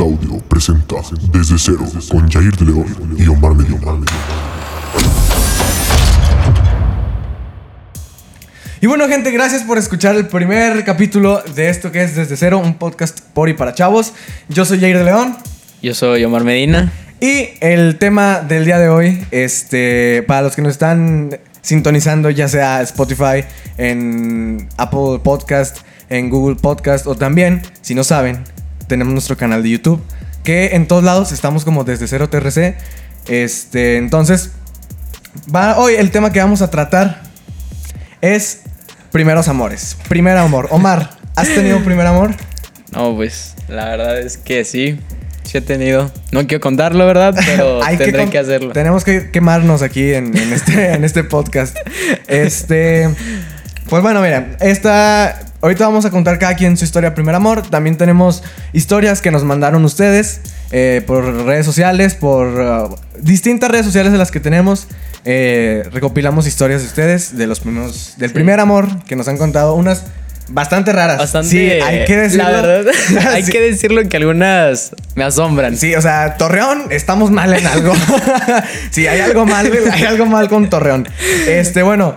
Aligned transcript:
Audio 0.00 0.38
presenta 0.48 0.96
Desde 1.32 1.58
Cero 1.58 1.84
con 2.10 2.30
Jair 2.30 2.56
de 2.56 2.64
León 2.64 3.16
y 3.18 3.26
Omar 3.28 3.54
Medina. 3.54 3.78
Y 8.80 8.86
bueno, 8.86 9.06
gente, 9.08 9.30
gracias 9.30 9.62
por 9.64 9.76
escuchar 9.76 10.16
el 10.16 10.28
primer 10.28 10.82
capítulo 10.84 11.42
de 11.54 11.68
esto 11.68 11.92
que 11.92 12.02
es 12.02 12.16
Desde 12.16 12.36
Cero, 12.36 12.58
un 12.58 12.74
podcast 12.74 13.20
por 13.34 13.48
y 13.48 13.54
para 13.54 13.74
chavos. 13.74 14.14
Yo 14.48 14.64
soy 14.64 14.80
Jair 14.80 14.96
de 14.96 15.04
León. 15.04 15.36
Yo 15.82 15.94
soy 15.94 16.24
Omar 16.24 16.44
Medina. 16.44 16.90
Y 17.20 17.50
el 17.60 17.98
tema 17.98 18.40
del 18.40 18.64
día 18.64 18.78
de 18.78 18.88
hoy, 18.88 19.26
este, 19.30 20.22
para 20.22 20.42
los 20.42 20.56
que 20.56 20.62
nos 20.62 20.72
están 20.72 21.38
sintonizando, 21.60 22.30
ya 22.30 22.48
sea 22.48 22.80
Spotify, 22.82 23.44
en 23.76 24.68
Apple 24.78 25.20
Podcast, 25.22 25.78
en 26.08 26.30
Google 26.30 26.56
Podcast, 26.56 27.06
o 27.06 27.14
también, 27.14 27.62
si 27.82 27.94
no 27.94 28.04
saben, 28.04 28.42
tenemos 28.92 29.14
nuestro 29.14 29.38
canal 29.38 29.62
de 29.62 29.70
YouTube, 29.70 30.02
que 30.44 30.76
en 30.76 30.86
todos 30.86 31.02
lados 31.02 31.32
estamos 31.32 31.64
como 31.64 31.82
desde 31.82 32.06
cero 32.06 32.28
TRC. 32.28 32.76
Este, 33.26 33.96
entonces, 33.96 34.50
va, 35.54 35.78
hoy 35.78 35.94
el 35.94 36.10
tema 36.10 36.30
que 36.30 36.40
vamos 36.40 36.60
a 36.60 36.68
tratar 36.68 37.22
es 38.20 38.64
primeros 39.10 39.48
amores. 39.48 39.96
Primer 40.10 40.36
amor. 40.36 40.68
Omar, 40.72 41.16
¿has 41.36 41.48
tenido 41.48 41.82
primer 41.82 42.06
amor? 42.06 42.34
No, 42.90 43.16
pues 43.16 43.54
la 43.66 43.86
verdad 43.86 44.20
es 44.20 44.36
que 44.36 44.66
sí. 44.66 45.00
Sí 45.44 45.56
he 45.56 45.62
tenido. 45.62 46.12
No 46.30 46.46
quiero 46.46 46.60
contarlo, 46.60 47.06
¿verdad? 47.06 47.34
Pero 47.46 47.82
Hay 47.84 47.96
tendré 47.96 48.28
que, 48.28 48.36
hacerlo. 48.36 48.74
Tenemos 48.74 49.04
que 49.04 49.30
quemarnos 49.30 49.80
aquí 49.80 50.12
en, 50.12 50.36
en 50.36 50.52
este, 50.52 50.92
en 50.92 51.02
este 51.04 51.24
podcast. 51.24 51.74
Este. 52.26 53.08
Pues 53.88 54.02
bueno, 54.02 54.20
mira, 54.20 54.54
esta. 54.60 55.51
Ahorita 55.62 55.86
vamos 55.86 56.04
a 56.04 56.10
contar 56.10 56.40
cada 56.40 56.56
quien 56.56 56.76
su 56.76 56.84
historia 56.84 57.14
primer 57.14 57.36
amor. 57.36 57.62
También 57.62 57.96
tenemos 57.96 58.42
historias 58.72 59.20
que 59.22 59.30
nos 59.30 59.44
mandaron 59.44 59.84
ustedes 59.84 60.40
eh, 60.72 61.02
por 61.06 61.24
redes 61.46 61.64
sociales, 61.64 62.14
por 62.16 62.48
uh, 62.48 62.96
distintas 63.20 63.70
redes 63.70 63.86
sociales 63.86 64.10
de 64.10 64.18
las 64.18 64.32
que 64.32 64.40
tenemos. 64.40 64.88
Eh, 65.24 65.84
recopilamos 65.92 66.48
historias 66.48 66.80
de 66.82 66.88
ustedes, 66.88 67.36
de 67.38 67.46
los 67.46 67.60
primeros, 67.60 68.14
del 68.16 68.30
Sí. 68.30 68.34
primer 68.34 68.58
amor 68.58 69.04
que 69.04 69.14
nos 69.14 69.28
han 69.28 69.38
contado. 69.38 69.74
Unas 69.74 70.02
bastante 70.48 70.92
raras. 70.92 71.18
Bastante. 71.18 71.48
Sí, 71.48 71.58
hay 71.70 72.06
que 72.06 72.16
decirlo. 72.16 72.42
La 72.50 72.60
verdad, 72.62 72.92
hay 73.32 73.44
Sí. 73.44 73.52
que 73.52 73.60
decirlo 73.60 74.08
que 74.08 74.16
algunas 74.16 74.96
me 75.14 75.22
asombran. 75.22 75.76
Sí, 75.76 75.94
o 75.94 76.02
sea, 76.02 76.36
Torreón, 76.38 76.86
estamos 76.90 77.30
mal 77.30 77.54
en 77.54 77.64
algo. 77.68 77.92
sí, 78.90 79.06
hay 79.06 79.20
algo 79.20 79.46
mal, 79.46 79.70
hay 79.92 80.02
algo 80.02 80.26
mal 80.26 80.48
con 80.48 80.68
Torreón. 80.68 81.08
Este, 81.46 81.82
bueno. 81.82 82.16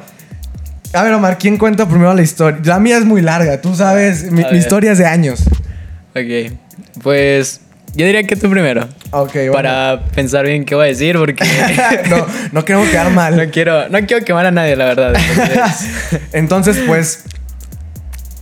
A 0.96 1.04
ver, 1.04 1.14
Omar, 1.14 1.38
¿quién 1.38 1.58
cuenta 1.58 1.90
primero 1.90 2.14
la 2.14 2.22
historia? 2.22 2.62
La 2.64 2.80
mía 2.80 2.98
es 2.98 3.04
muy 3.04 3.22
larga, 3.22 3.60
tú 3.60 3.76
sabes, 3.76 4.32
mi, 4.32 4.44
historia 4.58 4.94
es 4.94 4.98
de 4.98 5.06
años. 5.06 5.44
Ok. 6.16 6.54
Pues 7.04 7.60
yo 7.96 8.06
diría 8.06 8.24
que 8.24 8.38
tú 8.38 8.50
primero. 8.50 8.88
Ok, 9.12 9.34
bueno. 9.34 9.52
Para 9.52 10.06
pensar 10.16 10.46
bien 10.46 10.64
qué 10.64 10.74
voy 10.74 10.86
a 10.86 10.88
decir, 10.88 11.18
porque 11.18 11.44
no, 12.10 12.26
no 12.54 12.64
queremos 12.64 12.88
quedar 12.88 13.10
mal. 13.12 13.36
no 13.46 13.52
quiero, 13.52 13.90
no 13.90 14.00
quiero 14.08 14.24
quemar 14.24 14.46
a 14.46 14.52
nadie, 14.52 14.78
la 14.78 14.86
verdad. 14.86 15.14
Entonces, 16.32 16.32
Entonces, 16.32 16.78
pues, 16.88 17.24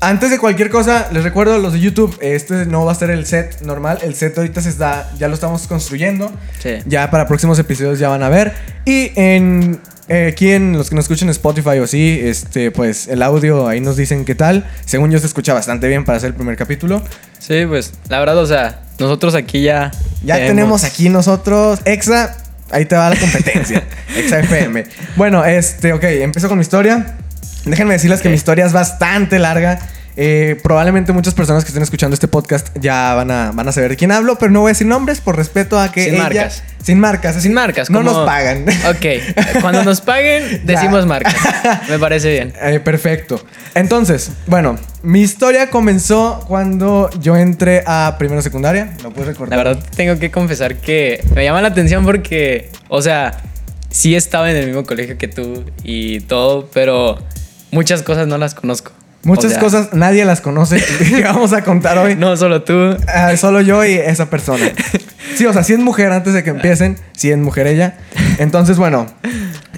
antes 0.08 0.30
de 0.30 0.40
cualquier 0.40 0.70
cosa, 0.70 1.10
les 1.12 1.24
recuerdo 1.24 1.56
a 1.56 1.58
los 1.58 1.74
de 1.74 1.80
YouTube, 1.80 2.18
este 2.22 2.66
no 2.66 2.86
va 2.86 2.92
a 2.92 2.96
ser 2.96 3.10
el 3.10 3.26
set 3.26 3.62
normal, 3.62 4.00
el 4.02 4.16
set 4.16 4.38
ahorita 4.38 4.62
se 4.62 4.70
está, 4.70 5.12
ya 5.18 5.28
lo 5.28 5.34
estamos 5.34 5.68
construyendo. 5.68 6.32
Sí. 6.60 6.78
Ya 6.86 7.10
para 7.10 7.28
próximos 7.28 7.58
episodios 7.60 8.00
ya 8.00 8.10
van 8.10 8.24
a 8.24 8.30
ver. 8.30 8.54
Y 8.86 9.12
en 9.16 9.80
eh, 10.10 10.30
aquí 10.34 10.52
en 10.52 10.74
los 10.74 10.90
que 10.90 10.96
nos 10.96 11.06
escuchen 11.06 11.30
en 11.30 11.32
Spotify 11.32 11.80
o 11.80 11.86
así, 11.86 12.20
este, 12.22 12.72
pues 12.72 13.08
el 13.08 13.22
audio 13.22 13.68
ahí 13.68 13.80
nos 13.80 13.96
dicen 13.96 14.26
qué 14.26 14.36
tal. 14.36 14.66
Según 14.86 15.12
yo 15.12 15.20
se 15.20 15.28
escucha 15.28 15.54
bastante 15.54 15.88
bien 15.88 16.04
para 16.04 16.18
hacer 16.18 16.30
el 16.30 16.36
primer 16.36 16.58
capítulo. 16.58 17.02
sí, 17.40 17.66
pues 17.66 17.94
la 18.10 18.20
verdad, 18.20 18.38
o 18.38 18.46
sea, 18.46 18.82
nosotros 19.00 19.36
aquí 19.36 19.62
ya. 19.62 19.92
Ya 20.24 20.36
tenemos 20.38 20.84
aquí 20.84 21.10
nosotros 21.10 21.80
Exa, 21.86 22.38
ahí 22.72 22.86
te 22.86 22.96
va 22.96 23.10
la 23.10 23.16
competencia. 23.16 23.84
Exa 24.16 24.40
FM. 24.40 24.86
Bueno, 25.16 25.44
este, 25.46 25.94
ok, 25.94 26.04
empiezo 26.04 26.50
con 26.50 26.58
mi 26.58 26.62
historia. 26.62 27.18
Déjenme 27.66 27.94
decirles 27.94 28.22
que 28.22 28.30
mi 28.30 28.36
historia 28.36 28.66
es 28.66 28.74
bastante 28.74 29.40
larga. 29.40 29.80
Eh, 30.16 30.60
probablemente 30.62 31.12
muchas 31.12 31.34
personas 31.34 31.64
que 31.64 31.70
estén 31.70 31.82
escuchando 31.82 32.14
este 32.14 32.28
podcast 32.28 32.68
ya 32.80 33.16
van 33.16 33.32
a, 33.32 33.52
van 33.52 33.68
a 33.68 33.72
saber 33.72 33.90
de 33.90 33.96
quién 33.98 34.12
hablo, 34.12 34.38
pero 34.38 34.52
no 34.52 34.60
voy 34.60 34.70
a 34.70 34.74
decir 34.74 34.86
nombres 34.86 35.20
por 35.22 35.36
respeto 35.36 35.80
a 35.80 35.92
que 35.92 36.04
Sin 36.04 36.14
ella- 36.14 36.24
marcas. 36.24 36.64
Sin 36.84 37.00
marcas. 37.00 37.42
Sin 37.42 37.54
marcas, 37.54 37.90
No 37.90 38.00
como- 38.00 38.12
nos 38.12 38.26
pagan. 38.28 38.66
Ok, 38.90 39.06
cuando 39.62 39.84
nos 39.84 40.02
paguen, 40.02 40.62
decimos 40.66 41.08
marcas. 41.08 41.34
Me 41.90 41.98
parece 41.98 42.30
bien. 42.30 42.54
Eh, 42.62 42.80
perfecto. 42.80 43.44
Entonces, 43.74 44.30
bueno, 44.46 44.78
mi 45.02 45.22
historia 45.22 45.72
comenzó 45.72 46.44
cuando 46.48 47.10
yo 47.20 47.36
entré 47.36 47.84
a 47.88 48.16
primero 48.20 48.42
secundaria. 48.44 48.94
¿Lo 49.02 49.10
puedes 49.12 49.30
recordar? 49.30 49.58
La 49.58 49.64
verdad, 49.64 49.84
tengo 49.96 50.20
que 50.20 50.30
confesar 50.30 50.76
que 50.76 51.24
me 51.34 51.44
llama 51.44 51.60
la 51.62 51.70
atención 51.70 52.06
porque, 52.06 52.70
o 52.88 53.02
sea, 53.02 53.34
sí 53.94 54.16
estaba 54.16 54.50
en 54.50 54.58
el 54.58 54.66
mismo 54.66 54.84
colegio 54.84 55.18
que 55.18 55.28
tú 55.28 55.64
y 55.84 56.20
todo, 56.22 56.68
pero 56.74 57.20
muchas 57.72 58.02
cosas 58.02 58.28
no 58.28 58.38
las 58.38 58.56
conozco. 58.56 58.92
Muchas 59.22 59.46
O 59.46 59.50
sea, 59.52 59.60
cosas 59.60 59.94
nadie 59.94 60.26
las 60.26 60.42
conoce 60.42 60.84
que 61.00 61.22
vamos 61.24 61.54
a 61.54 61.64
contar 61.64 61.98
hoy. 61.98 62.16
No 62.16 62.36
solo 62.36 62.64
tú. 62.64 62.98
Ah, 63.08 63.38
solo 63.38 63.62
yo 63.62 63.86
y 63.86 63.94
esa 63.94 64.30
persona. 64.30 64.66
Sí, 65.36 65.48
o 65.48 65.54
sea, 65.54 65.64
si 65.64 65.74
es 65.74 65.80
mujer 65.80 66.12
antes 66.12 66.36
de 66.36 66.44
que 66.44 66.52
empiecen, 66.52 66.96
si 67.14 67.32
es 67.32 67.38
mujer 67.40 67.66
ella. 67.66 67.98
Entonces, 68.38 68.78
bueno, 68.78 69.08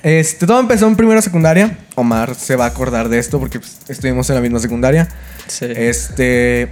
este, 0.03 0.45
todo 0.47 0.59
empezó 0.59 0.85
en 0.85 0.97
primero 0.97 1.21
secundaria. 1.21 1.77
Omar 1.95 2.35
se 2.35 2.57
va 2.57 2.65
a 2.65 2.67
acordar 2.67 3.07
de 3.07 3.19
esto 3.19 3.39
porque 3.39 3.59
pues, 3.59 3.77
estuvimos 3.87 4.29
en 4.29 4.35
la 4.35 4.41
misma 4.41 4.59
secundaria. 4.59 5.07
Sí. 5.47 5.67
Este. 5.69 6.71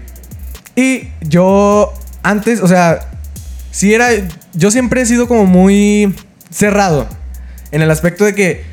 Y 0.75 1.07
yo 1.21 1.93
antes, 2.23 2.59
o 2.59 2.67
sea, 2.67 3.07
sí 3.71 3.93
era. 3.93 4.09
Yo 4.53 4.69
siempre 4.69 5.01
he 5.01 5.05
sido 5.05 5.29
como 5.29 5.45
muy 5.45 6.13
cerrado. 6.49 7.07
En 7.73 7.81
el 7.81 7.91
aspecto 7.91 8.23
de 8.23 8.33
que 8.33 8.63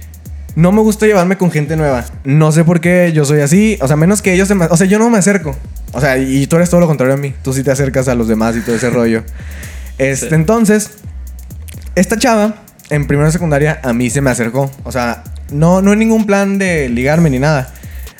no 0.54 0.70
me 0.72 0.80
gusta 0.80 1.06
llevarme 1.06 1.36
con 1.36 1.50
gente 1.50 1.76
nueva. 1.76 2.04
No 2.24 2.52
sé 2.52 2.62
por 2.64 2.80
qué 2.80 3.12
yo 3.12 3.24
soy 3.24 3.40
así. 3.40 3.78
O 3.80 3.88
sea, 3.88 3.96
menos 3.96 4.22
que 4.22 4.32
ellos 4.32 4.46
se 4.46 4.54
me. 4.54 4.66
O 4.66 4.76
sea, 4.76 4.86
yo 4.86 4.98
no 5.00 5.10
me 5.10 5.18
acerco. 5.18 5.56
O 5.92 6.00
sea, 6.00 6.18
y 6.18 6.46
tú 6.46 6.56
eres 6.56 6.70
todo 6.70 6.80
lo 6.80 6.86
contrario 6.86 7.14
a 7.14 7.16
mí. 7.16 7.34
Tú 7.42 7.52
sí 7.52 7.64
te 7.64 7.70
acercas 7.72 8.06
a 8.08 8.14
los 8.14 8.28
demás 8.28 8.54
y 8.56 8.60
todo 8.60 8.76
ese 8.76 8.90
rollo. 8.90 9.24
Este, 9.98 10.28
Sí. 10.28 10.34
entonces. 10.34 10.90
Esta 11.96 12.16
chava, 12.16 12.54
en 12.88 13.06
primera 13.08 13.30
secundaria, 13.32 13.80
a 13.82 13.92
mí 13.92 14.10
se 14.10 14.20
me 14.20 14.30
acercó. 14.30 14.70
O 14.84 14.92
sea, 14.92 15.24
no, 15.50 15.82
no 15.82 15.90
hay 15.90 15.96
ningún 15.96 16.24
plan 16.26 16.56
de 16.58 16.88
ligarme 16.88 17.30
ni 17.30 17.38
nada. 17.40 17.72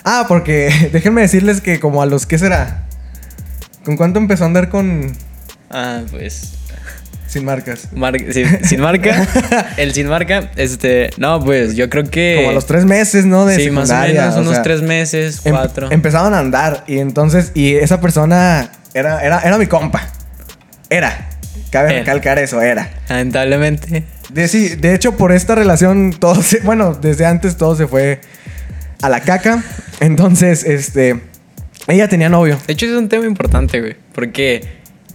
Ah, 0.04 0.24
porque 0.28 0.88
déjenme 0.92 1.20
decirles 1.20 1.60
que 1.60 1.78
como 1.78 2.02
a 2.02 2.06
los, 2.06 2.26
¿qué 2.26 2.38
será? 2.38 2.84
¿Con 3.84 3.97
cuánto 3.97 4.18
empezó 4.18 4.44
a 4.44 4.47
andar 4.47 4.68
con 4.70 5.12
Ah, 5.70 6.00
pues. 6.10 6.54
Sin 7.30 7.44
marcas? 7.44 7.88
mar- 7.92 8.16
sin, 8.32 8.64
sin 8.64 8.80
marca. 8.80 9.26
El 9.76 9.94
sin 9.94 10.08
marca. 10.08 10.50
Este. 10.56 11.10
No, 11.16 11.42
pues 11.44 11.74
yo 11.76 11.88
creo 11.88 12.04
que. 12.04 12.34
Como 12.38 12.50
a 12.50 12.52
los 12.52 12.66
tres 12.66 12.84
meses, 12.84 13.24
¿no? 13.24 13.46
De 13.46 13.56
sí, 13.56 13.70
más 13.70 13.91
o 13.91 13.94
menos, 13.96 14.36
o 14.36 14.41
unos 14.41 14.54
sea, 14.54 14.62
tres 14.62 14.82
meses, 14.82 15.41
em- 15.44 15.52
cuatro. 15.52 15.91
empezaban 15.91 16.34
a 16.34 16.38
andar 16.41 16.84
y 16.86 16.98
entonces, 16.98 17.52
y 17.54 17.74
esa 17.76 18.00
persona 18.00 18.70
era, 18.94 19.24
era, 19.24 19.41
era 19.41 19.56
mi 19.58 19.66
compa. 19.66 20.06
Era. 20.91 21.28
Cabe 21.70 21.91
Era. 21.91 21.98
recalcar 22.00 22.38
eso, 22.41 22.60
era. 22.60 22.91
Lamentablemente. 23.08 24.04
De, 24.30 24.48
sí, 24.48 24.70
de 24.74 24.92
hecho, 24.94 25.16
por 25.16 25.30
esta 25.30 25.54
relación, 25.54 26.12
todo 26.18 26.42
se, 26.42 26.58
bueno, 26.64 26.94
desde 26.94 27.26
antes 27.26 27.56
todo 27.56 27.76
se 27.76 27.86
fue 27.86 28.20
a 29.02 29.08
la 29.08 29.20
caca. 29.20 29.62
Entonces, 30.00 30.64
este, 30.64 31.20
ella 31.86 32.08
tenía 32.08 32.28
novio. 32.28 32.58
De 32.66 32.72
hecho, 32.72 32.86
es 32.86 32.92
un 32.92 33.08
tema 33.08 33.24
importante, 33.26 33.80
güey. 33.80 33.97
Porque 34.12 34.66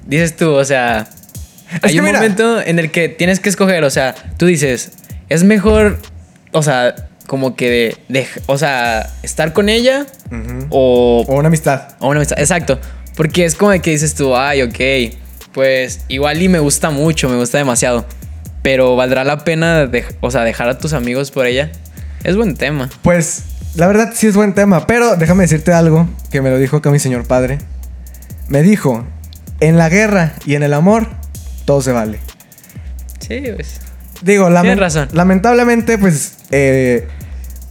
dices 0.07 0.37
tú, 0.37 0.51
o 0.51 0.63
sea, 0.63 1.07
hay 1.81 1.93
que 1.93 1.99
un 1.99 2.05
mira- 2.05 2.19
momento 2.19 2.61
en 2.61 2.79
el 2.79 2.91
que 2.91 3.09
tienes 3.09 3.39
que 3.39 3.49
escoger, 3.49 3.83
o 3.83 3.89
sea, 3.89 4.15
tú 4.37 4.45
dices, 4.45 4.91
es 5.29 5.43
mejor, 5.43 5.99
o 6.51 6.61
sea, 6.63 6.95
como 7.27 7.55
que 7.55 7.69
de, 7.69 7.97
de- 8.09 8.27
o 8.45 8.57
sea, 8.57 9.09
estar 9.23 9.51
con 9.53 9.67
ella 9.69 10.05
o, 10.69 11.25
O 11.27 11.35
una 11.35 11.47
amistad. 11.47 11.89
o 11.99 12.07
una 12.09 12.17
amistad. 12.19 12.39
Exacto. 12.39 12.79
Porque 13.15 13.45
es 13.45 13.55
como 13.55 13.71
de 13.71 13.79
que 13.79 13.91
dices 13.91 14.13
tú, 14.15 14.35
ay, 14.35 14.61
ok, 14.61 15.15
pues 15.53 16.01
igual 16.09 16.41
y 16.41 16.49
me 16.49 16.59
gusta 16.59 16.89
mucho, 16.89 17.29
me 17.29 17.37
gusta 17.37 17.57
demasiado. 17.57 18.05
Pero 18.61 18.95
valdrá 18.95 19.23
la 19.23 19.43
pena, 19.43 19.85
de- 19.87 20.05
o 20.21 20.29
sea, 20.31 20.41
dejar 20.43 20.67
a 20.69 20.77
tus 20.77 20.93
amigos 20.93 21.31
por 21.31 21.45
ella. 21.45 21.71
Es 22.23 22.35
buen 22.35 22.55
tema. 22.55 22.89
Pues, 23.03 23.43
la 23.75 23.87
verdad 23.87 24.11
sí 24.15 24.27
es 24.27 24.35
buen 24.35 24.53
tema, 24.53 24.85
pero 24.87 25.15
déjame 25.15 25.43
decirte 25.43 25.71
algo 25.73 26.09
que 26.31 26.41
me 26.41 26.49
lo 26.49 26.57
dijo 26.57 26.77
acá 26.77 26.89
mi 26.91 26.99
señor 26.99 27.25
padre. 27.25 27.59
Me 28.47 28.61
dijo, 28.63 29.05
en 29.61 29.77
la 29.77 29.89
guerra 29.89 30.33
y 30.45 30.55
en 30.55 30.63
el 30.63 30.73
amor, 30.73 31.07
todo 31.65 31.81
se 31.81 31.91
vale. 31.91 32.19
Sí, 33.19 33.41
pues. 33.55 33.81
Digo, 34.21 34.49
razón. 34.49 35.09
lamentablemente, 35.11 35.97
pues, 35.97 36.35
eh, 36.51 37.07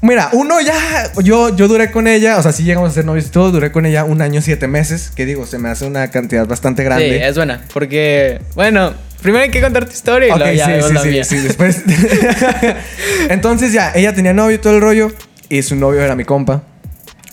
mira, 0.03 0.29
uno 0.33 0.61
ya, 0.61 1.11
yo, 1.23 1.55
yo 1.57 1.69
duré 1.69 1.91
con 1.91 2.07
ella, 2.07 2.39
o 2.39 2.43
sea, 2.43 2.53
sí 2.53 2.65
llegamos 2.65 2.91
a 2.91 2.95
ser 2.95 3.05
novios 3.05 3.27
y 3.27 3.31
todo, 3.31 3.51
duré 3.51 3.73
con 3.73 3.87
ella 3.87 4.05
un 4.05 4.21
año, 4.21 4.43
siete 4.43 4.67
meses, 4.69 5.11
que 5.15 5.25
digo, 5.27 5.47
se 5.47 5.59
me 5.59 5.69
hace 5.71 5.87
una 5.87 6.11
cantidad 6.11 6.47
bastante 6.47 6.85
grande. 6.85 7.09
Sí, 7.19 7.25
es 7.25 7.37
buena. 7.37 7.63
Porque, 7.73 8.41
bueno, 8.55 8.93
primero 9.23 9.45
hay 9.45 9.51
que 9.51 9.61
contar 9.63 9.87
tu 9.87 9.93
historia 9.93 10.29
y 10.29 10.33
Ok, 10.33 10.39
luego 10.39 10.53
ya 10.55 10.67
sí, 10.67 10.73
sí, 10.89 10.93
la 10.95 11.01
sí, 11.03 11.09
mía. 11.09 11.25
sí, 11.25 11.39
después. 11.39 11.83
Entonces 13.31 13.73
ya, 13.73 13.93
ella 13.95 14.15
tenía 14.15 14.35
novio 14.35 14.57
y 14.57 14.59
todo 14.59 14.75
el 14.75 14.81
rollo, 14.81 15.13
y 15.49 15.63
su 15.63 15.77
novio 15.77 16.03
era 16.03 16.15
mi 16.15 16.25
compa. 16.25 16.63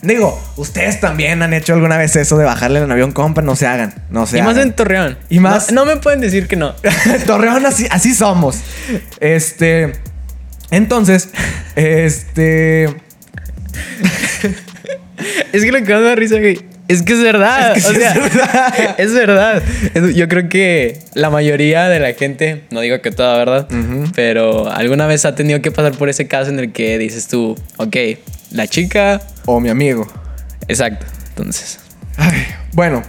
Digo, 0.02 0.42
ustedes 0.58 1.00
también 1.00 1.44
han 1.44 1.54
hecho 1.54 1.74
alguna 1.74 1.98
vez 1.98 2.16
eso 2.16 2.38
de 2.38 2.46
bajarle 2.46 2.80
al 2.80 2.92
avión, 2.92 3.12
compa, 3.12 3.42
no 3.44 3.56
se 3.56 3.68
hagan, 3.68 3.94
no 4.10 4.26
se 4.26 4.40
y 4.40 4.42
más 4.42 4.58
en 4.58 4.74
Torreón. 4.74 5.18
Y 5.30 5.40
más- 5.40 5.72
No, 5.72 5.86
no 5.86 5.94
me 5.94 5.98
pueden 6.02 6.22
decir 6.22 6.48
que 6.48 6.56
no. 6.56 6.74
Torreón, 7.28 7.66
así, 7.68 7.86
así 7.92 8.16
somos. 8.16 8.58
Este. 9.20 9.94
Entonces, 10.72 11.30
este. 11.76 12.86
Es 15.54 15.64
que 15.64 15.72
lo 15.72 15.84
que 15.84 15.94
más 15.94 16.02
me 16.02 16.08
da 16.08 16.16
risa, 16.16 16.40
güey. 16.40 16.60
Es 16.88 17.04
que 17.04 17.14
es 17.14 17.22
verdad. 17.22 17.78
Es 17.78 17.86
que 17.86 17.92
o 17.92 17.96
sea, 17.96 18.12
es 18.14 18.24
verdad. 18.34 18.94
es 18.98 19.14
verdad. 19.14 19.64
Yo 20.16 20.28
creo 20.28 20.50
que 20.50 21.00
la 21.14 21.30
mayoría 21.30 21.88
de 21.90 22.00
la 22.00 22.14
gente, 22.14 22.64
no 22.72 22.82
digo 22.82 23.02
que 23.02 23.12
toda, 23.12 23.38
¿verdad? 23.38 23.68
Pero 24.16 24.70
alguna 24.72 25.06
vez 25.06 25.26
ha 25.26 25.36
tenido 25.36 25.62
que 25.62 25.72
pasar 25.72 25.92
por 25.94 26.10
ese 26.10 26.28
caso 26.28 26.50
en 26.50 26.60
el 26.60 26.72
que 26.74 26.98
dices 26.98 27.28
tú, 27.28 27.56
ok, 27.78 27.96
la 28.52 28.68
chica. 28.68 29.22
O 29.54 29.60
mi 29.60 29.70
amigo. 29.70 30.08
Exacto. 30.70 31.06
Entonces. 31.30 31.80
Ay, 32.18 32.46
bueno, 32.72 33.04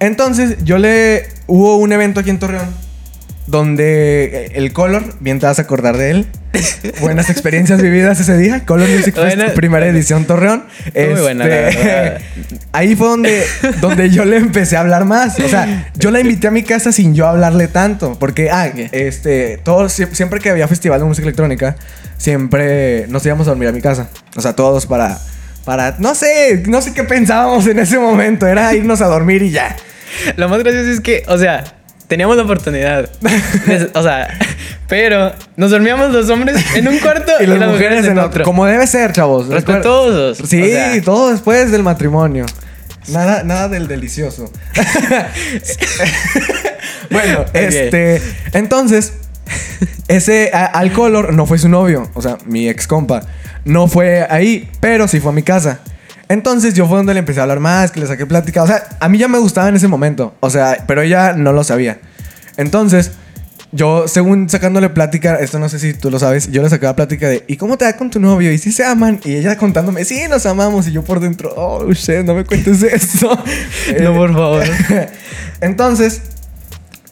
entonces 0.00 0.56
yo 0.64 0.78
le. 0.78 1.28
Hubo 1.46 1.76
un 1.76 1.92
evento 1.92 2.18
aquí 2.20 2.30
en 2.30 2.38
Torreón. 2.40 2.86
Donde 3.46 4.46
el 4.54 4.72
Color, 4.72 5.04
bien 5.20 5.38
te 5.38 5.46
vas 5.46 5.60
a 5.60 5.62
acordar 5.62 5.96
de 5.96 6.10
él. 6.10 6.26
Buenas 7.00 7.30
experiencias 7.30 7.80
vividas 7.80 8.18
ese 8.18 8.36
día. 8.36 8.64
Color 8.66 8.88
Music 8.88 9.14
Fest, 9.14 9.54
primera 9.54 9.86
edición 9.86 10.24
Torreón. 10.24 10.64
Muy 10.92 11.20
buena, 11.20 11.46
la 11.46 11.54
verdad. 11.54 12.20
ahí 12.72 12.96
fue 12.96 13.06
donde, 13.06 13.44
donde 13.80 14.10
yo 14.10 14.24
le 14.24 14.38
empecé 14.38 14.76
a 14.76 14.80
hablar 14.80 15.04
más. 15.04 15.38
O 15.38 15.48
sea, 15.48 15.92
yo 15.96 16.10
la 16.10 16.18
invité 16.18 16.48
a 16.48 16.50
mi 16.50 16.64
casa 16.64 16.90
sin 16.90 17.14
yo 17.14 17.28
hablarle 17.28 17.68
tanto. 17.68 18.18
Porque, 18.18 18.50
ah, 18.50 18.68
este, 18.90 19.58
todos, 19.58 19.96
sie- 19.96 20.12
siempre 20.12 20.40
que 20.40 20.50
había 20.50 20.66
festival 20.66 20.98
de 20.98 21.04
música 21.06 21.24
electrónica, 21.26 21.76
siempre 22.18 23.06
nos 23.08 23.24
íbamos 23.26 23.46
a 23.46 23.50
dormir 23.50 23.68
a 23.68 23.72
mi 23.72 23.80
casa. 23.80 24.08
O 24.34 24.40
sea, 24.40 24.54
todos 24.54 24.86
para, 24.86 25.20
para, 25.66 25.96
no 25.98 26.14
sé, 26.14 26.62
no 26.68 26.80
sé 26.80 26.94
qué 26.94 27.02
pensábamos 27.02 27.66
en 27.66 27.80
ese 27.80 27.98
momento. 27.98 28.46
Era 28.46 28.72
irnos 28.72 29.00
a 29.00 29.06
dormir 29.06 29.42
y 29.42 29.50
ya. 29.50 29.76
Lo 30.36 30.48
más 30.48 30.60
gracioso 30.60 30.88
es 30.88 31.00
que, 31.00 31.24
o 31.26 31.36
sea, 31.36 31.64
teníamos 32.06 32.36
la 32.36 32.44
oportunidad. 32.44 33.10
o 33.94 34.02
sea, 34.02 34.38
pero 34.86 35.34
nos 35.56 35.72
dormíamos 35.72 36.12
los 36.12 36.30
hombres 36.30 36.64
en 36.76 36.86
un 36.86 37.00
cuarto 37.00 37.32
Y 37.40 37.46
las 37.46 37.68
mujeres 37.68 38.06
en 38.06 38.16
otro. 38.16 38.44
Como 38.44 38.64
debe 38.64 38.86
ser, 38.86 39.12
chavos. 39.12 39.48
Respetuosos. 39.48 40.38
Sí, 40.48 40.62
O 40.62 40.66
sea. 40.66 41.02
todo 41.02 41.32
después 41.32 41.72
del 41.72 41.82
matrimonio. 41.82 42.46
Nada, 43.08 43.42
nada 43.42 43.68
del 43.68 43.88
delicioso. 43.88 44.52
bueno, 47.10 47.44
este. 47.52 48.22
Entonces, 48.52 49.14
ese 50.08 50.50
a- 50.52 50.66
al 50.66 50.92
color 50.92 51.32
no 51.32 51.46
fue 51.46 51.58
su 51.58 51.68
novio. 51.68 52.10
O 52.14 52.22
sea, 52.22 52.38
mi 52.46 52.68
ex 52.68 52.86
compa. 52.86 53.22
No 53.64 53.88
fue 53.88 54.26
ahí, 54.28 54.68
pero 54.80 55.08
sí 55.08 55.20
fue 55.20 55.32
a 55.32 55.34
mi 55.34 55.42
casa. 55.42 55.80
Entonces 56.28 56.74
yo 56.74 56.86
fue 56.88 56.96
donde 56.96 57.14
le 57.14 57.20
empecé 57.20 57.40
a 57.40 57.44
hablar 57.44 57.60
más, 57.60 57.90
que 57.92 58.00
le 58.00 58.06
saqué 58.06 58.26
plática. 58.26 58.62
O 58.62 58.66
sea, 58.66 58.82
a 59.00 59.08
mí 59.08 59.18
ya 59.18 59.28
me 59.28 59.38
gustaba 59.38 59.68
en 59.68 59.76
ese 59.76 59.88
momento. 59.88 60.34
O 60.40 60.50
sea, 60.50 60.84
pero 60.86 61.02
ella 61.02 61.32
no 61.34 61.52
lo 61.52 61.62
sabía. 61.64 61.98
Entonces, 62.56 63.12
yo, 63.72 64.08
según 64.08 64.48
sacándole 64.48 64.88
plática, 64.88 65.36
esto 65.36 65.58
no 65.58 65.68
sé 65.68 65.78
si 65.78 65.92
tú 65.92 66.10
lo 66.10 66.18
sabes, 66.18 66.50
yo 66.50 66.62
le 66.62 66.70
sacaba 66.70 66.96
plática 66.96 67.28
de, 67.28 67.44
¿y 67.46 67.56
cómo 67.56 67.76
te 67.76 67.84
va 67.84 67.92
con 67.94 68.10
tu 68.10 68.18
novio? 68.20 68.50
¿Y 68.50 68.58
si 68.58 68.72
se 68.72 68.84
aman? 68.84 69.20
Y 69.24 69.34
ella 69.36 69.56
contándome, 69.56 70.04
sí, 70.04 70.22
nos 70.30 70.46
amamos. 70.46 70.88
Y 70.88 70.92
yo 70.92 71.02
por 71.02 71.20
dentro, 71.20 71.52
oh, 71.56 71.92
shit, 71.92 72.24
no 72.24 72.34
me 72.34 72.44
cuentes 72.44 72.82
eso. 72.82 73.28
No, 74.00 74.14
por 74.14 74.32
favor. 74.32 74.64
Entonces, 75.60 76.22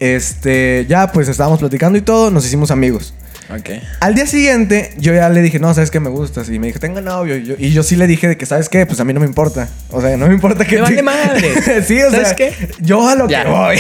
este, 0.05 0.85
ya 0.89 1.13
pues 1.13 1.29
estábamos 1.29 1.61
platicando 1.61 1.97
y 1.99 2.03
todo, 2.03 2.31
nos 2.31 2.45
hicimos 2.47 2.71
amigos. 2.71 3.15
Ok. 3.51 3.71
Al 4.01 4.15
día 4.15 4.27
siguiente, 4.27 4.93
yo 4.99 5.15
ya 5.15 5.29
le 5.29 5.43
dije, 5.43 5.59
no, 5.59 5.73
sabes 5.75 5.91
que 5.91 6.01
me 6.01 6.09
gustas. 6.09 6.49
Y 6.49 6.59
me 6.59 6.67
dijo, 6.69 6.79
tengo 6.79 7.01
novio. 7.03 7.37
Y 7.37 7.45
yo, 7.45 7.55
y 7.59 7.73
yo 7.73 7.83
sí 7.83 7.95
le 7.95 8.07
dije 8.07 8.27
de 8.27 8.37
que, 8.39 8.47
¿sabes 8.47 8.69
qué? 8.71 8.87
Pues 8.87 9.01
a 9.01 9.05
mí 9.05 9.13
no 9.13 9.21
me 9.21 9.27
importa. 9.27 9.69
O 9.91 10.01
sea, 10.01 10.17
no 10.17 10.27
me 10.29 10.35
importa 10.35 10.65
que. 10.65 10.77
Me 10.77 10.83
vale 10.83 11.03
madre. 11.03 11.83
sí, 11.83 12.01
o 12.03 12.11
¿Sabes 12.11 12.29
sea, 12.29 12.37
qué? 12.37 12.55
yo 12.81 13.07
a 13.07 13.15
lo 13.15 13.29
Ya. 13.29 13.45
que 13.45 13.51
voy. 13.51 13.77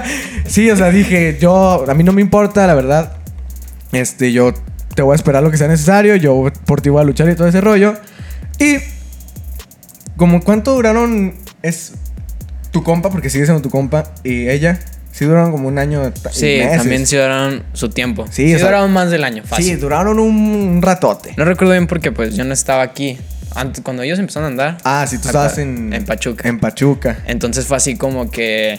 sí, 0.46 0.70
o 0.70 0.76
sea, 0.76 0.90
dije, 0.90 1.38
yo, 1.40 1.84
a 1.88 1.94
mí 1.94 2.02
no 2.04 2.12
me 2.12 2.20
importa, 2.20 2.66
la 2.66 2.74
verdad. 2.74 3.16
Este, 3.92 4.32
yo 4.32 4.52
te 4.96 5.02
voy 5.02 5.12
a 5.12 5.16
esperar 5.16 5.42
lo 5.42 5.50
que 5.52 5.56
sea 5.56 5.68
necesario. 5.68 6.16
Yo 6.16 6.50
por 6.66 6.80
ti 6.80 6.88
voy 6.90 7.00
a 7.00 7.04
luchar 7.04 7.28
y 7.28 7.36
todo 7.36 7.46
ese 7.48 7.60
rollo. 7.60 7.94
Y. 8.58 8.78
Como 10.16 10.42
cuánto 10.42 10.74
duraron. 10.74 11.34
Es 11.62 11.92
tu 12.72 12.82
compa, 12.82 13.10
porque 13.10 13.30
sigue 13.30 13.44
siendo 13.44 13.62
tu 13.62 13.70
compa. 13.70 14.12
Y 14.24 14.48
ella. 14.48 14.80
Sí 15.16 15.24
duraron 15.24 15.50
como 15.50 15.66
un 15.68 15.78
año. 15.78 16.12
Sí, 16.30 16.58
meses. 16.58 16.76
también 16.76 17.06
sí 17.06 17.16
duraron 17.16 17.62
su 17.72 17.88
tiempo. 17.88 18.26
Sí, 18.30 18.48
Sí, 18.48 18.54
o 18.54 18.58
sea- 18.58 18.66
duraron 18.66 18.92
más 18.92 19.10
del 19.10 19.24
año, 19.24 19.44
fácil. 19.46 19.64
Sí, 19.64 19.76
duraron 19.76 20.18
un, 20.18 20.82
ratote. 20.82 21.32
No 21.38 21.46
recuerdo 21.46 21.72
bien 21.72 21.86
porque 21.86 22.12
pues 22.12 22.36
yo 22.36 22.44
no 22.44 22.52
estaba 22.52 22.82
aquí. 22.82 23.16
Antes, 23.54 23.82
cuando 23.82 24.02
ellos 24.02 24.18
empezaron 24.18 24.44
a 24.44 24.48
andar. 24.48 24.78
Ah, 24.84 25.06
sí, 25.08 25.16
tú 25.16 25.28
estabas 25.28 25.56
en... 25.56 25.94
en 25.94 26.04
Pachuca. 26.04 26.46
En 26.46 26.60
Pachuca. 26.60 27.16
Entonces 27.26 27.64
fue 27.64 27.78
así 27.78 27.96
como 27.96 28.30
que 28.30 28.78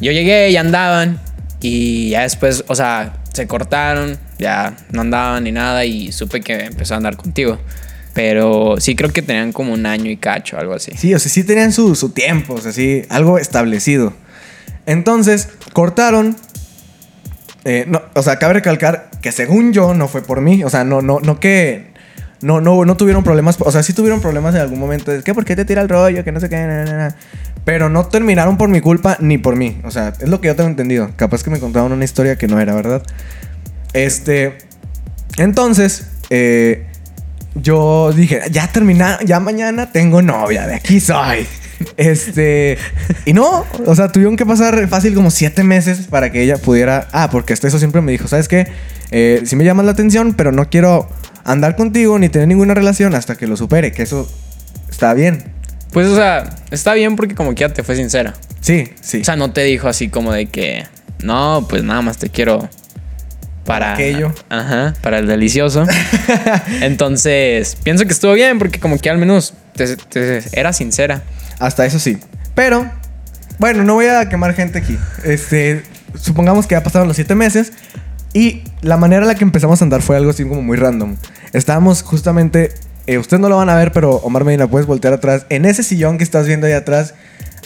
yo 0.00 0.10
llegué 0.10 0.50
y 0.50 0.56
andaban 0.56 1.20
y 1.60 2.08
ya 2.10 2.22
después, 2.22 2.64
o 2.66 2.74
sea, 2.74 3.20
se 3.32 3.46
cortaron, 3.46 4.18
ya 4.40 4.74
no 4.90 5.02
andaban 5.02 5.44
ni 5.44 5.52
nada 5.52 5.84
y 5.84 6.10
supe 6.10 6.40
que 6.40 6.54
empezó 6.64 6.94
a 6.94 6.96
andar 6.96 7.16
contigo. 7.16 7.60
Pero 8.14 8.76
sí 8.80 8.96
creo 8.96 9.10
que 9.12 9.22
tenían 9.22 9.52
como 9.52 9.72
un 9.72 9.86
año 9.86 10.10
y 10.10 10.16
cacho, 10.16 10.58
algo 10.58 10.74
así. 10.74 10.90
Sí, 10.96 11.14
o 11.14 11.20
sea, 11.20 11.30
sí 11.30 11.44
tenían 11.44 11.70
su, 11.72 11.94
su 11.94 12.10
tiempo, 12.10 12.54
o 12.54 12.60
sea, 12.60 12.72
sí, 12.72 13.04
algo 13.08 13.38
establecido. 13.38 14.12
Entonces, 14.86 15.48
cortaron. 15.72 16.36
eh, 17.64 17.84
no, 17.86 18.02
o 18.14 18.22
sea, 18.22 18.38
cabe 18.38 18.54
recalcar 18.54 19.10
que 19.20 19.32
según 19.32 19.72
yo 19.72 19.94
no 19.94 20.08
fue 20.08 20.22
por 20.22 20.40
mí. 20.40 20.64
O 20.64 20.70
sea, 20.70 20.84
no, 20.84 21.02
no, 21.02 21.20
no 21.20 21.38
que. 21.40 21.92
No, 22.40 22.60
no, 22.60 22.84
no 22.84 22.96
tuvieron 22.96 23.22
problemas. 23.22 23.56
O 23.60 23.70
sea, 23.70 23.84
sí 23.84 23.92
tuvieron 23.92 24.20
problemas 24.20 24.54
en 24.56 24.62
algún 24.62 24.80
momento. 24.80 25.12
Es 25.12 25.22
que, 25.22 25.32
¿por 25.32 25.44
qué 25.44 25.54
te 25.54 25.64
tira 25.64 25.80
el 25.80 25.88
rollo? 25.88 26.24
Que 26.24 26.32
no 26.32 26.40
sé 26.40 26.48
qué. 26.48 27.08
Pero 27.64 27.88
no 27.88 28.06
terminaron 28.06 28.56
por 28.56 28.68
mi 28.68 28.80
culpa 28.80 29.16
ni 29.20 29.38
por 29.38 29.54
mí. 29.54 29.80
O 29.84 29.92
sea, 29.92 30.12
es 30.18 30.28
lo 30.28 30.40
que 30.40 30.48
yo 30.48 30.56
tengo 30.56 30.68
entendido. 30.68 31.10
Capaz 31.14 31.44
que 31.44 31.50
me 31.50 31.60
contaron 31.60 31.92
una 31.92 32.04
historia 32.04 32.34
que 32.36 32.48
no 32.48 32.58
era, 32.58 32.74
¿verdad? 32.74 33.02
Este. 33.92 34.58
Entonces, 35.38 36.08
eh, 36.30 36.86
yo 37.54 38.12
dije, 38.12 38.40
ya 38.50 38.66
termina, 38.66 39.18
ya 39.24 39.38
mañana 39.38 39.92
tengo 39.92 40.20
novia, 40.20 40.66
de 40.66 40.74
aquí 40.74 40.98
soy. 40.98 41.46
Este, 41.96 42.78
y 43.24 43.32
no, 43.32 43.64
o 43.86 43.94
sea, 43.94 44.10
tuvieron 44.10 44.36
que 44.36 44.44
pasar 44.46 44.88
fácil 44.88 45.14
como 45.14 45.30
siete 45.30 45.62
meses 45.64 46.06
para 46.08 46.30
que 46.32 46.42
ella 46.42 46.56
pudiera. 46.58 47.08
Ah, 47.12 47.28
porque 47.30 47.52
hasta 47.52 47.68
eso 47.68 47.78
siempre 47.78 48.00
me 48.00 48.12
dijo, 48.12 48.28
¿sabes 48.28 48.48
qué? 48.48 48.68
Eh, 49.10 49.42
sí 49.44 49.56
me 49.56 49.64
llamas 49.64 49.84
la 49.86 49.92
atención, 49.92 50.34
pero 50.34 50.52
no 50.52 50.68
quiero 50.70 51.08
andar 51.44 51.76
contigo 51.76 52.18
ni 52.18 52.28
tener 52.28 52.48
ninguna 52.48 52.74
relación 52.74 53.14
hasta 53.14 53.36
que 53.36 53.46
lo 53.46 53.56
supere, 53.56 53.92
que 53.92 54.02
eso 54.02 54.30
está 54.90 55.12
bien. 55.14 55.44
Pues, 55.92 56.06
o 56.08 56.16
sea, 56.16 56.56
está 56.70 56.94
bien 56.94 57.16
porque 57.16 57.34
como 57.34 57.54
que 57.54 57.60
ya 57.60 57.68
te 57.68 57.82
fue 57.82 57.96
sincera. 57.96 58.34
Sí, 58.60 58.88
sí. 59.00 59.20
O 59.20 59.24
sea, 59.24 59.36
no 59.36 59.52
te 59.52 59.62
dijo 59.64 59.88
así 59.88 60.08
como 60.08 60.32
de 60.32 60.46
que, 60.46 60.86
no, 61.22 61.66
pues 61.68 61.82
nada 61.82 62.00
más 62.00 62.16
te 62.16 62.30
quiero 62.30 62.70
para... 63.66 63.92
Aquello. 63.92 64.32
Ajá, 64.48 64.94
para 65.02 65.18
el 65.18 65.26
delicioso. 65.26 65.84
Entonces, 66.80 67.76
pienso 67.82 68.04
que 68.06 68.12
estuvo 68.12 68.32
bien 68.32 68.58
porque 68.58 68.80
como 68.80 68.98
que 68.98 69.10
al 69.10 69.18
menos 69.18 69.54
te- 69.74 69.96
te- 69.96 70.42
era 70.52 70.72
sincera. 70.72 71.22
Hasta 71.58 71.86
eso 71.86 71.98
sí. 71.98 72.18
Pero, 72.54 72.90
bueno, 73.58 73.84
no 73.84 73.94
voy 73.94 74.06
a 74.06 74.28
quemar 74.28 74.54
gente 74.54 74.78
aquí. 74.78 74.98
Este, 75.24 75.82
supongamos 76.14 76.66
que 76.66 76.74
ya 76.74 76.82
pasaron 76.82 77.08
los 77.08 77.16
siete 77.16 77.34
meses 77.34 77.72
y 78.32 78.62
la 78.80 78.96
manera 78.96 79.22
en 79.22 79.28
la 79.28 79.34
que 79.34 79.44
empezamos 79.44 79.80
a 79.80 79.84
andar 79.84 80.02
fue 80.02 80.16
algo 80.16 80.30
así 80.30 80.44
como 80.44 80.62
muy 80.62 80.76
random. 80.76 81.16
Estábamos 81.52 82.02
justamente, 82.02 82.72
eh, 83.06 83.18
ustedes 83.18 83.40
no 83.40 83.48
lo 83.48 83.56
van 83.56 83.68
a 83.68 83.76
ver, 83.76 83.92
pero 83.92 84.16
Omar 84.16 84.44
Medina, 84.44 84.66
puedes 84.66 84.86
voltear 84.86 85.12
atrás. 85.12 85.46
En 85.50 85.64
ese 85.64 85.82
sillón 85.82 86.18
que 86.18 86.24
estás 86.24 86.46
viendo 86.46 86.66
ahí 86.66 86.72
atrás, 86.72 87.14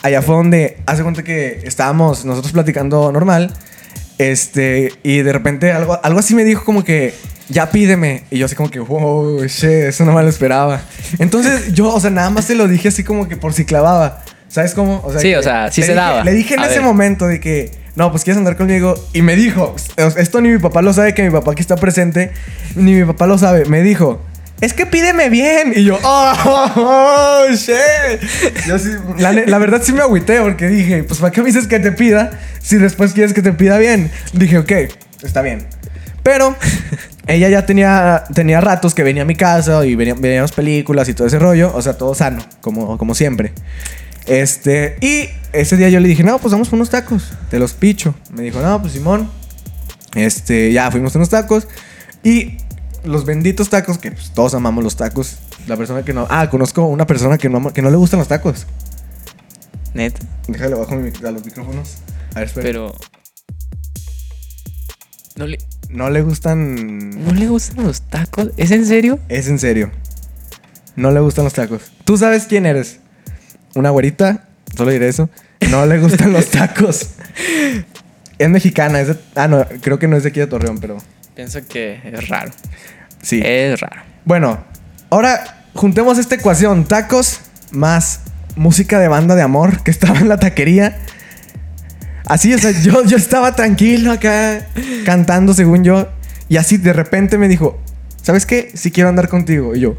allá 0.03 0.23
fue 0.23 0.35
donde, 0.35 0.79
hace 0.87 1.03
cuenta 1.03 1.23
que 1.23 1.61
estábamos 1.65 2.25
nosotros 2.25 2.53
platicando 2.53 3.13
normal. 3.13 3.53
Este, 4.19 4.93
y 5.03 5.19
de 5.19 5.33
repente 5.33 5.73
algo, 5.73 6.01
algo 6.03 6.19
así 6.19 6.35
me 6.35 6.45
dijo 6.45 6.65
como 6.65 6.85
que, 6.85 7.15
ya 7.49 7.71
pídeme. 7.71 8.25
Y 8.31 8.39
yo 8.39 8.47
así 8.47 8.55
como 8.55 8.71
que, 8.71 8.81
wow, 8.81 9.43
shit, 9.45 9.65
eso 9.65 10.05
no 10.05 10.13
me 10.13 10.23
lo 10.23 10.29
esperaba. 10.29 10.81
Entonces 11.19 11.73
yo, 11.75 11.93
o 11.93 12.01
sea, 12.01 12.11
nada 12.11 12.31
más 12.31 12.45
se 12.47 12.55
lo 12.55 12.69
dije 12.69 12.89
así 12.89 13.05
como 13.05 13.29
que 13.29 13.37
por 13.37 13.53
si 13.53 13.65
clavaba. 13.65 14.23
¿Sabes 14.49 14.75
cómo? 14.75 15.01
O 15.05 15.11
sea, 15.13 15.21
Sí, 15.21 15.35
o 15.35 15.43
sea, 15.43 15.71
sí 15.71 15.83
se 15.83 15.89
dije- 15.89 15.95
daba. 15.95 16.25
Le 16.25 16.33
dije 16.33 16.55
en 16.55 16.61
A 16.61 16.67
ese 16.67 16.77
ver. 16.77 16.83
momento 16.85 17.27
de 17.27 17.41
que, 17.41 17.71
no, 17.97 18.11
pues 18.11 18.23
quieres 18.25 18.39
andar 18.39 18.57
conmigo. 18.57 18.95
Y 19.13 19.23
me 19.23 19.35
dijo, 19.37 19.75
esto 20.17 20.41
ni 20.41 20.49
mi 20.51 20.59
papá 20.59 20.83
lo 20.83 20.93
sabe, 20.93 21.15
que 21.15 21.23
mi 21.25 21.31
papá 21.31 21.53
aquí 21.53 21.61
está 21.63 21.77
presente, 21.77 22.31
ni 22.75 22.93
mi 22.95 23.05
papá 23.05 23.27
lo 23.27 23.39
sabe. 23.39 23.65
Me 23.67 23.83
dijo, 23.83 24.23
es 24.61 24.73
que 24.73 24.87
pídeme 24.87 25.29
bien. 25.31 25.73
Y 25.75 25.85
yo, 25.85 25.99
oh, 26.03 26.33
oh, 27.49 27.53
shit. 27.53 28.21
Yo 28.67 28.79
sí, 28.79 28.91
la, 29.19 29.33
la 29.33 29.59
verdad 29.59 29.83
sí 29.85 29.93
me 29.93 30.01
agüité 30.01 30.41
porque 30.41 30.69
dije, 30.69 31.03
pues 31.05 31.19
¿para 31.21 31.33
qué 31.33 31.41
me 31.43 31.49
dices 31.49 31.67
que 31.67 31.79
te 31.81 31.93
pida 31.93 32.31
si 32.63 32.77
después 32.77 33.13
quieres 33.13 33.33
que 33.35 33.43
te 33.43 33.53
pida 33.53 33.79
bien? 33.79 34.11
Dije, 34.33 34.59
ok, 34.59 34.73
está 35.23 35.43
bien. 35.43 35.67
Pero 36.23 36.57
ella 37.27 37.49
ya 37.49 37.67
tenía, 37.67 38.25
tenía 38.35 38.61
ratos 38.61 38.95
que 38.95 39.03
venía 39.03 39.23
a 39.23 39.25
mi 39.27 39.35
casa 39.35 39.85
y 39.87 39.95
venía- 39.95 40.15
veníamos 40.15 40.53
películas 40.53 41.09
y 41.09 41.15
todo 41.15 41.27
ese 41.27 41.39
rollo. 41.39 41.73
O 41.75 41.83
sea, 41.83 41.97
todo 41.99 42.15
sano, 42.15 42.43
como, 42.61 42.97
como 42.99 43.15
siempre. 43.15 43.53
Este, 44.27 44.97
y 45.01 45.29
ese 45.53 45.77
día 45.77 45.89
yo 45.89 46.01
le 46.01 46.09
dije, 46.09 46.23
no, 46.25 46.39
pues 46.39 46.53
vamos 46.53 46.69
por 46.69 46.77
unos 46.77 46.91
tacos, 46.91 47.33
te 47.51 47.59
los 47.59 47.73
picho. 47.75 48.15
Me 48.33 48.43
dijo, 48.43 48.61
no, 48.61 48.81
pues 48.81 48.93
Simón. 48.95 49.31
Este, 50.15 50.73
ya 50.73 50.91
fuimos 50.91 51.15
a 51.15 51.19
unos 51.19 51.29
tacos. 51.29 51.69
Y 52.25 52.57
los 53.05 53.25
benditos 53.25 53.69
tacos, 53.71 53.99
que 53.99 54.11
pues, 54.13 54.31
todos 54.33 54.55
amamos 54.55 54.83
los 54.83 54.97
tacos. 54.97 55.37
La 55.69 55.77
persona 55.77 56.05
que 56.05 56.13
no. 56.13 56.27
Ah, 56.31 56.49
conozco 56.51 56.87
una 56.87 57.07
persona 57.07 57.39
que 57.39 57.49
no, 57.49 57.73
que 57.73 57.83
no 57.83 57.91
le 57.91 57.97
gustan 57.97 58.19
los 58.19 58.29
tacos. 58.29 58.67
Neta. 59.95 60.21
Déjale 60.49 60.75
bajo 60.75 60.95
mi- 60.97 61.11
a 61.27 61.31
los 61.31 61.45
micrófonos. 61.45 61.97
A 62.35 62.41
ver, 62.41 62.49
espera. 62.49 62.65
Pero. 62.67 62.95
No 65.37 65.47
le, 65.47 65.59
No 65.91 66.11
le 66.11 66.23
gustan. 66.23 67.11
¿No 67.25 67.33
le 67.33 67.47
gustan 67.49 67.85
los 67.85 68.03
tacos? 68.03 68.49
¿Es 68.57 68.71
en 68.71 68.87
serio? 68.87 69.19
Es 69.29 69.49
en 69.49 69.59
serio. 69.59 69.91
No 70.97 71.11
le 71.11 71.21
gustan 71.21 71.45
los 71.45 71.53
tacos. 71.53 71.83
¿Tú 72.05 72.17
sabes 72.17 72.47
quién 72.47 72.65
eres? 72.67 73.01
Una 73.75 73.91
güerita. 73.91 74.45
Solo 74.77 74.91
diré 74.91 75.09
eso. 75.09 75.29
No 75.71 75.85
le 75.87 75.99
gustan 75.99 76.33
los 76.33 76.47
tacos. 76.51 77.11
Es 78.39 78.49
mexicana. 78.49 79.01
Es 79.01 79.09
de- 79.09 79.19
ah, 79.35 79.49
no. 79.49 79.67
Creo 79.83 79.99
que 79.99 80.09
no 80.09 80.17
es 80.17 80.23
de 80.23 80.31
aquí 80.31 80.41
de 80.41 80.47
Torreón, 80.47 80.79
pero. 80.79 80.97
Pienso 81.35 81.61
que 81.69 82.01
es 82.05 82.29
raro. 82.29 82.51
Sí. 83.23 83.43
Es 83.45 83.79
raro. 83.81 84.03
Bueno, 84.25 84.65
ahora 85.11 85.65
juntemos 85.75 86.17
esta 86.19 86.35
ecuación: 86.37 86.85
tacos 86.87 87.41
más 87.73 88.21
música 88.57 88.99
de 88.99 89.09
banda 89.09 89.35
de 89.35 89.43
amor 89.43 89.83
que 89.83 89.91
estaba 89.91 90.19
en 90.19 90.29
la 90.31 90.39
taquería. 90.39 90.99
Así, 92.27 92.53
o 92.53 92.59
sea, 92.59 92.73
yo, 92.73 93.05
yo 93.05 93.17
estaba 93.17 93.55
tranquilo 93.55 94.13
acá 94.13 94.67
cantando 95.05 95.55
según 95.55 95.85
yo. 95.85 96.09
Y 96.49 96.57
así 96.59 96.77
de 96.77 96.93
repente 96.93 97.39
me 97.39 97.49
dijo: 97.49 97.79
¿Sabes 98.23 98.45
qué? 98.47 98.73
Si 98.75 98.91
quiero 98.91 99.09
andar 99.09 99.29
contigo. 99.29 99.75
Y 99.75 99.81
yo, 99.81 99.97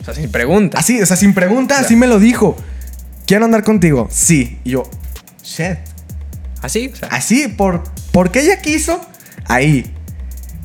O 0.00 0.04
sea, 0.04 0.14
sin 0.14 0.30
pregunta. 0.30 0.78
así, 0.78 1.02
o 1.02 1.06
sea, 1.06 1.16
sin 1.16 1.34
pregunta, 1.34 1.78
así 1.78 1.96
me 1.96 2.06
lo 2.06 2.18
dijo. 2.18 2.56
¿Quiero 3.26 3.44
andar 3.44 3.64
contigo? 3.64 4.08
Sí. 4.10 4.58
Y 4.64 4.70
yo, 4.70 4.88
shit. 5.42 5.78
Así, 6.62 6.90
o 6.92 6.96
sea. 6.96 7.08
Así, 7.08 7.48
por, 7.48 7.82
porque 8.12 8.40
ella 8.40 8.60
quiso, 8.60 9.00
ahí. 9.46 9.92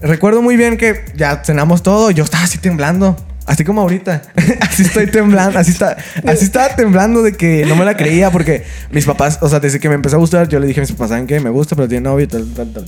Recuerdo 0.01 0.41
muy 0.41 0.55
bien 0.55 0.77
que 0.77 1.05
ya 1.15 1.43
cenamos 1.43 1.83
todo, 1.83 2.11
yo 2.11 2.23
estaba 2.23 2.43
así 2.43 2.57
temblando. 2.57 3.17
Así 3.49 3.63
como 3.63 3.81
ahorita. 3.81 4.21
así 4.61 4.83
estoy 4.83 5.07
temblando. 5.07 5.57
Así, 5.57 5.71
está, 5.71 5.97
así 6.27 6.45
estaba 6.45 6.75
temblando 6.75 7.23
de 7.23 7.33
que 7.33 7.65
no 7.65 7.75
me 7.75 7.83
la 7.83 7.97
creía 7.97 8.29
porque 8.29 8.63
mis 8.91 9.05
papás, 9.05 9.39
o 9.41 9.49
sea, 9.49 9.59
desde 9.59 9.79
que 9.79 9.89
me 9.89 9.95
empezó 9.95 10.17
a 10.17 10.19
gustar, 10.19 10.47
yo 10.47 10.59
le 10.59 10.67
dije 10.67 10.81
a 10.81 10.83
mis 10.83 10.91
papás, 10.91 11.09
¿saben 11.09 11.25
qué? 11.25 11.39
Me 11.39 11.49
gusta, 11.49 11.75
pero 11.75 11.87
tiene 11.87 12.03
novio 12.03 12.25
y 12.25 12.27
tal, 12.27 12.47
tal, 12.53 12.71
tal. 12.71 12.85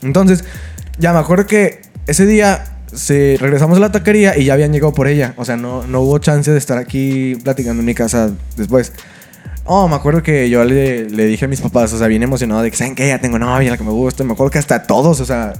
Entonces, 0.00 0.42
ya 0.98 1.12
me 1.12 1.18
acuerdo 1.18 1.46
que 1.46 1.82
ese 2.06 2.24
día 2.24 2.64
se, 2.94 3.36
regresamos 3.38 3.76
a 3.76 3.80
la 3.82 3.92
taquería 3.92 4.38
y 4.38 4.46
ya 4.46 4.54
habían 4.54 4.72
llegado 4.72 4.94
por 4.94 5.06
ella. 5.06 5.34
O 5.36 5.44
sea, 5.44 5.58
no, 5.58 5.86
no 5.86 6.00
hubo 6.00 6.18
chance 6.18 6.50
de 6.50 6.56
estar 6.56 6.78
aquí 6.78 7.36
platicando 7.44 7.80
en 7.80 7.86
mi 7.86 7.94
casa 7.94 8.30
después. 8.56 8.90
Oh, 9.66 9.88
me 9.88 9.96
acuerdo 9.96 10.22
que 10.22 10.50
yo 10.50 10.62
le, 10.64 11.08
le 11.08 11.24
dije 11.24 11.46
a 11.46 11.48
mis 11.48 11.62
papás, 11.62 11.90
o 11.94 11.98
sea, 11.98 12.06
bien 12.06 12.22
emocionado 12.22 12.60
de 12.60 12.70
que, 12.70 12.76
¿saben 12.76 12.94
qué? 12.94 13.08
Ya 13.08 13.18
tengo 13.18 13.38
novia, 13.38 13.70
la 13.70 13.78
que 13.78 13.84
me 13.84 13.92
gusta. 13.92 14.22
Me 14.22 14.34
acuerdo 14.34 14.50
que 14.50 14.58
hasta 14.58 14.82
todos, 14.82 15.20
o 15.20 15.24
sea, 15.24 15.54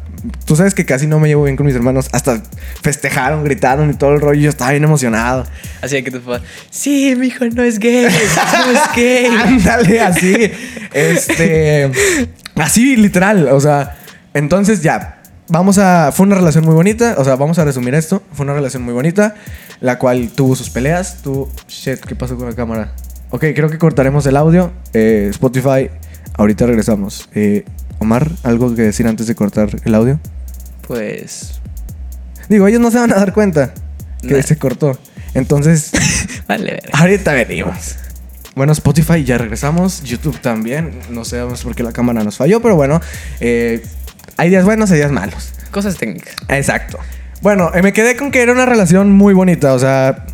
tú 0.44 0.56
sabes 0.56 0.74
que 0.74 0.84
casi 0.84 1.06
no 1.06 1.18
me 1.18 1.28
llevo 1.28 1.44
bien 1.44 1.56
con 1.56 1.64
mis 1.64 1.74
hermanos. 1.74 2.10
Hasta 2.12 2.42
festejaron, 2.82 3.44
gritaron 3.44 3.88
y 3.88 3.94
todo 3.94 4.12
el 4.12 4.20
rollo. 4.20 4.42
Yo 4.42 4.50
estaba 4.50 4.72
bien 4.72 4.84
emocionado. 4.84 5.46
Así 5.80 6.02
que 6.02 6.10
tus 6.10 6.20
papás. 6.20 6.42
Sí, 6.68 7.14
mi 7.16 7.28
hijo 7.28 7.46
no 7.46 7.62
es 7.62 7.78
gay. 7.78 8.04
No 8.04 8.72
es 8.72 8.94
gay. 8.94 9.26
Ándale, 9.46 10.00
así. 10.00 10.52
Este. 10.92 11.90
Así, 12.56 12.96
literal. 12.96 13.48
O 13.48 13.60
sea, 13.60 13.96
entonces 14.34 14.82
ya. 14.82 15.22
Vamos 15.48 15.78
a. 15.78 16.12
Fue 16.12 16.26
una 16.26 16.36
relación 16.36 16.66
muy 16.66 16.74
bonita. 16.74 17.14
O 17.16 17.24
sea, 17.24 17.36
vamos 17.36 17.58
a 17.58 17.64
resumir 17.64 17.94
esto. 17.94 18.22
Fue 18.34 18.44
una 18.44 18.52
relación 18.52 18.82
muy 18.82 18.92
bonita. 18.92 19.34
La 19.80 19.98
cual 19.98 20.28
tuvo 20.28 20.56
sus 20.56 20.68
peleas. 20.68 21.22
Tuvo. 21.22 21.50
Shit, 21.68 22.00
¿qué 22.00 22.14
pasó 22.14 22.36
con 22.36 22.50
la 22.50 22.54
cámara? 22.54 22.92
Ok, 23.34 23.46
creo 23.56 23.68
que 23.68 23.78
cortaremos 23.78 24.24
el 24.26 24.36
audio. 24.36 24.70
Eh, 24.92 25.26
Spotify. 25.30 25.90
Ahorita 26.34 26.66
regresamos. 26.66 27.28
Eh, 27.34 27.64
Omar, 27.98 28.30
¿algo 28.44 28.72
que 28.76 28.82
decir 28.82 29.08
antes 29.08 29.26
de 29.26 29.34
cortar 29.34 29.70
el 29.84 29.94
audio? 29.96 30.20
Pues. 30.86 31.60
Digo, 32.48 32.68
ellos 32.68 32.80
no 32.80 32.92
se 32.92 32.98
van 33.00 33.12
a 33.12 33.16
dar 33.16 33.32
cuenta 33.32 33.74
que 34.22 34.34
Nah. 34.34 34.42
se 34.42 34.56
cortó. 34.56 34.96
Entonces. 35.34 35.90
Vale, 36.48 36.74
ver. 36.74 36.90
Ahorita 36.92 37.32
venimos. 37.32 37.96
Bueno, 38.54 38.72
Spotify 38.72 39.24
ya 39.24 39.36
regresamos. 39.36 40.04
YouTube 40.04 40.38
también. 40.40 40.92
No 41.10 41.24
sabemos 41.24 41.64
por 41.64 41.74
qué 41.74 41.82
la 41.82 41.90
cámara 41.90 42.22
nos 42.22 42.36
falló, 42.36 42.62
pero 42.62 42.76
bueno. 42.76 43.00
eh, 43.40 43.82
hay 44.36 44.48
días 44.50 44.64
buenos, 44.64 44.92
hay 44.92 44.98
días 44.98 45.10
malos. 45.10 45.54
Cosas 45.72 45.96
técnicas. 45.96 46.36
Exacto. 46.48 46.98
Bueno, 47.42 47.72
eh, 47.74 47.82
me 47.82 47.92
quedé 47.92 48.16
con 48.16 48.30
que 48.30 48.42
era 48.42 48.52
una 48.52 48.64
relación 48.64 49.10
muy 49.10 49.34
bonita. 49.34 49.74
O 49.74 49.78
sea, 49.80 50.24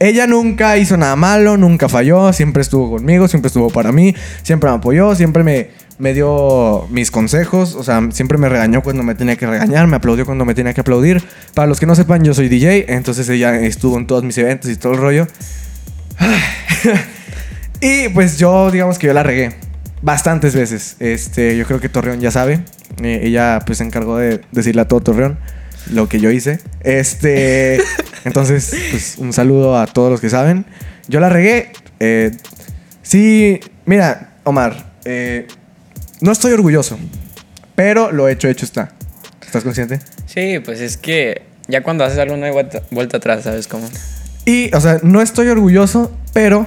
ella 0.00 0.26
nunca 0.26 0.78
hizo 0.78 0.96
nada 0.96 1.14
malo, 1.14 1.58
nunca 1.58 1.88
falló. 1.88 2.32
Siempre 2.32 2.62
estuvo 2.62 2.90
conmigo, 2.90 3.28
siempre 3.28 3.48
estuvo 3.48 3.68
para 3.68 3.92
mí. 3.92 4.14
Siempre 4.42 4.70
me 4.70 4.76
apoyó, 4.76 5.14
siempre 5.14 5.44
me, 5.44 5.68
me 5.98 6.14
dio 6.14 6.86
mis 6.88 7.10
consejos. 7.10 7.74
O 7.74 7.84
sea, 7.84 8.08
siempre 8.10 8.38
me 8.38 8.48
regañó 8.48 8.82
cuando 8.82 9.02
me 9.02 9.14
tenía 9.14 9.36
que 9.36 9.46
regañar, 9.46 9.86
me 9.86 9.96
aplaudió 9.96 10.24
cuando 10.24 10.46
me 10.46 10.54
tenía 10.54 10.72
que 10.72 10.80
aplaudir. 10.80 11.22
Para 11.52 11.68
los 11.68 11.78
que 11.78 11.84
no 11.84 11.94
sepan, 11.94 12.24
yo 12.24 12.32
soy 12.32 12.48
DJ. 12.48 12.86
Entonces 12.94 13.28
ella 13.28 13.60
estuvo 13.60 13.98
en 13.98 14.06
todos 14.06 14.24
mis 14.24 14.38
eventos 14.38 14.70
y 14.70 14.76
todo 14.76 14.94
el 14.94 14.98
rollo. 14.98 15.26
y 17.82 18.08
pues 18.08 18.38
yo, 18.38 18.70
digamos 18.70 18.98
que 18.98 19.06
yo 19.06 19.12
la 19.12 19.22
regué 19.22 19.52
bastantes 20.00 20.54
veces. 20.54 20.96
Este, 20.98 21.58
yo 21.58 21.66
creo 21.66 21.78
que 21.78 21.90
Torreón 21.90 22.20
ya 22.20 22.30
sabe. 22.30 22.64
Eh, 23.02 23.20
ella 23.24 23.58
pues 23.66 23.76
se 23.78 23.84
encargó 23.84 24.16
de 24.16 24.40
decirle 24.50 24.80
a 24.80 24.88
todo 24.88 25.00
Torreón 25.00 25.38
lo 25.92 26.08
que 26.08 26.20
yo 26.20 26.30
hice. 26.30 26.60
Este, 26.80 27.80
entonces, 28.24 28.74
pues 28.90 29.16
un 29.18 29.32
saludo 29.32 29.78
a 29.78 29.86
todos 29.86 30.10
los 30.10 30.20
que 30.20 30.30
saben. 30.30 30.64
Yo 31.08 31.20
la 31.20 31.28
regué. 31.28 31.72
Eh, 32.00 32.30
sí, 33.02 33.60
mira, 33.86 34.34
Omar, 34.44 34.92
eh, 35.04 35.46
no 36.20 36.32
estoy 36.32 36.52
orgulloso, 36.52 36.98
pero 37.74 38.12
lo 38.12 38.28
hecho, 38.28 38.48
hecho 38.48 38.64
está. 38.64 38.92
¿Estás 39.44 39.64
consciente? 39.64 40.00
Sí, 40.26 40.60
pues 40.64 40.80
es 40.80 40.96
que 40.96 41.42
ya 41.66 41.82
cuando 41.82 42.04
haces 42.04 42.18
algo 42.18 42.36
no 42.36 42.46
hay 42.46 42.52
vuelta, 42.52 42.82
vuelta 42.90 43.16
atrás, 43.16 43.42
¿sabes 43.44 43.66
cómo? 43.66 43.88
Y, 44.46 44.74
o 44.74 44.80
sea, 44.80 44.98
no 45.02 45.20
estoy 45.22 45.48
orgulloso, 45.48 46.16
pero 46.32 46.66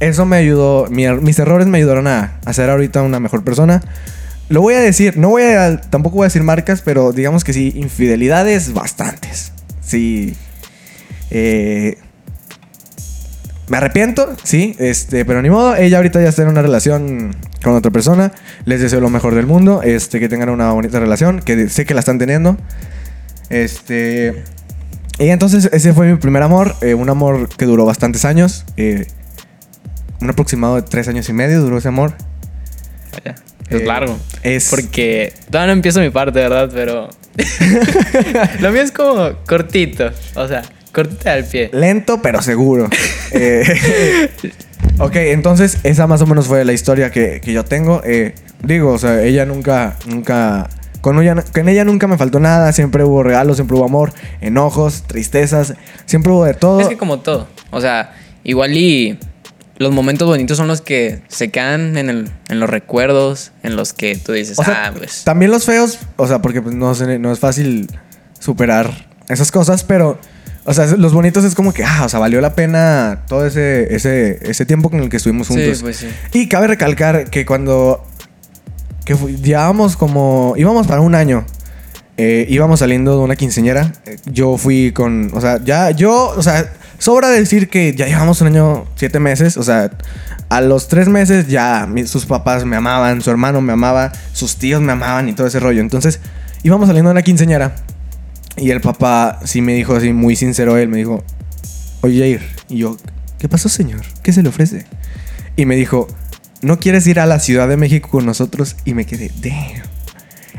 eso 0.00 0.24
me 0.26 0.36
ayudó, 0.36 0.86
mi 0.90 1.04
er- 1.06 1.20
mis 1.20 1.38
errores 1.38 1.66
me 1.66 1.78
ayudaron 1.78 2.06
a, 2.06 2.38
a 2.44 2.52
ser 2.52 2.70
ahorita 2.70 3.02
una 3.02 3.20
mejor 3.20 3.42
persona. 3.44 3.82
Lo 4.48 4.60
voy 4.60 4.74
a 4.74 4.80
decir, 4.80 5.16
no 5.16 5.30
voy 5.30 5.42
a, 5.42 5.80
tampoco 5.80 6.16
voy 6.16 6.24
a 6.24 6.28
decir 6.28 6.42
marcas, 6.42 6.82
pero 6.82 7.12
digamos 7.12 7.44
que 7.44 7.52
sí, 7.52 7.72
infidelidades 7.76 8.72
bastantes. 8.72 9.52
Sí. 9.80 10.34
Eh, 11.30 11.98
me 13.68 13.78
arrepiento, 13.78 14.36
sí, 14.42 14.76
este, 14.78 15.24
pero 15.24 15.40
ni 15.40 15.48
modo. 15.48 15.74
Ella 15.76 15.96
ahorita 15.96 16.20
ya 16.20 16.28
está 16.28 16.42
en 16.42 16.48
una 16.48 16.62
relación 16.62 17.34
con 17.62 17.74
otra 17.74 17.90
persona. 17.90 18.32
Les 18.66 18.80
deseo 18.80 19.00
lo 19.00 19.08
mejor 19.08 19.34
del 19.34 19.46
mundo, 19.46 19.82
este, 19.82 20.20
que 20.20 20.28
tengan 20.28 20.50
una 20.50 20.72
bonita 20.72 21.00
relación, 21.00 21.40
que 21.40 21.68
sé 21.70 21.86
que 21.86 21.94
la 21.94 22.00
están 22.00 22.18
teniendo. 22.18 22.58
Este, 23.48 24.44
y 25.18 25.28
entonces 25.28 25.70
ese 25.72 25.94
fue 25.94 26.10
mi 26.10 26.18
primer 26.18 26.42
amor, 26.42 26.74
eh, 26.82 26.94
un 26.94 27.08
amor 27.08 27.48
que 27.48 27.64
duró 27.64 27.86
bastantes 27.86 28.24
años, 28.24 28.64
eh, 28.76 29.06
un 30.20 30.28
aproximado 30.28 30.76
de 30.76 30.82
tres 30.82 31.08
años 31.08 31.28
y 31.28 31.32
medio 31.32 31.60
duró 31.60 31.78
ese 31.78 31.88
amor. 31.88 32.14
Vaya. 33.12 33.36
Es 33.70 33.80
Eh, 33.80 33.84
largo. 33.84 34.18
es- 34.42 34.68
Porque 34.70 35.32
todavía 35.50 35.68
no 35.68 35.72
empiezo 35.78 36.00
mi 36.00 36.10
parte, 36.10 36.40
¿verdad? 36.40 36.70
Pero. 36.72 37.08
Lo 38.60 38.70
mío 38.72 38.82
es 38.82 38.92
como 38.92 39.30
cortito. 39.46 40.10
O 40.36 40.46
sea, 40.46 40.62
cortito 40.92 41.28
al 41.30 41.44
pie. 41.44 41.70
Lento 41.72 42.20
pero 42.22 42.40
seguro. 42.42 42.88
Eh, 43.32 43.64
ok, 44.98 45.16
entonces 45.16 45.78
esa 45.82 46.06
más 46.06 46.20
o 46.22 46.26
menos 46.26 46.46
fue 46.46 46.64
la 46.64 46.72
historia 46.72 47.10
que, 47.10 47.40
que 47.40 47.52
yo 47.52 47.64
tengo. 47.64 48.02
Eh, 48.04 48.34
digo, 48.62 48.92
o 48.92 48.98
sea, 48.98 49.22
ella 49.22 49.44
nunca, 49.46 49.96
nunca... 50.06 50.68
Con 51.00 51.20
ella, 51.20 51.34
con 51.52 51.68
ella 51.68 51.84
nunca 51.84 52.06
me 52.06 52.16
faltó 52.16 52.40
nada, 52.40 52.72
siempre 52.72 53.04
hubo 53.04 53.22
regalos, 53.22 53.56
siempre 53.56 53.76
hubo 53.76 53.84
amor, 53.84 54.14
enojos, 54.40 55.02
tristezas, 55.06 55.74
siempre 56.06 56.32
hubo 56.32 56.46
de 56.46 56.54
todo. 56.54 56.80
Es 56.80 56.88
que 56.88 56.96
como 56.96 57.18
todo. 57.18 57.46
O 57.72 57.80
sea, 57.82 58.14
igual 58.42 58.74
y 58.74 59.18
los 59.76 59.92
momentos 59.92 60.28
bonitos 60.28 60.56
son 60.56 60.68
los 60.68 60.80
que 60.80 61.22
se 61.28 61.50
quedan 61.50 61.96
en, 61.96 62.08
el, 62.08 62.30
en 62.48 62.60
los 62.60 62.70
recuerdos, 62.70 63.52
en 63.62 63.76
los 63.76 63.92
que 63.92 64.16
tú 64.16 64.32
dices, 64.32 64.58
O 64.58 64.64
sea, 64.64 64.86
ah, 64.86 64.92
pues. 64.96 65.24
También 65.24 65.50
los 65.50 65.64
feos, 65.64 65.98
o 66.16 66.26
sea, 66.26 66.40
porque 66.40 66.62
pues, 66.62 66.74
no, 66.74 66.94
no 66.94 67.32
es 67.32 67.38
fácil 67.38 67.88
superar 68.38 69.08
esas 69.28 69.50
cosas, 69.50 69.84
pero, 69.84 70.18
o 70.64 70.74
sea, 70.74 70.86
los 70.96 71.12
bonitos 71.12 71.44
es 71.44 71.54
como 71.54 71.72
que, 71.72 71.82
ah, 71.84 72.02
o 72.04 72.08
sea, 72.08 72.20
valió 72.20 72.40
la 72.40 72.54
pena 72.54 73.22
todo 73.26 73.46
ese, 73.46 73.94
ese, 73.94 74.38
ese 74.48 74.64
tiempo 74.66 74.90
con 74.90 75.00
el 75.00 75.08
que 75.08 75.16
estuvimos 75.16 75.48
Sí, 75.48 75.54
juntos. 75.54 75.82
pues 75.82 75.96
sí. 75.96 76.08
Y 76.32 76.48
cabe 76.48 76.68
recalcar 76.68 77.30
que 77.30 77.44
cuando 77.44 78.04
que 79.04 79.14
llevábamos 79.14 79.96
como, 79.96 80.54
íbamos 80.56 80.86
para 80.86 81.00
un 81.00 81.14
año, 81.14 81.44
eh, 82.16 82.46
íbamos 82.48 82.78
saliendo 82.80 83.18
de 83.18 83.24
una 83.24 83.36
quinceñera, 83.36 83.92
eh, 84.06 84.16
yo 84.26 84.56
fui 84.56 84.92
con, 84.92 85.30
o 85.34 85.40
sea, 85.40 85.60
ya, 85.62 85.90
yo, 85.90 86.28
o 86.36 86.42
sea, 86.42 86.72
sobra 87.04 87.28
decir 87.28 87.68
que 87.68 87.94
ya 87.94 88.06
llevamos 88.06 88.40
un 88.40 88.46
año, 88.46 88.86
siete 88.96 89.20
meses, 89.20 89.58
o 89.58 89.62
sea, 89.62 89.90
a 90.48 90.62
los 90.62 90.88
tres 90.88 91.06
meses 91.06 91.48
ya 91.48 91.86
sus 92.06 92.24
papás 92.24 92.64
me 92.64 92.76
amaban, 92.76 93.20
su 93.20 93.30
hermano 93.30 93.60
me 93.60 93.74
amaba, 93.74 94.10
sus 94.32 94.56
tíos 94.56 94.80
me 94.80 94.92
amaban 94.92 95.28
y 95.28 95.34
todo 95.34 95.46
ese 95.46 95.60
rollo. 95.60 95.82
Entonces, 95.82 96.20
íbamos 96.62 96.86
saliendo 96.86 97.10
de 97.10 97.12
una 97.12 97.22
quinceñera 97.22 97.76
y 98.56 98.70
el 98.70 98.80
papá 98.80 99.38
sí 99.44 99.60
me 99.60 99.74
dijo 99.74 99.94
así, 99.94 100.14
muy 100.14 100.34
sincero 100.34 100.78
él, 100.78 100.88
me 100.88 100.96
dijo, 100.96 101.22
oye 102.00 102.20
Jair, 102.20 102.40
y 102.70 102.78
yo, 102.78 102.96
¿qué 103.38 103.50
pasó 103.50 103.68
señor? 103.68 104.00
¿Qué 104.22 104.32
se 104.32 104.42
le 104.42 104.48
ofrece? 104.48 104.86
Y 105.56 105.66
me 105.66 105.76
dijo, 105.76 106.08
¿no 106.62 106.78
quieres 106.78 107.06
ir 107.06 107.20
a 107.20 107.26
la 107.26 107.38
Ciudad 107.38 107.68
de 107.68 107.76
México 107.76 108.08
con 108.08 108.24
nosotros? 108.24 108.76
Y 108.86 108.94
me 108.94 109.04
quedé, 109.04 109.30
damn. 109.42 109.82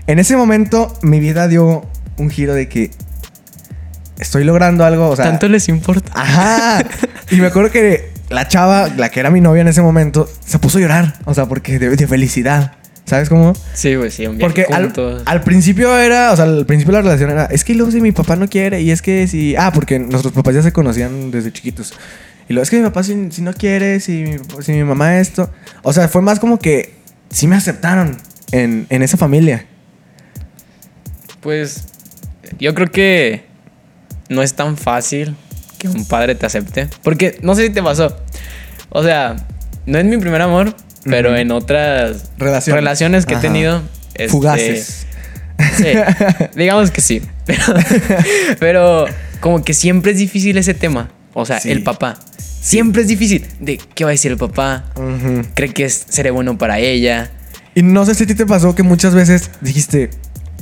En 0.06 0.20
ese 0.20 0.38
momento 0.38 0.94
mi 1.02 1.20
vida 1.20 1.48
dio 1.48 1.90
un 2.18 2.30
giro 2.30 2.54
de 2.54 2.70
que 2.70 2.92
estoy 4.20 4.44
logrando 4.44 4.86
algo, 4.86 5.10
o 5.10 5.16
sea... 5.16 5.26
¿Tanto 5.26 5.48
les 5.48 5.68
importa? 5.70 6.12
Ajá. 6.14 6.86
Y 7.32 7.38
me 7.38 7.48
acuerdo 7.48 7.72
que 7.72 8.12
la 8.30 8.48
chava, 8.48 8.90
la 8.96 9.10
que 9.10 9.20
era 9.20 9.30
mi 9.30 9.42
novia 9.42 9.62
en 9.62 9.68
ese 9.68 9.82
momento, 9.82 10.30
se 10.46 10.60
puso 10.60 10.78
a 10.78 10.82
llorar. 10.82 11.16
O 11.26 11.34
sea, 11.34 11.46
porque 11.48 11.80
de, 11.80 11.96
de 11.96 12.08
felicidad. 12.08 12.74
¿Sabes 13.06 13.30
cómo? 13.30 13.54
Sí, 13.74 13.94
güey, 13.96 14.10
sí, 14.10 14.26
un 14.26 14.38
viaje 14.38 14.66
Porque 14.66 15.24
al, 15.26 15.44
principio 15.44 15.96
era, 15.96 16.32
o 16.32 16.36
sea, 16.36 16.46
al 16.46 16.66
principio 16.66 16.92
la 16.92 17.04
relación 17.04 17.30
era, 17.30 17.46
es 17.46 17.64
que 17.64 17.76
luego 17.76 17.92
si 17.92 18.02
mi 18.02 18.12
papá 18.12 18.36
no 18.36 18.50
quiere 18.50 18.82
y 18.82 18.90
es 18.90 19.04
que 19.04 19.28
si, 19.28 19.56
ah, 19.56 19.72
porque 19.72 20.00
nuestros 20.00 20.34
papás 20.34 20.56
ya 20.56 20.64
se 20.64 20.74
conocían 20.74 21.30
desde 21.30 21.54
chiquitos. 21.54 21.94
Y 22.50 22.54
luego 22.54 22.64
es 22.64 22.72
que 22.72 22.78
mi 22.78 22.84
papá 22.84 23.04
si, 23.04 23.32
si 23.32 23.44
no 23.44 23.54
quiere, 23.54 24.00
si 24.00 24.24
mi, 24.24 24.38
si 24.64 24.72
mi 24.72 24.84
mamá 24.84 25.20
esto. 25.20 25.52
O 25.84 25.94
sea, 25.94 26.08
fue 26.08 26.24
más 26.24 26.40
como 26.40 26.58
que 26.58 26.96
sí 27.30 27.46
me 27.46 27.56
aceptaron 27.56 28.18
en, 28.52 28.88
en 28.90 29.04
esa 29.04 29.18
familia. 29.18 29.68
Pues 31.42 31.86
yo 32.58 32.74
creo 32.74 32.90
que 32.90 33.45
no 34.30 34.42
es 34.44 34.54
tan 34.54 34.78
fácil 34.78 35.36
que 35.78 35.88
un 35.88 36.06
padre 36.06 36.36
te 36.36 36.46
acepte. 36.46 36.88
Porque 37.04 37.38
no 37.42 37.56
sé 37.56 37.68
si 37.68 37.70
te 37.72 37.82
pasó. 37.84 38.16
O 38.90 39.04
sea, 39.04 39.36
no 39.86 39.98
es 39.98 40.06
mi 40.06 40.18
primer 40.18 40.42
amor, 40.42 40.76
pero 41.04 41.36
en 41.36 41.52
otras 41.52 42.30
Relaciones. 42.38 42.80
relaciones 42.82 43.26
que 43.26 43.36
he 43.36 43.38
tenido. 43.38 43.82
este, 44.14 44.30
Fugaces. 44.30 45.06
Sí, 45.78 45.86
digamos 46.56 46.92
que 46.92 47.02
sí. 47.02 47.22
Pero, 47.46 47.62
pero 48.60 49.06
como 49.40 49.64
que 49.64 49.74
siempre 49.76 50.12
es 50.14 50.18
difícil 50.18 50.58
ese 50.58 50.74
tema. 50.74 51.12
O 51.34 51.46
sea, 51.46 51.60
Sí. 51.60 51.70
el 51.72 51.84
papá. 51.84 52.18
Siempre 52.60 53.04
es 53.04 53.08
difícil. 53.08 53.46
De 53.60 53.78
qué 53.94 54.04
va 54.04 54.10
a 54.10 54.14
decir 54.14 54.32
el 54.32 54.38
papá. 54.38 54.86
Cree 55.54 55.70
que 55.72 55.86
es, 55.86 56.06
seré 56.10 56.32
bueno 56.32 56.58
para 56.58 56.80
ella. 56.80 57.30
Y 57.76 57.84
no 57.84 58.04
sé 58.06 58.16
si 58.16 58.24
a 58.24 58.28
ti 58.28 58.34
te 58.34 58.46
pasó 58.48 58.74
que 58.74 58.82
muchas 58.82 59.14
veces 59.14 59.52
dijiste, 59.62 60.10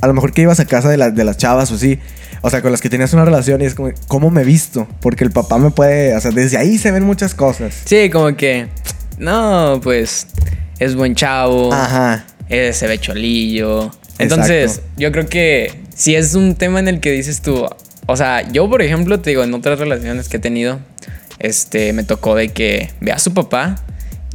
a 0.04 0.06
lo 0.06 0.14
mejor 0.14 0.32
que 0.32 0.42
ibas 0.42 0.60
a 0.60 0.66
casa 0.66 0.88
de, 0.88 0.96
la- 0.96 1.10
de 1.10 1.24
las 1.24 1.36
chavas 1.36 1.70
o 1.72 1.78
sí, 1.78 1.98
o 2.42 2.50
sea, 2.50 2.60
con 2.62 2.70
las 2.70 2.80
que 2.80 2.88
tenías 2.90 3.12
una 3.14 3.24
relación 3.24 3.60
y 3.62 3.64
es 3.64 3.74
como, 3.74 3.90
¿cómo 4.06 4.30
me 4.30 4.42
he 4.42 4.44
visto? 4.44 4.86
Porque 5.00 5.24
el 5.24 5.30
papá 5.30 5.58
me 5.58 5.70
puede, 5.70 6.14
o 6.14 6.20
sea, 6.20 6.30
desde 6.30 6.58
ahí 6.58 6.78
se 6.78 6.90
ven 6.90 7.02
muchas 7.04 7.34
cosas. 7.34 7.74
Sí, 7.84 8.10
como 8.10 8.36
que. 8.36 8.68
No, 9.18 9.80
pues. 9.82 10.26
Es 10.78 10.94
buen 10.94 11.14
chavo. 11.14 11.72
Ajá. 11.72 12.24
eh, 12.48 12.72
se 12.72 12.86
ve 12.86 12.98
cholillo. 12.98 13.90
Entonces, 14.18 14.72
Exacto. 14.76 14.90
yo 14.98 15.10
creo 15.12 15.26
que 15.26 15.80
si 15.96 16.14
es 16.16 16.34
un 16.34 16.54
tema 16.56 16.78
en 16.80 16.88
el 16.88 17.00
que 17.00 17.10
dices 17.12 17.40
tú, 17.40 17.66
o 18.06 18.16
sea, 18.16 18.42
yo 18.52 18.68
por 18.68 18.82
ejemplo, 18.82 19.18
te 19.20 19.30
digo, 19.30 19.42
en 19.44 19.54
otras 19.54 19.78
relaciones 19.78 20.28
que 20.28 20.36
he 20.36 20.40
tenido, 20.40 20.80
este, 21.38 21.92
me 21.92 22.04
tocó 22.04 22.34
de 22.34 22.48
que 22.50 22.90
ve 23.00 23.12
a 23.12 23.18
su 23.18 23.32
papá 23.32 23.76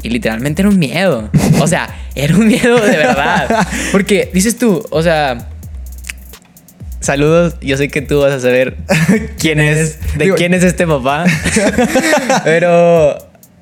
y 0.01 0.09
literalmente 0.09 0.61
era 0.61 0.69
un 0.69 0.79
miedo. 0.79 1.29
O 1.59 1.67
sea, 1.67 1.89
era 2.15 2.35
un 2.35 2.47
miedo 2.47 2.79
de 2.79 2.97
verdad. 2.97 3.67
Porque 3.91 4.29
dices 4.33 4.57
tú, 4.57 4.83
o 4.89 5.01
sea, 5.03 5.49
saludos, 7.00 7.56
yo 7.62 7.77
sé 7.77 7.88
que 7.89 8.01
tú 8.01 8.20
vas 8.20 8.32
a 8.34 8.39
saber 8.39 8.77
quién 9.39 9.60
es, 9.60 10.00
de 10.18 10.25
Digo- 10.25 10.36
quién 10.36 10.53
es 10.53 10.63
este 10.63 10.86
papá. 10.88 11.25
pero 12.44 13.18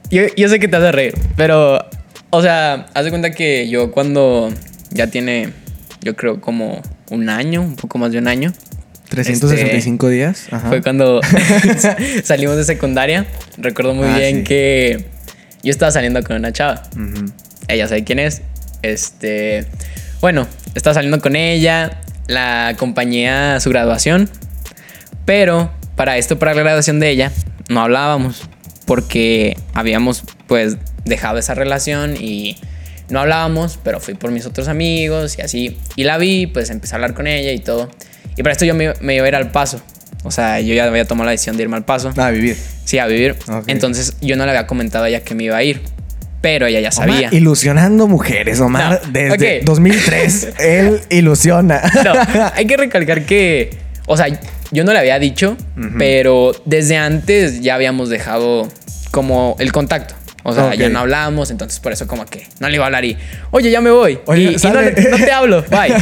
yo, 0.09 0.23
yo 0.35 0.49
sé 0.49 0.59
que 0.59 0.67
te 0.67 0.77
vas 0.77 0.85
a 0.87 0.91
reír, 0.91 1.13
pero, 1.35 1.85
o 2.29 2.41
sea, 2.41 2.87
haz 2.93 3.03
de 3.05 3.09
cuenta 3.09 3.31
que 3.31 3.69
yo 3.69 3.91
cuando 3.91 4.51
ya 4.91 5.07
tiene, 5.07 5.49
yo 6.01 6.15
creo 6.15 6.39
como 6.41 6.81
un 7.09 7.29
año, 7.29 7.61
un 7.61 7.75
poco 7.75 7.97
más 7.97 8.11
de 8.11 8.19
un 8.19 8.27
año, 8.27 8.53
365 9.09 10.09
días. 10.09 10.47
Ajá. 10.47 10.57
Este, 10.57 10.67
fue 10.69 10.81
cuando 10.81 11.21
salimos 12.23 12.57
de 12.57 12.65
secundaria. 12.65 13.25
Recuerdo 13.57 13.93
muy 13.93 14.07
Ah, 14.07 14.17
bien 14.17 14.37
sí. 14.39 14.43
que 14.43 15.05
yo 15.63 15.71
estaba 15.71 15.91
saliendo 15.91 16.21
con 16.23 16.35
una 16.35 16.51
chava. 16.51 16.83
Ella 17.69 17.87
sabe 17.87 18.03
quién 18.03 18.19
es. 18.19 18.41
Este, 18.81 19.65
bueno, 20.19 20.45
estaba 20.75 20.93
saliendo 20.93 21.21
con 21.21 21.35
ella, 21.37 22.01
la 22.27 22.69
acompañé 22.69 23.29
a 23.29 23.59
su 23.59 23.69
graduación, 23.69 24.29
pero 25.25 25.71
para 25.95 26.17
esto, 26.17 26.37
para 26.39 26.53
la 26.53 26.61
graduación 26.61 26.99
de 26.99 27.09
ella, 27.09 27.31
no 27.69 27.81
hablábamos 27.81 28.43
porque 28.85 29.57
habíamos 29.73 30.23
pues 30.47 30.77
dejado 31.05 31.37
esa 31.37 31.53
relación 31.53 32.15
y 32.17 32.57
no 33.09 33.19
hablábamos, 33.19 33.79
pero 33.83 33.99
fui 33.99 34.13
por 34.13 34.31
mis 34.31 34.45
otros 34.45 34.67
amigos 34.67 35.37
y 35.37 35.41
así. 35.41 35.77
Y 35.95 36.03
la 36.03 36.17
vi, 36.17 36.47
pues 36.47 36.69
empecé 36.69 36.93
a 36.93 36.97
hablar 36.97 37.13
con 37.13 37.27
ella 37.27 37.51
y 37.51 37.59
todo. 37.59 37.89
Y 38.35 38.43
para 38.43 38.53
esto 38.53 38.65
yo 38.65 38.75
me, 38.75 38.93
me 39.01 39.15
iba 39.15 39.25
a 39.25 39.27
ir 39.27 39.35
al 39.35 39.51
paso. 39.51 39.81
O 40.23 40.31
sea, 40.31 40.59
yo 40.59 40.73
ya 40.73 40.85
había 40.85 41.05
tomado 41.05 41.25
la 41.25 41.31
decisión 41.31 41.57
de 41.57 41.63
irme 41.63 41.77
al 41.77 41.85
paso. 41.85 42.13
A 42.17 42.29
vivir. 42.31 42.57
Sí, 42.85 42.99
a 42.99 43.07
vivir. 43.07 43.35
Entonces 43.67 44.17
yo 44.21 44.35
no 44.35 44.45
le 44.45 44.51
había 44.51 44.67
comentado 44.67 45.05
a 45.05 45.09
ella 45.09 45.23
que 45.23 45.35
me 45.35 45.43
iba 45.43 45.57
a 45.57 45.63
ir. 45.63 45.81
Pero 46.41 46.67
ella 46.67 46.79
ya 46.79 46.91
sabía. 46.91 47.19
Omar 47.19 47.33
ilusionando 47.33 48.07
mujeres, 48.07 48.59
Omar. 48.61 49.01
No, 49.03 49.11
Desde 49.11 49.59
ok. 49.59 49.63
2003, 49.65 50.47
él 50.59 51.01
ilusiona. 51.09 51.81
No, 52.03 52.13
hay 52.53 52.65
que 52.65 52.77
recalcar 52.77 53.25
que, 53.25 53.71
o 54.05 54.15
sea, 54.17 54.27
yo 54.71 54.83
no 54.83 54.93
le 54.93 54.99
había 54.99 55.17
dicho, 55.19 55.57
pero 55.97 56.51
desde 56.65 56.97
antes 56.97 57.61
ya 57.61 57.75
habíamos 57.75 58.09
dejado 58.09 58.67
como 59.11 59.55
el 59.59 59.71
contacto. 59.71 60.13
O 60.43 60.53
sea, 60.53 60.75
ya 60.75 60.87
no 60.87 60.99
hablábamos, 60.99 61.51
entonces 61.51 61.81
por 61.81 61.91
eso 61.91 62.07
como 62.07 62.25
que 62.25 62.47
no 62.61 62.69
le 62.69 62.75
iba 62.75 62.85
a 62.85 62.87
hablar 62.87 63.03
y, 63.03 63.17
oye, 63.51 63.69
ya 63.69 63.81
me 63.81 63.91
voy. 63.91 64.19
Oye, 64.27 64.43
y, 64.43 64.47
y 64.55 64.71
no, 64.71 65.17
te 65.17 65.31
hablo, 65.31 65.61
bye. 65.69 65.93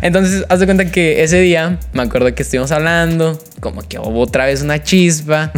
Entonces, 0.00 0.46
haz 0.48 0.60
de 0.60 0.64
cuenta 0.64 0.86
que 0.86 1.22
ese 1.22 1.40
día 1.40 1.78
me 1.92 2.02
acuerdo 2.02 2.34
que 2.34 2.42
estuvimos 2.42 2.72
hablando, 2.72 3.38
como 3.60 3.82
que 3.86 3.98
hubo 3.98 4.20
otra 4.20 4.46
vez 4.46 4.62
una 4.62 4.82
chispa, 4.82 5.52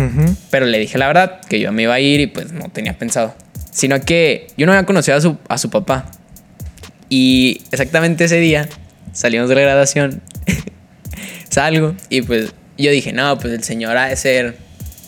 pero 0.51 0.67
le 0.67 0.81
dije 0.81 0.99
la 0.99 1.07
verdad, 1.07 1.43
que 1.49 1.61
yo 1.61 1.71
me 1.71 1.83
iba 1.85 1.95
a 1.95 2.01
ir 2.01 2.21
y 2.21 2.27
pues 2.27 2.51
no 2.51 2.69
tenía 2.71 2.99
pensado. 2.99 3.37
Sino 3.75 4.01
que 4.01 4.47
yo 4.57 4.65
no 4.65 4.73
había 4.73 4.87
conocido 4.87 5.19
a 5.19 5.21
su, 5.21 5.37
a 5.49 5.59
su 5.59 5.69
papá. 5.69 6.11
Y 7.11 7.61
exactamente 7.71 8.25
ese 8.25 8.39
día 8.39 8.69
salimos 9.13 9.49
de 9.49 9.57
la 9.57 9.61
graduación, 9.63 10.23
salgo 11.51 11.95
y 12.09 12.23
pues 12.23 12.55
yo 12.79 12.91
dije, 12.91 13.13
no, 13.13 13.39
pues 13.39 13.53
el 13.53 13.63
señor 13.63 13.97
ha 13.97 14.07
de 14.07 14.17
ser, 14.17 14.57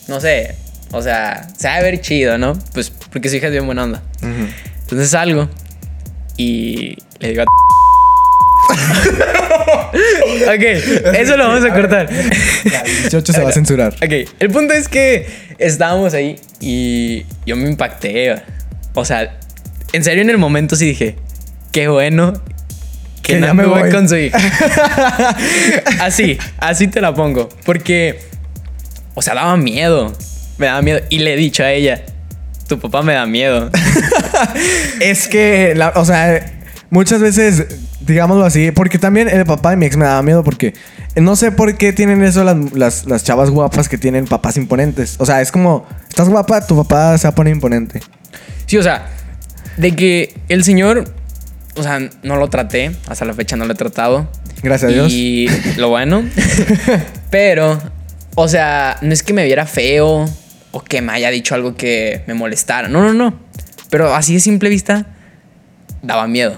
no 0.07 0.19
sé, 0.21 0.55
o 0.91 1.01
sea, 1.01 1.47
se 1.57 1.67
ha 1.67 1.77
de 1.77 1.83
ver 1.83 2.01
chido, 2.01 2.37
¿no? 2.37 2.57
Pues 2.73 2.89
porque 2.89 3.29
su 3.29 3.35
hija 3.35 3.47
es 3.47 3.51
bien 3.51 3.65
buena 3.65 3.83
onda. 3.83 4.01
Entonces 4.81 5.09
salgo 5.09 5.49
y 6.37 6.97
le 7.19 7.29
digo 7.29 7.43
a... 7.43 7.45
ok, 10.53 10.63
eso 11.15 11.37
lo 11.37 11.49
vamos 11.49 11.65
a 11.65 11.73
cortar. 11.73 12.09
El 12.09 13.01
18 13.01 13.33
se 13.33 13.41
va 13.41 13.49
a 13.49 13.51
censurar. 13.51 13.93
Ok, 13.95 14.29
el 14.39 14.49
punto 14.49 14.73
es 14.73 14.87
que 14.87 15.27
estábamos 15.57 16.13
ahí 16.13 16.39
y 16.61 17.25
yo 17.45 17.55
me 17.57 17.67
impacté. 17.69 18.41
O 18.99 19.05
sea, 19.05 19.37
en 19.93 20.03
serio 20.03 20.21
en 20.23 20.29
el 20.29 20.37
momento 20.37 20.75
sí 20.75 20.85
dije, 20.87 21.15
qué 21.71 21.87
bueno 21.87 22.33
que, 23.21 23.33
Que 23.33 23.39
no 23.39 23.47
ya 23.47 23.53
me 23.53 23.65
voy 23.65 23.81
voy. 23.81 23.91
con 23.91 24.09
su 24.09 24.15
hija. 24.17 24.37
así, 26.01 26.37
así 26.57 26.87
te 26.87 27.01
la 27.01 27.13
pongo. 27.13 27.49
Porque, 27.65 28.19
o 29.13 29.21
sea, 29.21 29.33
daba 29.35 29.55
miedo. 29.57 30.13
Me 30.57 30.65
daba 30.65 30.81
miedo. 30.81 30.99
Y 31.09 31.19
le 31.19 31.33
he 31.33 31.37
dicho 31.37 31.63
a 31.63 31.71
ella, 31.71 32.03
tu 32.67 32.79
papá 32.79 33.01
me 33.03 33.13
da 33.13 33.25
miedo. 33.25 33.69
Es 34.99 35.27
que, 35.27 35.73
la- 35.75 35.93
o 35.95 36.05
sea, 36.05 36.59
muchas 36.89 37.19
veces, 37.21 37.65
digámoslo 38.01 38.45
así, 38.45 38.71
porque 38.71 38.97
también 38.97 39.27
el 39.29 39.45
papá 39.45 39.71
de 39.71 39.77
mi 39.77 39.85
ex 39.85 39.97
me 39.97 40.05
daba 40.05 40.21
miedo 40.23 40.43
porque 40.43 40.73
no 41.15 41.35
sé 41.35 41.51
por 41.51 41.75
qué 41.77 41.93
tienen 41.93 42.23
eso 42.23 42.43
las, 42.43 42.55
las, 42.73 43.05
las 43.05 43.23
chavas 43.23 43.49
guapas 43.49 43.89
que 43.89 43.97
tienen 43.97 44.25
papás 44.25 44.57
imponentes. 44.57 45.15
O 45.19 45.25
sea, 45.25 45.41
es 45.41 45.51
como, 45.51 45.85
estás 46.09 46.29
guapa, 46.29 46.65
tu 46.65 46.75
papá 46.77 47.17
se 47.17 47.27
va 47.27 47.31
a 47.31 47.35
poner 47.35 47.53
imponente. 47.53 48.01
Sí, 48.67 48.77
o 48.77 48.83
sea, 48.83 49.07
de 49.77 49.95
que 49.95 50.35
el 50.49 50.63
señor, 50.63 51.05
o 51.75 51.83
sea, 51.83 51.99
no 52.21 52.35
lo 52.35 52.49
traté, 52.49 52.91
hasta 53.07 53.25
la 53.25 53.33
fecha 53.33 53.55
no 53.55 53.65
lo 53.65 53.73
he 53.73 53.75
tratado. 53.75 54.29
Gracias 54.61 54.91
a 54.91 54.93
Dios. 54.93 55.11
Y 55.11 55.47
lo 55.77 55.89
bueno, 55.89 56.23
pero, 57.31 57.81
o 58.35 58.47
sea, 58.47 58.97
no 59.01 59.13
es 59.13 59.23
que 59.23 59.33
me 59.33 59.45
viera 59.45 59.65
feo 59.65 60.25
o 60.71 60.83
que 60.83 61.01
me 61.01 61.13
haya 61.13 61.29
dicho 61.29 61.55
algo 61.55 61.75
que 61.75 62.23
me 62.27 62.33
molestara. 62.33 62.89
No, 62.89 63.01
no, 63.01 63.13
no. 63.13 63.39
Pero 63.89 64.13
así 64.13 64.33
de 64.33 64.41
simple 64.41 64.69
vista, 64.69 65.07
daba 66.01 66.27
miedo. 66.27 66.57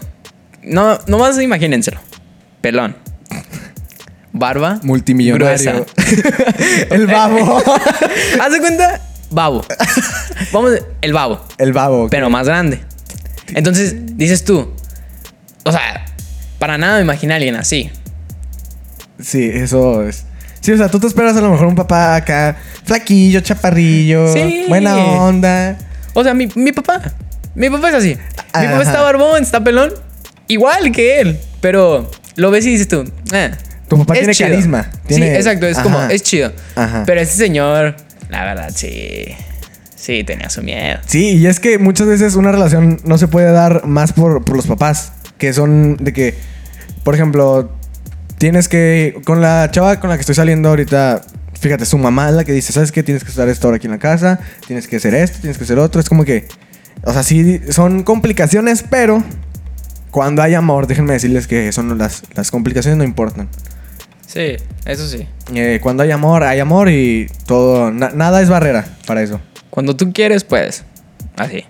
No, 0.64 1.00
nomás 1.08 1.40
imagínenselo. 1.40 2.00
Pelón. 2.62 2.96
Barba. 4.32 4.80
Multimillonario. 4.84 5.46
gruesa. 5.46 5.86
el 6.92 7.08
babo. 7.08 7.62
Haz 8.42 8.52
de 8.52 8.60
cuenta, 8.60 9.02
babo. 9.32 9.66
Vamos, 10.52 10.72
el 11.02 11.14
babo 11.14 11.46
el 11.58 11.74
babo. 11.74 12.08
pero 12.10 12.30
más 12.30 12.48
grande. 12.48 12.80
Entonces, 13.54 13.96
dices 14.18 14.44
tú, 14.46 14.72
o 15.64 15.72
sea, 15.72 16.06
para 16.60 16.78
nada 16.78 16.98
me 16.98 17.02
imagino 17.04 17.34
a 17.34 17.38
alguien 17.38 17.56
así. 17.56 17.90
Sí, 19.22 19.50
eso 19.54 20.08
es. 20.08 20.26
Sí, 20.62 20.72
o 20.72 20.78
sea, 20.78 20.90
tú 20.90 21.00
te 21.00 21.08
esperas 21.08 21.36
a 21.38 21.42
lo 21.42 21.50
mejor 21.52 21.68
un 21.68 21.76
papá 21.76 22.16
acá, 22.16 22.58
flaquillo, 22.84 23.40
chaparrillo, 23.42 24.32
Sí. 24.34 24.66
buena 24.68 24.96
onda. 24.98 25.78
O 26.14 26.24
sea, 26.24 26.34
mi, 26.34 26.48
mi 26.56 26.72
papá, 26.72 27.02
mi 27.56 27.70
papá 27.70 27.90
es 27.90 27.96
así. 27.96 28.18
Mi 28.60 28.68
papá 28.68 28.82
está 28.84 29.02
barbón, 29.02 29.42
está 29.42 29.64
pelón, 29.64 29.94
igual 30.48 30.92
que 30.92 31.22
él, 31.22 31.40
pero 31.62 32.10
lo 32.36 32.52
ves 32.52 32.66
y 32.66 32.72
dices 32.72 32.88
tú, 32.88 33.10
eh, 33.34 33.52
Tu 33.88 33.98
papá 33.98 34.14
tiene 34.14 34.34
chido. 34.34 34.50
carisma, 34.50 34.90
Sí, 35.08 35.22
exacto, 35.24 35.66
es 35.66 35.80
como, 35.80 36.02
es 36.04 36.22
chido. 36.24 36.52
Ajá. 36.76 37.04
Pero 37.06 37.22
ese 37.22 37.34
señor, 37.38 37.96
la 38.30 38.44
verdad, 38.46 38.72
sí, 38.74 39.26
sí, 39.96 40.24
tenía 40.24 40.50
su 40.50 40.62
miedo. 40.62 41.00
Sí, 41.06 41.38
y 41.38 41.48
es 41.48 41.60
que 41.60 41.78
muchas 41.78 42.08
veces 42.08 42.36
una 42.36 42.52
relación 42.52 43.00
no 43.04 43.18
se 43.18 43.28
puede 43.28 43.52
dar 43.52 43.86
más 43.86 44.14
por, 44.14 44.46
por 44.46 44.56
los 44.56 44.68
papás, 44.68 45.14
que 45.38 45.52
son 45.52 45.98
de 45.98 46.14
que, 46.14 46.36
por 47.04 47.16
ejemplo, 47.16 47.72
tienes 48.38 48.68
que, 48.70 49.20
con 49.26 49.42
la 49.42 49.70
chava 49.72 50.00
con 50.00 50.10
la 50.10 50.16
que 50.16 50.22
estoy 50.22 50.36
saliendo 50.36 50.70
ahorita, 50.70 51.22
fíjate, 51.60 51.86
su 51.86 51.98
mamá 51.98 52.30
es 52.30 52.36
la 52.36 52.44
que 52.46 52.54
dice, 52.54 52.72
¿sabes 52.72 52.92
qué? 52.92 53.04
Tienes 53.04 53.24
que 53.24 53.30
estar 53.30 53.50
esto 53.50 53.68
ahora 53.68 53.78
aquí 53.78 53.88
en 53.88 53.92
la 53.92 54.00
casa, 54.00 54.40
tienes 54.66 54.88
que 54.88 54.98
hacer 54.98 55.14
esto, 55.14 55.40
tienes 55.42 55.58
que 55.58 55.64
hacer 55.64 55.80
otro. 55.80 56.00
Es 56.00 56.08
como 56.08 56.24
que, 56.24 56.48
o 57.04 57.12
sea, 57.12 57.24
sí, 57.24 57.60
son 57.70 58.04
complicaciones, 58.04 58.84
pero 58.90 59.24
cuando 60.12 60.42
hay 60.42 60.54
amor, 60.54 60.88
déjenme 60.88 61.14
decirles 61.14 61.48
que 61.48 61.72
son 61.72 61.98
las, 61.98 62.24
las 62.36 62.52
complicaciones 62.52 62.98
no 62.98 63.04
importan. 63.04 63.50
Sí, 64.32 64.58
eso 64.86 65.08
sí. 65.08 65.28
Eh, 65.56 65.80
cuando 65.82 66.04
hay 66.04 66.12
amor, 66.12 66.44
hay 66.44 66.60
amor 66.60 66.88
y 66.90 67.28
todo, 67.48 67.90
na- 67.90 68.12
nada 68.12 68.44
es 68.44 68.50
barrera 68.50 68.86
para 69.08 69.24
eso. 69.24 69.42
Cuando 69.72 69.96
tú 69.96 70.14
quieres, 70.14 70.44
pues, 70.44 70.84
así. 71.36 71.64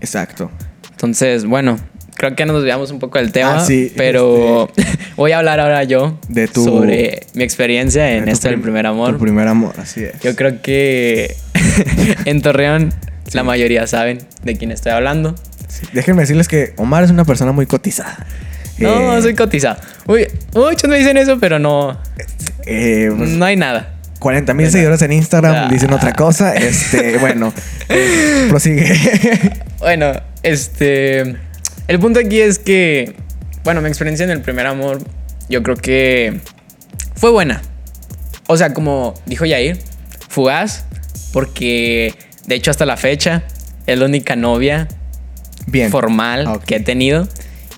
Exacto. 0.00 0.48
Entonces, 0.92 1.44
bueno, 1.44 1.80
creo 2.14 2.36
que 2.36 2.46
nos 2.46 2.54
desviamos 2.56 2.92
un 2.92 3.00
poco 3.00 3.18
del 3.18 3.32
tema, 3.32 3.56
Ah, 3.58 3.64
sí, 3.64 3.92
pero 3.96 4.70
voy 5.16 5.32
a 5.32 5.38
hablar 5.38 5.58
ahora 5.58 5.82
yo 5.82 6.18
De 6.28 6.46
tu- 6.46 6.64
sobre 6.64 7.26
mi 7.34 7.42
experiencia 7.42 8.12
en 8.12 8.28
esto 8.28 8.46
del 8.46 8.54
prim- 8.58 8.62
primer 8.64 8.86
amor. 8.86 9.14
Tu 9.14 9.18
primer 9.18 9.48
amor, 9.48 9.74
así 9.78 10.04
es. 10.04 10.20
Yo 10.20 10.36
creo 10.36 10.62
que 10.62 11.34
en 12.26 12.42
Torreón 12.42 12.94
la 13.32 13.42
mayoría 13.42 13.88
saben 13.88 14.18
de 14.44 14.56
quién 14.56 14.70
estoy 14.70 14.92
hablando. 14.92 15.34
Sí, 15.66 15.86
Déjenme 15.92 16.22
decirles 16.22 16.46
que 16.46 16.74
Omar 16.76 17.02
es 17.02 17.10
una 17.10 17.24
persona 17.24 17.50
muy 17.50 17.66
cotizada. 17.66 18.24
No, 18.82 19.20
soy 19.22 19.34
cotizado. 19.34 19.76
Uy, 20.06 20.26
muchos 20.54 20.88
me 20.88 20.98
dicen 20.98 21.16
eso, 21.16 21.38
pero 21.38 21.58
no, 21.58 21.98
eh, 22.66 23.10
pues, 23.16 23.30
no 23.30 23.44
hay 23.44 23.56
nada. 23.56 23.94
40 24.18 24.54
mil 24.54 24.70
seguidores 24.70 25.02
en 25.02 25.12
Instagram 25.12 25.54
Ah. 25.66 25.68
dicen 25.70 25.92
otra 25.92 26.12
cosa. 26.12 26.54
Este, 26.54 27.18
bueno, 27.18 27.52
eh, 27.88 28.46
prosigue. 28.48 28.94
Bueno, 29.78 30.12
este. 30.44 31.34
El 31.88 31.98
punto 31.98 32.20
aquí 32.20 32.40
es 32.40 32.60
que. 32.60 33.16
Bueno, 33.64 33.80
mi 33.80 33.88
experiencia 33.88 34.22
en 34.22 34.30
el 34.30 34.40
primer 34.40 34.66
amor, 34.68 35.00
yo 35.48 35.62
creo 35.64 35.74
que. 35.76 36.40
Fue 37.16 37.30
buena. 37.32 37.60
O 38.46 38.56
sea, 38.56 38.72
como 38.72 39.14
dijo 39.26 39.44
Yair, 39.44 39.78
fugaz, 40.28 40.84
porque 41.32 42.14
de 42.46 42.54
hecho 42.54 42.70
hasta 42.70 42.86
la 42.86 42.96
fecha 42.96 43.42
es 43.86 43.98
la 43.98 44.04
única 44.06 44.36
novia 44.36 44.86
Bien. 45.66 45.90
formal 45.90 46.46
Ah, 46.46 46.60
que 46.64 46.76
he 46.76 46.80
tenido. 46.80 47.26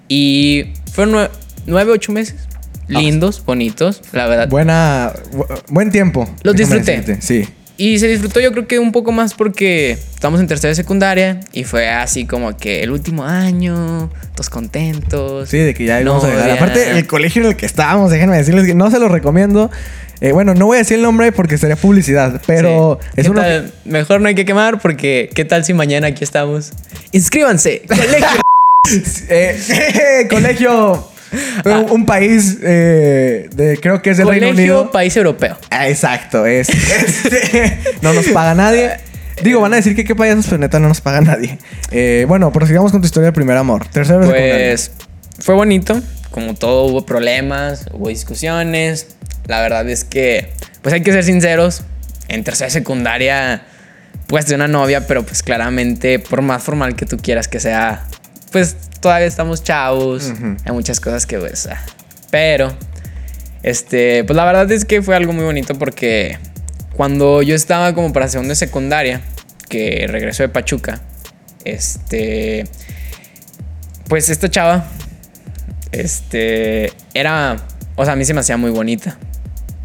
Y 0.08 0.72
fueron 0.94 1.14
nue- 1.14 1.30
nueve, 1.66 1.92
ocho 1.92 2.12
meses. 2.12 2.37
Ah. 2.83 3.00
Lindos, 3.00 3.42
bonitos, 3.44 4.02
la 4.12 4.26
verdad. 4.26 4.48
Buena, 4.48 5.12
bu- 5.33 5.46
buen 5.68 5.90
tiempo. 5.90 6.28
Los 6.42 6.54
déjame 6.54 6.80
disfruté. 6.80 7.00
decirte, 7.12 7.22
Sí. 7.22 7.48
Y 7.76 7.98
se 7.98 8.07
disfrutó 8.07 8.38
yo 8.38 8.52
creo 8.52 8.68
que 8.68 8.78
un 8.78 8.92
poco 8.92 9.11
más 9.11 9.35
porque 9.35 9.92
estamos 10.14 10.38
en 10.38 10.46
tercera 10.46 10.68
de 10.68 10.76
secundaria 10.76 11.40
y 11.52 11.64
fue 11.64 11.88
así 11.88 12.24
como 12.24 12.57
que 12.57 12.85
el 12.85 12.92
último 12.92 13.24
año, 13.24 14.11
todos 14.35 14.48
contentos. 14.48 15.48
Sí, 15.48 15.59
de 15.59 15.74
que 15.74 15.85
ya 15.85 16.00
íbamos 16.00 16.22
a 16.22 16.28
llegar. 16.28 16.42
novia. 16.42 16.54
Aparte, 16.54 16.90
el 16.92 17.07
colegio 17.09 17.42
en 17.42 17.48
el 17.48 17.57
que 17.57 17.66
estábamos, 17.66 18.12
déjenme 18.12 18.37
decirles 18.37 18.64
que 18.66 18.76
no 18.76 18.92
se 18.92 19.00
lo 19.00 19.09
recomiendo. 19.09 19.72
Eh, 20.20 20.30
bueno, 20.30 20.54
no 20.54 20.66
voy 20.66 20.76
a 20.76 20.78
decir 20.78 20.98
el 20.98 21.02
nombre 21.02 21.33
porque 21.33 21.59
sería 21.59 21.74
publicidad, 21.74 22.40
pero 22.46 23.00
Sí. 23.02 23.09
es 23.16 23.24
¿Qué 23.24 23.30
uno. 23.33 23.40
tal? 23.40 23.72
Mejor 23.85 24.20
no 24.20 24.28
hay 24.28 24.37
que 24.37 24.44
quemar 24.44 24.78
porque 24.80 25.28
¿qué 25.35 25.44
tal 25.44 25.64
si 25.64 25.74
mañana 25.74 26.07
aquí 26.07 26.22
estamos? 26.22 26.70
Inscríbanse. 27.11 27.83
Colegio. 27.88 28.26
Eh, 29.28 30.26
colegio. 30.28 31.10
Un, 31.64 31.90
un 31.90 32.06
país 32.06 32.60
de. 32.60 33.48
de- 33.54 33.78
creo 33.80 34.00
que 34.02 34.10
es 34.10 34.18
del 34.18 34.28
Reino 34.28 34.46
Colegio 34.48 34.74
Unido. 34.80 34.90
País 34.92 35.16
Europeo. 35.16 35.56
Ah, 35.70 35.88
exacto, 35.88 36.46
es. 36.46 36.68
este, 36.68 37.76
no 38.02 38.12
nos 38.12 38.26
paga 38.28 38.54
nadie. 38.54 38.92
Digo, 39.42 39.60
van 39.60 39.72
a 39.72 39.76
decir 39.76 39.96
que 39.96 40.04
qué 40.04 40.14
payasos, 40.14 40.46
pero 40.46 40.58
neta 40.58 40.78
no 40.78 40.86
nos 40.88 41.00
paga 41.00 41.20
nadie. 41.20 41.58
Eh, 41.90 42.24
bueno, 42.28 42.52
prosigamos 42.52 42.92
con 42.92 43.00
tu 43.00 43.06
historia 43.06 43.26
de 43.26 43.32
primer 43.32 43.56
amor. 43.56 43.84
Tercero 43.88 44.20
de 44.20 44.26
secundaria. 44.26 44.66
Pues 44.68 44.90
fue 45.40 45.54
bonito, 45.56 46.00
como 46.30 46.54
todo 46.54 46.84
hubo 46.84 47.04
problemas, 47.04 47.86
hubo 47.92 48.08
discusiones. 48.10 49.08
La 49.46 49.60
verdad 49.60 49.88
es 49.88 50.04
que, 50.04 50.52
pues 50.82 50.92
hay 50.94 51.02
que 51.02 51.10
ser 51.10 51.24
sinceros, 51.24 51.82
en 52.28 52.44
tercera 52.44 52.66
de 52.66 52.72
secundaria 52.72 53.62
puedes 54.28 54.46
tener 54.46 54.60
una 54.60 54.78
novia, 54.78 55.06
pero 55.06 55.24
pues 55.24 55.42
claramente 55.42 56.18
por 56.20 56.40
más 56.40 56.62
formal 56.62 56.94
que 56.96 57.04
tú 57.04 57.18
quieras 57.18 57.46
que 57.48 57.60
sea, 57.60 58.06
pues 58.54 58.76
todavía 59.00 59.26
estamos 59.26 59.64
chavos, 59.64 60.32
hay 60.64 60.72
muchas 60.72 61.00
cosas 61.00 61.26
que 61.26 61.40
pues... 61.40 61.66
ah. 61.66 61.84
Pero, 62.30 62.72
este, 63.64 64.22
pues 64.22 64.36
la 64.36 64.44
verdad 64.44 64.70
es 64.70 64.84
que 64.84 65.02
fue 65.02 65.16
algo 65.16 65.32
muy 65.32 65.44
bonito 65.44 65.74
porque 65.76 66.38
cuando 66.94 67.42
yo 67.42 67.56
estaba 67.56 67.92
como 67.94 68.12
para 68.12 68.28
segundo 68.28 68.50
de 68.50 68.54
secundaria, 68.54 69.22
que 69.68 70.06
regresó 70.08 70.44
de 70.44 70.50
Pachuca, 70.50 71.00
este, 71.64 72.66
pues 74.08 74.28
esta 74.28 74.48
chava, 74.48 74.86
este, 75.90 76.92
era, 77.12 77.56
o 77.96 78.04
sea, 78.04 78.12
a 78.12 78.16
mí 78.16 78.24
se 78.24 78.34
me 78.34 78.40
hacía 78.40 78.56
muy 78.56 78.70
bonita. 78.70 79.18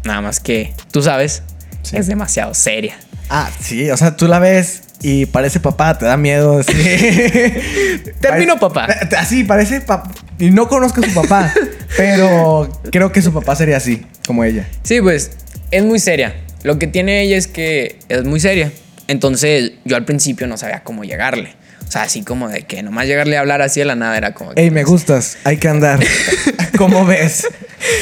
Nada 0.04 0.20
más 0.20 0.38
que, 0.38 0.74
tú 0.92 1.02
sabes, 1.02 1.42
Sí. 1.82 1.96
es 1.96 2.06
demasiado 2.06 2.54
seria. 2.54 2.96
Ah, 3.30 3.50
sí, 3.60 3.90
o 3.90 3.96
sea, 3.96 4.16
tú 4.16 4.28
la 4.28 4.38
ves 4.38 4.82
y 5.02 5.26
parece 5.26 5.60
papá, 5.60 5.96
te 5.98 6.04
da 6.06 6.16
miedo. 6.16 6.60
Pare- 8.22 8.46
papá. 8.60 8.86
Eh, 8.90 9.16
Así, 9.16 9.44
parece 9.44 9.80
papá. 9.80 10.10
Y 10.38 10.50
no 10.50 10.68
conozco 10.68 11.00
a 11.02 11.08
su 11.08 11.14
papá, 11.14 11.52
pero 11.96 12.70
creo 12.90 13.12
que 13.12 13.22
su 13.22 13.32
papá 13.32 13.56
sería 13.56 13.76
así, 13.76 14.06
como 14.26 14.44
ella. 14.44 14.66
Sí, 14.82 15.00
pues 15.00 15.32
es 15.70 15.84
muy 15.84 15.98
seria. 15.98 16.34
Lo 16.62 16.78
que 16.78 16.86
tiene 16.86 17.22
ella 17.22 17.36
es 17.36 17.46
que 17.46 17.98
es 18.08 18.24
muy 18.24 18.40
seria. 18.40 18.70
Entonces 19.08 19.72
yo 19.84 19.96
al 19.96 20.04
principio 20.04 20.46
no 20.46 20.56
sabía 20.56 20.82
cómo 20.84 21.04
llegarle. 21.04 21.54
O 21.86 21.90
sea, 21.90 22.02
así 22.02 22.22
como 22.22 22.48
de 22.48 22.62
que 22.62 22.82
nomás 22.84 23.06
llegarle 23.06 23.36
a 23.36 23.40
hablar 23.40 23.62
así 23.62 23.80
de 23.80 23.86
la 23.86 23.96
nada 23.96 24.16
era 24.16 24.32
como... 24.32 24.54
que, 24.54 24.60
Ey, 24.62 24.70
me 24.70 24.84
gustas, 24.84 25.38
hay 25.42 25.56
que 25.56 25.66
andar. 25.68 25.98
¿Cómo 26.78 27.04
ves? 27.04 27.48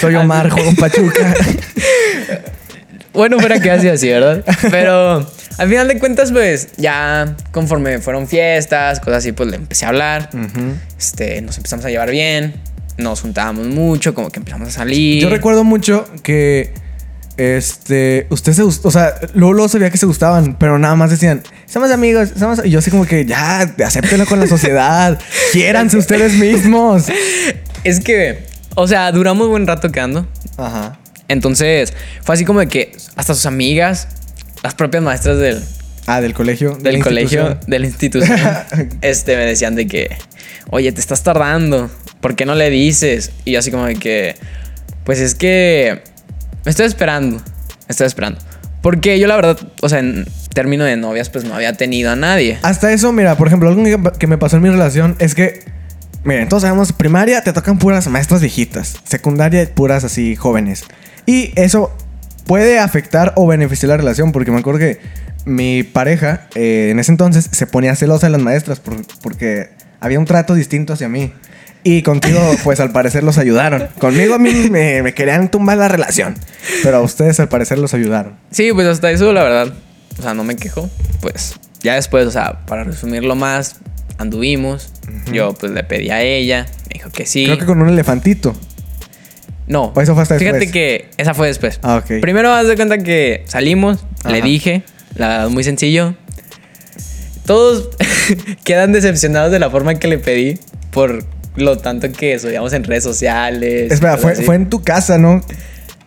Soy 0.00 0.14
Omar, 0.16 0.50
juego 0.50 0.72
Pachuca. 0.78 1.34
Bueno, 3.14 3.38
fuera 3.38 3.58
que 3.60 3.70
así 3.70 3.88
así, 3.88 4.08
¿verdad? 4.08 4.44
Pero 4.70 5.26
al 5.58 5.68
final 5.68 5.88
de 5.88 5.98
cuentas, 5.98 6.30
pues 6.32 6.68
ya 6.76 7.36
conforme 7.50 7.98
fueron 7.98 8.28
fiestas, 8.28 9.00
cosas 9.00 9.18
así, 9.18 9.32
pues 9.32 9.50
le 9.50 9.56
empecé 9.56 9.84
a 9.84 9.88
hablar. 9.88 10.30
Este, 10.96 11.40
nos 11.42 11.56
empezamos 11.56 11.84
a 11.84 11.90
llevar 11.90 12.10
bien. 12.10 12.54
Nos 12.96 13.20
juntábamos 13.20 13.66
mucho, 13.66 14.14
como 14.14 14.30
que 14.30 14.38
empezamos 14.38 14.68
a 14.68 14.70
salir. 14.70 15.22
Yo 15.22 15.28
recuerdo 15.28 15.64
mucho 15.64 16.08
que 16.22 16.72
este 17.36 18.26
usted 18.30 18.52
se 18.52 18.62
gustó, 18.64 18.88
o 18.88 18.90
sea, 18.90 19.14
luego, 19.34 19.52
luego 19.52 19.68
sabía 19.68 19.90
que 19.90 19.96
se 19.96 20.06
gustaban, 20.06 20.56
pero 20.58 20.78
nada 20.78 20.96
más 20.96 21.10
decían, 21.10 21.42
somos 21.66 21.90
amigos, 21.92 22.30
somos 22.36 22.64
y 22.64 22.70
yo 22.70 22.80
así 22.80 22.90
como 22.90 23.06
que 23.06 23.24
ya, 23.24 23.60
acéptenlo 23.84 24.26
con 24.26 24.40
la 24.40 24.46
sociedad, 24.48 25.18
quiéranse 25.52 25.96
ustedes 25.96 26.34
mismos. 26.34 27.06
Es 27.84 28.00
que, 28.00 28.44
o 28.74 28.88
sea, 28.88 29.12
duramos 29.12 29.48
buen 29.48 29.64
rato 29.64 29.92
quedando. 29.92 30.26
Ajá. 30.56 30.98
Entonces, 31.28 31.92
fue 32.22 32.34
así 32.34 32.44
como 32.44 32.58
de 32.58 32.66
que 32.66 32.96
hasta 33.14 33.34
sus 33.34 33.46
amigas, 33.46 34.08
las 34.62 34.74
propias 34.74 35.02
maestras 35.02 35.38
del, 35.38 35.62
Ah, 36.06 36.20
del 36.22 36.32
colegio. 36.32 36.76
de 36.76 36.90
del 36.92 37.02
colegio, 37.02 37.58
de 37.66 37.78
la 37.78 37.86
institución, 37.86 38.38
este, 39.02 39.36
me 39.36 39.44
decían 39.44 39.74
de 39.74 39.86
que, 39.86 40.16
oye, 40.70 40.90
te 40.92 41.00
estás 41.00 41.22
tardando, 41.22 41.90
¿por 42.20 42.34
qué 42.34 42.46
no 42.46 42.54
le 42.54 42.70
dices? 42.70 43.30
Y 43.44 43.52
yo 43.52 43.58
así 43.58 43.70
como 43.70 43.84
de 43.84 43.94
que, 43.96 44.34
pues 45.04 45.20
es 45.20 45.34
que 45.34 46.02
me 46.64 46.70
estoy 46.70 46.86
esperando, 46.86 47.36
me 47.36 47.42
estoy 47.90 48.06
esperando. 48.06 48.40
Porque 48.80 49.18
yo 49.18 49.26
la 49.26 49.36
verdad, 49.36 49.58
o 49.82 49.88
sea, 49.90 49.98
en 49.98 50.26
término 50.54 50.84
de 50.84 50.96
novias, 50.96 51.28
pues 51.28 51.44
no 51.44 51.54
había 51.54 51.74
tenido 51.74 52.10
a 52.10 52.16
nadie. 52.16 52.58
Hasta 52.62 52.90
eso, 52.92 53.12
mira, 53.12 53.36
por 53.36 53.48
ejemplo, 53.48 53.68
algo 53.68 53.82
que- 53.84 54.18
que 54.18 54.26
me 54.26 54.38
pasó 54.38 54.56
en 54.56 54.62
mi 54.62 54.70
relación 54.70 55.14
es 55.18 55.34
que, 55.34 55.60
miren, 56.24 56.48
todos 56.48 56.62
sabemos, 56.62 56.92
primaria 56.92 57.42
te 57.42 57.52
tocan 57.52 57.78
puras 57.78 58.06
maestras 58.08 58.40
viejitas, 58.40 58.96
secundaria 59.04 59.68
puras 59.74 60.04
así 60.04 60.36
jóvenes. 60.36 60.84
Y 61.26 61.52
eso 61.56 61.94
puede 62.48 62.80
afectar 62.80 63.32
o 63.36 63.46
beneficiar 63.46 63.90
la 63.90 63.96
relación, 63.98 64.32
porque 64.32 64.50
me 64.50 64.58
acuerdo 64.58 64.80
que 64.80 64.98
mi 65.44 65.84
pareja 65.84 66.48
eh, 66.56 66.88
en 66.90 66.98
ese 66.98 67.12
entonces 67.12 67.48
se 67.52 67.66
ponía 67.68 67.94
celosa 67.94 68.26
de 68.26 68.32
las 68.32 68.40
maestras 68.42 68.80
por- 68.80 68.96
porque 69.22 69.68
había 70.00 70.18
un 70.18 70.24
trato 70.24 70.54
distinto 70.54 70.92
hacia 70.94 71.08
mí. 71.08 71.32
Y 71.84 72.02
contigo, 72.02 72.40
pues 72.64 72.80
al 72.80 72.90
parecer 72.90 73.22
los 73.22 73.38
ayudaron. 73.38 73.86
Conmigo 74.00 74.34
a 74.34 74.38
mí 74.38 74.52
me, 74.68 75.02
me 75.02 75.14
querían 75.14 75.48
tumbar 75.50 75.78
la 75.78 75.86
relación. 75.86 76.34
Pero 76.82 76.96
a 76.96 77.00
ustedes 77.02 77.38
al 77.38 77.48
parecer 77.48 77.78
los 77.78 77.94
ayudaron. 77.94 78.34
Sí, 78.50 78.72
pues 78.72 78.88
hasta 78.88 79.10
eso, 79.12 79.32
la 79.32 79.44
verdad, 79.44 79.72
o 80.18 80.22
sea, 80.22 80.34
no 80.34 80.42
me 80.42 80.56
quejo. 80.56 80.90
Pues 81.20 81.54
ya 81.82 81.94
después, 81.94 82.26
o 82.26 82.30
sea, 82.32 82.64
para 82.66 82.82
resumirlo 82.82 83.36
más, 83.36 83.76
anduvimos. 84.18 84.92
Yo 85.32 85.54
pues 85.54 85.72
le 85.72 85.84
pedí 85.84 86.10
a 86.10 86.20
ella, 86.22 86.66
me 86.88 86.94
dijo 86.94 87.10
que 87.10 87.24
sí. 87.26 87.44
Creo 87.44 87.58
que 87.58 87.66
con 87.66 87.80
un 87.80 87.88
elefantito. 87.88 88.54
No. 89.68 89.92
¿O 89.94 90.00
eso 90.00 90.14
fue 90.14 90.22
hasta 90.22 90.38
Fíjate 90.38 90.58
después? 90.60 90.72
que 90.72 91.08
esa 91.18 91.34
fue 91.34 91.46
después. 91.48 91.78
Ah, 91.82 91.96
ok. 92.02 92.20
Primero 92.20 92.52
haz 92.52 92.66
de 92.66 92.74
cuenta 92.76 92.98
que 92.98 93.44
salimos, 93.46 93.98
le 94.28 94.42
dije, 94.42 94.82
la 95.14 95.48
muy 95.48 95.62
sencillo. 95.62 96.14
Todos 97.44 97.90
quedan 98.64 98.92
decepcionados 98.92 99.52
de 99.52 99.58
la 99.58 99.70
forma 99.70 99.94
que 99.94 100.08
le 100.08 100.18
pedí 100.18 100.58
por 100.90 101.24
lo 101.56 101.78
tanto 101.78 102.10
que 102.12 102.38
subíamos 102.38 102.72
en 102.72 102.84
redes 102.84 103.04
sociales. 103.04 103.92
Espera, 103.92 104.16
fue, 104.16 104.34
fue 104.36 104.54
en 104.54 104.68
tu 104.70 104.82
casa, 104.82 105.18
¿no? 105.18 105.42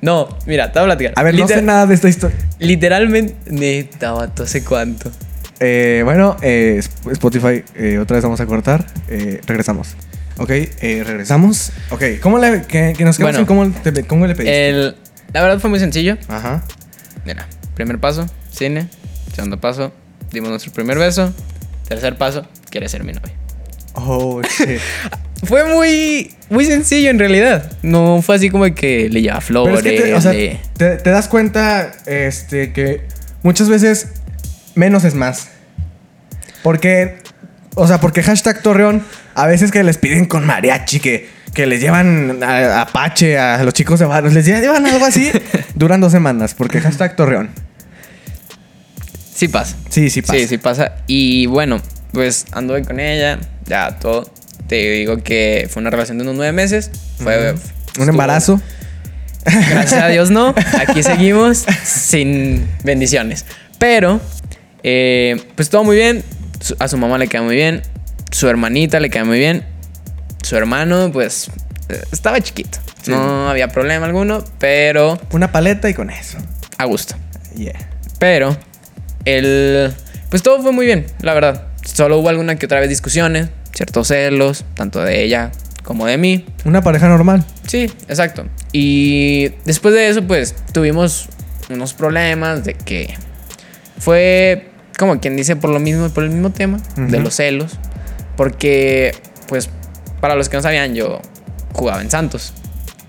No, 0.02 0.30
mira, 0.48 0.72
te 0.72 0.80
voy 0.80 0.86
a 0.90 0.96
platicar. 0.96 1.14
A 1.16 1.24
ver, 1.24 1.36
no 1.36 1.48
sé 1.48 1.62
nada 1.62 1.86
de 1.86 1.94
esta 1.94 2.10
historia. 2.10 2.38
Literalmente, 2.60 3.36
neta, 3.48 4.14
vato, 4.14 4.44
¿hace 4.44 4.64
cuánto? 4.64 5.12
Eh, 5.60 6.02
bueno, 6.04 6.38
eh, 6.42 6.78
Sp- 6.82 7.12
Spotify, 7.12 7.64
eh, 7.76 8.00
otra 8.00 8.16
vez 8.16 8.24
vamos 8.24 8.40
a 8.42 8.46
cortar. 8.48 8.86
Regresamos. 9.46 9.96
Ok, 10.38 10.50
eh, 10.50 11.04
regresamos. 11.06 11.72
Ok, 11.90 12.04
¿cómo 12.22 12.40
le, 12.40 12.64
que, 12.64 12.94
que 12.98 13.04
nos 13.06 13.18
quedamos 13.18 13.46
Bueno. 13.46 13.68
en 13.68 13.74
cómo, 13.74 13.84
te- 13.94 14.04
cómo 14.04 14.28
le 14.28 14.36
pediste? 14.36 14.70
El, 14.70 14.96
la 15.34 15.42
verdad 15.42 15.60
fue 15.60 15.70
muy 15.70 15.80
sencillo. 15.80 16.18
Ajá. 16.28 16.64
mira, 17.26 17.48
primer 17.76 18.00
paso, 18.00 18.26
cine. 18.52 18.88
Segundo 19.36 19.60
paso, 19.62 19.94
dimos 20.32 20.50
nuestro 20.50 20.72
primer 20.74 20.98
beso. 20.98 21.34
Tercer 21.88 22.18
paso, 22.18 22.48
quiere 22.70 22.88
ser 22.90 23.04
mi 23.04 23.14
novia. 23.14 23.34
Oh, 23.94 24.42
shit. 24.58 24.80
Fue 25.44 25.66
muy, 25.74 26.34
muy 26.50 26.66
sencillo 26.66 27.10
en 27.10 27.20
realidad. 27.20 27.72
No 27.82 28.22
fue 28.22 28.36
así 28.36 28.50
como 28.50 28.64
que 28.76 29.10
le 29.10 29.22
llevaba 29.22 29.40
Pero 29.42 29.48
flores. 29.66 29.78
es 29.78 29.84
que 29.84 30.02
te, 30.02 30.14
o 30.16 30.22
sea, 30.22 30.34
le- 30.34 30.60
te, 30.78 30.98
te 30.98 31.10
das 31.10 31.28
cuenta 31.28 31.92
este, 32.06 32.72
que 32.74 33.02
muchas 33.44 33.68
veces 33.70 34.08
menos 34.76 35.04
es 35.04 35.14
más. 35.16 35.50
Porque, 36.64 37.18
o 37.76 37.88
sea, 37.88 38.00
porque 38.00 38.24
hashtag 38.24 38.62
Torreón, 38.62 39.04
a 39.36 39.48
veces 39.48 39.72
que 39.72 39.84
les 39.84 39.98
piden 39.98 40.26
con 40.26 40.46
mariachi, 40.46 41.00
que, 41.00 41.30
que 41.54 41.66
les 41.66 41.82
llevan 41.82 42.44
a, 42.44 42.78
a 42.78 42.82
Apache, 42.82 43.38
a 43.38 43.64
los 43.64 43.74
chicos 43.74 44.00
de 44.00 44.06
barrios, 44.06 44.34
les 44.34 44.46
llevan 44.46 44.86
algo 44.86 45.06
así, 45.06 45.32
duran 45.76 46.02
dos 46.02 46.12
semanas, 46.12 46.54
porque 46.54 46.82
hashtag 46.82 47.16
Torreón. 47.16 47.50
Sí 49.34 49.48
pasa. 49.48 49.76
Sí, 49.90 50.10
sí 50.10 50.22
pasa. 50.22 50.34
Sí, 50.34 50.48
sí 50.48 50.58
pasa. 50.58 50.98
Y 51.08 51.48
bueno, 51.48 51.82
pues 52.14 52.46
anduve 52.52 52.84
con 52.84 53.00
ella, 53.00 53.40
ya 53.66 53.98
todo. 53.98 54.32
Te 54.68 54.76
digo 54.76 55.18
que 55.24 55.68
fue 55.70 55.82
una 55.82 55.90
relación 55.90 56.18
de 56.18 56.24
unos 56.24 56.36
nueve 56.36 56.52
meses. 56.52 56.92
Fue 57.18 57.56
Un 58.00 58.10
embarazo. 58.10 58.62
Gracias 59.44 60.02
a 60.02 60.08
Dios 60.10 60.30
no. 60.30 60.54
Aquí 60.80 61.02
seguimos 61.04 61.66
sin 61.84 62.68
bendiciones. 62.84 63.46
Pero, 63.80 64.22
eh, 64.84 65.42
pues 65.56 65.70
todo 65.70 65.84
muy 65.84 65.96
bien. 65.96 66.24
A 66.80 66.88
su 66.88 66.98
mamá 66.98 67.18
le 67.18 67.28
queda 67.28 67.42
muy 67.42 67.56
bien. 67.56 67.82
Su 68.32 68.48
hermanita 68.48 69.00
le 69.00 69.10
queda 69.10 69.26
muy 69.26 69.40
bien. 69.40 69.66
Su 70.44 70.56
hermano, 70.56 71.12
pues, 71.12 71.50
eh, 71.90 72.02
estaba 72.12 72.40
chiquito. 72.42 72.80
Sí. 73.02 73.12
No 73.12 73.50
había 73.50 73.68
problema 73.70 74.06
alguno, 74.06 74.44
pero 74.60 75.20
Una 75.32 75.52
paleta 75.52 75.90
y 75.90 75.94
con 75.94 76.10
eso. 76.10 76.38
a 76.78 76.86
gusto. 76.86 77.16
Yeah. 77.56 77.74
Pero, 78.20 78.56
el, 79.26 79.94
pues 80.30 80.44
todo 80.44 80.62
fue 80.62 80.72
muy 80.72 80.86
bien, 80.86 81.06
la 81.22 81.34
verdad. 81.34 81.68
Solo 81.84 82.20
hubo 82.20 82.30
alguna 82.30 82.56
que 82.58 82.66
otra 82.68 82.80
vez 82.80 82.90
discusiones, 82.90 83.50
ciertos 83.74 84.08
celos, 84.08 84.66
tanto 84.76 85.02
de 85.04 85.24
ella 85.24 85.52
como 85.84 86.06
de 86.06 86.18
mí. 86.18 86.46
Una 86.64 86.82
pareja 86.82 87.08
normal. 87.08 87.44
Sí, 87.68 87.92
exacto. 88.08 88.46
Y 88.72 89.50
después 89.66 89.94
de 89.94 90.08
eso, 90.10 90.22
pues 90.24 90.56
tuvimos 90.72 91.28
unos 91.70 91.94
problemas 91.94 92.64
de 92.64 92.76
que 92.76 93.16
fue 93.98 94.71
como 95.02 95.20
quien 95.20 95.36
dice 95.36 95.56
por 95.58 95.70
lo 95.72 95.80
mismo, 95.80 96.08
por 96.10 96.24
el 96.24 96.30
mismo 96.30 96.52
tema 96.52 96.80
de 96.96 97.16
Ujú. 97.18 97.24
los 97.24 97.36
celos. 97.36 97.78
Porque, 98.38 99.14
pues, 99.48 99.70
para 100.22 100.36
los 100.36 100.48
que 100.48 100.56
no 100.58 100.64
sabían, 100.64 100.96
yo 100.96 101.20
jugaba 101.74 102.02
en 102.02 102.10
Santos. 102.10 102.54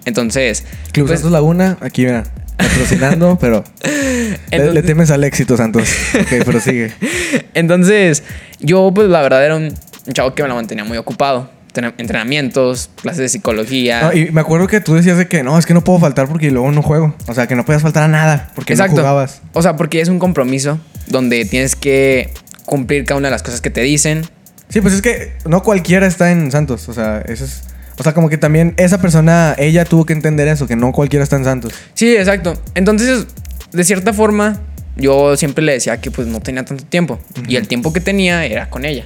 Entonces, 0.04 0.64
Club 0.92 1.06
pues, 1.06 1.20
Santos 1.20 1.32
Laguna, 1.32 1.78
aquí 1.80 2.04
mira, 2.04 2.24
patrocinando, 2.56 3.38
pero 3.40 3.62
le, 3.84 3.90
le 3.90 4.38
Entonces- 4.50 4.86
temes 4.86 5.10
al 5.10 5.22
éxito, 5.24 5.56
Santos. 5.56 5.88
Ok, 6.20 6.44
prosigue. 6.44 6.92
Entonces, 7.54 8.24
yo, 8.58 8.90
pues, 8.94 9.08
la 9.08 9.22
verdad 9.22 9.44
era 9.44 9.56
un 9.56 9.74
un 10.04 10.14
chavo 10.14 10.34
que 10.34 10.42
me 10.42 10.48
la 10.48 10.56
mantenía 10.56 10.82
muy 10.84 10.98
ocupado. 10.98 11.48
Entrenamientos, 11.96 12.90
clases 13.00 13.18
de 13.20 13.28
psicología. 13.28 14.02
No, 14.02 14.12
y 14.12 14.30
me 14.32 14.40
acuerdo 14.40 14.66
que 14.66 14.80
tú 14.80 14.94
decías 14.94 15.16
de 15.16 15.28
que 15.28 15.42
no, 15.44 15.56
es 15.58 15.64
que 15.64 15.74
no 15.74 15.82
puedo 15.84 16.00
faltar 16.00 16.26
porque 16.28 16.50
luego 16.50 16.70
no 16.72 16.82
juego. 16.82 17.14
O 17.28 17.34
sea, 17.34 17.46
que 17.46 17.54
no 17.54 17.64
podías 17.64 17.82
faltar 17.82 18.02
a 18.02 18.08
nada 18.08 18.50
porque 18.56 18.72
Exacto. 18.72 18.96
no 18.96 19.02
jugabas. 19.02 19.40
O 19.52 19.62
sea, 19.62 19.76
porque 19.76 20.00
es 20.00 20.08
un 20.08 20.18
compromiso 20.18 20.80
donde 21.12 21.44
tienes 21.44 21.76
que 21.76 22.30
cumplir 22.64 23.04
cada 23.04 23.18
una 23.18 23.28
de 23.28 23.32
las 23.32 23.42
cosas 23.42 23.60
que 23.60 23.70
te 23.70 23.82
dicen. 23.82 24.24
Sí, 24.68 24.80
pues 24.80 24.94
es 24.94 25.02
que 25.02 25.32
no 25.44 25.62
cualquiera 25.62 26.06
está 26.06 26.32
en 26.32 26.50
Santos. 26.50 26.88
O 26.88 26.94
sea, 26.94 27.22
eso 27.26 27.44
es. 27.44 27.62
O 27.98 28.02
sea, 28.02 28.14
como 28.14 28.28
que 28.28 28.38
también 28.38 28.74
esa 28.78 29.00
persona, 29.00 29.54
ella 29.58 29.84
tuvo 29.84 30.06
que 30.06 30.14
entender 30.14 30.48
eso, 30.48 30.66
que 30.66 30.76
no 30.76 30.92
cualquiera 30.92 31.22
está 31.22 31.36
en 31.36 31.44
Santos. 31.44 31.74
Sí, 31.94 32.16
exacto. 32.16 32.60
Entonces, 32.74 33.26
de 33.70 33.84
cierta 33.84 34.12
forma, 34.12 34.60
yo 34.96 35.36
siempre 35.36 35.62
le 35.62 35.72
decía 35.72 36.00
que 36.00 36.10
pues 36.10 36.26
no 36.26 36.40
tenía 36.40 36.64
tanto 36.64 36.84
tiempo. 36.84 37.20
Y 37.46 37.56
el 37.56 37.68
tiempo 37.68 37.92
que 37.92 38.00
tenía 38.00 38.44
era 38.46 38.70
con 38.70 38.84
ella. 38.84 39.04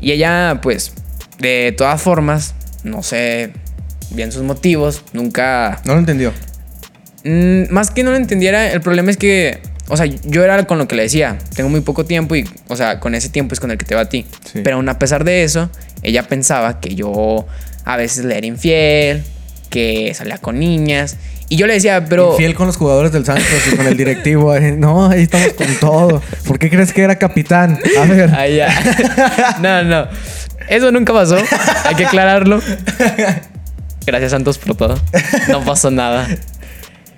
Y 0.00 0.10
ella, 0.10 0.60
pues, 0.62 0.92
de 1.38 1.72
todas 1.76 2.02
formas, 2.02 2.54
no 2.82 3.02
sé 3.02 3.52
bien 4.10 4.32
sus 4.32 4.42
motivos, 4.42 5.04
nunca 5.12 5.80
No 5.84 5.94
lo 5.94 6.00
entendió. 6.00 6.32
Mm, 7.24 7.72
más 7.72 7.90
que 7.90 8.02
no 8.02 8.10
lo 8.10 8.16
entendiera, 8.16 8.72
el 8.72 8.80
problema 8.80 9.10
es 9.10 9.16
que, 9.16 9.60
o 9.88 9.96
sea, 9.96 10.06
yo 10.06 10.44
era 10.44 10.64
con 10.66 10.78
lo 10.78 10.88
que 10.88 10.96
le 10.96 11.02
decía, 11.02 11.38
tengo 11.54 11.68
muy 11.68 11.80
poco 11.80 12.04
tiempo 12.04 12.36
y, 12.36 12.48
o 12.68 12.76
sea, 12.76 13.00
con 13.00 13.14
ese 13.14 13.28
tiempo 13.28 13.54
es 13.54 13.60
con 13.60 13.70
el 13.70 13.78
que 13.78 13.84
te 13.84 13.94
va 13.94 14.02
a 14.02 14.08
ti. 14.08 14.26
Sí. 14.44 14.60
Pero 14.62 14.76
aún 14.76 14.88
a 14.88 14.98
pesar 14.98 15.24
de 15.24 15.44
eso, 15.44 15.70
ella 16.02 16.22
pensaba 16.22 16.80
que 16.80 16.94
yo 16.94 17.46
a 17.84 17.96
veces 17.96 18.24
le 18.24 18.38
era 18.38 18.46
infiel, 18.46 19.24
que 19.70 20.12
salía 20.14 20.38
con 20.38 20.58
niñas. 20.58 21.16
Y 21.48 21.56
yo 21.56 21.66
le 21.66 21.74
decía, 21.74 22.06
pero... 22.08 22.34
Fiel 22.34 22.54
con 22.54 22.66
los 22.66 22.76
jugadores 22.76 23.12
del 23.12 23.26
Santos 23.26 23.44
y 23.70 23.76
con 23.76 23.86
el 23.86 23.96
directivo. 23.96 24.52
Ay, 24.52 24.72
No, 24.76 25.10
ahí 25.10 25.22
estamos 25.22 25.52
con 25.52 25.66
todo. 25.80 26.22
¿Por 26.46 26.58
qué 26.58 26.70
crees 26.70 26.92
que 26.92 27.02
era 27.02 27.16
capitán? 27.16 27.78
A 27.98 28.04
ver. 28.06 28.30
Ya. 28.56 29.58
no, 29.60 29.82
no. 29.82 30.08
Eso 30.68 30.90
nunca 30.92 31.12
pasó. 31.12 31.36
Hay 31.84 31.94
que 31.94 32.06
aclararlo. 32.06 32.62
Gracias, 34.06 34.30
Santos, 34.30 34.58
por 34.58 34.76
todo. 34.76 34.98
No 35.48 35.62
pasó 35.64 35.90
nada. 35.90 36.26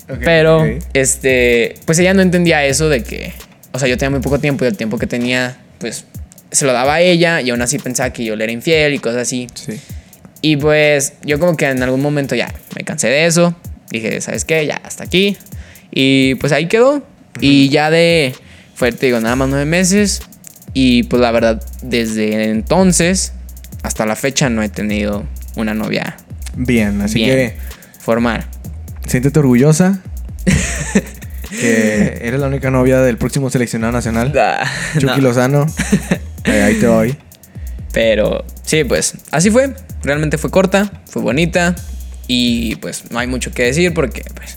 Pero, 0.07 0.63
ok. 0.63 0.83
este, 0.93 1.77
pues 1.87 1.99
ella 1.99 2.15
no 2.15 2.23
entendía 2.23 2.65
eso 2.65 2.89
de 2.89 3.03
que, 3.03 3.33
o 3.73 3.79
sea, 3.79 3.89
yo 3.89 3.97
tenía 3.97 4.11
muy 4.11 4.21
poco 4.21 4.39
tiempo 4.39 4.65
y 4.65 4.69
el 4.69 4.77
tiempo 4.77 4.99
que 4.99 5.07
tenía, 5.07 5.57
pues, 5.79 6.05
se 6.51 6.67
lo 6.67 6.73
daba 6.73 6.95
a 6.95 7.01
ella 7.01 7.41
y 7.41 7.51
aún 7.51 7.63
así 7.63 7.79
pensaba 7.79 8.13
que 8.13 8.25
yo 8.25 8.37
le 8.37 8.45
era 8.45 8.53
infiel 8.53 8.95
y 8.95 8.99
cosas 8.99 9.23
así. 9.23 9.49
Sí. 9.55 9.81
Y 10.41 10.57
pues 10.57 11.15
yo 11.25 11.41
como 11.41 11.57
que 11.57 11.67
en 11.67 11.83
algún 11.83 12.03
momento 12.03 12.35
ya 12.35 12.53
me 12.77 12.85
cansé 12.85 13.09
de 13.09 13.27
eso. 13.27 13.57
Dije, 13.91 14.21
¿sabes 14.21 14.45
qué? 14.45 14.67
Ya 14.67 14.77
hasta 14.85 15.03
aquí. 15.05 15.37
Y 15.91 16.35
pues 16.37 16.53
ahí 16.53 16.67
quedó. 16.67 17.03
Y 17.41 17.71
ya 17.71 17.91
de, 17.91 18.35
fue, 18.75 18.93
te 18.93 19.07
digo, 19.07 19.21
nada 19.21 19.37
más 19.37 19.49
nueve 19.49 19.65
meses. 19.65 20.21
Y 20.75 21.05
pues 21.05 21.23
la 21.23 21.33
verdad, 21.33 21.65
desde 21.83 22.51
entonces 22.51 23.33
hasta 23.83 24.07
la 24.07 24.17
fecha 24.17 24.49
no 24.49 24.63
he 24.63 24.69
tenido 24.69 25.25
una 25.57 25.75
novia 25.75 26.17
Bien, 26.57 27.01
así 27.03 27.19
bien 27.19 27.31
que 27.31 27.57
formal. 27.99 28.47
Siéntete 29.07 29.39
orgullosa. 29.39 30.01
que 31.61 32.19
eres 32.23 32.41
la 32.41 32.49
única 32.49 32.71
novia 32.71 33.01
del 33.01 33.17
próximo 33.17 33.51
seleccionado 33.51 33.93
nacional. 33.93 34.33
Chucky 34.95 35.07
No. 35.07 35.17
Lozano. 35.19 35.67
Eh, 36.47 36.63
ahí 36.63 36.75
te 36.75 36.87
voy. 36.87 37.17
Pero 37.95 38.45
sí, 38.65 38.85
pues 38.85 39.15
así 39.31 39.51
fue. 39.51 39.73
Realmente 40.03 40.37
fue 40.37 40.51
corta, 40.51 40.93
fue 41.07 41.23
bonita. 41.23 41.75
Y 42.27 42.77
pues 42.77 43.11
no 43.11 43.19
hay 43.19 43.27
mucho 43.27 43.51
que 43.51 43.63
decir 43.63 43.95
porque 43.95 44.23
pues 44.35 44.57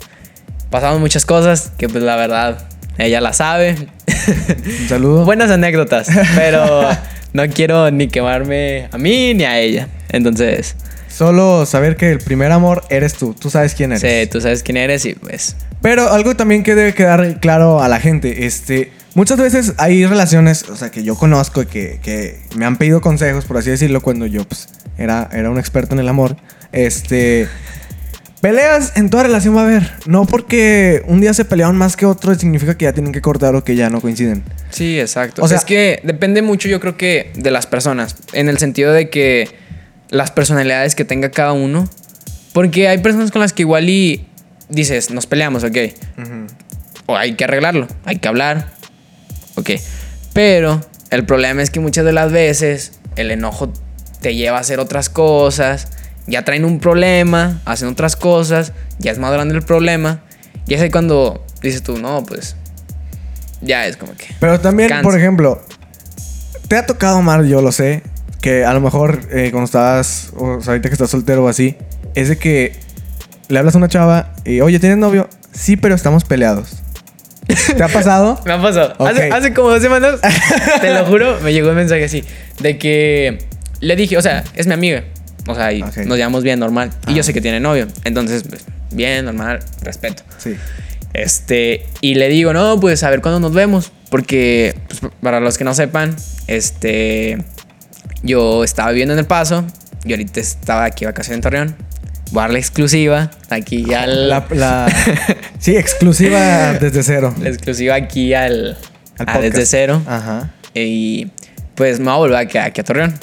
pasamos 0.70 1.00
muchas 1.00 1.26
cosas 1.26 1.72
que 1.78 1.88
pues 1.88 2.04
la 2.04 2.18
verdad 2.18 2.68
ella 2.98 3.22
la 3.22 3.32
sabe. 3.32 3.78
Un 4.82 4.90
saludo. 4.90 5.24
Buenas 5.26 5.50
anécdotas, 5.50 6.10
pero 6.36 6.90
no 7.32 7.48
quiero 7.48 7.90
ni 7.90 8.10
quemarme 8.10 8.90
a 8.92 8.98
mí 8.98 9.34
ni 9.34 9.46
a 9.46 9.60
ella. 9.60 9.88
Entonces, 10.10 10.76
Solo 11.18 11.66
saber 11.66 11.96
que 11.96 12.12
el 12.12 12.20
primer 12.20 12.52
amor 12.52 12.84
eres 12.92 13.16
tú. 13.16 13.34
Tú 13.34 13.50
sabes 13.50 13.74
quién 13.74 13.92
eres. 13.92 14.02
sí, 14.02 14.30
tú 14.30 14.40
sabes 14.40 14.62
quién 14.62 14.78
eres 14.78 15.04
y 15.04 15.16
pues 15.16 15.56
Pero 15.82 16.12
algo 16.12 16.36
también 16.36 16.62
que 16.62 16.76
debe 16.76 16.94
quedar 16.94 17.40
claro 17.40 17.82
a 17.82 17.88
la 17.88 18.00
gente, 18.00 18.46
este, 18.46 18.92
muchas 19.16 19.40
veces 19.40 19.74
hay 19.78 20.06
relaciones, 20.06 20.70
o 20.70 20.76
sea, 20.76 20.92
que 20.92 21.02
yo 21.02 21.16
conozco 21.16 21.64
y 21.64 21.66
que, 21.66 22.00
que 22.04 22.40
me 22.56 22.66
han 22.66 22.78
pedido 22.78 23.02
consejos, 23.02 23.46
por 23.46 23.58
así 23.58 23.72
decirlo, 23.72 24.02
cuando 24.02 24.28
yo 24.28 24.44
pues, 24.44 24.70
era, 25.00 25.28
era 25.34 25.50
un 25.50 25.58
experto 25.58 25.96
en 25.96 26.02
el 26.02 26.08
amor. 26.08 26.38
Este, 26.72 27.48
peleas 28.40 28.96
en 28.96 29.10
toda 29.10 29.24
relación 29.24 29.56
va 29.56 29.62
a 29.62 29.66
haber. 29.66 29.92
No 30.06 30.26
porque 30.26 31.02
un 31.08 31.20
día 31.20 31.34
se 31.34 31.46
pelearon 31.46 31.78
más 31.78 31.98
que 31.98 32.06
otro 32.06 32.36
significa 32.36 32.78
que 32.78 32.86
ya 32.86 32.94
tienen 32.94 33.12
que 33.12 33.22
cortar 33.22 33.56
o 33.56 33.64
que 33.64 33.76
ya 33.76 33.90
no 33.90 34.02
coinciden. 34.02 34.44
Sí, 34.70 35.00
exacto. 35.00 35.42
O 35.42 35.48
sea, 35.48 35.58
es 35.58 35.66
que 35.66 36.00
depende 36.04 36.44
mucho, 36.44 36.70
yo 36.70 36.80
creo 36.80 36.96
que, 36.96 37.32
de 37.34 37.50
las 37.50 37.66
personas. 37.66 38.18
En 38.34 38.50
el 38.50 38.60
sentido 38.60 38.94
de 38.94 39.10
que 39.10 39.66
las 40.10 40.32
personalidades 40.32 40.96
que 40.96 41.06
tenga 41.06 41.32
cada 41.32 41.54
uno. 41.54 41.88
Porque 42.54 42.88
hay 42.88 43.00
personas 43.00 43.32
con 43.32 43.42
las 43.42 43.54
que 43.54 43.64
igual 43.64 43.90
y 43.90 44.28
dices, 44.70 45.12
nos 45.12 45.28
peleamos, 45.28 45.64
ok. 45.64 45.78
O 47.06 47.16
hay 47.16 47.36
que 47.36 47.44
arreglarlo, 47.44 47.88
hay 48.06 48.18
que 48.18 48.28
hablar. 48.28 48.72
Ok. 49.56 49.72
Pero 50.34 50.82
el 51.10 51.26
problema 51.26 51.62
es 51.62 51.70
que 51.70 51.80
muchas 51.80 52.06
de 52.06 52.14
las 52.14 52.32
veces 52.32 53.00
el 53.16 53.32
enojo 53.32 53.72
te 54.22 54.36
lleva 54.36 54.58
a 54.58 54.62
hacer 54.62 54.80
otras 54.80 55.10
cosas. 55.10 55.90
Ya 56.26 56.44
traen 56.44 56.66
un 56.66 56.80
problema, 56.80 57.62
hacen 57.66 57.88
otras 57.88 58.16
cosas. 58.16 58.74
Ya 59.00 59.12
es 59.12 59.20
más 59.20 59.32
grande 59.32 59.56
el 59.56 59.64
problema. 59.64 60.22
Y 60.68 60.74
es 60.74 60.82
ahí 60.82 60.90
cuando 60.90 61.46
dices 61.62 61.84
tú, 61.84 61.98
no, 61.98 62.24
pues. 62.26 62.56
Ya 63.62 63.88
es 63.88 63.98
como 63.98 64.14
que. 64.14 64.28
Pero 64.40 64.60
también, 64.60 64.90
Cansa. 64.90 65.04
por 65.04 65.18
ejemplo, 65.18 65.62
te 66.68 66.76
ha 66.76 66.86
tocado, 66.86 67.22
Mar, 67.22 67.46
yo 67.46 67.62
lo 67.62 67.72
sé, 67.72 68.04
que 68.42 68.66
a 68.66 68.74
lo 68.74 68.82
mejor 68.82 69.22
eh, 69.32 69.50
cuando 69.52 69.66
estabas, 69.66 70.32
o 70.36 70.62
sea, 70.62 70.72
ahorita 70.74 70.90
que 70.90 70.94
estás 70.94 71.10
soltero 71.10 71.46
o 71.46 71.48
así, 71.48 71.76
es 72.16 72.30
de 72.30 72.38
que 72.38 72.74
le 73.50 73.60
hablas 73.60 73.76
a 73.76 73.78
una 73.78 73.88
chava 73.88 74.34
y, 74.46 74.62
oye, 74.62 74.80
¿tienes 74.80 74.98
novio? 74.98 75.30
Sí, 75.54 75.76
pero 75.78 75.96
estamos 75.96 76.24
peleados. 76.26 76.78
¿Te 77.76 77.82
ha 77.84 77.88
pasado? 77.88 78.40
Me 78.46 78.52
ha 78.54 78.62
pasado. 78.62 78.94
Ok. 78.98 79.08
Hace, 79.10 79.32
hace 79.32 79.54
como 79.54 79.70
dos 79.70 79.82
semanas, 79.82 80.20
te 80.82 80.94
lo 80.94 81.06
juro, 81.06 81.40
me 81.42 81.54
llegó 81.54 81.70
un 81.70 81.76
mensaje 81.76 82.04
así. 82.04 82.24
De 82.60 82.78
que 82.78 83.40
le 83.80 83.96
dije, 83.96 84.18
o 84.18 84.22
sea, 84.22 84.44
es 84.56 84.68
mi 84.68 84.74
amiga. 84.74 85.04
O 85.48 85.56
sea, 85.56 85.72
y 85.72 85.82
nos 85.82 85.96
llevamos 86.18 86.44
bien, 86.44 86.60
normal. 86.60 86.92
Y 87.08 87.12
Ah. 87.12 87.16
yo 87.16 87.24
sé 87.24 87.34
que 87.34 87.40
tiene 87.40 87.62
novio. 87.62 87.88
Entonces, 88.04 88.44
pues, 88.50 88.66
bien, 88.92 89.24
normal, 89.26 89.60
respeto. 89.82 90.24
Sí. 90.38 90.58
Este, 91.14 91.86
y 92.02 92.16
le 92.16 92.28
digo, 92.28 92.52
no, 92.54 92.80
pues 92.82 93.02
a 93.04 93.10
ver 93.10 93.22
cuándo 93.22 93.40
nos 93.40 93.54
vemos. 93.54 93.92
Porque, 94.10 94.76
pues, 94.90 95.00
para 95.22 95.40
los 95.40 95.58
que 95.58 95.64
no 95.64 95.74
sepan, 95.74 96.16
este, 96.48 97.38
yo 98.28 98.64
estaba 98.64 98.90
viviendo 98.92 99.14
en 99.14 99.20
El 99.20 99.26
Paso 99.26 99.66
y 100.06 100.12
ahorita 100.12 100.40
estaba 100.40 100.84
aquí 100.86 101.06
vacaciones 101.06 101.38
en 101.38 101.42
Torreón. 101.42 101.76
Voy 102.32 102.40
a 102.40 102.44
dar 102.44 102.52
la 102.52 102.60
exclusiva 102.60 103.32
aquí 103.50 103.94
al. 103.94 104.30
La, 104.30 104.46
la- 104.52 104.88
sí, 105.60 105.76
exclusiva 105.76 106.74
desde 106.74 107.02
cero. 107.04 107.34
la 107.42 107.50
exclusiva 107.50 107.96
aquí 107.96 108.34
al. 108.34 108.78
Al 109.18 109.30
a 109.30 109.40
desde 109.40 109.66
cero. 109.66 110.02
Ajá. 110.06 110.52
Y 110.74 111.32
pues 111.76 112.00
me 112.00 112.06
voy 112.06 112.14
a 112.14 112.18
volver 112.18 112.38
aquí, 112.38 112.58
aquí 112.58 112.82
a 112.82 112.84
Torreón. 112.84 113.18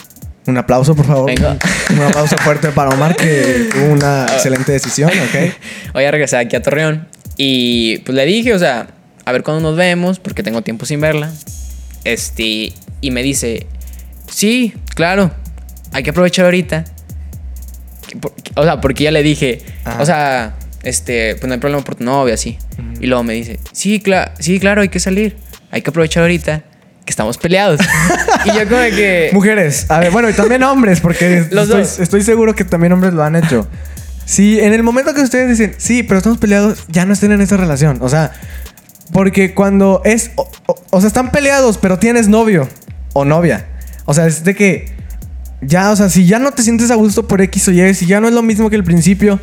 Un 0.46 0.58
aplauso, 0.58 0.94
por 0.94 1.06
favor. 1.06 1.26
Venga. 1.26 1.56
Un 1.90 2.00
aplauso 2.02 2.36
fuerte 2.38 2.68
para 2.70 2.90
Omar, 2.90 3.14
que 3.16 3.68
tuvo 3.72 3.92
una 3.92 4.26
excelente 4.32 4.72
decisión, 4.72 5.10
¿ok? 5.10 5.52
Voy 5.94 6.04
a 6.04 6.10
regresar 6.10 6.40
aquí 6.40 6.56
a 6.56 6.62
Torreón. 6.62 7.06
Y 7.36 7.98
pues 7.98 8.14
le 8.16 8.24
dije, 8.26 8.52
o 8.54 8.58
sea, 8.58 8.88
a 9.24 9.32
ver 9.32 9.42
cuándo 9.42 9.62
nos 9.62 9.76
vemos, 9.76 10.18
porque 10.18 10.42
tengo 10.42 10.62
tiempo 10.62 10.84
sin 10.86 11.00
verla. 11.00 11.30
Este, 12.04 12.72
y 13.00 13.10
me 13.10 13.22
dice, 13.22 13.66
sí, 14.28 14.74
claro, 14.94 15.30
hay 15.92 16.02
que 16.02 16.10
aprovechar 16.10 16.44
ahorita. 16.46 16.84
O 18.56 18.62
sea, 18.64 18.80
porque 18.80 19.04
ya 19.04 19.10
le 19.10 19.22
dije, 19.22 19.62
Ajá. 19.84 20.02
o 20.02 20.06
sea, 20.06 20.54
este, 20.82 21.34
pues 21.36 21.48
no 21.48 21.54
hay 21.54 21.60
problema 21.60 21.82
por 21.82 21.94
tu 21.96 22.04
novia, 22.04 22.34
así. 22.34 22.58
Y 23.00 23.06
luego 23.06 23.24
me 23.24 23.32
dice, 23.34 23.58
sí, 23.72 24.00
cla- 24.00 24.32
sí, 24.38 24.60
claro, 24.60 24.82
hay 24.82 24.88
que 24.88 25.00
salir. 25.00 25.36
Hay 25.70 25.82
que 25.82 25.90
aprovechar 25.90 26.22
ahorita 26.22 26.62
que 27.04 27.10
estamos 27.10 27.36
peleados. 27.38 27.80
y 28.44 28.48
yo 28.48 28.68
como 28.68 28.80
que... 28.80 29.30
Mujeres, 29.32 29.90
a 29.90 29.98
ver, 29.98 30.10
bueno, 30.12 30.30
y 30.30 30.32
también 30.34 30.62
hombres, 30.62 31.00
porque 31.00 31.46
Los 31.50 31.64
estoy, 31.64 31.80
dos. 31.82 31.98
estoy 31.98 32.22
seguro 32.22 32.54
que 32.54 32.64
también 32.64 32.92
hombres 32.92 33.12
lo 33.14 33.24
han 33.24 33.34
hecho. 33.36 33.68
Si 34.26 34.60
en 34.60 34.72
el 34.72 34.82
momento 34.82 35.12
que 35.12 35.20
ustedes 35.22 35.48
dicen, 35.50 35.74
sí, 35.78 36.02
pero 36.02 36.18
estamos 36.18 36.38
peleados, 36.38 36.84
ya 36.88 37.04
no 37.04 37.12
estén 37.12 37.32
en 37.32 37.40
esa 37.40 37.56
relación. 37.56 37.98
O 38.00 38.08
sea, 38.08 38.32
porque 39.12 39.52
cuando 39.54 40.00
es. 40.04 40.30
O, 40.36 40.50
o- 40.66 40.82
o 40.90 41.00
sea, 41.00 41.08
están 41.08 41.30
peleados, 41.30 41.76
pero 41.78 41.98
tienes 41.98 42.28
novio 42.28 42.68
o 43.12 43.24
novia. 43.24 43.66
O 44.04 44.14
sea, 44.14 44.26
es 44.26 44.44
de 44.44 44.54
que. 44.54 44.92
Ya, 45.60 45.90
o 45.90 45.96
sea, 45.96 46.10
si 46.10 46.26
ya 46.26 46.38
no 46.38 46.52
te 46.52 46.62
sientes 46.62 46.90
a 46.90 46.94
gusto 46.94 47.26
por 47.26 47.40
X 47.40 47.68
o 47.68 47.72
Y, 47.72 47.94
si 47.94 48.04
ya 48.06 48.20
no 48.20 48.28
es 48.28 48.34
lo 48.34 48.42
mismo 48.42 48.68
que 48.68 48.76
el 48.76 48.84
principio. 48.84 49.40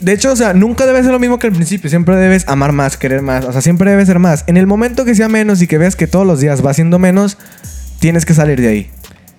De 0.00 0.12
hecho, 0.12 0.32
o 0.32 0.36
sea, 0.36 0.52
nunca 0.54 0.86
debe 0.86 1.02
ser 1.02 1.12
lo 1.12 1.18
mismo 1.18 1.38
que 1.38 1.46
el 1.46 1.52
principio. 1.52 1.88
Siempre 1.90 2.16
debes 2.16 2.46
amar 2.48 2.72
más, 2.72 2.96
querer 2.96 3.22
más. 3.22 3.44
O 3.44 3.52
sea, 3.52 3.60
siempre 3.60 3.90
debe 3.90 4.04
ser 4.06 4.18
más. 4.18 4.44
En 4.46 4.56
el 4.56 4.66
momento 4.66 5.04
que 5.04 5.14
sea 5.14 5.28
menos 5.28 5.60
y 5.62 5.66
que 5.66 5.78
veas 5.78 5.96
que 5.96 6.06
todos 6.06 6.26
los 6.26 6.40
días 6.40 6.64
va 6.64 6.72
siendo 6.74 6.98
menos, 6.98 7.36
tienes 8.00 8.24
que 8.24 8.34
salir 8.34 8.60
de 8.60 8.68
ahí. 8.68 8.90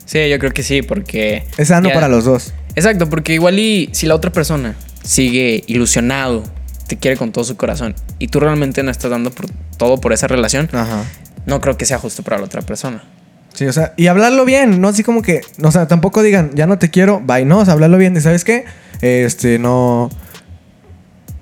Sí, 0.06 0.28
yo 0.30 0.38
creo 0.40 0.52
que 0.52 0.62
sí, 0.64 0.82
porque... 0.82 1.46
Es 1.58 1.70
sano 1.70 1.90
ya- 1.90 1.94
para 1.96 2.08
los 2.08 2.26
dos. 2.26 2.54
Exacto, 2.76 3.10
porque 3.10 3.34
igual 3.34 3.58
y 3.60 3.90
si 3.94 4.06
la 4.08 4.16
otra 4.16 4.32
persona 4.32 4.76
sigue 5.04 5.64
ilusionado, 5.68 6.44
te 6.88 6.98
quiere 6.98 7.18
con 7.18 7.32
todo 7.32 7.44
su 7.44 7.58
corazón 7.58 7.96
y 8.20 8.28
tú 8.28 8.40
realmente 8.40 8.84
no 8.84 8.92
estás 8.92 9.10
dando 9.12 9.32
por 9.32 9.48
todo 9.78 10.00
por 10.00 10.14
esa 10.14 10.28
relación, 10.28 10.70
Ajá. 10.74 11.04
no 11.46 11.60
creo 11.62 11.76
que 11.78 11.86
sea 11.86 11.98
justo 11.98 12.22
para 12.24 12.38
la 12.38 12.44
otra 12.46 12.62
persona. 12.62 13.04
Sí, 13.54 13.66
o 13.66 13.74
sea, 13.74 13.94
y 13.98 14.08
hablarlo 14.08 14.46
bien, 14.46 14.80
no 14.80 14.88
así 14.88 15.04
como 15.04 15.22
que, 15.22 15.42
o 15.62 15.72
sea, 15.72 15.88
tampoco 15.88 16.24
digan, 16.24 16.52
ya 16.56 16.68
no 16.68 16.78
te 16.78 16.90
quiero, 16.90 17.20
bye, 17.20 17.46
no, 17.46 17.62
hablarlo 17.62 17.98
bien, 17.98 18.14
de, 18.14 18.22
¿sabes 18.22 18.44
qué? 18.44 18.66
Este, 19.02 19.60
no, 19.60 20.10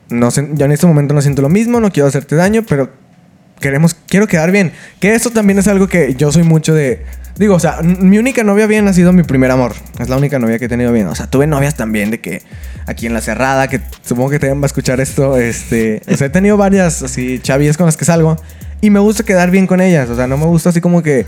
no, 0.09 0.29
ya 0.29 0.65
en 0.65 0.71
este 0.71 0.87
momento 0.87 1.13
no 1.13 1.21
siento 1.21 1.41
lo 1.41 1.49
mismo, 1.49 1.79
no 1.79 1.91
quiero 1.91 2.07
hacerte 2.07 2.35
daño, 2.35 2.63
pero 2.67 2.89
queremos, 3.59 3.95
quiero 4.07 4.27
quedar 4.27 4.51
bien. 4.51 4.71
Que 4.99 5.13
esto 5.13 5.29
también 5.29 5.59
es 5.59 5.67
algo 5.67 5.87
que 5.87 6.15
yo 6.15 6.31
soy 6.31 6.43
mucho 6.43 6.73
de, 6.73 7.05
digo, 7.37 7.55
o 7.55 7.59
sea, 7.59 7.81
mi 7.81 8.17
única 8.17 8.43
novia 8.43 8.67
bien 8.67 8.87
ha 8.87 8.93
sido 8.93 9.13
mi 9.13 9.23
primer 9.23 9.51
amor, 9.51 9.73
es 9.99 10.09
la 10.09 10.17
única 10.17 10.39
novia 10.39 10.59
que 10.59 10.65
he 10.65 10.69
tenido 10.69 10.91
bien, 10.91 11.07
o 11.07 11.15
sea, 11.15 11.27
tuve 11.27 11.47
novias 11.47 11.75
también 11.75 12.11
de 12.11 12.19
que 12.19 12.41
aquí 12.85 13.05
en 13.05 13.13
la 13.13 13.21
cerrada, 13.21 13.67
que 13.67 13.81
supongo 14.01 14.31
que 14.31 14.39
también 14.39 14.59
va 14.59 14.65
a 14.65 14.67
escuchar 14.67 14.99
esto, 14.99 15.37
este, 15.37 16.01
o 16.11 16.17
sea, 16.17 16.27
he 16.27 16.29
tenido 16.29 16.57
varias 16.57 17.01
así 17.01 17.39
chavillas 17.39 17.77
con 17.77 17.85
las 17.85 17.97
que 17.97 18.05
salgo 18.05 18.35
y 18.81 18.89
me 18.89 18.99
gusta 18.99 19.23
quedar 19.23 19.51
bien 19.51 19.67
con 19.67 19.79
ellas, 19.79 20.09
o 20.09 20.15
sea, 20.15 20.27
no 20.27 20.37
me 20.37 20.45
gusta 20.45 20.69
así 20.69 20.81
como 20.81 21.03
que, 21.03 21.25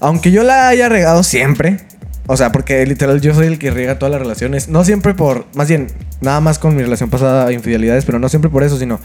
aunque 0.00 0.30
yo 0.30 0.42
la 0.42 0.68
haya 0.68 0.88
regado 0.88 1.22
siempre, 1.22 1.78
o 2.26 2.36
sea, 2.36 2.52
porque 2.52 2.86
literal 2.86 3.20
yo 3.20 3.34
soy 3.34 3.46
el 3.48 3.58
que 3.58 3.70
riega 3.70 3.98
todas 3.98 4.12
las 4.12 4.20
relaciones. 4.20 4.68
No 4.68 4.84
siempre 4.84 5.14
por, 5.14 5.46
más 5.54 5.68
bien, 5.68 5.88
nada 6.20 6.40
más 6.40 6.58
con 6.58 6.74
mi 6.74 6.82
relación 6.82 7.10
pasada, 7.10 7.52
infidelidades, 7.52 8.04
pero 8.04 8.18
no 8.18 8.28
siempre 8.28 8.50
por 8.50 8.62
eso, 8.62 8.78
sino 8.78 8.98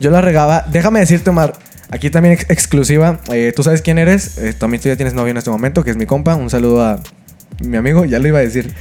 yo 0.00 0.10
la 0.10 0.20
regaba. 0.20 0.64
Déjame 0.70 1.00
decirte, 1.00 1.30
Omar, 1.30 1.54
aquí 1.90 2.10
también 2.10 2.34
ex- 2.34 2.50
exclusiva. 2.50 3.20
eh, 3.32 3.52
Tú 3.54 3.62
sabes 3.62 3.80
quién 3.82 3.98
eres. 3.98 4.38
eh, 4.38 4.52
también 4.54 4.82
tú 4.82 4.88
ya 4.88 4.96
tienes 4.96 5.14
novio 5.14 5.30
en 5.30 5.36
este 5.36 5.50
momento, 5.50 5.84
que 5.84 5.90
es 5.90 5.96
mi 5.96 6.06
compa. 6.06 6.34
Un 6.34 6.50
saludo 6.50 6.84
a 6.84 7.00
mi 7.60 7.76
amigo, 7.76 8.04
ya 8.04 8.18
lo 8.18 8.26
iba 8.26 8.38
a 8.38 8.42
decir. 8.42 8.74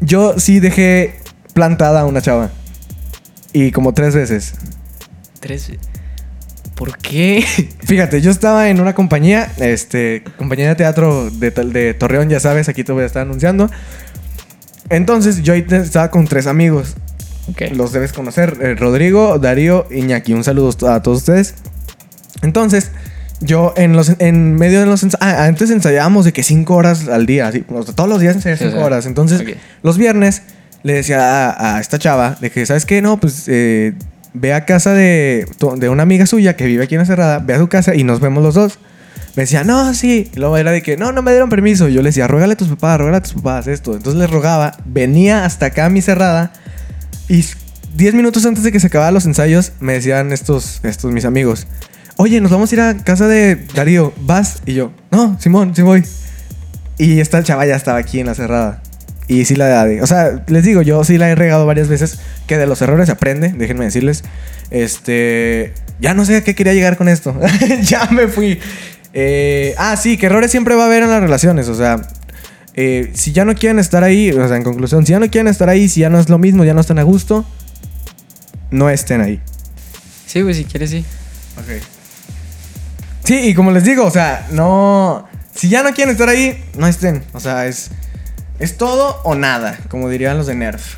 Yo 0.00 0.38
sí 0.38 0.60
dejé 0.60 1.16
plantada 1.52 2.00
a 2.00 2.06
una 2.06 2.22
chava. 2.22 2.50
Y 3.52 3.70
como 3.72 3.92
tres 3.92 4.14
veces. 4.14 4.54
Tres. 5.40 5.72
¿Por 6.80 6.96
qué? 6.96 7.44
Fíjate, 7.84 8.22
yo 8.22 8.30
estaba 8.30 8.70
en 8.70 8.80
una 8.80 8.94
compañía, 8.94 9.52
este, 9.58 10.24
compañía 10.38 10.70
de 10.70 10.76
teatro 10.76 11.28
de, 11.30 11.92
Torreón, 11.92 12.30
ya 12.30 12.40
sabes, 12.40 12.70
aquí 12.70 12.84
te 12.84 12.92
voy 12.92 13.02
a 13.02 13.06
estar 13.06 13.20
anunciando. 13.20 13.70
Entonces, 14.88 15.42
yo 15.42 15.52
ahí 15.52 15.66
estaba 15.68 16.10
con 16.10 16.26
tres 16.26 16.46
amigos. 16.46 16.96
Ok. 17.50 17.72
Los 17.74 17.92
debes 17.92 18.14
conocer, 18.14 18.56
eh, 18.62 18.76
Rodrigo, 18.76 19.38
Darío, 19.38 19.86
Iñaki. 19.90 20.32
Un 20.32 20.42
saludo 20.42 20.70
a 20.88 21.02
todos 21.02 21.18
ustedes. 21.18 21.54
Entonces, 22.40 22.92
yo 23.40 23.74
en 23.76 23.94
los 23.94 24.18
en 24.18 24.54
medio 24.54 24.80
de 24.80 24.86
los 24.86 25.02
ensayos, 25.02 25.20
ah, 25.20 25.44
antes 25.44 25.68
ensayábamos 25.68 26.24
de 26.24 26.32
que 26.32 26.42
cinco 26.42 26.76
horas 26.76 27.08
al 27.08 27.26
día, 27.26 27.48
así, 27.48 27.60
todos 27.60 28.08
los 28.08 28.20
días 28.20 28.36
ensayar 28.36 28.56
Sí, 28.56 28.64
cinco 28.64 28.76
o 28.76 28.80
sea, 28.80 28.86
horas. 28.86 29.04
Entonces, 29.04 29.44
los 29.82 29.98
viernes 29.98 30.44
le 30.82 30.94
decía 30.94 31.50
a, 31.50 31.76
a 31.76 31.80
esta 31.82 31.98
chava 31.98 32.38
de 32.40 32.50
que, 32.50 32.64
¿sabes 32.64 32.86
qué? 32.86 33.02
No, 33.02 33.20
pues 33.20 33.44
eh, 33.48 33.92
ve 34.34 34.54
a 34.54 34.64
casa 34.64 34.92
de, 34.92 35.46
de 35.76 35.88
una 35.88 36.02
amiga 36.02 36.26
suya 36.26 36.56
que 36.56 36.66
vive 36.66 36.84
aquí 36.84 36.94
en 36.94 37.00
la 37.00 37.06
cerrada, 37.06 37.38
ve 37.38 37.54
a 37.54 37.58
su 37.58 37.68
casa 37.68 37.94
y 37.94 38.04
nos 38.04 38.20
vemos 38.20 38.42
los 38.42 38.54
dos. 38.54 38.78
Me 39.36 39.44
decía, 39.44 39.64
no, 39.64 39.94
sí. 39.94 40.30
Luego 40.34 40.56
era 40.56 40.72
de 40.72 40.82
que, 40.82 40.96
no, 40.96 41.12
no 41.12 41.22
me 41.22 41.30
dieron 41.30 41.48
permiso. 41.50 41.88
Yo 41.88 42.02
le 42.02 42.08
decía, 42.08 42.26
ruégale 42.26 42.54
a 42.54 42.56
tus 42.56 42.68
papás, 42.68 42.98
ruégale 42.98 43.18
a 43.18 43.22
tus 43.22 43.34
papás 43.34 43.66
esto. 43.68 43.94
Entonces 43.94 44.20
les 44.20 44.30
rogaba, 44.30 44.76
venía 44.84 45.44
hasta 45.44 45.66
acá 45.66 45.86
a 45.86 45.88
mi 45.88 46.02
cerrada 46.02 46.52
y 47.28 47.44
10 47.94 48.14
minutos 48.14 48.44
antes 48.44 48.64
de 48.64 48.72
que 48.72 48.80
se 48.80 48.88
acabaran 48.88 49.14
los 49.14 49.24
ensayos, 49.26 49.72
me 49.80 49.94
decían 49.94 50.32
estos, 50.32 50.80
estos 50.82 51.12
mis 51.12 51.24
amigos, 51.24 51.66
oye, 52.16 52.40
nos 52.40 52.50
vamos 52.50 52.70
a 52.70 52.74
ir 52.74 52.80
a 52.80 52.96
casa 53.04 53.28
de 53.28 53.66
Darío, 53.74 54.12
¿vas? 54.20 54.62
Y 54.66 54.74
yo, 54.74 54.92
no, 55.10 55.38
Simón, 55.40 55.74
sí 55.74 55.82
voy. 55.82 56.04
Y 56.98 57.20
esta 57.20 57.42
chava 57.42 57.66
ya 57.66 57.76
estaba 57.76 57.98
aquí 57.98 58.20
en 58.20 58.26
la 58.26 58.34
cerrada. 58.34 58.82
Y 59.30 59.44
sí 59.44 59.54
la 59.54 59.86
O 60.02 60.08
sea, 60.08 60.42
les 60.48 60.64
digo, 60.64 60.82
yo 60.82 61.04
sí 61.04 61.16
la 61.16 61.30
he 61.30 61.36
regado 61.36 61.64
varias 61.64 61.86
veces. 61.86 62.18
Que 62.48 62.58
de 62.58 62.66
los 62.66 62.82
errores 62.82 63.06
se 63.06 63.12
aprende, 63.12 63.54
déjenme 63.56 63.84
decirles. 63.84 64.24
Este. 64.72 65.72
Ya 66.00 66.14
no 66.14 66.24
sé 66.24 66.38
a 66.38 66.40
qué 66.42 66.56
quería 66.56 66.74
llegar 66.74 66.96
con 66.96 67.08
esto. 67.08 67.38
ya 67.82 68.06
me 68.10 68.26
fui. 68.26 68.58
Eh, 69.14 69.76
ah, 69.78 69.96
sí, 69.96 70.16
que 70.16 70.26
errores 70.26 70.50
siempre 70.50 70.74
va 70.74 70.82
a 70.82 70.86
haber 70.86 71.04
en 71.04 71.10
las 71.10 71.22
relaciones. 71.22 71.68
O 71.68 71.76
sea, 71.76 72.00
eh, 72.74 73.12
si 73.14 73.30
ya 73.30 73.44
no 73.44 73.54
quieren 73.54 73.78
estar 73.78 74.02
ahí, 74.02 74.32
o 74.32 74.48
sea, 74.48 74.56
en 74.56 74.64
conclusión, 74.64 75.06
si 75.06 75.12
ya 75.12 75.20
no 75.20 75.30
quieren 75.30 75.46
estar 75.46 75.68
ahí, 75.68 75.88
si 75.88 76.00
ya 76.00 76.10
no 76.10 76.18
es 76.18 76.28
lo 76.28 76.38
mismo, 76.38 76.64
ya 76.64 76.74
no 76.74 76.80
están 76.80 76.98
a 76.98 77.04
gusto, 77.04 77.46
no 78.72 78.90
estén 78.90 79.20
ahí. 79.20 79.40
Sí, 80.26 80.40
güey, 80.40 80.56
si 80.56 80.64
quieres, 80.64 80.90
sí. 80.90 81.04
Ok. 81.56 81.80
Sí, 83.22 83.38
y 83.44 83.54
como 83.54 83.70
les 83.70 83.84
digo, 83.84 84.04
o 84.04 84.10
sea, 84.10 84.48
no. 84.50 85.28
Si 85.54 85.68
ya 85.68 85.84
no 85.84 85.94
quieren 85.94 86.10
estar 86.10 86.28
ahí, 86.28 86.64
no 86.76 86.88
estén. 86.88 87.22
O 87.32 87.38
sea, 87.38 87.68
es. 87.68 87.92
Es 88.60 88.76
todo 88.76 89.20
o 89.24 89.34
nada, 89.34 89.78
como 89.88 90.10
dirían 90.10 90.36
los 90.36 90.46
de 90.46 90.54
Nerf. 90.54 90.96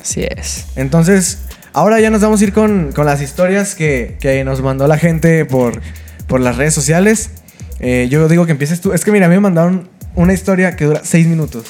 Así 0.00 0.24
es. 0.24 0.64
Entonces, 0.74 1.40
ahora 1.74 2.00
ya 2.00 2.08
nos 2.08 2.22
vamos 2.22 2.40
a 2.40 2.44
ir 2.44 2.54
con, 2.54 2.92
con 2.92 3.04
las 3.04 3.20
historias 3.20 3.74
que, 3.74 4.16
que 4.20 4.42
nos 4.42 4.62
mandó 4.62 4.86
la 4.86 4.96
gente 4.96 5.44
por, 5.44 5.82
por 6.26 6.40
las 6.40 6.56
redes 6.56 6.72
sociales. 6.72 7.30
Eh, 7.78 8.08
yo 8.10 8.26
digo 8.28 8.46
que 8.46 8.52
empieces 8.52 8.80
tú. 8.80 8.94
Es 8.94 9.04
que 9.04 9.12
mira, 9.12 9.26
a 9.26 9.28
mí 9.28 9.34
me 9.34 9.40
mandaron 9.40 9.90
una 10.14 10.32
historia 10.32 10.76
que 10.76 10.86
dura 10.86 11.02
seis 11.04 11.26
minutos. 11.26 11.66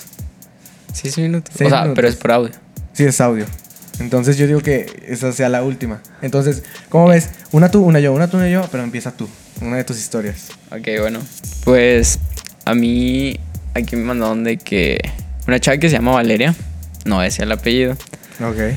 Seis 0.93 1.19
minutos. 1.19 1.53
Seis 1.57 1.67
o 1.67 1.71
sea, 1.71 1.81
minutos. 1.83 1.97
pero 1.97 2.09
es 2.09 2.15
por 2.15 2.31
audio. 2.31 2.53
Sí, 2.93 3.05
es 3.05 3.21
audio. 3.21 3.47
Entonces 3.99 4.37
yo 4.37 4.47
digo 4.47 4.61
que 4.61 4.87
esa 5.09 5.33
sea 5.33 5.49
la 5.49 5.65
última. 5.65 6.01
Entonces, 6.23 6.63
¿cómo 6.89 7.09
ves? 7.09 7.31
Una 7.51 7.73
tú, 7.73 7.83
una 7.83 7.99
yo, 7.99 8.13
una 8.13 8.29
tú, 8.29 8.37
una 8.37 8.49
yo, 8.49 8.69
pero 8.71 8.85
empieza 8.85 9.11
tú. 9.11 9.29
Una 9.61 9.79
de 9.79 9.85
tus 9.85 9.99
historias. 9.99 10.49
Ok, 10.71 10.89
bueno. 11.01 11.19
Pues 11.65 12.21
a 12.65 12.75
mí 12.75 13.39
aquí 13.75 13.97
me 13.97 14.05
mandaron 14.05 14.45
de 14.45 14.59
que 14.59 15.01
una 15.47 15.61
chava 15.61 15.79
que 15.79 15.89
se 15.89 15.97
llama 15.97 16.13
Valeria, 16.13 16.55
no 17.05 17.23
ese 17.23 17.37
es 17.37 17.41
el 17.41 17.53
apellido, 17.53 17.97
Ok. 18.41 18.77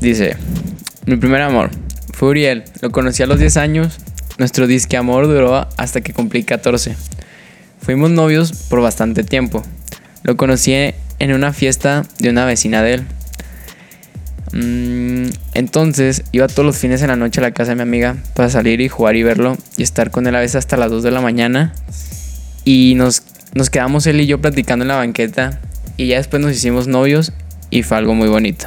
dice, 0.00 0.36
mi 1.06 1.16
primer 1.16 1.42
amor 1.42 1.70
fue 2.12 2.30
Uriel, 2.30 2.64
lo 2.80 2.90
conocí 2.90 3.22
a 3.22 3.26
los 3.26 3.38
10 3.38 3.56
años, 3.56 3.98
nuestro 4.38 4.66
disque 4.66 4.96
amor 4.96 5.26
duró 5.26 5.68
hasta 5.76 6.00
que 6.00 6.12
cumplí 6.12 6.42
14. 6.44 6.96
Fuimos 7.80 8.10
novios 8.10 8.52
por 8.68 8.80
bastante 8.80 9.24
tiempo. 9.24 9.62
Lo 10.22 10.36
conocí 10.36 10.72
en 10.72 11.32
una 11.32 11.52
fiesta 11.52 12.04
de 12.18 12.30
una 12.30 12.44
vecina 12.44 12.82
de 12.82 12.94
él. 12.94 13.06
Mm, 14.52 15.30
entonces 15.54 16.24
iba 16.32 16.46
todos 16.46 16.64
los 16.66 16.76
fines 16.76 17.02
en 17.02 17.08
la 17.08 17.16
noche 17.16 17.40
a 17.40 17.42
la 17.42 17.52
casa 17.52 17.70
de 17.70 17.76
mi 17.76 17.82
amiga 17.82 18.16
para 18.34 18.50
salir 18.50 18.80
y 18.80 18.88
jugar 18.88 19.16
y 19.16 19.22
verlo 19.22 19.56
y 19.76 19.82
estar 19.82 20.10
con 20.10 20.26
él 20.26 20.36
a 20.36 20.40
veces 20.40 20.56
hasta 20.56 20.76
las 20.76 20.90
2 20.90 21.02
de 21.02 21.10
la 21.10 21.20
mañana. 21.20 21.72
Y 22.64 22.94
nos, 22.96 23.22
nos 23.54 23.70
quedamos 23.70 24.06
él 24.06 24.20
y 24.20 24.26
yo 24.26 24.40
platicando 24.40 24.84
en 24.84 24.88
la 24.88 24.96
banqueta 24.96 25.58
y 26.02 26.08
ya 26.08 26.16
después 26.18 26.42
nos 26.42 26.52
hicimos 26.52 26.86
novios 26.86 27.32
y 27.70 27.82
fue 27.82 27.96
algo 27.96 28.14
muy 28.14 28.28
bonito. 28.28 28.66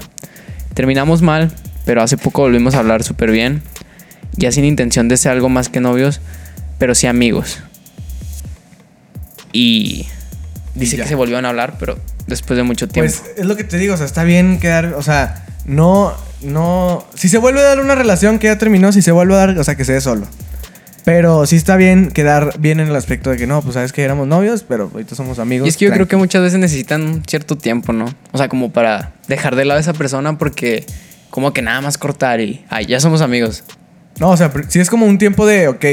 Terminamos 0.73 1.21
mal, 1.21 1.51
pero 1.85 2.01
hace 2.01 2.17
poco 2.17 2.41
volvimos 2.41 2.75
a 2.75 2.79
hablar 2.79 3.03
súper 3.03 3.31
bien 3.31 3.61
ya 4.37 4.51
sin 4.51 4.65
intención 4.65 5.07
de 5.07 5.17
ser 5.17 5.31
algo 5.31 5.49
más 5.49 5.69
que 5.69 5.79
novios, 5.79 6.21
pero 6.77 6.95
sí 6.95 7.07
amigos. 7.07 7.59
Y 9.51 10.07
dice 10.73 10.97
que 10.97 11.05
se 11.05 11.15
volvieron 11.15 11.45
a 11.45 11.49
hablar, 11.49 11.75
pero 11.79 11.97
después 12.27 12.57
de 12.57 12.63
mucho 12.63 12.87
tiempo. 12.87 13.11
Pues 13.11 13.37
es 13.37 13.45
lo 13.45 13.55
que 13.55 13.63
te 13.63 13.77
digo, 13.77 13.93
o 13.93 13.97
sea, 13.97 14.05
está 14.05 14.23
bien 14.23 14.59
quedar, 14.59 14.93
o 14.95 15.01
sea, 15.01 15.45
no, 15.65 16.13
no, 16.41 17.05
si 17.15 17.29
se 17.29 17.37
vuelve 17.37 17.61
a 17.61 17.63
dar 17.63 17.79
una 17.79 17.95
relación 17.95 18.39
que 18.39 18.47
ya 18.47 18.57
terminó, 18.57 18.91
si 18.91 19.01
se 19.01 19.11
vuelve 19.11 19.35
a 19.35 19.37
dar, 19.37 19.57
o 19.57 19.63
sea, 19.63 19.75
que 19.75 19.85
se 19.85 19.93
dé 19.93 20.01
solo. 20.01 20.27
Pero 21.05 21.45
sí 21.45 21.55
está 21.55 21.77
bien 21.77 22.09
quedar 22.09 22.59
bien 22.59 22.79
en 22.79 22.87
el 22.87 22.95
aspecto 22.95 23.29
de 23.29 23.37
que 23.37 23.45
no, 23.45 23.61
pues 23.61 23.75
sabes 23.75 23.93
que 23.93 24.03
éramos 24.03 24.27
novios, 24.27 24.65
pero 24.67 24.89
ahorita 24.91 25.15
somos 25.15 25.37
amigos. 25.37 25.67
y 25.67 25.69
es 25.69 25.77
que 25.77 25.85
yo 25.85 25.91
creo 25.91 26.07
que 26.07 26.15
muchas 26.17 26.41
veces 26.41 26.59
necesitan 26.59 27.03
un 27.03 27.23
cierto 27.25 27.57
tiempo, 27.57 27.93
¿no? 27.93 28.05
O 28.31 28.37
sea, 28.39 28.49
como 28.49 28.71
para 28.71 29.13
dejar 29.27 29.55
de 29.55 29.65
lado 29.65 29.77
a 29.77 29.81
esa 29.81 29.93
persona 29.93 30.37
porque 30.39 30.83
como 31.29 31.53
que 31.53 31.61
nada 31.61 31.79
más 31.81 31.99
cortar 31.99 32.41
y, 32.41 32.65
ay, 32.69 32.87
ya 32.87 32.99
somos 32.99 33.21
amigos. 33.21 33.63
No, 34.19 34.31
o 34.31 34.37
sea, 34.37 34.51
si 34.67 34.79
es 34.79 34.89
como 34.89 35.05
un 35.05 35.19
tiempo 35.19 35.45
de, 35.45 35.67
ok, 35.67 35.85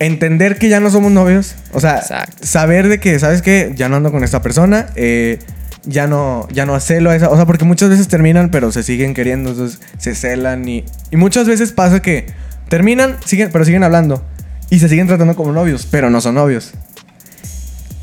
entender 0.00 0.58
que 0.58 0.68
ya 0.68 0.80
no 0.80 0.90
somos 0.90 1.12
novios, 1.12 1.54
o 1.72 1.78
sea, 1.78 1.98
Exacto. 1.98 2.38
saber 2.44 2.88
de 2.88 2.98
que, 2.98 3.18
¿sabes 3.18 3.40
qué? 3.40 3.72
Ya 3.76 3.88
no 3.88 3.96
ando 3.96 4.10
con 4.10 4.24
esta 4.24 4.42
persona, 4.42 4.88
eh, 4.96 5.38
ya 5.84 6.06
no, 6.06 6.48
ya 6.50 6.66
no 6.66 6.80
celo 6.80 7.10
a 7.10 7.16
esa, 7.16 7.28
o 7.30 7.36
sea, 7.36 7.46
porque 7.46 7.64
muchas 7.64 7.90
veces 7.90 8.08
terminan, 8.08 8.50
pero 8.50 8.72
se 8.72 8.82
siguen 8.82 9.14
queriendo, 9.14 9.50
entonces 9.50 9.80
se 9.98 10.14
celan 10.14 10.66
y, 10.66 10.84
y 11.10 11.16
muchas 11.16 11.46
veces 11.46 11.72
pasa 11.72 12.00
que 12.00 12.26
terminan, 12.70 13.18
siguen, 13.26 13.50
pero 13.52 13.66
siguen 13.66 13.82
hablando 13.84 14.24
y 14.70 14.78
se 14.78 14.88
siguen 14.88 15.06
tratando 15.08 15.36
como 15.36 15.52
novios, 15.52 15.86
pero 15.90 16.08
no 16.08 16.22
son 16.22 16.36
novios. 16.36 16.70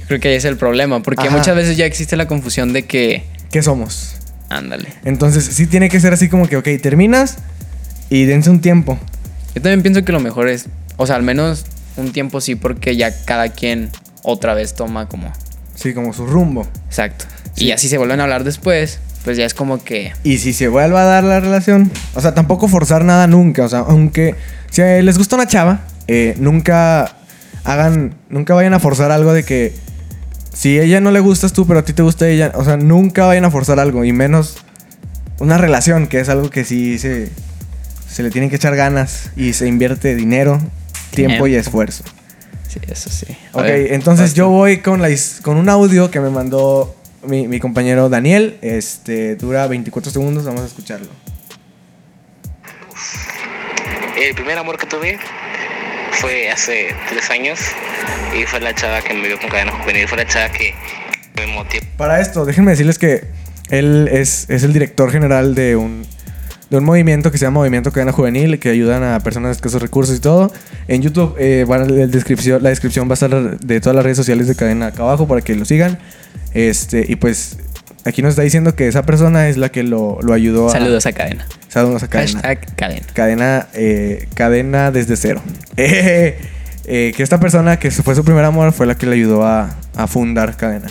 Yo 0.02 0.08
creo 0.08 0.20
que 0.20 0.28
ahí 0.30 0.36
es 0.36 0.46
el 0.46 0.58
problema, 0.58 1.02
porque 1.02 1.28
Ajá. 1.28 1.36
muchas 1.38 1.56
veces 1.56 1.76
ya 1.78 1.86
existe 1.86 2.16
la 2.16 2.28
confusión 2.28 2.72
de 2.74 2.86
que, 2.86 3.24
¿Qué 3.52 3.64
somos? 3.64 4.18
ándale. 4.50 4.90
Entonces, 5.04 5.44
sí 5.46 5.66
tiene 5.68 5.90
que 5.90 6.00
ser 6.00 6.14
así 6.14 6.30
como 6.30 6.48
que, 6.48 6.58
ok, 6.58 6.68
terminas 6.82 7.38
y 8.10 8.26
dense 8.26 8.50
un 8.50 8.62
tiempo. 8.62 9.00
Yo 9.56 9.62
también 9.62 9.82
pienso 9.82 10.06
que 10.06 10.12
lo 10.12 10.20
mejor 10.20 10.48
es, 10.50 10.68
o 10.98 11.08
sea, 11.08 11.16
al 11.16 11.24
menos 11.24 11.66
un 11.98 12.12
tiempo 12.14 12.40
sí, 12.42 12.56
porque 12.56 12.96
ya 12.96 13.12
cada 13.26 13.50
quien 13.50 13.90
otra 14.24 14.54
vez 14.54 14.76
toma 14.76 15.08
como, 15.10 15.32
Sí, 15.76 15.94
como 15.94 16.14
su 16.14 16.26
rumbo. 16.26 16.68
exacto. 16.88 17.26
Sí. 17.56 17.66
Y 17.66 17.72
así 17.72 17.90
se 17.90 17.98
vuelven 17.98 18.20
a 18.20 18.24
hablar 18.24 18.44
después, 18.44 19.00
pues 19.26 19.36
ya 19.38 19.46
es 19.46 19.54
como 19.54 19.84
que, 19.84 20.14
Y 20.24 20.38
si 20.38 20.54
se 20.54 20.68
vuelve 20.70 20.98
a 20.98 21.04
dar 21.04 21.24
la 21.24 21.40
relación, 21.40 21.92
o 22.14 22.22
sea, 22.22 22.34
tampoco 22.34 22.68
forzar 22.68 23.04
nada 23.04 23.28
nunca. 23.28 23.66
O 23.66 23.70
sea, 23.70 23.80
aunque 23.80 24.36
si 24.70 24.82
les 24.82 25.18
gusta 25.18 25.36
una 25.36 25.48
chava, 25.48 25.82
eh, 26.08 26.36
nunca 26.40 27.16
hagan, 27.64 28.16
nunca 28.30 28.54
vayan 28.54 28.74
a 28.74 28.80
forzar 28.80 29.12
algo 29.12 29.34
de 29.34 29.44
que 29.44 29.74
si 30.54 30.80
ella 30.80 31.02
no 31.02 31.12
le 31.12 31.20
gustas 31.20 31.54
tú, 31.54 31.68
pero 31.68 31.80
a 31.80 31.86
ti 31.86 31.94
te 31.94 32.02
gusta 32.02 32.28
ella, 32.28 32.52
o 32.56 32.64
sea, 32.64 32.78
nunca 32.78 33.26
vayan 33.26 33.46
a 33.46 33.52
forzar 33.52 33.80
algo 33.80 34.04
y 34.06 34.14
menos 34.14 34.58
una 35.40 35.58
relación, 35.58 36.08
que 36.08 36.20
es 36.20 36.30
algo 36.30 36.50
que 36.50 36.64
sí 36.64 36.98
se, 36.98 37.30
se 38.10 38.24
le 38.24 38.32
tienen 38.32 38.50
que 38.50 38.56
echar 38.56 38.76
ganas 38.76 39.32
y 39.36 39.54
se 39.54 39.68
invierte 39.68 40.16
dinero, 40.16 40.60
tiempo 41.12 41.48
y 41.48 41.56
esfuerzo. 41.56 42.04
sí, 42.68 42.80
eso 42.90 43.10
sí. 43.10 43.28
Ok, 43.54 43.64
ver, 43.64 43.94
entonces 43.94 44.34
yo 44.34 44.50
voy 44.50 44.78
con, 44.78 45.02
la, 45.02 45.10
con 45.44 45.58
un 45.58 45.70
audio 45.70 46.10
que 46.10 46.20
me 46.20 46.30
mandó 46.30 46.96
mi, 47.28 47.48
mi 47.48 47.60
compañero 47.60 48.10
Daniel. 48.10 48.58
Este 48.62 49.36
dura 49.36 49.68
24 49.68 50.12
segundos, 50.12 50.46
vamos 50.46 50.62
a 50.62 50.66
escucharlo. 50.66 51.10
El 54.18 54.34
primer 54.36 54.58
amor 54.58 54.78
que 54.78 54.88
tuve 54.88 55.20
fue 56.12 56.50
hace 56.50 56.88
tres 57.10 57.30
años 57.30 57.60
y 58.40 58.46
fue 58.46 58.60
la 58.60 58.74
chava 58.74 59.02
que 59.02 59.14
me 59.14 59.28
vio 59.28 59.40
con 59.40 59.50
cadena 59.50 59.72
juvenil, 59.74 60.08
fue 60.08 60.18
la 60.18 60.26
chava 60.26 60.50
que 60.52 60.74
me 61.36 61.48
motivó. 61.48 61.86
Para 61.98 62.20
esto, 62.20 62.46
déjenme 62.46 62.72
decirles 62.72 62.98
que 62.98 63.26
él 63.70 64.08
es, 64.12 64.50
es 64.50 64.64
el 64.64 64.74
director 64.74 65.12
general 65.12 65.54
de 65.54 65.76
un, 65.76 66.06
de 66.70 66.78
un 66.78 66.84
movimiento 66.84 67.32
que 67.32 67.38
se 67.38 67.46
llama 67.46 67.60
Movimiento 67.60 67.92
Cadena 67.92 68.12
Juvenil, 68.12 68.60
que 68.60 68.70
ayudan 68.70 69.04
a 69.04 69.20
personas 69.20 69.50
de 69.50 69.54
escasos 69.54 69.82
recursos 69.82 70.16
y 70.18 70.20
todo. 70.20 70.52
En 70.88 71.02
YouTube 71.02 71.36
eh, 71.38 71.66
van 71.68 71.82
a- 71.82 71.86
el 71.86 72.10
descripción, 72.12 72.64
la 72.64 72.70
descripción 72.70 73.08
va 73.08 73.12
a 73.12 73.16
estar 73.16 73.30
de 73.60 73.82
todas 73.82 73.96
las 73.96 74.04
redes 74.04 74.18
sociales 74.18 74.48
de 74.48 74.56
Cadena 74.56 74.88
acá 74.88 75.04
abajo 75.04 75.28
para 75.28 75.42
que 75.42 75.54
lo 75.56 75.66
sigan. 75.66 76.00
Este, 76.54 77.06
y 77.08 77.18
pues 77.18 77.58
aquí 78.08 78.22
nos 78.22 78.32
está 78.32 78.42
diciendo 78.42 78.76
que 78.76 78.88
esa 78.88 79.04
persona 79.04 79.48
es 79.48 79.58
la 79.58 79.70
que 79.70 79.84
lo, 79.84 80.20
lo 80.22 80.34
ayudó 80.34 80.68
a... 80.68 80.72
Saludos 80.72 81.06
a 81.06 81.12
cadena. 81.14 81.46
Saludos 81.68 82.04
a 82.04 82.08
Cadena. 82.08 82.42
Hashtag 82.42 82.76
cadena. 82.76 83.08
Cadena, 83.14 83.68
eh, 83.74 84.28
cadena 84.34 84.92
desde 84.92 85.16
cero. 85.16 85.42
Eh, 85.80 86.40
eh, 86.90 87.14
que 87.16 87.22
esta 87.22 87.40
persona 87.40 87.78
que 87.78 87.92
fue 87.92 88.16
su 88.16 88.24
primer 88.24 88.46
amor 88.46 88.72
fue 88.72 88.86
la 88.88 88.96
que 88.96 89.06
le 89.06 89.16
ayudó 89.16 89.46
a, 89.46 89.76
a 89.96 90.08
fundar 90.08 90.56
Cadena. 90.56 90.88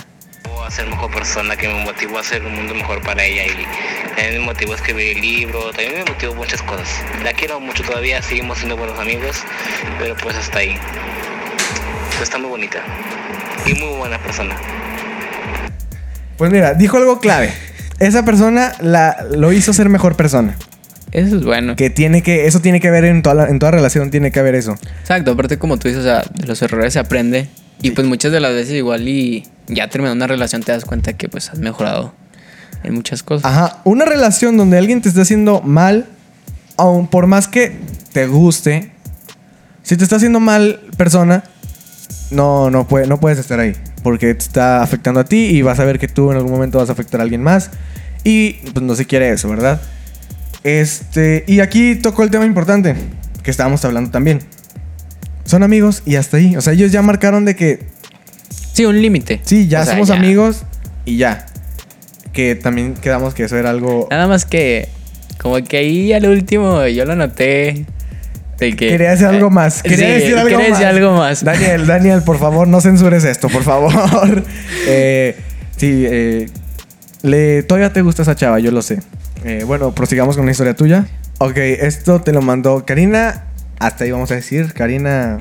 a 0.65 0.71
ser 0.71 0.87
mejor 0.87 1.11
persona, 1.11 1.57
que 1.57 1.67
me 1.67 1.83
motivó 1.83 2.17
a 2.17 2.21
hacer 2.21 2.43
un 2.45 2.53
mundo 2.53 2.75
mejor 2.75 3.01
para 3.01 3.25
ella 3.25 3.45
y 3.45 3.65
también 4.15 4.41
me 4.41 4.45
motivó 4.45 4.73
a 4.73 4.75
escribir 4.75 5.17
el 5.17 5.21
libro, 5.21 5.71
también 5.71 5.95
me 5.95 6.05
motivó 6.05 6.35
muchas 6.35 6.61
cosas. 6.61 6.87
La 7.23 7.33
quiero 7.33 7.59
mucho 7.59 7.83
todavía, 7.83 8.21
seguimos 8.21 8.59
siendo 8.59 8.77
buenos 8.77 8.97
amigos, 8.99 9.37
pero 9.99 10.15
pues 10.21 10.35
hasta 10.37 10.59
ahí. 10.59 10.75
Pues 12.11 12.21
está 12.21 12.37
muy 12.37 12.49
bonita 12.49 12.83
y 13.65 13.73
muy 13.73 13.97
buena 13.97 14.19
persona. 14.19 14.55
Pues 16.37 16.51
mira, 16.51 16.73
dijo 16.73 16.97
algo 16.97 17.19
clave. 17.19 17.51
Esa 17.99 18.23
persona 18.25 18.73
la, 18.79 19.25
lo 19.35 19.51
hizo 19.53 19.73
ser 19.73 19.89
mejor 19.89 20.15
persona. 20.15 20.55
Eso 21.11 21.37
es 21.37 21.43
bueno. 21.43 21.75
Que 21.75 21.89
tiene 21.89 22.21
que, 22.21 22.45
eso 22.47 22.59
tiene 22.59 22.79
que 22.79 22.91
ver 22.91 23.05
en 23.05 23.23
toda, 23.23 23.33
la- 23.35 23.47
en 23.49 23.59
toda 23.59 23.71
relación, 23.71 24.11
tiene 24.11 24.31
que 24.31 24.39
haber 24.39 24.55
eso. 24.55 24.75
Exacto, 25.01 25.31
aparte 25.31 25.57
como 25.57 25.77
tú 25.77 25.87
dices, 25.87 26.01
o 26.01 26.05
sea, 26.05 26.23
de 26.35 26.45
los 26.45 26.61
errores 26.61 26.93
se 26.93 26.99
aprende. 26.99 27.47
Y 27.81 27.91
pues 27.91 28.05
muchas 28.07 28.31
de 28.31 28.39
las 28.39 28.53
veces 28.53 28.73
igual 28.73 29.07
y 29.07 29.47
ya 29.67 29.87
terminando 29.87 30.17
una 30.25 30.27
relación 30.27 30.61
te 30.63 30.71
das 30.71 30.83
cuenta 30.85 31.13
que 31.13 31.29
pues 31.29 31.49
has 31.49 31.59
mejorado 31.59 32.13
en 32.83 32.93
muchas 32.93 33.23
cosas. 33.23 33.45
Ajá, 33.49 33.81
una 33.83 34.05
relación 34.05 34.57
donde 34.57 34.77
alguien 34.77 35.01
te 35.01 35.09
está 35.09 35.21
haciendo 35.21 35.61
mal, 35.61 36.05
aun 36.75 37.07
por 37.07 37.27
más 37.27 37.47
que 37.47 37.75
te 38.13 38.25
guste, 38.27 38.91
si 39.83 39.95
te 39.95 40.03
está 40.03 40.15
haciendo 40.17 40.39
mal 40.39 40.81
persona, 40.97 41.43
no, 42.31 42.69
no, 42.71 42.87
puede, 42.87 43.07
no 43.07 43.19
puedes 43.19 43.37
estar 43.39 43.59
ahí. 43.59 43.75
Porque 44.07 44.33
te 44.33 44.39
está 44.45 44.81
afectando 44.81 45.19
a 45.19 45.25
ti 45.25 45.47
y 45.47 45.61
vas 45.63 45.81
a 45.81 45.83
ver 45.83 45.99
que 45.99 46.07
tú 46.07 46.31
en 46.31 46.37
algún 46.37 46.53
momento 46.53 46.77
vas 46.77 46.87
a 46.87 46.93
afectar 46.93 47.19
a 47.19 47.23
alguien 47.23 47.43
más. 47.43 47.71
Y 48.23 48.53
pues 48.71 48.81
no 48.81 48.95
se 48.95 49.03
quiere 49.05 49.29
eso, 49.31 49.49
¿verdad? 49.49 49.81
Este, 50.63 51.43
y 51.45 51.59
aquí 51.59 51.95
tocó 51.95 52.23
el 52.23 52.31
tema 52.31 52.45
importante 52.45 52.95
que 53.43 53.51
estábamos 53.51 53.83
hablando 53.83 54.09
también. 54.09 54.39
Son 55.43 55.61
amigos 55.61 56.03
y 56.05 56.15
hasta 56.15 56.37
ahí. 56.37 56.55
O 56.55 56.61
sea, 56.61 56.71
ellos 56.71 56.93
ya 56.93 57.01
marcaron 57.01 57.43
de 57.43 57.57
que 57.57 57.81
Sí, 58.71 58.85
un 58.85 59.01
límite. 59.01 59.41
sí, 59.43 59.67
ya 59.67 59.81
O 59.81 59.83
sea, 59.83 59.93
somos 59.95 60.07
ya. 60.07 60.15
amigos 60.15 60.63
y 61.03 61.17
ya. 61.17 61.45
Que 62.31 62.55
también 62.55 62.93
quedamos 62.93 63.33
que 63.33 63.43
eso 63.43 63.57
era 63.57 63.71
algo 63.71 64.07
Nada 64.09 64.27
más 64.27 64.45
que 64.45 64.87
como 65.37 65.61
que 65.65 65.75
ahí 65.79 66.13
al 66.13 66.27
último 66.27 66.87
yo 66.87 67.03
lo 67.03 67.17
noté 67.17 67.85
de 68.59 68.75
que 68.75 68.87
Quería 68.89 69.11
decir 69.11 69.27
algo 69.27 69.49
más. 69.49 69.75
Sí, 69.75 69.89
Quería 69.89 70.07
decir 70.09 70.35
algo 70.35 70.49
quería 70.49 70.69
más. 70.69 70.79
decir 70.79 70.85
algo 70.87 71.11
más. 71.17 71.43
Daniel, 71.43 71.85
Daniel, 71.87 72.21
por 72.23 72.39
favor, 72.39 72.67
no 72.67 72.81
censures 72.81 73.23
esto, 73.23 73.49
por 73.49 73.63
favor. 73.63 74.43
Eh, 74.89 75.35
sí, 75.75 76.05
eh, 76.07 76.49
le, 77.23 77.61
todavía 77.63 77.91
te 77.91 78.01
gusta 78.01 78.21
esa 78.21 78.35
chava, 78.35 78.59
yo 78.59 78.71
lo 78.71 78.81
sé. 78.81 78.99
Eh, 79.43 79.63
bueno, 79.65 79.93
prosigamos 79.93 80.35
con 80.37 80.45
la 80.45 80.51
historia 80.51 80.75
tuya. 80.75 81.05
Ok, 81.39 81.57
esto 81.57 82.21
te 82.21 82.31
lo 82.31 82.41
mandó 82.41 82.85
Karina. 82.85 83.43
Hasta 83.79 84.05
ahí 84.05 84.11
vamos 84.11 84.31
a 84.31 84.35
decir. 84.35 84.73
Karina. 84.73 85.39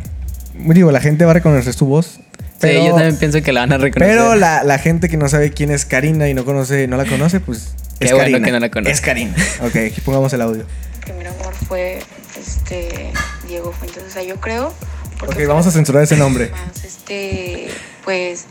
Digo, 0.54 0.90
la 0.90 1.00
gente 1.00 1.24
va 1.24 1.30
a 1.30 1.34
reconocer 1.34 1.72
su 1.74 1.86
voz. 1.86 2.20
Sí, 2.60 2.72
yo 2.72 2.94
también 2.94 3.16
pienso 3.18 3.40
que 3.42 3.52
la 3.52 3.60
van 3.60 3.72
a 3.74 3.78
reconocer. 3.78 4.14
Pero 4.16 4.34
la, 4.34 4.64
la 4.64 4.78
gente 4.78 5.08
que 5.08 5.16
no 5.16 5.28
sabe 5.28 5.52
quién 5.52 5.70
es 5.70 5.84
Karina 5.84 6.28
y 6.28 6.34
no 6.34 6.44
conoce, 6.44 6.88
no 6.88 6.96
la 6.96 7.04
conoce, 7.04 7.38
pues 7.40 7.74
Qué 7.98 8.06
es 8.06 8.12
bueno 8.12 8.24
Karina. 8.24 8.46
que 8.46 8.52
no 8.52 8.60
la 8.60 8.70
conoce. 8.70 8.92
Es 8.92 9.00
Karina. 9.00 9.32
Ok, 9.62 9.76
aquí 9.76 10.00
pongamos 10.04 10.32
el 10.32 10.40
audio. 10.42 10.64
primer 11.02 11.28
amor 11.28 11.54
fue 11.68 11.98
este 12.46 13.12
Diego 13.46 13.72
Fuentes, 13.72 14.04
o 14.04 14.10
sea, 14.10 14.22
yo 14.22 14.40
creo. 14.40 14.72
porque 15.18 15.42
Ok, 15.42 15.48
vamos 15.48 15.66
a 15.66 15.70
censurar 15.70 16.02
ese 16.02 16.16
nombre. 16.16 16.50
Más, 16.50 16.84
este, 16.84 17.68
pues, 18.04 18.46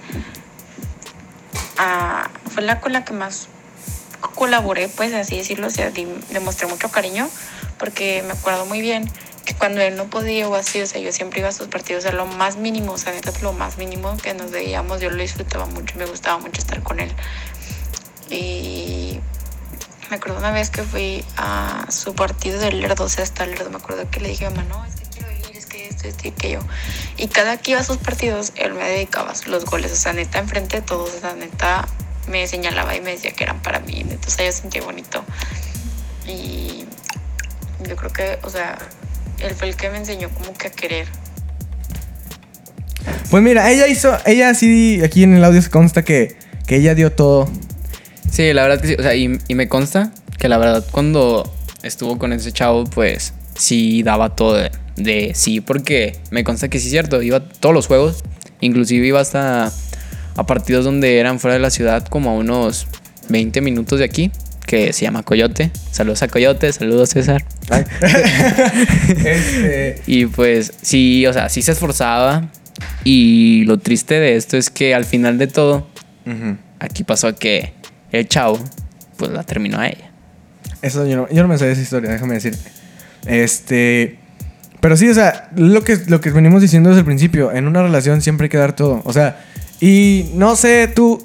ah, 1.77 2.29
fue 2.53 2.63
la 2.63 2.81
con 2.81 2.93
la 2.93 3.05
que 3.05 3.13
más 3.13 3.47
colaboré, 4.35 4.89
pues, 4.89 5.13
así 5.13 5.37
decirlo, 5.37 5.67
o 5.67 5.71
sea, 5.71 5.91
demostré 6.31 6.67
mucho 6.67 6.89
cariño, 6.89 7.29
porque 7.77 8.23
me 8.25 8.33
acuerdo 8.33 8.65
muy 8.65 8.81
bien 8.81 9.09
que 9.45 9.53
cuando 9.53 9.81
él 9.81 9.95
no 9.95 10.05
podía 10.05 10.49
o 10.49 10.55
así, 10.55 10.81
o 10.81 10.87
sea, 10.87 10.99
yo 10.99 11.11
siempre 11.11 11.39
iba 11.39 11.49
a 11.49 11.51
sus 11.51 11.67
partidos, 11.67 12.05
a 12.05 12.11
lo 12.11 12.25
más 12.25 12.57
mínimo, 12.57 12.93
o 12.93 12.97
sea, 12.97 13.13
neta, 13.13 13.31
lo 13.41 13.53
más 13.53 13.77
mínimo 13.77 14.17
que 14.17 14.33
nos 14.33 14.51
veíamos, 14.51 15.01
yo 15.01 15.11
lo 15.11 15.21
disfrutaba 15.21 15.67
mucho, 15.67 15.95
me 15.97 16.05
gustaba 16.05 16.39
mucho 16.39 16.59
estar 16.59 16.81
con 16.81 16.99
él. 16.99 17.11
Y 18.29 19.19
me 20.15 20.19
acuerdo 20.19 20.39
una 20.39 20.51
vez 20.51 20.69
que 20.69 20.81
fui 20.81 21.25
a 21.35 21.87
su 21.89 22.15
partido 22.15 22.57
del 22.57 22.79
Lerdo, 22.79 23.03
o 23.03 23.09
sea, 23.09 23.25
hasta 23.25 23.43
el 23.43 23.51
Lerdo, 23.51 23.69
me 23.69 23.75
acuerdo 23.75 24.09
que 24.09 24.21
le 24.21 24.29
dije 24.29 24.45
a 24.45 24.49
mamá, 24.49 24.63
no, 24.69 24.85
es 24.85 24.95
que 24.95 25.03
quiero 25.07 25.29
ir, 25.29 25.57
es 25.57 25.65
que 25.65 25.89
esto, 25.89 26.07
esto 26.07 26.21
y 26.23 26.29
aquello. 26.29 26.59
Y 27.17 27.27
cada 27.27 27.57
que 27.57 27.71
iba 27.71 27.81
a 27.81 27.83
sus 27.83 27.97
partidos, 27.97 28.53
él 28.55 28.75
me 28.75 28.85
dedicaba 28.85 29.33
los 29.47 29.65
goles, 29.65 29.91
o 29.91 29.95
sea, 29.97 30.13
neta, 30.13 30.39
enfrente 30.39 30.77
de 30.77 30.83
todos, 30.83 31.13
o 31.15 31.19
sea, 31.19 31.35
neta, 31.35 31.85
me 32.29 32.47
señalaba 32.47 32.95
y 32.95 33.01
me 33.01 33.11
decía 33.11 33.33
que 33.33 33.43
eran 33.43 33.61
para 33.61 33.81
mí, 33.81 34.05
neta, 34.05 34.25
o 34.25 34.31
sea, 34.31 34.45
yo 34.45 34.53
sentía 34.53 34.83
bonito. 34.83 35.21
Y 36.25 36.85
yo 37.85 37.97
creo 37.97 38.13
que, 38.13 38.39
o 38.41 38.49
sea, 38.49 38.77
él 39.39 39.53
fue 39.53 39.67
el 39.67 39.75
que 39.75 39.89
me 39.89 39.97
enseñó 39.97 40.29
como 40.29 40.53
que 40.53 40.67
a 40.67 40.71
querer. 40.71 41.09
Pues 43.29 43.43
mira, 43.43 43.69
ella 43.69 43.85
hizo, 43.87 44.17
ella 44.25 44.53
sí, 44.53 45.01
aquí 45.03 45.23
en 45.23 45.33
el 45.33 45.43
audio 45.43 45.61
se 45.61 45.69
consta 45.69 46.05
que, 46.05 46.37
que 46.67 46.77
ella 46.77 46.95
dio 46.95 47.11
todo. 47.11 47.49
Sí, 48.31 48.53
la 48.53 48.63
verdad 48.63 48.81
que 48.81 48.87
sí. 48.89 48.95
O 48.97 49.01
sea, 49.01 49.15
y, 49.15 49.39
y 49.47 49.55
me 49.55 49.67
consta 49.67 50.11
que 50.37 50.49
la 50.49 50.57
verdad 50.57 50.85
cuando 50.91 51.51
estuvo 51.83 52.17
con 52.17 52.33
ese 52.33 52.51
chavo, 52.51 52.83
pues 52.85 53.33
sí 53.57 54.03
daba 54.03 54.35
todo 54.35 54.55
de, 54.55 54.71
de 54.97 55.31
sí, 55.35 55.61
porque 55.61 56.17
me 56.31 56.43
consta 56.43 56.67
que 56.67 56.79
sí 56.79 56.87
es 56.87 56.91
cierto, 56.91 57.21
iba 57.21 57.37
a 57.37 57.43
todos 57.43 57.73
los 57.73 57.87
juegos, 57.87 58.23
inclusive 58.61 59.07
iba 59.07 59.19
hasta 59.21 59.71
a 60.35 60.45
partidos 60.45 60.85
donde 60.85 61.19
eran 61.19 61.39
fuera 61.39 61.53
de 61.53 61.61
la 61.61 61.69
ciudad, 61.69 62.05
como 62.07 62.31
a 62.31 62.33
unos 62.33 62.87
20 63.29 63.61
minutos 63.61 63.99
de 63.99 64.05
aquí, 64.05 64.31
que 64.65 64.93
se 64.93 65.05
llama 65.05 65.23
Coyote. 65.23 65.71
Saludos 65.91 66.23
a 66.23 66.27
Coyote, 66.27 66.71
saludos 66.73 67.09
César. 67.09 67.45
Este, 69.25 70.01
Y 70.07 70.25
pues 70.25 70.73
sí, 70.81 71.25
o 71.25 71.33
sea, 71.33 71.49
sí 71.49 71.61
se 71.61 71.71
esforzaba. 71.71 72.49
Y 73.03 73.63
lo 73.65 73.77
triste 73.77 74.19
de 74.19 74.35
esto 74.35 74.57
es 74.57 74.69
que 74.69 74.93
al 74.93 75.05
final 75.05 75.37
de 75.37 75.47
todo, 75.47 75.87
aquí 76.79 77.03
pasó 77.03 77.33
que 77.35 77.73
el 78.19 78.27
chavo, 78.27 78.59
pues 79.17 79.31
la 79.31 79.43
terminó 79.43 79.79
a 79.79 79.87
ella. 79.87 80.11
Eso 80.81 81.05
yo 81.07 81.15
no, 81.15 81.29
yo 81.29 81.41
no 81.41 81.47
me 81.47 81.57
sé 81.57 81.71
esa 81.71 81.81
historia, 81.81 82.11
déjame 82.11 82.35
decirte. 82.35 82.69
Este. 83.25 84.19
Pero 84.79 84.97
sí, 84.97 85.09
o 85.09 85.13
sea, 85.13 85.49
lo 85.55 85.83
que, 85.83 85.97
lo 86.07 86.21
que 86.21 86.29
venimos 86.29 86.61
diciendo 86.61 86.89
desde 86.89 86.99
el 86.99 87.05
principio, 87.05 87.51
en 87.51 87.67
una 87.67 87.81
relación 87.81 88.21
siempre 88.21 88.45
hay 88.45 88.49
que 88.49 88.57
dar 88.57 88.75
todo. 88.75 89.01
O 89.03 89.13
sea, 89.13 89.43
y 89.79 90.29
no 90.35 90.55
sé 90.55 90.87
tú, 90.87 91.23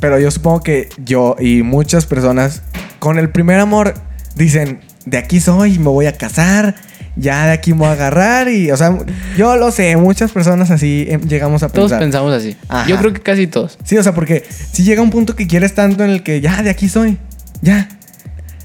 pero 0.00 0.18
yo 0.18 0.30
supongo 0.30 0.60
que 0.60 0.90
yo 0.98 1.36
y 1.38 1.62
muchas 1.62 2.06
personas 2.06 2.62
con 2.98 3.18
el 3.18 3.30
primer 3.30 3.60
amor 3.60 3.94
dicen, 4.34 4.80
de 5.06 5.16
aquí 5.16 5.40
soy, 5.40 5.78
me 5.78 5.88
voy 5.88 6.06
a 6.06 6.12
casar, 6.12 6.74
ya 7.16 7.46
de 7.46 7.52
aquí 7.52 7.72
me 7.72 7.80
voy 7.80 7.88
a 7.88 7.92
agarrar 7.92 8.48
y, 8.48 8.70
o 8.70 8.76
sea, 8.76 8.96
yo 9.36 9.56
lo 9.56 9.70
sé, 9.70 9.96
muchas 9.96 10.32
personas 10.32 10.70
así 10.70 11.06
eh, 11.08 11.18
llegamos 11.28 11.62
a 11.62 11.68
Todos 11.68 11.90
pensar. 11.90 12.00
pensamos 12.00 12.32
así. 12.32 12.56
Ajá. 12.68 12.88
Yo 12.88 12.96
creo 12.98 13.12
que 13.12 13.20
casi 13.20 13.46
todos. 13.46 13.78
Sí, 13.84 13.96
o 13.98 14.02
sea, 14.02 14.14
porque 14.14 14.44
si 14.72 14.84
llega 14.84 15.02
un 15.02 15.10
punto 15.10 15.36
que 15.36 15.46
quieres 15.46 15.74
tanto 15.74 16.04
en 16.04 16.10
el 16.10 16.22
que 16.22 16.40
ya 16.40 16.62
de 16.62 16.70
aquí 16.70 16.88
soy, 16.88 17.18
ya, 17.60 17.88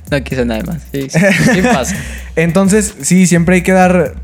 No 0.09 0.23
quise 0.23 0.45
nada 0.45 0.63
más. 0.63 0.81
Sí, 0.93 1.07
sí, 1.09 1.19
sí 1.53 1.61
pasa. 1.61 1.95
Entonces, 2.35 2.95
sí, 3.01 3.27
siempre 3.27 3.55
hay 3.55 3.61
que 3.63 3.73
dar 3.73 4.15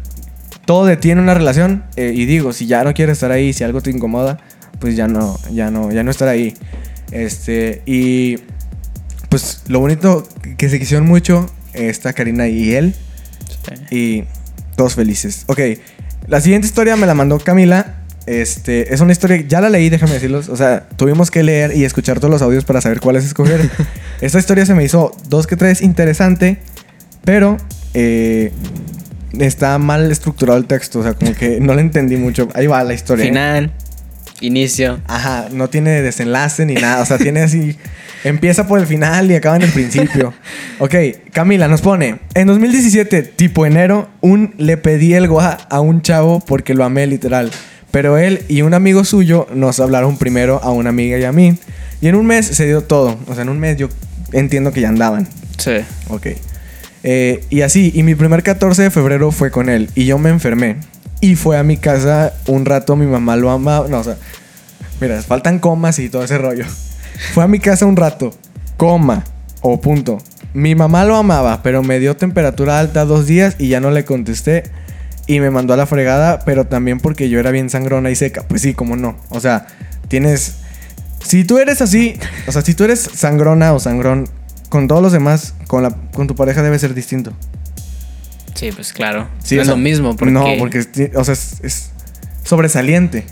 todo 0.65 0.85
de 0.85 0.95
ti 0.95 1.11
en 1.11 1.19
una 1.19 1.33
relación. 1.33 1.83
eh, 1.97 2.13
y 2.15 2.25
digo, 2.25 2.53
si 2.53 2.65
ya 2.67 2.83
no 2.85 2.93
quieres 2.93 3.13
estar 3.17 3.31
ahí, 3.31 3.51
si 3.51 3.63
algo 3.65 3.81
te 3.81 3.89
incomoda, 3.91 4.37
pues 4.79 4.95
ya 4.95 5.07
no, 5.09 5.37
ya 5.51 5.69
no, 5.71 5.91
ya 5.91 6.03
no 6.03 6.11
estar 6.11 6.29
ahí. 6.29 6.53
Este, 7.11 7.81
y 7.85 8.37
pues 9.29 9.63
lo 9.67 9.79
bonito 9.79 10.27
que 10.57 10.69
se 10.69 10.79
quisieron 10.79 11.05
mucho, 11.07 11.49
esta 11.73 12.13
Karina 12.13 12.47
y 12.47 12.73
él, 12.75 12.95
Sí. 13.67 13.95
y 13.95 14.23
todos 14.75 14.95
felices. 14.95 15.45
Ok, 15.47 15.59
la 16.27 16.41
siguiente 16.41 16.67
historia 16.67 16.95
me 16.95 17.05
la 17.05 17.13
mandó 17.13 17.39
Camila. 17.39 17.95
Este, 18.25 18.93
es 18.93 19.01
una 19.01 19.11
historia, 19.11 19.43
ya 19.47 19.59
la 19.59 19.69
leí, 19.69 19.89
déjame 19.89 20.13
decirlos. 20.13 20.47
O 20.47 20.55
sea, 20.55 20.87
tuvimos 20.95 21.29
que 21.29 21.43
leer 21.43 21.75
y 21.75 21.83
escuchar 21.83 22.19
todos 22.19 22.31
los 22.31 22.41
audios 22.41 22.63
para 22.63 22.79
saber 22.79 23.01
cuáles 23.01 23.25
escoger. 23.25 23.69
Esta 24.21 24.39
historia 24.39 24.65
se 24.65 24.73
me 24.73 24.83
hizo 24.83 25.15
dos 25.27 25.47
que 25.47 25.57
tres 25.57 25.81
interesante, 25.81 26.59
pero 27.25 27.57
eh, 27.93 28.51
está 29.37 29.77
mal 29.77 30.09
estructurado 30.11 30.57
el 30.57 30.65
texto. 30.65 30.99
O 30.99 31.03
sea, 31.03 31.13
como 31.13 31.33
que 31.33 31.59
no 31.59 31.73
le 31.73 31.81
entendí 31.81 32.15
mucho. 32.15 32.47
Ahí 32.53 32.67
va 32.67 32.83
la 32.83 32.93
historia. 32.93 33.25
¿eh? 33.25 33.27
Final, 33.27 33.71
inicio. 34.39 35.01
Ajá, 35.07 35.49
no 35.51 35.69
tiene 35.69 36.01
desenlace 36.01 36.65
ni 36.65 36.75
nada. 36.75 37.01
O 37.01 37.05
sea, 37.05 37.17
tiene 37.17 37.41
así. 37.41 37.77
Empieza 38.23 38.67
por 38.67 38.79
el 38.79 38.87
final 38.87 39.29
y 39.29 39.35
acaba 39.35 39.55
en 39.57 39.63
el 39.63 39.71
principio. 39.71 40.33
Ok, 40.79 40.95
Camila 41.31 41.67
nos 41.67 41.81
pone. 41.81 42.19
En 42.33 42.47
2017, 42.47 43.21
tipo 43.23 43.65
enero, 43.65 44.09
un 44.21 44.53
le 44.57 44.75
pedí 44.75 45.13
el 45.13 45.27
guá 45.27 45.51
a 45.69 45.79
un 45.79 46.01
chavo 46.01 46.41
porque 46.41 46.73
lo 46.73 46.83
amé 46.83 47.07
literal. 47.07 47.51
Pero 47.91 48.17
él 48.17 48.43
y 48.49 48.63
un 48.63 48.73
amigo 48.73 49.05
suyo 49.05 49.47
nos 49.53 49.79
hablaron 49.79 50.17
primero 50.17 50.59
a 50.63 50.71
una 50.71 50.89
amiga 50.89 51.17
y 51.17 51.23
a 51.23 51.31
mí. 51.31 51.57
Y 52.01 52.07
en 52.07 52.15
un 52.15 52.25
mes 52.25 52.47
se 52.47 52.65
dio 52.65 52.81
todo. 52.81 53.17
O 53.27 53.33
sea, 53.33 53.43
en 53.43 53.49
un 53.49 53.59
mes 53.59 53.77
yo 53.77 53.87
entiendo 54.33 54.73
que 54.73 54.81
ya 54.81 54.89
andaban. 54.89 55.27
Sí. 55.57 55.75
Ok. 56.09 56.27
Eh, 57.03 57.43
y 57.49 57.61
así, 57.61 57.91
y 57.93 58.03
mi 58.03 58.15
primer 58.15 58.43
14 58.43 58.83
de 58.83 58.89
febrero 58.89 59.31
fue 59.31 59.51
con 59.51 59.69
él. 59.69 59.89
Y 59.95 60.05
yo 60.05 60.17
me 60.17 60.29
enfermé. 60.29 60.77
Y 61.21 61.35
fue 61.35 61.57
a 61.57 61.63
mi 61.63 61.77
casa 61.77 62.33
un 62.47 62.65
rato, 62.65 62.95
mi 62.95 63.05
mamá 63.05 63.35
lo 63.35 63.51
amaba. 63.51 63.87
No, 63.87 63.99
o 63.99 64.03
sea, 64.03 64.17
mira, 64.99 65.21
faltan 65.21 65.59
comas 65.59 65.99
y 65.99 66.09
todo 66.09 66.23
ese 66.23 66.37
rollo. 66.37 66.65
Fue 67.33 67.43
a 67.43 67.47
mi 67.47 67.59
casa 67.59 67.85
un 67.85 67.95
rato, 67.95 68.33
coma 68.77 69.23
o 69.61 69.79
punto. 69.79 70.17
Mi 70.53 70.75
mamá 70.75 71.03
lo 71.05 71.15
amaba, 71.15 71.63
pero 71.63 71.81
me 71.81 71.99
dio 71.99 72.15
temperatura 72.15 72.79
alta 72.79 73.05
dos 73.05 73.25
días 73.25 73.55
y 73.57 73.69
ya 73.69 73.79
no 73.79 73.91
le 73.91 74.05
contesté. 74.05 74.63
Y 75.25 75.39
me 75.39 75.49
mandó 75.49 75.73
a 75.73 75.77
la 75.77 75.85
fregada, 75.85 76.39
pero 76.45 76.65
también 76.65 76.99
porque 76.99 77.29
yo 77.29 77.39
era 77.39 77.49
bien 77.49 77.69
sangrona 77.69 78.11
y 78.11 78.15
seca. 78.15 78.43
Pues 78.47 78.61
sí, 78.61 78.73
como 78.73 78.95
no. 78.95 79.15
O 79.29 79.39
sea, 79.39 79.67
tienes. 80.09 80.55
Si 81.23 81.45
tú 81.45 81.57
eres 81.57 81.81
así, 81.81 82.19
o 82.45 82.51
sea, 82.51 82.61
si 82.61 82.73
tú 82.73 82.83
eres 82.83 82.99
sangrona 82.99 83.73
o 83.73 83.79
sangrón, 83.79 84.27
con 84.67 84.87
todos 84.87 85.01
los 85.01 85.13
demás, 85.13 85.53
con, 85.67 85.81
la, 85.81 85.91
con 85.91 86.27
tu 86.27 86.35
pareja 86.35 86.61
debe 86.61 86.77
ser 86.77 86.93
distinto. 86.93 87.31
Sí, 88.53 88.71
pues 88.71 88.91
claro. 88.91 89.29
Sí, 89.39 89.55
no 89.55 89.61
es 89.61 89.67
sea, 89.67 89.75
lo 89.75 89.81
mismo. 89.81 90.15
Porque, 90.15 90.33
No, 90.33 90.45
porque, 90.59 91.11
o 91.15 91.23
sea, 91.23 91.33
es, 91.33 91.61
es 91.63 91.91
sobresaliente. 92.43 93.25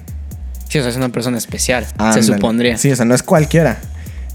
Sí, 0.71 0.79
o 0.79 0.83
sea, 0.83 0.91
es 0.91 0.95
una 0.95 1.09
persona 1.09 1.37
especial. 1.37 1.85
Se 2.13 2.23
supondría. 2.23 2.77
Sí, 2.77 2.89
o 2.89 2.95
sea, 2.95 3.03
no 3.03 3.13
es 3.13 3.23
cualquiera. 3.23 3.81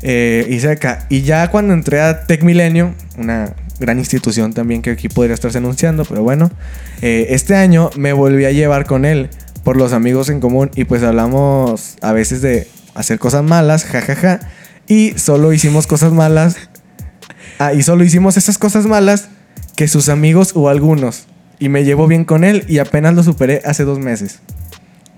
Eh, 0.03 0.47
y 0.51 0.61
seca. 0.61 1.07
Y 1.09 1.23
ya 1.23 1.49
cuando 1.49 1.73
entré 1.73 2.03
a 2.03 2.27
Tech 2.27 2.43
Milenio, 2.43 2.95
una 3.17 3.55
gran 3.81 3.99
institución 3.99 4.53
también 4.53 4.83
que 4.83 4.91
aquí 4.91 5.09
podría 5.09 5.33
estarse 5.33 5.57
anunciando, 5.57 6.05
pero 6.05 6.23
bueno, 6.23 6.51
eh, 7.01 7.29
este 7.31 7.57
año 7.57 7.89
me 7.97 8.13
volví 8.13 8.45
a 8.45 8.51
llevar 8.51 8.85
con 8.85 9.07
él 9.07 9.31
por 9.65 9.79
los 9.79 9.95
amigos 9.95 10.29
en 10.29 10.41
común 10.41 10.71
y 10.77 10.85
pues 10.85 11.03
hablamos 11.03 11.97
a 12.03 12.13
veces 12.13 12.43
de 12.43 12.69
hacer 12.95 13.19
cosas 13.19 13.43
malas, 13.43 13.87
jajaja, 13.87 14.41
y 14.87 15.13
solo 15.17 15.55
hicimos 15.55 15.87
cosas 15.87 16.13
malas. 16.13 16.57
Ah, 17.59 17.73
y 17.73 17.83
solo 17.83 18.05
hicimos 18.05 18.37
esas 18.37 18.59
cosas 18.59 18.85
malas 18.85 19.31
que 19.75 19.89
sus 19.89 20.11
amigos 20.11 20.53
o 20.55 20.69
algunos. 20.69 21.29
Y 21.59 21.71
me 21.71 21.85
llevo 21.85 22.07
bien 22.07 22.27
con 22.27 22.45
él 22.45 22.67
y 22.69 22.77
apenas 22.77 23.15
lo 23.15 23.23
superé 23.23 23.63
hace 23.65 23.85
dos 23.85 23.99
meses. 23.99 24.41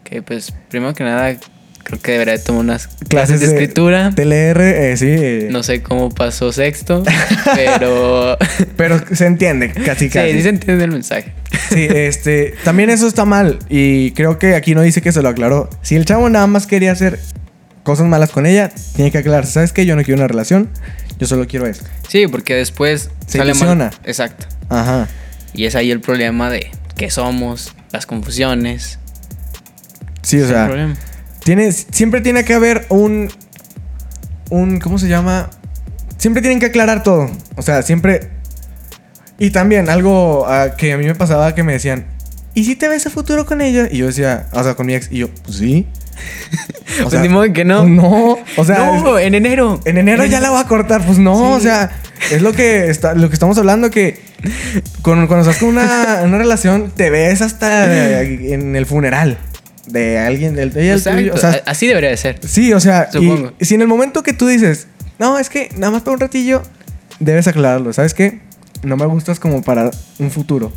Que 0.08 0.22
pues, 0.22 0.54
primero 0.70 0.94
que 0.94 1.04
nada, 1.04 1.36
creo 1.82 2.00
que 2.00 2.12
debería 2.12 2.32
de 2.34 2.38
tomar 2.38 2.62
unas 2.62 2.86
clases, 3.08 3.40
de, 3.40 3.46
escritura. 3.46 4.10
TLR, 4.14 4.60
eh, 4.62 4.96
sí. 4.96 5.06
eh, 5.08 5.48
No 5.50 5.62
sé 5.62 5.82
cómo 5.82 6.08
pasó 6.08 6.50
sexto, 6.50 7.02
pero. 7.54 8.38
Pero 8.78 9.00
se 9.14 9.26
entiende, 9.26 9.70
casi 9.72 10.06
sí, 10.06 10.10
casi. 10.10 10.32
sí 10.32 10.42
se 10.42 10.48
entiende 10.48 10.84
el 10.84 10.92
mensaje. 10.92 11.32
Sí, 11.70 11.86
este, 11.90 12.54
también 12.64 12.88
eso 12.90 13.06
está 13.06 13.24
mal 13.24 13.58
y 13.68 14.12
creo 14.12 14.38
que 14.38 14.54
aquí 14.54 14.74
no 14.74 14.80
dice 14.82 15.02
que 15.02 15.12
se 15.12 15.20
lo 15.20 15.28
aclaró. 15.28 15.68
Si 15.82 15.96
el 15.96 16.04
chavo 16.06 16.30
nada 16.30 16.46
más 16.46 16.66
quería 16.66 16.92
hacer 16.92 17.18
cosas 17.82 18.06
malas 18.06 18.30
con 18.30 18.46
ella, 18.46 18.70
tiene 18.94 19.10
que 19.10 19.18
aclararse. 19.18 19.52
¿Sabes 19.52 19.72
qué? 19.72 19.84
Yo 19.84 19.94
no 19.96 20.04
quiero 20.04 20.18
una 20.20 20.28
relación, 20.28 20.70
yo 21.18 21.26
solo 21.26 21.46
quiero 21.46 21.66
eso. 21.66 21.84
Sí, 22.08 22.26
porque 22.28 22.54
después 22.54 23.10
Se 23.26 23.38
sale 23.38 23.52
mal. 23.54 23.90
Exacto. 24.04 24.46
Ajá. 24.70 25.08
Y 25.52 25.66
es 25.66 25.74
ahí 25.74 25.90
el 25.90 26.00
problema 26.00 26.50
de 26.50 26.70
qué 26.96 27.10
somos, 27.10 27.74
las 27.92 28.06
confusiones. 28.06 28.98
Sí, 30.28 30.40
o 30.42 30.46
sea, 30.48 30.66
problema. 30.66 30.94
tiene, 31.42 31.72
siempre 31.72 32.20
tiene 32.20 32.44
que 32.44 32.52
haber 32.54 32.84
un, 32.90 33.30
un, 34.50 34.78
¿cómo 34.78 34.98
se 34.98 35.08
llama? 35.08 35.48
Siempre 36.18 36.42
tienen 36.42 36.60
que 36.60 36.66
aclarar 36.66 37.02
todo. 37.02 37.30
O 37.56 37.62
sea, 37.62 37.80
siempre... 37.82 38.30
Y 39.38 39.50
también 39.50 39.88
algo 39.88 40.46
ah, 40.48 40.74
que 40.76 40.92
a 40.92 40.98
mí 40.98 41.06
me 41.06 41.14
pasaba 41.14 41.54
que 41.54 41.62
me 41.62 41.72
decían, 41.72 42.06
¿y 42.54 42.64
si 42.64 42.74
te 42.76 42.88
ves 42.88 43.06
a 43.06 43.10
futuro 43.10 43.46
con 43.46 43.60
ella? 43.60 43.88
Y 43.90 43.98
yo 43.98 44.06
decía, 44.06 44.48
o 44.52 44.62
sea, 44.62 44.74
con 44.74 44.84
mi 44.86 44.94
ex, 44.94 45.08
y 45.12 45.18
yo, 45.18 45.28
pues 45.44 45.56
sí. 45.58 45.86
O 47.06 47.08
Pues 47.08 47.22
ni 47.22 47.28
modo 47.28 47.50
que 47.52 47.64
no. 47.64 47.84
No, 47.86 48.36
o 48.56 48.64
sea, 48.64 49.00
no, 49.00 49.18
en 49.20 49.34
enero. 49.36 49.80
En 49.84 49.96
enero 49.98 50.24
ya 50.24 50.40
la 50.40 50.50
voy 50.50 50.60
a 50.60 50.64
cortar. 50.64 51.06
Pues 51.06 51.18
no, 51.18 51.36
Sí. 51.36 51.42
o 51.56 51.60
sea, 51.60 51.90
es 52.32 52.42
lo 52.42 52.52
que, 52.52 52.90
está, 52.90 53.14
lo 53.14 53.28
que 53.28 53.34
estamos 53.34 53.56
hablando, 53.56 53.90
que 53.92 54.20
con- 55.02 55.28
cuando 55.28 55.48
estás 55.48 55.60
con 55.60 55.68
una, 55.68 56.22
una 56.24 56.36
relación, 56.38 56.90
te 56.90 57.10
ves 57.10 57.40
hasta 57.40 57.84
en 58.22 58.74
el 58.74 58.84
funeral 58.84 59.38
de 59.88 60.18
alguien, 60.18 60.54
del 60.54 60.72
de 60.72 60.92
ella, 60.92 61.02
tuyo. 61.16 61.34
O 61.34 61.36
sea, 61.38 61.62
Así 61.66 61.86
debería 61.86 62.10
de 62.10 62.16
ser. 62.16 62.38
sí, 62.46 62.72
o 62.72 62.80
sea, 62.80 63.10
Supongo. 63.10 63.52
y 63.58 63.64
si 63.64 63.74
en 63.74 63.82
el 63.82 63.88
momento 63.88 64.22
que 64.22 64.32
tú 64.32 64.46
dices, 64.46 64.86
no, 65.18 65.38
es 65.38 65.48
que 65.50 65.68
nada 65.76 65.90
más 65.92 66.02
por 66.02 66.14
un 66.14 66.20
ratillo, 66.20 66.62
debes 67.20 67.46
aclararlo. 67.48 67.92
¿Sabes 67.92 68.14
qué? 68.14 68.40
No 68.82 68.96
me 68.96 69.06
gustas 69.06 69.40
como 69.40 69.62
para 69.62 69.90
un 70.18 70.30
futuro. 70.30 70.72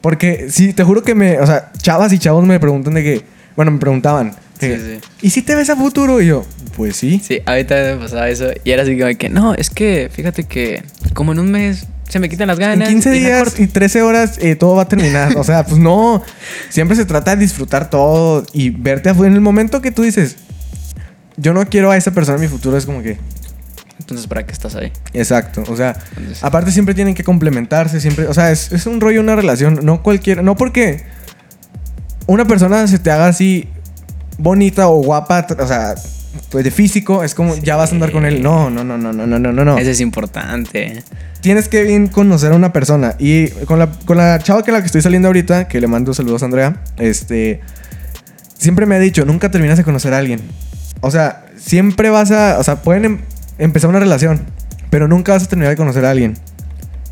Porque 0.00 0.46
sí, 0.50 0.72
te 0.72 0.82
juro 0.84 1.02
que 1.02 1.14
me, 1.14 1.38
o 1.38 1.46
sea, 1.46 1.70
chavas 1.78 2.12
y 2.12 2.18
chavos 2.18 2.44
me 2.44 2.58
preguntan 2.58 2.94
de 2.94 3.02
que, 3.04 3.22
bueno, 3.56 3.70
me 3.70 3.78
preguntaban, 3.78 4.34
que, 4.58 4.76
Sí, 4.76 4.82
sí. 5.00 5.08
¿y 5.22 5.30
si 5.30 5.42
te 5.42 5.54
ves 5.54 5.70
a 5.70 5.76
futuro? 5.76 6.20
Y 6.20 6.26
yo, 6.26 6.44
pues 6.76 6.96
sí. 6.96 7.20
Sí, 7.24 7.40
ahorita 7.46 7.74
me 7.74 7.96
pasaba 7.96 8.28
eso. 8.28 8.50
Y 8.64 8.70
era 8.72 8.82
así 8.82 8.98
como 8.98 9.16
que, 9.16 9.28
no, 9.28 9.54
es 9.54 9.70
que 9.70 10.10
fíjate 10.12 10.44
que 10.44 10.82
como 11.14 11.32
en 11.32 11.38
un 11.38 11.50
mes 11.52 11.86
se 12.12 12.18
me 12.20 12.28
quitan 12.28 12.46
las 12.48 12.58
En 12.58 12.60
ganas. 12.60 12.88
15 12.88 13.08
y 13.16 13.20
la 13.20 13.26
días 13.28 13.42
corto. 13.44 13.62
y 13.62 13.66
13 13.66 14.02
horas 14.02 14.38
eh, 14.38 14.54
todo 14.54 14.76
va 14.76 14.82
a 14.82 14.88
terminar. 14.88 15.36
O 15.36 15.44
sea, 15.44 15.64
pues 15.64 15.78
no. 15.80 16.22
Siempre 16.68 16.94
se 16.96 17.04
trata 17.06 17.34
de 17.34 17.42
disfrutar 17.42 17.88
todo 17.88 18.44
y 18.52 18.70
verte 18.70 19.08
afuera. 19.08 19.30
En 19.30 19.34
el 19.34 19.40
momento 19.40 19.80
que 19.80 19.90
tú 19.92 20.02
dices, 20.02 20.36
yo 21.36 21.54
no 21.54 21.64
quiero 21.68 21.90
a 21.90 21.96
esa 21.96 22.10
persona 22.10 22.36
en 22.36 22.42
mi 22.42 22.48
futuro, 22.48 22.76
es 22.76 22.84
como 22.86 23.02
que. 23.02 23.18
Entonces, 23.98 24.26
¿para 24.26 24.44
qué 24.44 24.52
estás 24.52 24.74
ahí? 24.74 24.92
Exacto. 25.14 25.64
O 25.68 25.76
sea, 25.76 25.96
Entonces- 26.16 26.42
aparte 26.44 26.70
siempre 26.72 26.94
tienen 26.94 27.14
que 27.14 27.24
complementarse. 27.24 28.00
Siempre. 28.00 28.26
O 28.26 28.34
sea, 28.34 28.50
es, 28.50 28.70
es 28.72 28.86
un 28.86 29.00
rollo, 29.00 29.20
una 29.20 29.34
relación. 29.36 29.80
No 29.82 30.02
cualquiera. 30.02 30.42
No 30.42 30.56
porque 30.56 31.04
una 32.26 32.44
persona 32.44 32.86
se 32.88 32.98
te 32.98 33.10
haga 33.10 33.26
así 33.28 33.68
bonita 34.38 34.88
o 34.88 35.02
guapa. 35.02 35.46
O 35.58 35.66
sea, 35.66 35.94
pues, 36.50 36.64
de 36.64 36.70
físico, 36.70 37.24
es 37.24 37.34
como 37.34 37.56
ya 37.56 37.76
vas 37.76 37.90
a 37.90 37.94
andar 37.94 38.12
con 38.12 38.24
él. 38.24 38.42
No, 38.42 38.70
no, 38.70 38.84
no, 38.84 38.98
no, 38.98 39.12
no, 39.12 39.26
no, 39.26 39.38
no, 39.38 39.52
no. 39.52 39.64
no. 39.64 39.78
Eso 39.78 39.90
es 39.90 40.00
importante. 40.00 41.02
Tienes 41.40 41.68
que 41.68 41.82
bien 41.82 42.06
conocer 42.08 42.52
a 42.52 42.56
una 42.56 42.72
persona. 42.72 43.16
Y 43.18 43.48
con 43.66 43.78
la, 43.78 43.90
con 43.90 44.16
la 44.16 44.38
chava 44.38 44.62
que 44.62 44.72
la 44.72 44.80
que 44.80 44.86
estoy 44.86 45.02
saliendo 45.02 45.28
ahorita, 45.28 45.68
que 45.68 45.80
le 45.80 45.86
mando 45.86 46.14
saludos 46.14 46.42
a 46.42 46.46
Andrea, 46.46 46.82
este. 46.98 47.60
Siempre 48.56 48.86
me 48.86 48.94
ha 48.94 49.00
dicho, 49.00 49.24
nunca 49.24 49.50
terminas 49.50 49.76
de 49.76 49.84
conocer 49.84 50.14
a 50.14 50.18
alguien. 50.18 50.40
O 51.00 51.10
sea, 51.10 51.46
siempre 51.56 52.10
vas 52.10 52.30
a. 52.30 52.58
O 52.58 52.64
sea, 52.64 52.82
pueden 52.82 53.04
em- 53.04 53.20
empezar 53.58 53.90
una 53.90 53.98
relación, 53.98 54.40
pero 54.90 55.08
nunca 55.08 55.32
vas 55.32 55.44
a 55.44 55.48
terminar 55.48 55.70
de 55.70 55.76
conocer 55.76 56.04
a 56.04 56.10
alguien. 56.10 56.36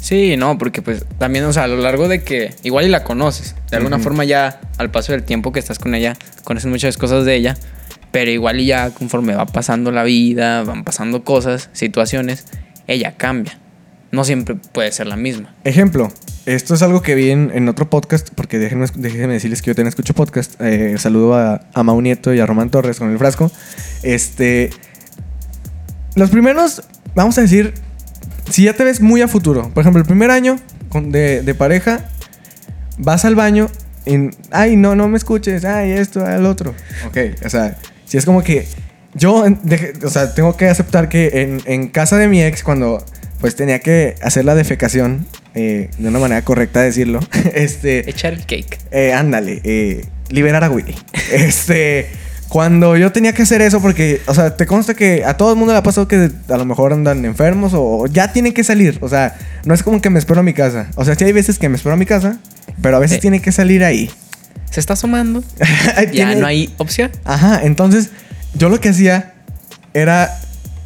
Sí, 0.00 0.36
no, 0.36 0.56
porque 0.56 0.80
pues 0.80 1.04
también, 1.18 1.44
o 1.44 1.52
sea, 1.52 1.64
a 1.64 1.68
lo 1.68 1.76
largo 1.76 2.08
de 2.08 2.22
que 2.22 2.54
igual 2.62 2.86
y 2.86 2.88
la 2.88 3.04
conoces, 3.04 3.54
de 3.70 3.76
alguna 3.76 3.98
forma 3.98 4.24
ya 4.24 4.60
al 4.78 4.90
paso 4.90 5.12
del 5.12 5.24
tiempo 5.24 5.52
que 5.52 5.58
estás 5.60 5.78
con 5.78 5.94
ella, 5.94 6.16
conoces 6.42 6.70
muchas 6.70 6.96
cosas 6.96 7.26
de 7.26 7.34
ella, 7.34 7.56
pero 8.12 8.30
igual 8.30 8.60
y 8.60 8.66
ya 8.66 8.90
conforme 8.90 9.34
va 9.34 9.46
pasando 9.46 9.90
la 9.92 10.02
vida, 10.04 10.62
van 10.64 10.84
pasando 10.84 11.24
cosas, 11.24 11.68
situaciones, 11.72 12.46
ella 12.86 13.14
cambia. 13.16 13.58
No 14.12 14.24
siempre 14.24 14.56
puede 14.56 14.90
ser 14.90 15.06
la 15.06 15.16
misma. 15.16 15.54
Ejemplo, 15.62 16.10
esto 16.44 16.74
es 16.74 16.82
algo 16.82 17.00
que 17.00 17.14
vi 17.14 17.30
en, 17.30 17.52
en 17.54 17.68
otro 17.68 17.88
podcast, 17.88 18.30
porque 18.34 18.58
déjenme, 18.58 18.86
déjenme 18.96 19.34
decirles 19.34 19.62
que 19.62 19.68
yo 19.70 19.74
también 19.76 19.88
escucho 19.90 20.14
podcast. 20.14 20.60
Eh, 20.60 20.96
saludo 20.98 21.34
a, 21.34 21.60
a 21.74 21.82
Mau 21.84 22.00
Nieto 22.00 22.34
y 22.34 22.40
a 22.40 22.46
Román 22.46 22.70
Torres 22.70 22.98
con 22.98 23.10
el 23.12 23.18
frasco. 23.18 23.52
Este. 24.02 24.70
Los 26.16 26.30
primeros, 26.30 26.82
vamos 27.14 27.38
a 27.38 27.42
decir, 27.42 27.72
si 28.50 28.64
ya 28.64 28.72
te 28.72 28.82
ves 28.82 29.00
muy 29.00 29.22
a 29.22 29.28
futuro, 29.28 29.70
por 29.72 29.82
ejemplo, 29.82 30.00
el 30.00 30.06
primer 30.08 30.32
año 30.32 30.56
con- 30.88 31.12
de, 31.12 31.42
de 31.42 31.54
pareja, 31.54 32.08
vas 32.98 33.24
al 33.24 33.36
baño 33.36 33.68
y, 34.06 34.30
ay, 34.50 34.74
no, 34.76 34.96
no 34.96 35.06
me 35.06 35.18
escuches, 35.18 35.64
ay, 35.64 35.92
esto, 35.92 36.26
el 36.28 36.46
otro. 36.46 36.74
Ok, 37.06 37.16
o 37.46 37.48
sea, 37.48 37.78
si 38.10 38.16
es 38.18 38.24
como 38.24 38.42
que 38.42 38.66
yo, 39.14 39.44
o 40.04 40.08
sea, 40.10 40.34
tengo 40.34 40.56
que 40.56 40.68
aceptar 40.68 41.08
que 41.08 41.42
en, 41.42 41.60
en 41.66 41.88
casa 41.88 42.16
de 42.16 42.26
mi 42.26 42.42
ex, 42.42 42.62
cuando 42.64 43.04
pues 43.40 43.54
tenía 43.56 43.78
que 43.78 44.16
hacer 44.22 44.44
la 44.44 44.54
defecación, 44.54 45.26
eh, 45.54 45.88
de 45.96 46.08
una 46.08 46.18
manera 46.18 46.42
correcta 46.42 46.80
decirlo, 46.82 47.20
este, 47.54 48.08
Echar 48.10 48.32
el 48.34 48.40
cake. 48.46 48.78
eh, 48.90 49.12
ándale, 49.14 49.60
eh, 49.64 50.04
liberar 50.28 50.64
a 50.64 50.70
Willy. 50.70 50.94
Este, 51.32 52.08
cuando 52.48 52.96
yo 52.96 53.12
tenía 53.12 53.32
que 53.32 53.42
hacer 53.42 53.62
eso, 53.62 53.80
porque, 53.80 54.20
o 54.26 54.34
sea, 54.34 54.56
te 54.56 54.66
consta 54.66 54.94
que 54.94 55.24
a 55.24 55.36
todo 55.36 55.52
el 55.52 55.56
mundo 55.56 55.72
le 55.72 55.78
ha 55.78 55.82
pasado 55.84 56.08
que 56.08 56.30
a 56.48 56.56
lo 56.56 56.64
mejor 56.64 56.92
andan 56.92 57.24
enfermos 57.24 57.72
o 57.74 58.06
ya 58.08 58.32
tienen 58.32 58.52
que 58.52 58.64
salir. 58.64 58.98
O 59.02 59.08
sea, 59.08 59.36
no 59.64 59.72
es 59.72 59.84
como 59.84 60.00
que 60.00 60.10
me 60.10 60.18
espero 60.18 60.40
a 60.40 60.42
mi 60.42 60.52
casa. 60.52 60.88
O 60.96 61.04
sea, 61.04 61.14
sí 61.14 61.22
hay 61.24 61.32
veces 61.32 61.58
que 61.60 61.68
me 61.68 61.76
espero 61.76 61.92
a 61.94 61.96
mi 61.96 62.06
casa, 62.06 62.38
pero 62.82 62.96
a 62.96 62.98
veces 63.00 63.16
Sí. 63.16 63.20
tiene 63.20 63.40
que 63.40 63.52
salir 63.52 63.84
ahí. 63.84 64.10
Se 64.70 64.80
está 64.80 64.92
asomando. 64.94 65.42
Ya 66.12 66.34
no 66.34 66.46
hay 66.46 66.72
opción. 66.78 67.10
Ajá, 67.24 67.60
entonces 67.62 68.10
yo 68.54 68.68
lo 68.68 68.80
que 68.80 68.90
hacía 68.90 69.34
era 69.94 70.30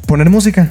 poner 0.07 0.29
música. 0.29 0.69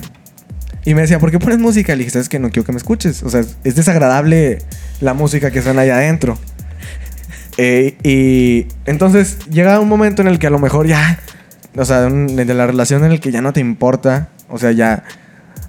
Y 0.84 0.94
me 0.94 1.00
decía, 1.02 1.18
¿por 1.18 1.30
qué 1.30 1.38
pones 1.38 1.58
música? 1.58 1.94
Le 1.96 2.04
dije, 2.04 2.18
es 2.18 2.28
que 2.28 2.38
no 2.38 2.50
quiero 2.50 2.64
que 2.66 2.72
me 2.72 2.78
escuches. 2.78 3.22
O 3.22 3.30
sea, 3.30 3.40
es 3.64 3.74
desagradable 3.74 4.58
la 5.00 5.14
música 5.14 5.50
que 5.50 5.62
suena 5.62 5.82
allá 5.82 5.94
adentro. 5.96 6.38
Eh, 7.56 7.96
y 8.02 8.66
entonces 8.84 9.38
llega 9.48 9.78
un 9.80 9.88
momento 9.88 10.22
en 10.22 10.28
el 10.28 10.38
que 10.38 10.48
a 10.48 10.50
lo 10.50 10.58
mejor 10.58 10.86
ya, 10.86 11.20
o 11.76 11.84
sea, 11.84 12.06
un- 12.06 12.34
de 12.36 12.44
la 12.52 12.66
relación 12.66 13.04
en 13.04 13.12
el 13.12 13.20
que 13.20 13.30
ya 13.30 13.40
no 13.40 13.52
te 13.52 13.60
importa. 13.60 14.28
O 14.48 14.58
sea, 14.58 14.72
ya 14.72 15.04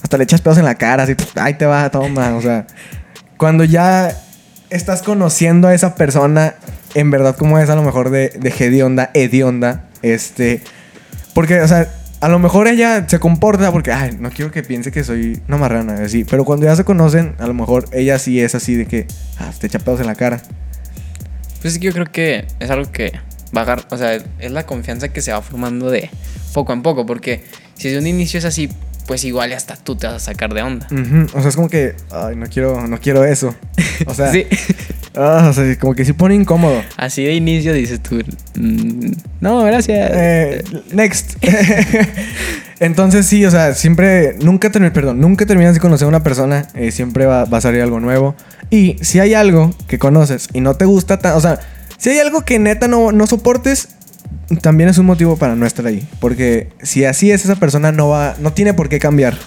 hasta 0.04 0.18
le 0.18 0.24
echas 0.26 0.42
pedos 0.42 0.58
en 0.58 0.66
la 0.66 0.76
cara, 0.76 1.04
así, 1.04 1.16
ahí 1.36 1.54
te 1.54 1.66
va, 1.66 1.90
toma. 1.92 2.36
O 2.36 2.42
sea, 2.42 2.66
cuando 3.38 3.64
ya 3.64 4.12
estás 4.70 5.02
conociendo 5.02 5.68
a 5.68 5.74
esa 5.74 5.96
persona 5.96 6.56
en 6.96 7.12
verdad 7.12 7.36
como 7.36 7.60
es 7.60 7.70
a 7.70 7.76
lo 7.76 7.84
mejor 7.84 8.10
de, 8.10 8.30
de 8.30 8.50
hedionda, 8.50 9.12
hedionda, 9.14 9.90
este, 10.02 10.62
porque, 11.36 11.62
o 11.62 11.68
sea, 11.68 11.88
a 12.22 12.30
lo 12.30 12.40
mejor 12.40 12.68
ella 12.68 13.06
se 13.08 13.20
comporta 13.20 13.72
porque, 13.72 13.92
ay, 13.92 14.18
no 14.20 14.32
quiero 14.32 14.50
que 14.52 14.64
piense 14.64 14.92
que 14.92 15.04
soy 15.04 15.40
una 15.48 15.58
marrana, 15.58 15.94
así, 16.04 16.24
pero 16.24 16.44
cuando 16.46 16.66
ya 16.66 16.76
se 16.76 16.84
conocen, 16.84 17.36
a 17.38 17.46
lo 17.46 17.54
mejor 17.54 17.86
ella 17.92 18.18
sí 18.18 18.40
es 18.42 18.56
así 18.56 18.74
de 18.76 18.88
que, 18.88 19.06
ah, 19.40 19.52
te 19.60 19.68
echa 19.68 19.78
pedos 19.80 20.00
en 20.00 20.08
la 20.08 20.16
cara. 20.16 20.42
Pues 21.62 21.80
yo 21.80 21.92
creo 21.92 22.06
que 22.12 22.46
es 22.60 22.70
algo 22.70 22.92
que 22.92 23.12
va 23.56 23.62
a 23.62 23.64
agar- 23.64 23.86
o 23.92 23.98
sea, 23.98 24.14
es 24.16 24.52
la 24.52 24.66
confianza 24.66 25.10
que 25.10 25.22
se 25.22 25.32
va 25.32 25.42
formando 25.42 25.90
de 25.92 26.10
poco 26.54 26.74
en 26.74 26.82
poco, 26.82 27.06
porque 27.06 27.44
si 27.76 27.90
de 27.90 27.98
un 27.98 28.08
inicio 28.08 28.38
es 28.40 28.46
así, 28.46 28.70
pues 29.08 29.24
igual 29.24 29.54
hasta 29.54 29.76
tú 29.76 29.96
te 29.96 30.08
vas 30.08 30.16
a 30.16 30.20
sacar 30.20 30.54
de 30.54 30.62
onda. 30.64 30.88
O 31.34 31.40
sea, 31.42 31.50
es 31.50 31.56
como 31.56 31.70
que, 31.70 31.96
ay, 32.12 32.36
no 32.36 32.48
quiero, 32.48 32.88
no 32.88 33.00
quiero 33.00 33.24
eso. 33.26 33.56
O 34.08 34.14
sea, 34.14 34.32
Sí. 34.32 34.46
ah, 35.16 35.48
o 35.50 35.54
sea, 35.54 35.78
como 35.80 35.94
que 35.96 36.06
sí 36.06 36.14
pone 36.14 36.36
incómodo. 36.36 36.82
Así 36.98 37.24
de 37.24 37.34
inicio 37.34 37.74
dices 37.74 38.02
tú, 38.02 38.22
"Mm, 38.56 39.12
no, 39.42 39.64
gracias. 39.64 40.10
Eh, 40.14 40.64
next. 40.94 41.36
Entonces 42.80 43.26
sí, 43.26 43.46
o 43.46 43.52
sea, 43.52 43.74
siempre, 43.74 44.36
nunca 44.42 44.70
perdón, 44.70 45.22
nunca 45.22 45.46
terminas 45.46 45.74
de 45.74 45.80
conocer 45.80 46.06
a 46.06 46.10
una 46.10 46.24
persona, 46.24 46.68
eh, 46.76 46.92
siempre 46.92 47.26
va, 47.26 47.46
va 47.46 47.60
a 47.60 47.62
salir 47.62 47.82
algo 47.82 48.00
nuevo. 48.00 48.36
Y 48.70 48.98
si 49.02 49.20
hay 49.20 49.34
algo 49.34 49.74
que 49.88 49.98
conoces 50.00 50.50
y 50.54 50.60
no 50.62 50.76
te 50.76 50.86
gusta, 50.86 51.18
ta- 51.20 51.36
o 51.38 51.42
sea, 51.42 51.60
si 51.98 52.10
hay 52.10 52.20
algo 52.20 52.42
que 52.44 52.60
neta 52.60 52.88
no, 52.90 53.12
no 53.14 53.28
soportes, 53.28 53.90
también 54.62 54.90
es 54.90 54.98
un 54.98 55.06
motivo 55.06 55.38
para 55.38 55.56
no 55.56 55.66
estar 55.66 55.86
ahí. 55.88 56.08
Porque 56.20 56.70
si 56.82 57.06
así 57.06 57.32
es, 57.32 57.46
esa 57.46 57.56
persona 57.56 57.92
no 57.92 58.10
va, 58.10 58.36
no 58.40 58.54
tiene 58.54 58.74
por 58.74 58.90
qué 58.90 59.00
cambiar. 59.00 59.38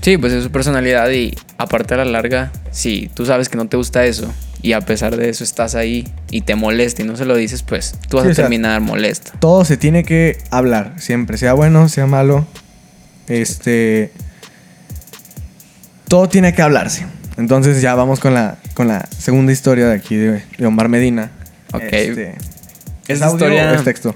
Sí, 0.00 0.18
pues 0.18 0.32
es 0.34 0.44
su 0.44 0.50
personalidad 0.50 1.10
y 1.10 1.34
aparte 1.56 1.94
a 1.94 1.96
la 1.98 2.04
larga, 2.04 2.52
si 2.70 3.10
tú 3.14 3.24
sabes 3.24 3.48
que 3.48 3.56
no 3.56 3.66
te 3.68 3.76
gusta 3.78 4.04
eso 4.04 4.30
y 4.60 4.72
a 4.74 4.82
pesar 4.82 5.16
de 5.16 5.30
eso 5.30 5.44
estás 5.44 5.74
ahí 5.74 6.06
y 6.30 6.42
te 6.42 6.54
molesta 6.56 7.00
y 7.02 7.06
no 7.06 7.16
se 7.16 7.24
lo 7.24 7.34
dices, 7.36 7.62
pues 7.62 7.94
tú 8.08 8.18
vas 8.18 8.24
Sí, 8.24 8.28
a 8.28 8.32
o 8.32 8.34
sea, 8.34 8.44
terminar 8.44 8.80
molesto. 8.82 9.32
Todo 9.38 9.64
se 9.64 9.76
tiene 9.78 10.04
que 10.04 10.36
hablar, 10.50 10.92
siempre, 10.98 11.38
sea 11.38 11.54
bueno, 11.54 11.88
sea 11.88 12.06
malo. 12.06 12.46
Este. 13.28 14.10
Todo 16.08 16.28
tiene 16.28 16.54
que 16.54 16.62
hablarse. 16.62 17.06
Entonces 17.36 17.80
ya 17.80 17.94
vamos 17.94 18.20
con 18.20 18.34
la, 18.34 18.58
con 18.74 18.86
la 18.88 19.08
segunda 19.18 19.52
historia 19.52 19.88
de 19.88 19.94
aquí 19.94 20.16
de, 20.16 20.42
de 20.58 20.66
Omar 20.66 20.88
Medina. 20.88 21.30
Ok. 21.72 21.82
Este, 21.90 22.34
¿Es 23.08 23.20
historia- 23.20 23.70
o 23.72 23.74
es 23.74 23.84
texto? 23.84 24.14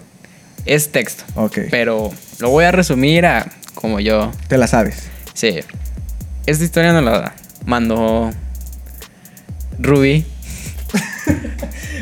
Es 0.69 0.93
texto, 0.93 1.25
Ok. 1.35 1.61
pero 1.71 2.13
lo 2.41 2.51
voy 2.51 2.67
a 2.67 2.73
resumir 2.73 3.25
a 3.25 3.47
como 3.75 4.01
yo. 4.01 4.33
Te 4.49 4.59
la 4.59 4.67
sabes. 4.67 5.05
Sí. 5.33 5.61
Esta 6.45 6.65
historia 6.65 6.93
nos 6.93 7.05
la 7.05 7.35
mandó 7.65 8.31
Ruby. 9.79 10.25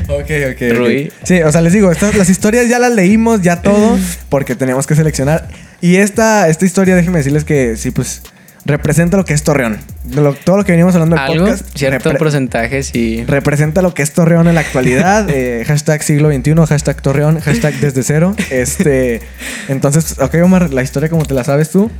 Ok, 0.08 0.30
ok. 0.52 0.76
Rui. 0.76 1.12
Sí, 1.24 1.42
o 1.42 1.50
sea, 1.50 1.60
les 1.62 1.72
digo, 1.72 1.90
estas, 1.90 2.14
las 2.14 2.28
historias 2.30 2.68
ya 2.68 2.78
las 2.78 2.92
leímos, 2.92 3.42
ya 3.42 3.60
todo, 3.60 3.98
porque 4.28 4.54
tenemos 4.54 4.86
que 4.86 4.94
seleccionar. 4.94 5.48
Y 5.80 5.96
esta, 5.96 6.48
esta 6.48 6.64
historia, 6.64 6.94
déjenme 6.94 7.18
decirles 7.18 7.42
que 7.42 7.76
sí, 7.76 7.90
pues, 7.90 8.22
representa 8.66 9.16
lo 9.16 9.24
que 9.24 9.32
es 9.34 9.42
Torreón. 9.42 9.78
De 10.04 10.20
lo- 10.20 10.34
todo 10.34 10.56
lo 10.58 10.64
que 10.64 10.72
venimos 10.72 10.94
hablando 10.94 11.16
del 11.16 11.24
Algo, 11.24 11.44
podcast. 11.46 11.66
cierto 11.76 12.12
porcentaje, 12.14 12.82
sí. 12.82 13.24
representa 13.26 13.80
lo 13.82 13.94
que 13.94 14.02
es 14.02 14.12
Torreón 14.12 14.48
en 14.48 14.54
la 14.56 14.60
actualidad. 14.62 15.28
eh, 15.32 15.64
hashtag 15.66 16.02
siglo 16.02 16.30
XXI, 16.32 16.54
hashtag 16.68 17.00
Torreón, 17.00 17.40
hashtag 17.40 17.74
desde 17.80 18.02
cero. 18.02 18.34
Este, 18.50 19.20
entonces, 19.68 20.16
ok, 20.20 20.34
Omar, 20.44 20.72
la 20.72 20.82
historia 20.82 21.08
como 21.08 21.24
te 21.24 21.34
la 21.34 21.44
sabes 21.44 21.70
tú. 21.70 21.90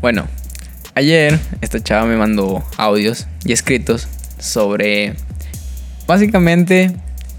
Bueno, 0.00 0.26
ayer 0.94 1.38
esta 1.60 1.80
chava 1.82 2.06
me 2.06 2.16
mandó 2.16 2.64
audios 2.76 3.26
y 3.44 3.52
escritos 3.52 4.08
sobre... 4.38 5.14
Básicamente, 6.06 6.92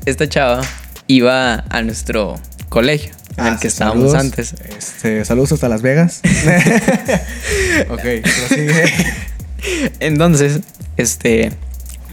esta 0.05 0.27
chava 0.27 0.61
iba 1.07 1.63
a 1.69 1.81
nuestro 1.83 2.35
colegio 2.69 3.11
en 3.37 3.45
el 3.45 3.53
Ah, 3.53 3.57
que 3.59 3.67
estábamos 3.67 4.11
saludos. 4.11 4.19
antes. 4.25 4.55
Este, 4.77 5.23
saludos 5.25 5.51
hasta 5.51 5.69
Las 5.69 5.81
Vegas. 5.81 6.21
ok, 7.89 7.99
prosigue. 7.99 8.93
Entonces, 9.99 10.61
este, 10.97 11.51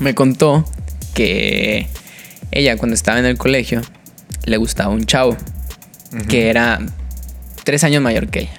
me 0.00 0.14
contó 0.14 0.64
que 1.14 1.88
ella 2.50 2.76
cuando 2.76 2.94
estaba 2.94 3.18
en 3.18 3.26
el 3.26 3.38
colegio 3.38 3.82
le 4.44 4.56
gustaba 4.56 4.92
un 4.92 5.04
chavo 5.06 5.36
que 6.28 6.48
era 6.50 6.80
tres 7.64 7.82
años 7.84 8.02
mayor 8.02 8.28
que 8.28 8.40
ella. 8.40 8.52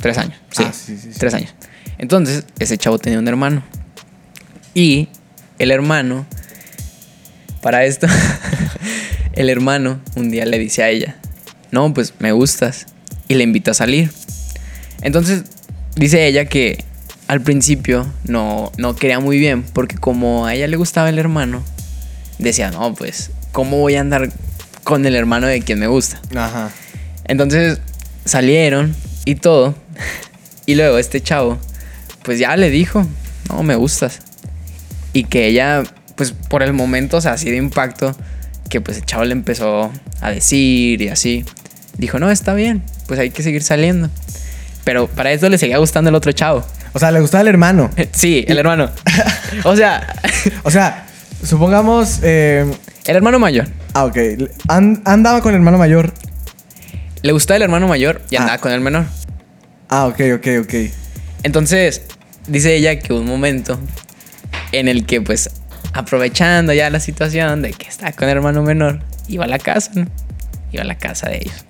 Tres 0.00 0.18
años, 0.18 0.34
sí, 0.50 0.62
Ah, 0.66 0.72
sí, 0.72 0.98
sí, 1.00 1.12
sí. 1.12 1.18
tres 1.18 1.32
años. 1.34 1.54
Entonces, 1.98 2.44
ese 2.58 2.76
chavo 2.76 2.98
tenía 2.98 3.18
un 3.18 3.28
hermano. 3.28 3.62
Y 4.74 5.08
el 5.58 5.70
hermano, 5.70 6.26
para 7.62 7.84
esto, 7.84 8.06
el 9.34 9.48
hermano 9.48 10.00
un 10.16 10.30
día 10.30 10.44
le 10.44 10.58
dice 10.58 10.82
a 10.82 10.90
ella, 10.90 11.16
no, 11.74 11.92
pues 11.92 12.14
me 12.20 12.32
gustas. 12.32 12.86
Y 13.28 13.34
le 13.34 13.44
invita 13.44 13.72
a 13.72 13.74
salir. 13.74 14.10
Entonces, 15.02 15.44
dice 15.96 16.26
ella 16.26 16.46
que 16.46 16.84
al 17.26 17.40
principio 17.40 18.06
no, 18.24 18.72
no 18.78 18.96
quería 18.96 19.20
muy 19.20 19.38
bien, 19.38 19.62
porque 19.62 19.96
como 19.96 20.46
a 20.46 20.54
ella 20.54 20.68
le 20.68 20.76
gustaba 20.76 21.08
el 21.08 21.18
hermano, 21.18 21.62
decía, 22.38 22.70
no, 22.70 22.94
pues, 22.94 23.30
¿cómo 23.52 23.78
voy 23.78 23.96
a 23.96 24.00
andar 24.00 24.30
con 24.82 25.04
el 25.06 25.16
hermano 25.16 25.46
de 25.46 25.60
quien 25.62 25.78
me 25.78 25.86
gusta? 25.86 26.20
Ajá. 26.34 26.70
Entonces 27.24 27.80
salieron 28.24 28.94
y 29.24 29.34
todo. 29.36 29.74
Y 30.66 30.76
luego 30.76 30.96
este 30.96 31.20
chavo, 31.20 31.58
pues 32.22 32.38
ya 32.38 32.56
le 32.56 32.70
dijo, 32.70 33.06
no, 33.50 33.62
me 33.62 33.76
gustas. 33.76 34.20
Y 35.12 35.24
que 35.24 35.46
ella, 35.46 35.84
pues 36.16 36.32
por 36.32 36.62
el 36.62 36.72
momento, 36.72 37.18
o 37.18 37.20
sea, 37.20 37.32
así 37.32 37.50
de 37.50 37.58
impacto, 37.58 38.16
que 38.70 38.80
pues 38.80 38.96
el 38.96 39.04
chavo 39.04 39.24
le 39.24 39.32
empezó 39.32 39.92
a 40.22 40.30
decir 40.30 41.02
y 41.02 41.08
así. 41.08 41.44
Dijo, 41.98 42.18
no, 42.18 42.30
está 42.30 42.54
bien, 42.54 42.82
pues 43.06 43.20
hay 43.20 43.30
que 43.30 43.42
seguir 43.42 43.62
saliendo. 43.62 44.10
Pero 44.84 45.06
para 45.06 45.32
eso 45.32 45.48
le 45.48 45.58
seguía 45.58 45.78
gustando 45.78 46.10
el 46.10 46.16
otro 46.16 46.32
chavo. 46.32 46.64
O 46.92 46.98
sea, 46.98 47.10
le 47.10 47.20
gustaba 47.20 47.42
el 47.42 47.48
hermano. 47.48 47.90
Sí, 48.12 48.44
el 48.48 48.58
hermano. 48.58 48.90
O 49.64 49.76
sea, 49.76 50.14
O 50.62 50.70
sea, 50.70 51.06
supongamos. 51.42 52.20
eh, 52.22 52.70
el 53.06 53.16
hermano 53.16 53.38
mayor. 53.38 53.68
ah, 53.94 54.04
ok. 54.06 54.16
An- 54.68 55.02
andaba 55.04 55.40
con 55.40 55.50
el 55.50 55.56
hermano 55.56 55.78
mayor. 55.78 56.12
Le 57.22 57.32
gustaba 57.32 57.56
el 57.56 57.62
hermano 57.62 57.86
mayor 57.88 58.20
y 58.30 58.36
Ah. 58.36 58.40
andaba 58.40 58.58
con 58.58 58.72
el 58.72 58.80
menor. 58.80 59.06
Ah, 59.88 60.06
ok, 60.06 60.20
ok, 60.36 60.46
ok. 60.62 60.74
Entonces, 61.42 62.02
dice 62.48 62.74
ella 62.74 62.98
que 62.98 63.12
hubo 63.12 63.20
un 63.20 63.26
momento 63.26 63.78
en 64.72 64.88
el 64.88 65.06
que, 65.06 65.20
pues, 65.20 65.50
aprovechando 65.92 66.72
ya 66.72 66.90
la 66.90 67.00
situación 67.00 67.62
de 67.62 67.72
que 67.72 67.88
está 67.88 68.12
con 68.12 68.28
el 68.28 68.36
hermano 68.36 68.62
menor, 68.62 69.00
iba 69.28 69.44
a 69.44 69.48
la 69.48 69.58
casa, 69.58 69.90
¿no? 69.94 70.06
Iba 70.72 70.82
a 70.82 70.86
la 70.86 70.96
casa 70.96 71.28
de 71.28 71.36
ellos. 71.36 71.64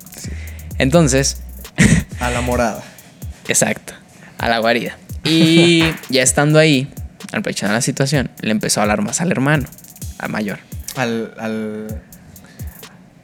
Entonces, 0.79 1.39
A 2.21 2.31
la 2.31 2.41
morada. 2.41 2.83
exacto, 3.49 3.93
a 4.39 4.49
la 4.49 4.59
guarida. 4.59 4.97
Y 5.25 5.85
ya 6.09 6.23
estando 6.23 6.59
ahí, 6.59 6.89
aprovechando 7.33 7.75
la 7.75 7.81
situación, 7.81 8.31
le 8.41 8.51
empezó 8.51 8.81
a 8.81 8.85
hablar 8.85 9.03
más 9.03 9.21
al 9.21 9.31
hermano, 9.31 9.67
al 10.19 10.31
mayor. 10.31 10.59
Al. 10.97 11.35
Al, 11.39 12.03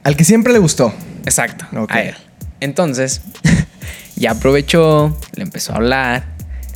al 0.03 0.15
que 0.15 0.23
siempre 0.23 0.53
le 0.53 0.59
gustó. 0.59 0.93
Exacto, 1.25 1.65
a 1.89 2.01
él. 2.01 2.15
Entonces, 2.59 3.21
ya 4.15 4.31
aprovechó, 4.31 5.17
le 5.35 5.43
empezó 5.43 5.73
a 5.73 5.77
hablar, 5.77 6.23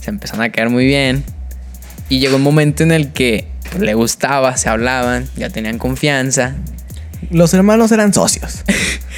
se 0.02 0.10
empezaron 0.10 0.44
a 0.44 0.52
caer 0.52 0.70
muy 0.70 0.86
bien. 0.86 1.24
Y 2.08 2.20
llegó 2.20 2.36
un 2.36 2.44
momento 2.44 2.84
en 2.84 2.92
el 2.92 3.12
que 3.14 3.48
pues, 3.72 3.82
le 3.82 3.94
gustaba, 3.96 4.58
se 4.58 4.70
hablaban, 4.70 5.28
ya 5.36 5.50
tenían 5.50 5.80
confianza. 5.80 6.56
Los 7.32 7.54
hermanos 7.56 7.92
eran 7.92 8.14
socios. 8.14 8.64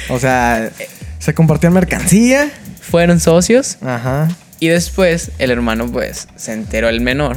O 0.08 0.18
sea, 0.18 0.70
se 1.18 1.34
compartían 1.34 1.72
mercancía. 1.72 2.50
Fueron 2.80 3.20
socios 3.20 3.76
Ajá. 3.82 4.28
y 4.60 4.68
después 4.68 5.32
el 5.38 5.50
hermano 5.50 5.90
pues 5.92 6.26
se 6.36 6.52
enteró 6.54 6.88
el 6.88 7.00
menor 7.02 7.36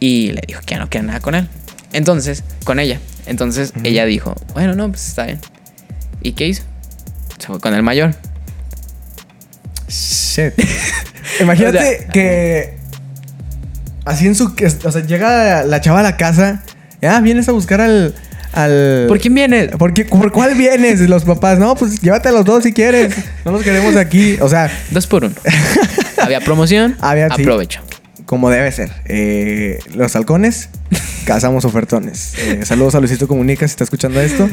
y 0.00 0.32
le 0.32 0.42
dijo 0.46 0.60
que 0.64 0.74
ya 0.74 0.78
no 0.80 0.88
quiere 0.88 1.06
nada 1.06 1.20
con 1.20 1.34
él. 1.34 1.48
Entonces, 1.92 2.42
con 2.64 2.78
ella. 2.80 2.98
Entonces 3.26 3.72
ella 3.84 4.04
dijo, 4.06 4.34
bueno, 4.54 4.74
no, 4.74 4.88
pues 4.88 5.06
está 5.06 5.24
bien. 5.26 5.38
¿Y 6.22 6.32
qué 6.32 6.48
hizo? 6.48 6.62
Se 7.38 7.46
fue 7.46 7.60
con 7.60 7.74
el 7.74 7.82
mayor. 7.82 8.14
Shit. 9.88 10.54
Imagínate 11.40 11.78
O 11.78 11.82
sea- 11.82 12.08
que. 12.08 12.76
Así 14.04 14.26
en 14.26 14.34
su. 14.34 14.54
O 14.84 14.92
sea, 14.92 15.02
llega 15.06 15.64
la 15.64 15.80
chava 15.80 16.00
a 16.00 16.02
la 16.02 16.16
casa. 16.16 16.62
Ah, 17.02 17.20
vienes 17.20 17.48
a 17.48 17.52
buscar 17.52 17.80
al. 17.80 18.14
Al 18.54 19.04
¿Por 19.08 19.18
quién 19.20 19.34
viene? 19.34 19.68
¿Por, 19.68 19.92
qué- 19.92 20.04
¿Por 20.04 20.30
cuál 20.32 20.54
vienes? 20.54 21.00
Los 21.08 21.24
papás, 21.24 21.58
no, 21.58 21.74
pues 21.74 22.00
llévate 22.00 22.28
a 22.28 22.32
los 22.32 22.44
dos 22.44 22.62
si 22.64 22.72
quieres. 22.72 23.14
No 23.44 23.52
los 23.52 23.62
queremos 23.62 23.96
aquí. 23.96 24.36
O 24.40 24.48
sea, 24.48 24.70
Dos 24.90 25.06
por 25.06 25.24
uno. 25.24 25.34
Había 26.18 26.40
promoción, 26.40 26.96
Había, 27.00 27.28
sí. 27.34 27.42
aprovecho. 27.42 27.80
como 28.26 28.48
debe 28.50 28.70
ser. 28.72 28.90
Eh, 29.06 29.78
los 29.94 30.14
halcones, 30.16 30.70
cazamos 31.26 31.64
ofertones. 31.64 32.34
Eh, 32.38 32.60
saludos 32.64 32.94
a 32.94 33.00
Luisito 33.00 33.28
Comunica 33.28 33.66
si 33.68 33.72
está 33.72 33.84
escuchando 33.84 34.20
esto. 34.20 34.48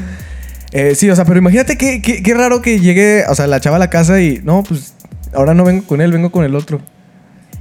Eh, 0.73 0.95
sí, 0.95 1.09
o 1.09 1.15
sea, 1.15 1.25
pero 1.25 1.37
imagínate 1.37 1.77
qué, 1.77 2.01
qué, 2.01 2.23
qué 2.23 2.33
raro 2.33 2.61
que 2.61 2.79
llegue, 2.79 3.23
o 3.29 3.35
sea, 3.35 3.47
la 3.47 3.59
chava 3.59 3.75
a 3.75 3.79
la 3.79 3.89
casa 3.89 4.21
y 4.21 4.39
no, 4.43 4.63
pues 4.63 4.93
ahora 5.33 5.53
no 5.53 5.63
vengo 5.65 5.85
con 5.85 6.01
él, 6.01 6.11
vengo 6.11 6.31
con 6.31 6.43
el 6.45 6.55
otro. 6.55 6.81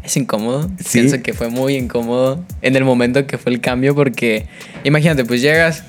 Es 0.04 0.16
incómodo. 0.16 0.70
Sí. 0.78 1.00
Pienso 1.00 1.20
que 1.22 1.34
fue 1.34 1.48
muy 1.50 1.74
incómodo 1.76 2.44
en 2.62 2.74
el 2.76 2.84
momento 2.84 3.26
que 3.26 3.36
fue 3.36 3.52
el 3.52 3.60
cambio 3.60 3.94
porque 3.94 4.46
imagínate, 4.84 5.24
pues 5.24 5.40
llegas 5.42 5.82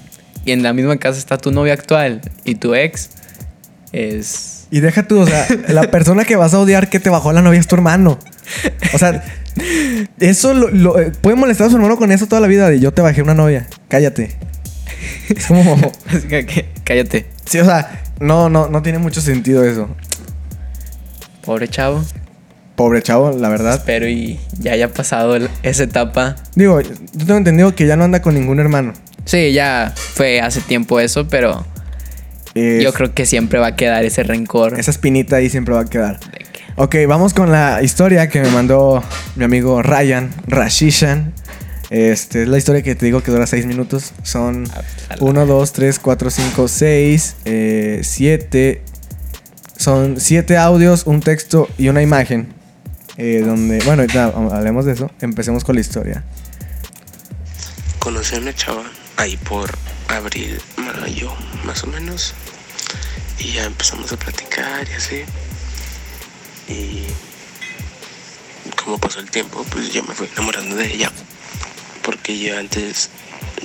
y 0.46 0.52
en 0.52 0.64
la 0.64 0.74
misma 0.74 0.98
casa 0.98 1.20
está 1.20 1.38
tu 1.38 1.52
novia 1.52 1.74
actual 1.74 2.22
y 2.44 2.56
tu 2.56 2.74
ex 2.76 3.10
es... 3.92 4.68
Y 4.72 4.80
deja 4.80 5.04
tú, 5.08 5.20
o 5.20 5.28
sea, 5.28 5.48
la 5.68 5.92
persona 5.92 6.24
que 6.24 6.36
vas 6.38 6.54
a 6.54 6.60
odiar 6.60 6.90
que 6.90 7.00
te 7.00 7.10
bajó 7.10 7.34
la 7.34 7.42
novia 7.42 7.60
es 7.60 7.68
tu 7.68 7.76
hermano. 7.76 8.18
O 8.94 8.98
sea, 8.98 9.24
eso 10.20 10.54
lo, 10.54 10.70
lo- 10.70 10.98
eh, 11.00 11.12
puede 11.22 11.36
molestar 11.36 11.68
a 11.68 11.70
su 11.70 11.76
hermano 11.76 11.98
con 11.98 12.12
eso 12.12 12.26
toda 12.28 12.40
la 12.42 12.48
vida 12.48 12.70
de 12.70 12.80
yo 12.80 12.94
te 12.94 13.02
bajé 13.02 13.22
una 13.22 13.34
novia. 13.34 13.68
Cállate. 13.90 14.38
Es 15.28 15.46
como. 15.48 15.76
Cállate. 16.86 17.26
Sí, 17.46 17.60
o 17.60 17.66
sea, 17.66 18.02
no, 18.22 18.50
no, 18.50 18.70
no 18.70 18.82
tiene 18.82 18.98
mucho 19.00 19.20
sentido 19.20 19.66
eso. 19.66 19.90
Pobre 21.44 21.68
chavo. 21.68 22.04
Pobre 22.76 23.02
chavo, 23.02 23.32
la 23.32 23.50
verdad. 23.50 23.84
Pero 23.86 24.08
y 24.08 24.40
ya 24.60 24.72
haya 24.74 24.88
pasado 24.94 25.38
esa 25.64 25.84
etapa. 25.84 26.36
Digo, 26.56 26.80
yo 26.82 26.92
tengo 27.26 27.38
entendido 27.38 27.76
que 27.76 27.86
ya 27.88 27.96
no 27.98 28.04
anda 28.06 28.22
con 28.22 28.36
ningún 28.36 28.60
hermano. 28.60 28.94
Sí, 29.26 29.54
ya 29.54 29.94
fue 29.96 30.42
hace 30.42 30.62
tiempo 30.62 31.00
eso, 31.00 31.28
pero 31.28 31.66
Es- 32.54 32.84
yo 32.84 32.92
creo 32.94 33.14
que 33.14 33.26
siempre 33.26 33.60
va 33.60 33.68
a 33.68 33.76
quedar 33.76 34.04
ese 34.04 34.24
rencor. 34.24 34.80
Esa 34.80 34.92
espinita 34.92 35.38
ahí 35.38 35.50
siempre 35.50 35.74
va 35.74 35.82
a 35.82 35.86
quedar. 35.86 36.20
Ok, 36.76 36.96
vamos 37.08 37.34
con 37.34 37.52
la 37.52 37.82
historia 37.84 38.30
que 38.30 38.42
me 38.42 38.50
mandó 38.50 39.04
mi 39.36 39.44
amigo 39.44 39.82
Ryan 39.84 40.32
Rashishan. 40.48 41.34
Este 41.90 42.44
es 42.44 42.48
la 42.48 42.58
historia 42.58 42.82
que 42.82 42.96
te 42.96 43.06
digo 43.06 43.22
que 43.22 43.32
dura 43.32 43.46
6 43.46 43.66
minutos. 43.66 44.14
Son 44.24 44.64
Ah, 44.74 45.16
1, 45.20 45.46
2, 45.46 45.74
3, 45.74 46.00
4, 46.00 46.30
5, 46.30 46.68
6, 46.70 47.36
7. 48.02 48.82
Son 49.76 50.20
7 50.20 50.58
audios, 50.58 51.04
un 51.06 51.20
texto 51.22 51.68
y 51.78 51.90
una 51.90 52.02
imagen. 52.02 52.54
Eh, 53.18 53.44
donde, 53.46 53.80
bueno, 53.86 54.04
ahorita 54.04 54.28
hablemos 54.52 54.86
de 54.86 54.94
eso. 54.94 55.12
Empecemos 55.20 55.64
con 55.66 55.76
la 55.76 55.82
historia. 55.82 56.24
Conocí 58.00 58.36
a 58.36 58.40
una 58.40 58.54
chava 58.54 58.84
ahí 59.22 59.38
por 59.38 59.70
abril, 60.08 60.60
mayo, 60.78 61.32
más 61.64 61.84
o 61.84 61.88
menos. 61.88 62.34
Y 63.38 63.54
ya 63.54 63.66
empezamos 63.66 64.12
a 64.12 64.18
platicar 64.18 64.88
y 64.90 64.94
así. 64.94 65.24
Y 66.68 67.04
como 68.84 68.98
pasó 68.98 69.20
el 69.20 69.30
tiempo, 69.30 69.64
pues 69.70 69.94
yo 69.94 70.04
me 70.04 70.16
fui 70.16 70.28
enamorando 70.34 70.76
de 70.76 70.94
ella. 70.94 71.12
Porque 72.02 72.38
yo 72.40 72.58
antes, 72.58 73.10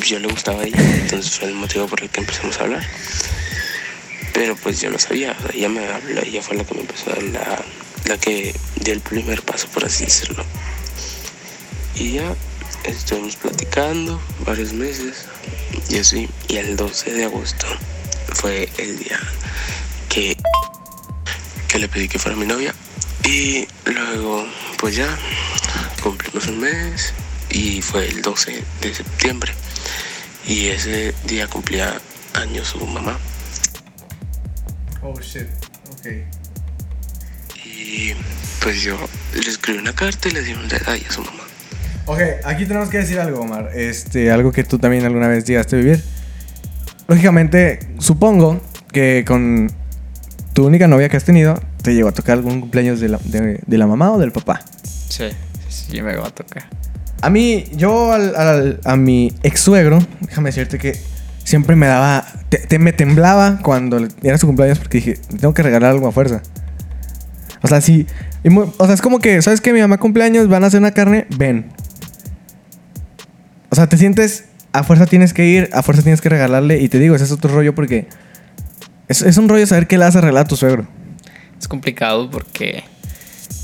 yo 0.06 0.18
le 0.18 0.28
gustaba 0.28 0.60
a 0.60 0.66
ella, 0.66 0.78
entonces 0.78 1.38
fue 1.38 1.48
el 1.48 1.54
motivo 1.54 1.86
por 1.86 2.02
el 2.02 2.10
que 2.10 2.20
empezamos 2.20 2.58
a 2.58 2.64
hablar. 2.64 2.86
Pero 4.34 4.56
pues 4.56 4.82
yo 4.82 4.90
no 4.90 4.98
sabía, 4.98 5.34
ella 5.54 5.70
me 5.70 5.86
habló, 5.88 6.20
ella 6.20 6.42
fue 6.42 6.58
la 6.58 6.64
que 6.64 6.74
me 6.74 6.80
empezó 6.82 7.12
a 7.12 7.22
la, 7.22 7.64
la 8.04 8.18
que 8.18 8.54
dio 8.76 8.92
el 8.92 9.00
primer 9.00 9.40
paso, 9.40 9.68
por 9.68 9.86
así 9.86 10.04
decirlo. 10.04 10.44
Y 11.94 12.12
ya 12.12 12.36
estuvimos 12.88 13.36
platicando 13.36 14.20
varios 14.44 14.72
meses 14.72 15.26
y 15.88 15.98
así. 15.98 16.28
Y 16.48 16.56
el 16.56 16.76
12 16.76 17.12
de 17.12 17.24
agosto 17.24 17.66
fue 18.34 18.68
el 18.78 18.98
día 18.98 19.18
que, 20.08 20.36
que 21.68 21.78
le 21.78 21.88
pedí 21.88 22.08
que 22.08 22.18
fuera 22.18 22.36
mi 22.36 22.46
novia. 22.46 22.74
Y 23.24 23.66
luego, 23.84 24.46
pues 24.78 24.96
ya 24.96 25.08
cumplimos 26.02 26.46
un 26.46 26.60
mes 26.60 27.12
y 27.50 27.82
fue 27.82 28.08
el 28.08 28.22
12 28.22 28.62
de 28.80 28.94
septiembre. 28.94 29.52
Y 30.46 30.68
ese 30.68 31.14
día 31.24 31.48
cumplía 31.48 32.00
años 32.34 32.68
su 32.68 32.86
mamá. 32.86 33.18
Oh 35.02 35.18
shit. 35.20 35.48
Ok. 35.90 36.06
Y 37.64 38.14
pues 38.60 38.82
yo 38.82 38.96
le 39.34 39.48
escribí 39.48 39.78
una 39.78 39.94
carta 39.94 40.28
y 40.28 40.32
le 40.32 40.42
di 40.42 40.52
un 40.52 40.68
detalle 40.68 41.06
a 41.08 41.12
su 41.12 41.22
mamá. 41.22 41.45
Ok, 42.06 42.20
aquí 42.44 42.66
tenemos 42.66 42.88
que 42.88 42.98
decir 42.98 43.18
algo, 43.18 43.40
Omar. 43.40 43.70
Este, 43.74 44.30
algo 44.30 44.52
que 44.52 44.62
tú 44.64 44.78
también 44.78 45.04
alguna 45.04 45.28
vez 45.28 45.44
llegaste 45.44 45.76
a 45.76 45.78
vivir. 45.80 46.02
Lógicamente, 47.08 47.80
supongo 47.98 48.60
que 48.92 49.24
con 49.26 49.70
tu 50.52 50.66
única 50.66 50.86
novia 50.88 51.08
que 51.08 51.16
has 51.16 51.24
tenido, 51.24 51.60
te 51.82 51.94
llegó 51.94 52.08
a 52.08 52.12
tocar 52.12 52.34
algún 52.38 52.60
cumpleaños 52.60 53.00
de 53.00 53.08
la, 53.08 53.18
de- 53.24 53.60
de 53.66 53.78
la 53.78 53.86
mamá 53.86 54.12
o 54.12 54.18
del 54.18 54.32
papá. 54.32 54.60
Sí, 55.08 55.24
sí, 55.68 56.00
me 56.02 56.16
va 56.16 56.28
a 56.28 56.30
tocar. 56.30 56.64
A 57.22 57.30
mí, 57.30 57.64
yo 57.76 58.12
al, 58.12 58.34
al- 58.36 58.80
a 58.84 58.96
mi 58.96 59.32
ex 59.42 59.60
suegro, 59.60 59.98
déjame 60.20 60.50
decirte 60.50 60.78
que 60.78 60.96
siempre 61.44 61.74
me 61.76 61.86
daba, 61.86 62.24
te, 62.48 62.58
te- 62.58 62.78
me 62.78 62.92
temblaba 62.92 63.58
cuando 63.62 63.98
le- 63.98 64.08
era 64.22 64.38
su 64.38 64.46
cumpleaños 64.46 64.78
porque 64.78 64.98
dije, 64.98 65.18
"Le 65.30 65.38
tengo 65.38 65.54
que 65.54 65.62
regalar 65.62 65.90
algo 65.90 66.06
a 66.08 66.12
fuerza. 66.12 66.42
O 67.62 67.68
sea, 67.68 67.80
sí, 67.80 68.06
y 68.44 68.50
mu- 68.50 68.72
o 68.78 68.84
sea, 68.86 68.94
es 68.94 69.02
como 69.02 69.18
que, 69.18 69.42
¿sabes 69.42 69.60
que 69.60 69.72
Mi 69.72 69.80
mamá 69.80 69.98
cumpleaños, 69.98 70.48
van 70.48 70.62
a 70.64 70.68
hacer 70.68 70.78
una 70.80 70.92
carne, 70.92 71.26
ven. 71.36 71.66
O 73.76 73.78
sea, 73.78 73.90
te 73.90 73.98
sientes, 73.98 74.46
a 74.72 74.84
fuerza 74.84 75.04
tienes 75.04 75.34
que 75.34 75.44
ir, 75.44 75.68
a 75.74 75.82
fuerza 75.82 76.02
tienes 76.02 76.22
que 76.22 76.30
regalarle, 76.30 76.80
y 76.80 76.88
te 76.88 76.98
digo, 76.98 77.14
ese 77.14 77.24
es 77.24 77.30
otro 77.30 77.52
rollo 77.52 77.74
porque 77.74 78.08
es, 79.06 79.20
es 79.20 79.36
un 79.36 79.50
rollo 79.50 79.66
saber 79.66 79.86
qué 79.86 79.98
le 79.98 80.04
vas 80.06 80.16
a 80.16 80.22
regalar 80.22 80.46
a 80.46 80.48
tu 80.48 80.56
suegro. 80.56 80.86
Es 81.60 81.68
complicado 81.68 82.30
porque, 82.30 82.84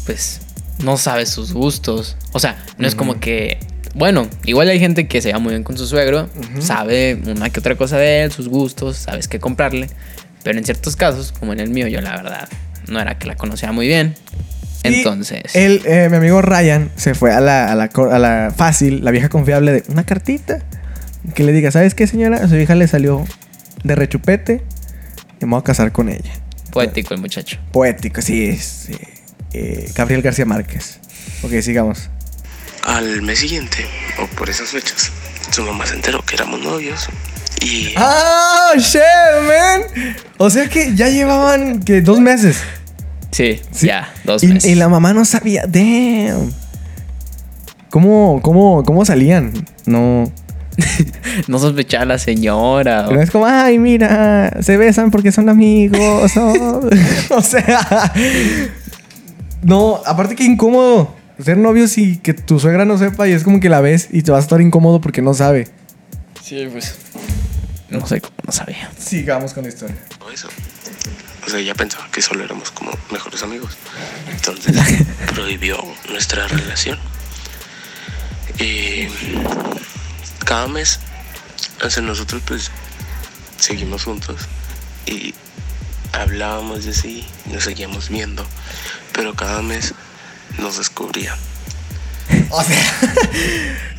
pues, 0.05 0.43
no 0.85 0.99
sabes 0.99 1.31
sus 1.31 1.55
gustos. 1.55 2.19
O 2.33 2.41
sea, 2.41 2.63
no 2.77 2.87
es 2.87 2.95
como 2.95 3.21
que. 3.21 3.59
Bueno, 3.95 4.29
igual 4.45 4.69
hay 4.69 4.79
gente 4.79 5.09
que 5.09 5.23
se 5.23 5.33
va 5.33 5.39
muy 5.39 5.53
bien 5.53 5.65
con 5.65 5.79
su 5.79 5.87
suegro, 5.87 6.29
sabe 6.61 7.19
una 7.27 7.49
que 7.49 7.61
otra 7.61 7.75
cosa 7.77 7.97
de 7.97 8.25
él, 8.25 8.33
sus 8.33 8.49
gustos, 8.49 8.99
sabes 8.99 9.29
qué 9.29 9.41
comprarle. 9.41 9.89
Pero 10.43 10.59
en 10.59 10.65
ciertos 10.67 10.95
casos, 10.95 11.33
como 11.33 11.55
en 11.55 11.61
el 11.61 11.71
mío, 11.71 11.89
yo 11.89 12.03
la 12.03 12.17
verdad 12.17 12.51
no 12.87 13.01
era 13.01 13.17
que 13.17 13.27
la 13.27 13.37
conocía 13.37 13.73
muy 13.73 13.87
bien. 13.87 14.15
Y 14.85 14.95
Entonces, 14.95 15.43
él, 15.55 15.83
eh, 15.85 16.09
mi 16.11 16.17
amigo 16.17 16.43
Ryan 16.43 16.91
se 16.97 17.15
fue 17.15 17.33
a 17.33 17.41
la, 17.41 17.71
a, 17.71 17.75
la, 17.77 17.89
cor- 17.89 18.13
a 18.13 18.19
la 18.19 18.53
fácil, 18.57 19.05
la 19.05 19.11
vieja 19.13 19.29
confiable 19.29 19.73
de 19.73 19.85
una 19.89 20.05
cartita. 20.05 20.59
Que 21.35 21.45
le 21.45 21.53
diga, 21.53 21.71
¿sabes 21.71 21.95
qué, 21.95 22.07
señora? 22.09 22.39
A 22.39 22.49
su 22.49 22.57
hija 22.57 22.75
le 22.75 22.89
salió 22.89 23.25
de 23.85 23.95
rechupete 23.95 24.63
y 25.41 25.45
me 25.45 25.53
voy 25.53 25.61
a 25.61 25.65
casar 25.65 25.93
con 25.93 26.09
ella. 26.09 26.33
poético 26.73 27.15
el 27.15 27.21
muchacho. 27.21 27.59
Poético, 27.71 28.21
sí, 28.23 28.57
sí. 28.57 28.97
eh, 29.53 29.89
Gabriel 29.95 30.23
García 30.23 30.47
Márquez. 30.47 30.99
Ok, 31.43 31.53
sigamos. 31.61 32.11
Al 32.83 33.23
mes 33.23 33.39
siguiente, 33.39 33.87
o 34.21 34.27
por 34.37 34.51
esas 34.51 34.71
fechas, 34.71 35.13
su 35.53 35.63
mamá 35.63 35.87
se 35.87 35.95
enteró 35.95 36.21
que 36.25 36.35
éramos 36.35 36.61
novios. 36.61 37.09
Y 37.61 37.93
¡Ah, 37.97 38.73
shit, 38.77 39.01
man! 39.47 40.15
O 40.39 40.51
sea 40.51 40.69
que 40.69 40.97
ya 40.97 41.09
llevaban 41.09 41.81
que 41.85 42.01
dos 42.01 42.19
meses. 42.19 42.57
Sí, 43.33 43.61
Sí. 43.73 43.87
ya, 43.89 44.13
dos 44.25 44.43
y, 44.45 44.49
meses. 44.49 44.71
y 44.71 44.75
la 44.75 44.89
mamá 44.89 45.13
no 45.15 45.25
sabía. 45.25 45.65
Damn. 45.67 46.53
¿Cómo, 47.91 48.41
cómo, 48.43 48.83
cómo 48.85 49.05
salían? 49.05 49.53
No. 49.87 50.31
No 51.49 51.59
sospechaba 51.59 52.05
la 52.05 52.19
señora. 52.19 53.09
o- 53.09 53.13
No 53.13 53.21
es 53.23 53.31
como, 53.31 53.47
ay, 53.47 53.79
mira, 53.79 54.55
se 54.63 54.77
besan 54.77 55.11
porque 55.11 55.33
son 55.33 55.49
amigos. 55.49 56.33
oh". 56.37 56.81
o 57.31 57.41
sea. 57.43 58.13
No, 59.63 60.01
aparte 60.07 60.35
que 60.35 60.45
incómodo 60.45 61.15
ser 61.43 61.57
novios 61.57 61.97
y 61.99 62.17
que 62.19 62.35
tu 62.35 62.61
suegra 62.61 62.85
no 62.85 62.99
sepa 62.99 63.29
y 63.29 63.33
es 63.33 63.45
como 63.45 63.61
que 63.61 63.69
la 63.69 63.81
ves 63.81 64.09
y 64.13 64.23
te 64.23 64.31
vas 64.31 64.41
a 64.41 64.43
estar 64.43 64.61
incómodo 64.61 65.01
porque 65.01 65.23
no 65.23 65.35
sabe. 65.35 65.69
Sí, 66.43 66.69
pues. 66.71 66.97
No 67.91 68.07
sé 68.07 68.21
cómo 68.21 68.35
no 68.47 68.53
sabía. 68.53 68.91
Sigamos 68.99 69.53
con 69.55 69.63
la 69.65 69.69
historia. 69.71 69.97
eso. 70.33 70.49
O 71.47 71.51
sea, 71.51 71.59
ella 71.59 71.75
pensaba 71.75 72.09
que 72.11 72.23
solo 72.23 72.45
éramos 72.45 72.71
como 72.71 72.93
mejores 73.11 73.43
amigos. 73.43 73.77
Entonces 74.31 74.77
prohibió 75.35 75.79
nuestra 76.09 76.47
relación. 76.47 76.99
Y 78.59 79.09
cada 80.45 80.69
mes, 80.69 81.01
o 81.85 81.91
sea, 81.91 82.03
nosotros 82.03 82.43
pues 82.47 82.71
seguimos 83.59 84.05
juntos 84.05 84.49
y 85.07 85.35
hablábamos 86.13 86.85
de 86.85 86.93
sí, 86.93 87.25
nos 87.51 87.65
seguíamos 87.65 88.09
viendo, 88.09 88.45
pero 89.13 89.35
cada 89.35 89.63
mes 89.63 89.95
nos 90.59 90.79
descubría. 90.79 91.35
O 92.51 92.63
sea, 92.63 92.79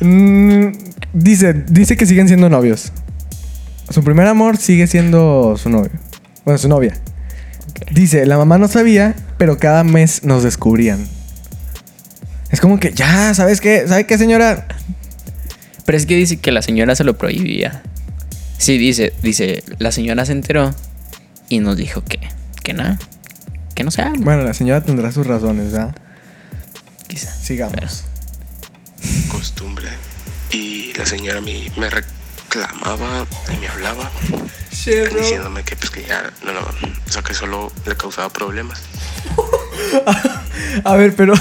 mm, 0.00 0.72
dice, 1.12 1.52
dice 1.52 1.96
que 1.96 2.06
siguen 2.06 2.28
siendo 2.28 2.48
novios. 2.48 2.92
Su 3.90 4.02
primer 4.02 4.26
amor 4.26 4.56
sigue 4.56 4.86
siendo 4.86 5.56
su 5.58 5.68
novio. 5.68 5.90
Bueno, 6.44 6.58
su 6.58 6.68
novia. 6.68 6.98
Dice, 7.90 8.26
la 8.26 8.36
mamá 8.36 8.58
no 8.58 8.68
sabía, 8.68 9.14
pero 9.38 9.58
cada 9.58 9.84
mes 9.84 10.24
nos 10.24 10.42
descubrían. 10.42 11.06
Es 12.50 12.60
como 12.60 12.78
que, 12.78 12.92
ya, 12.92 13.34
¿sabes 13.34 13.60
qué? 13.60 13.86
¿Sabe 13.88 14.06
qué, 14.06 14.16
señora? 14.16 14.66
Pero 15.84 15.98
es 15.98 16.06
que 16.06 16.16
dice 16.16 16.38
que 16.38 16.52
la 16.52 16.62
señora 16.62 16.94
se 16.94 17.04
lo 17.04 17.18
prohibía. 17.18 17.82
Sí, 18.58 18.78
dice, 18.78 19.12
dice, 19.22 19.64
la 19.78 19.92
señora 19.92 20.24
se 20.24 20.32
enteró 20.32 20.74
y 21.48 21.58
nos 21.58 21.76
dijo 21.76 22.04
que, 22.04 22.20
que 22.62 22.72
nada, 22.72 22.98
que 23.74 23.84
no 23.84 23.90
se 23.90 24.02
habla. 24.02 24.20
Bueno, 24.24 24.42
la 24.42 24.54
señora 24.54 24.82
tendrá 24.82 25.10
sus 25.12 25.26
razones, 25.26 25.72
¿verdad? 25.72 25.94
Quizá. 27.08 27.32
Sigamos. 27.34 28.04
costumbre 29.28 29.88
y 30.50 30.92
la 30.94 31.04
señora 31.04 31.40
me, 31.40 31.70
me 31.76 31.90
reclamaba 31.90 33.26
y 33.52 33.60
me 33.60 33.68
hablaba 33.68 34.10
diciéndome 34.90 35.62
que 35.64 35.76
pues 35.76 35.90
que 35.90 36.02
ya 36.04 36.30
no, 36.44 36.52
no, 36.52 36.60
o 36.60 37.10
sea 37.12 37.22
que 37.22 37.34
solo 37.34 37.72
le 37.86 37.96
causaba 37.96 38.28
problemas 38.30 38.82
A 40.84 40.96
ver, 40.96 41.14
pero. 41.16 41.34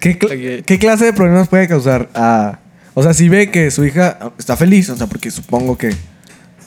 ¿Qué, 0.00 0.18
cl- 0.18 0.64
qué 0.64 0.78
clase 0.78 1.04
de 1.06 1.12
problemas 1.12 1.48
puede 1.48 1.68
causar 1.68 2.08
a.? 2.14 2.58
O 2.94 3.02
sea, 3.02 3.14
si 3.14 3.28
ve 3.28 3.50
que 3.50 3.70
su 3.70 3.84
hija 3.84 4.32
está 4.38 4.56
feliz, 4.56 4.90
o 4.90 4.96
sea, 4.96 5.06
porque 5.06 5.30
supongo 5.30 5.78
que 5.78 5.94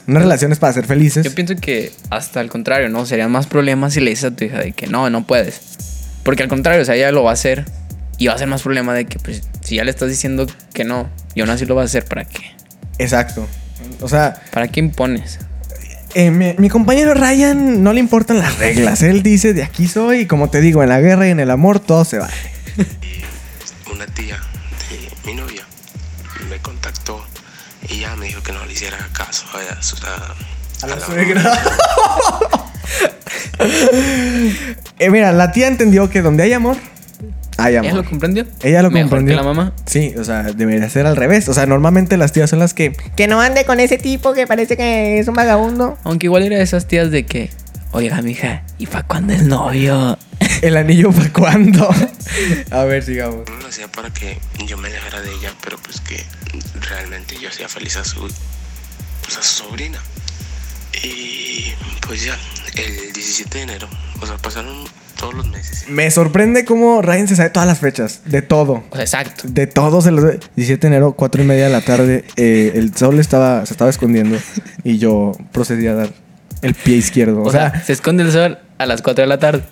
una 0.07 0.19
relación 0.19 0.51
es 0.51 0.59
para 0.59 0.73
ser 0.73 0.85
felices. 0.85 1.23
Yo 1.23 1.35
pienso 1.35 1.55
que 1.55 1.91
hasta 2.09 2.39
al 2.39 2.49
contrario, 2.49 2.89
¿no? 2.89 3.05
Serían 3.05 3.31
más 3.31 3.45
problemas 3.47 3.93
si 3.93 3.99
le 3.99 4.09
dices 4.11 4.25
a 4.31 4.35
tu 4.35 4.45
hija 4.45 4.59
de 4.59 4.71
que 4.71 4.87
no, 4.87 5.09
no 5.09 5.25
puedes. 5.27 5.61
Porque 6.23 6.43
al 6.43 6.49
contrario, 6.49 6.81
o 6.81 6.85
sea, 6.85 6.95
ella 6.95 7.11
lo 7.11 7.23
va 7.23 7.31
a 7.31 7.33
hacer 7.33 7.65
y 8.17 8.27
va 8.27 8.33
a 8.33 8.37
ser 8.37 8.47
más 8.47 8.63
problema 8.63 8.93
de 8.93 9.05
que, 9.05 9.19
pues, 9.19 9.43
si 9.61 9.75
ya 9.75 9.83
le 9.83 9.91
estás 9.91 10.09
diciendo 10.09 10.47
que 10.73 10.83
no 10.83 11.09
y 11.35 11.41
aún 11.41 11.49
así 11.51 11.65
lo 11.65 11.75
va 11.75 11.83
a 11.83 11.85
hacer, 11.85 12.05
¿para 12.05 12.25
qué? 12.25 12.55
Exacto. 12.97 13.47
O 14.01 14.07
sea, 14.09 14.41
¿Para 14.51 14.67
qué 14.67 14.79
impones? 14.79 15.39
eh, 16.13 16.31
mi, 16.31 16.53
mi 16.57 16.69
compañero 16.69 17.13
Ryan 17.13 17.83
no 17.83 17.91
le 17.93 17.99
importan 17.99 18.37
las 18.39 18.57
reglas. 18.57 19.01
Él 19.01 19.21
dice, 19.23 19.53
de 19.53 19.63
aquí 19.63 19.87
soy, 19.87 20.21
y 20.21 20.25
como 20.27 20.49
te 20.49 20.61
digo, 20.61 20.81
en 20.83 20.89
la 20.89 20.99
guerra 21.01 21.27
y 21.27 21.31
en 21.31 21.39
el 21.39 21.51
amor 21.51 21.79
todo 21.79 22.05
se 22.05 22.19
vale. 22.19 22.33
una 23.93 24.05
tía 24.07 24.37
de 24.89 25.09
mi 25.25 25.35
novia 25.35 25.63
me 26.49 26.57
contactó 26.59 27.25
y 27.89 27.99
ya 27.99 28.15
me 28.15 28.27
dijo 28.27 28.41
que 28.43 28.51
no 28.51 28.65
le 28.65 28.73
hiciera 28.73 28.97
caso 29.13 29.45
a, 29.53 29.61
ella, 29.61 29.77
a 30.83 30.87
la- 30.87 30.99
suegra. 31.05 31.59
Eh, 34.99 35.09
mira, 35.09 35.31
la 35.31 35.51
tía 35.51 35.67
entendió 35.67 36.09
que 36.09 36.21
donde 36.21 36.43
hay 36.43 36.53
amor, 36.53 36.77
amor. 37.57 37.85
¿Ella 37.85 37.93
lo 37.93 38.03
comprendió? 38.05 38.45
Ella 38.63 38.81
lo 38.81 38.91
Mejor 38.91 39.09
comprendió. 39.09 39.33
que 39.33 39.35
la 39.37 39.43
mamá. 39.43 39.73
Sí, 39.85 40.13
o 40.17 40.23
sea, 40.23 40.43
debería 40.43 40.89
ser 40.89 41.05
al 41.05 41.15
revés. 41.15 41.47
O 41.49 41.53
sea, 41.53 41.65
normalmente 41.65 42.17
las 42.17 42.31
tías 42.31 42.49
son 42.49 42.59
las 42.59 42.73
que. 42.73 42.95
Que 43.15 43.27
no 43.27 43.39
ande 43.41 43.65
con 43.65 43.79
ese 43.79 43.97
tipo 43.97 44.33
que 44.33 44.45
parece 44.47 44.75
que 44.77 45.19
es 45.19 45.27
un 45.27 45.35
vagabundo. 45.35 45.97
Aunque 46.03 46.27
igual 46.27 46.43
era 46.43 46.57
de 46.57 46.63
esas 46.63 46.87
tías 46.87 47.11
de 47.11 47.25
que, 47.25 47.49
oiga, 47.91 48.21
mija, 48.21 48.63
¿y 48.77 48.87
para 48.87 49.03
cuándo 49.03 49.33
el 49.33 49.47
novio? 49.47 50.17
¿El 50.61 50.75
anillo 50.77 51.11
para 51.11 51.31
cuándo? 51.31 51.89
A 52.71 52.83
ver, 52.83 53.03
sigamos. 53.03 53.49
No 53.49 53.57
lo 53.57 53.67
hacía 53.67 53.87
para 53.87 54.09
que 54.09 54.37
yo 54.65 54.77
me 54.77 54.89
alejara 54.89 55.21
de 55.21 55.31
ella, 55.31 55.53
pero 55.63 55.77
pues 55.77 56.01
que 56.01 56.23
realmente 56.89 57.37
yo 57.41 57.49
hacía 57.49 57.69
feliz 57.69 57.95
a 57.97 58.03
su, 58.03 58.19
pues 59.23 59.37
a 59.37 59.41
su 59.41 59.63
sobrina. 59.63 59.99
Y 61.03 61.73
pues 62.07 62.23
ya, 62.23 62.37
el 62.75 63.13
17 63.13 63.57
de 63.57 63.63
enero, 63.63 63.87
o 64.21 64.25
sea, 64.25 64.37
pasaron 64.37 64.85
todos 65.15 65.33
los 65.33 65.47
meses. 65.49 65.85
Me 65.89 66.09
sorprende 66.11 66.65
cómo 66.65 67.01
Ryan 67.01 67.27
se 67.27 67.35
sabe 67.35 67.49
todas 67.49 67.67
las 67.67 67.79
fechas. 67.79 68.21
De 68.25 68.41
todo. 68.41 68.83
O 68.89 68.95
sea, 68.95 69.01
exacto. 69.01 69.43
De 69.47 69.67
todo 69.67 70.01
se 70.01 70.11
los 70.11 70.23
17 70.55 70.81
de 70.81 70.87
enero, 70.95 71.13
4 71.13 71.43
y 71.43 71.45
media 71.45 71.65
de 71.65 71.71
la 71.71 71.81
tarde. 71.81 72.25
eh, 72.35 72.73
el 72.75 72.95
sol 72.95 73.19
estaba, 73.19 73.65
se 73.65 73.73
estaba 73.73 73.89
escondiendo. 73.89 74.37
Y 74.83 74.97
yo 74.97 75.31
procedí 75.51 75.87
a 75.87 75.93
dar 75.95 76.09
el 76.61 76.73
pie 76.73 76.97
izquierdo. 76.97 77.41
O, 77.43 77.51
sea, 77.51 77.83
se 77.83 77.93
esconde 77.93 78.23
el 78.23 78.31
sol 78.31 78.57
a 78.77 78.85
las 78.85 79.01
4 79.01 79.23
de 79.23 79.27
la 79.27 79.39
tarde. 79.39 79.63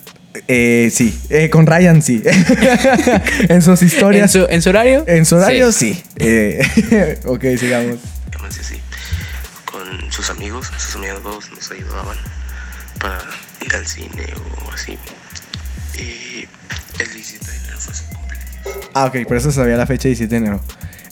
Eh, 0.47 0.89
sí, 0.91 1.15
Eh, 1.29 1.49
con 1.51 1.67
Ryan 1.67 2.01
sí. 2.01 2.23
en 3.49 3.61
sus 3.61 3.81
¿En 3.81 3.87
historias. 3.87 4.31
su, 4.31 4.45
en 4.49 4.61
su 4.63 4.69
horario? 4.69 5.03
En 5.07 5.25
su 5.27 5.35
horario 5.35 5.71
sí. 5.71 6.01
Eh, 6.17 7.19
ok, 7.25 7.43
sigamos. 7.59 7.97
Con 9.65 10.11
sus 10.11 10.29
amigos, 10.29 10.71
sus 10.77 10.95
amigos 10.95 11.49
nos 11.51 11.71
ayudaban 11.71 12.17
para 12.99 13.19
ir 13.65 13.75
al 13.75 13.85
cine 13.87 14.25
o 14.65 14.71
así. 14.71 14.97
Y 15.97 16.45
el 17.01 17.13
17 17.13 17.45
de 17.51 17.57
enero 17.57 17.77
fue 17.79 17.93
su 17.93 18.03
cumpleaños. 18.05 18.89
Ah, 18.93 19.05
ok, 19.05 19.27
por 19.27 19.37
eso 19.37 19.51
sabía 19.51 19.77
la 19.77 19.85
fecha 19.85 20.07
17 20.07 20.29
de 20.33 20.37
enero. 20.37 20.61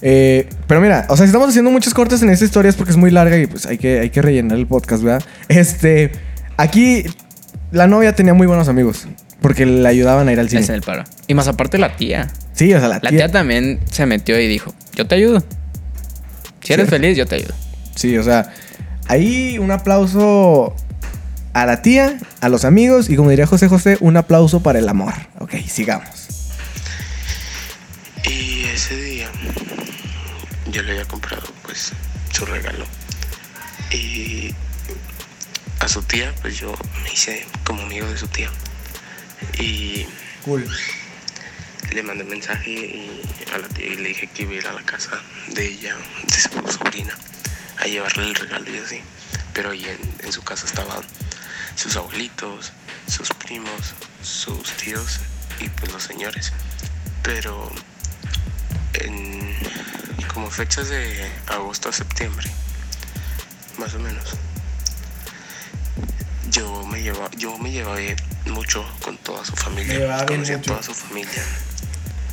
Eh, 0.03 0.49
pero 0.67 0.81
mira, 0.81 1.05
o 1.09 1.15
sea, 1.17 1.25
si 1.25 1.29
estamos 1.29 1.49
haciendo 1.49 1.69
muchos 1.69 1.93
cortes 1.93 2.21
en 2.23 2.29
esta 2.31 2.45
historia 2.45 2.69
es 2.69 2.75
porque 2.75 2.91
es 2.91 2.97
muy 2.97 3.11
larga 3.11 3.37
y 3.37 3.45
pues 3.45 3.65
hay 3.67 3.77
que, 3.77 3.99
hay 3.99 4.09
que 4.09 4.21
rellenar 4.21 4.57
el 4.57 4.65
podcast, 4.65 5.03
¿verdad? 5.03 5.23
Este, 5.47 6.11
aquí 6.57 7.03
la 7.71 7.85
novia 7.87 8.15
tenía 8.15 8.33
muy 8.33 8.47
buenos 8.47 8.67
amigos 8.67 9.07
porque 9.41 9.65
le 9.65 9.87
ayudaban 9.87 10.27
a 10.27 10.31
ir 10.31 10.39
al 10.39 10.47
Ese 10.47 10.57
es 10.59 10.65
cine. 10.65 10.77
el 10.77 10.83
paro. 10.83 11.03
Y 11.27 11.33
más 11.35 11.47
aparte 11.47 11.77
la 11.77 11.95
tía. 11.95 12.29
Sí, 12.53 12.73
o 12.73 12.79
sea, 12.79 12.87
la 12.87 12.95
La 12.95 13.09
tía. 13.09 13.09
tía 13.11 13.31
también 13.31 13.79
se 13.91 14.05
metió 14.07 14.39
y 14.39 14.47
dijo, 14.47 14.73
yo 14.95 15.05
te 15.07 15.15
ayudo. 15.15 15.43
Si 16.61 16.73
eres 16.73 16.85
Sí. 16.87 16.91
feliz, 16.91 17.17
yo 17.17 17.25
te 17.27 17.35
ayudo. 17.35 17.53
Sí, 17.95 18.17
o 18.17 18.23
sea, 18.23 18.51
ahí 19.07 19.57
un 19.59 19.69
aplauso 19.71 20.75
a 21.53 21.65
la 21.65 21.81
tía, 21.81 22.17
a 22.39 22.49
los 22.49 22.65
amigos 22.65 23.09
y 23.09 23.15
como 23.15 23.29
diría 23.29 23.47
José 23.47 23.67
José, 23.67 23.97
un 23.99 24.17
aplauso 24.17 24.61
para 24.61 24.79
el 24.79 24.87
amor. 24.89 25.13
Ok, 25.39 25.55
sigamos. 25.67 26.07
Y 28.29 28.63
ese 28.65 28.95
día 28.95 29.29
yo 30.71 30.81
le 30.83 30.91
había 30.91 31.05
comprado 31.05 31.43
pues 31.63 31.91
su 32.31 32.45
regalo. 32.45 32.85
Y 33.91 34.53
a 35.79 35.87
su 35.87 36.01
tía 36.03 36.33
pues 36.41 36.57
yo 36.57 36.73
me 37.03 37.11
hice 37.11 37.45
como 37.63 37.81
amigo 37.83 38.07
de 38.07 38.17
su 38.17 38.27
tía. 38.27 38.49
Y 39.59 40.05
Cool. 40.45 40.67
le 41.93 42.03
mandé 42.03 42.23
mensaje 42.23 42.69
y 42.71 43.23
a 43.53 43.57
la 43.57 43.67
tía 43.67 43.87
y 43.87 43.95
le 43.97 44.09
dije 44.09 44.27
que 44.27 44.43
iba 44.43 44.53
a 44.53 44.55
ir 44.55 44.67
a 44.67 44.73
la 44.73 44.83
casa 44.83 45.11
de 45.53 45.67
ella, 45.67 45.95
de 46.27 46.33
su 46.35 46.71
sobrina, 46.71 47.15
a 47.79 47.85
llevarle 47.85 48.23
el 48.23 48.35
regalo 48.35 48.65
y 48.73 48.77
así. 48.77 49.01
Pero 49.53 49.71
ahí 49.71 49.83
en, 49.85 50.25
en 50.25 50.31
su 50.31 50.41
casa 50.43 50.65
estaban 50.65 51.01
sus 51.81 51.95
abuelitos, 51.95 52.71
sus 53.07 53.29
primos, 53.29 53.95
sus 54.21 54.71
tíos 54.77 55.19
y 55.59 55.67
pues 55.69 55.91
los 55.91 56.03
señores. 56.03 56.53
Pero 57.23 57.71
en 58.93 59.57
como 60.31 60.51
fechas 60.51 60.89
de 60.89 61.27
agosto 61.47 61.89
a 61.89 61.93
septiembre, 61.93 62.47
más 63.79 63.95
o 63.95 63.99
menos, 63.99 64.23
yo 66.51 66.85
me 66.85 67.01
llevaba, 67.01 67.31
yo 67.37 67.57
me 67.57 67.71
llevaba 67.71 67.97
mucho 68.45 68.85
con 69.01 69.17
toda 69.17 69.43
su 69.43 69.53
familia, 69.53 70.23
conocía 70.27 70.57
a 70.57 70.61
toda 70.61 70.83
su 70.83 70.93
familia. 70.93 71.43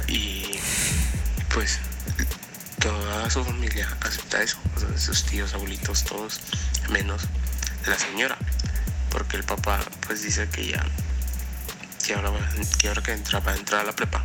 Y 0.09 0.59
pues 1.55 1.78
toda 2.80 3.30
su 3.30 3.42
familia 3.42 3.88
acepta 4.03 4.42
eso, 4.42 4.59
o 4.76 4.80
sea, 4.80 4.99
sus 4.99 5.24
tíos, 5.24 5.55
abuelitos, 5.55 6.05
todos, 6.05 6.40
menos 6.90 7.22
la 7.86 7.99
señora, 7.99 8.36
porque 9.11 9.36
el 9.36 9.44
papá 9.44 9.80
pues 10.06 10.22
dice 10.22 10.48
que 10.48 10.68
ya 10.68 10.84
que 12.06 12.14
ahora, 12.14 12.30
va, 12.30 12.38
que 12.78 12.88
ahora 12.88 13.02
que 13.02 13.12
entra, 13.12 13.40
va 13.40 13.52
a 13.52 13.56
entrar 13.56 13.82
a 13.82 13.84
la 13.84 13.92
prepa. 13.92 14.24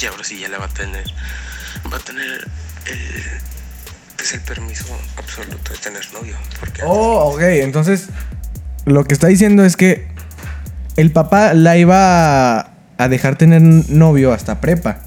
Y 0.00 0.04
ahora 0.06 0.24
sí 0.24 0.38
ya 0.38 0.48
le 0.48 0.58
va 0.58 0.66
a 0.66 0.68
tener, 0.68 1.06
va 1.90 1.96
a 1.96 2.00
tener 2.00 2.46
el, 2.86 3.22
pues 4.16 4.34
el 4.34 4.40
permiso 4.42 4.84
absoluto 5.16 5.72
de 5.72 5.78
tener 5.78 6.12
novio. 6.12 6.36
Porque 6.60 6.82
Oh, 6.84 7.32
ok. 7.32 7.40
Entonces, 7.40 8.08
lo 8.84 9.04
que 9.04 9.14
está 9.14 9.28
diciendo 9.28 9.64
es 9.64 9.76
que 9.76 10.06
el 10.96 11.12
papá 11.12 11.54
la 11.54 11.78
iba 11.78 12.58
a, 12.60 12.70
a 12.98 13.08
dejar 13.08 13.36
tener 13.36 13.62
novio 13.62 14.34
hasta 14.34 14.60
prepa. 14.60 14.98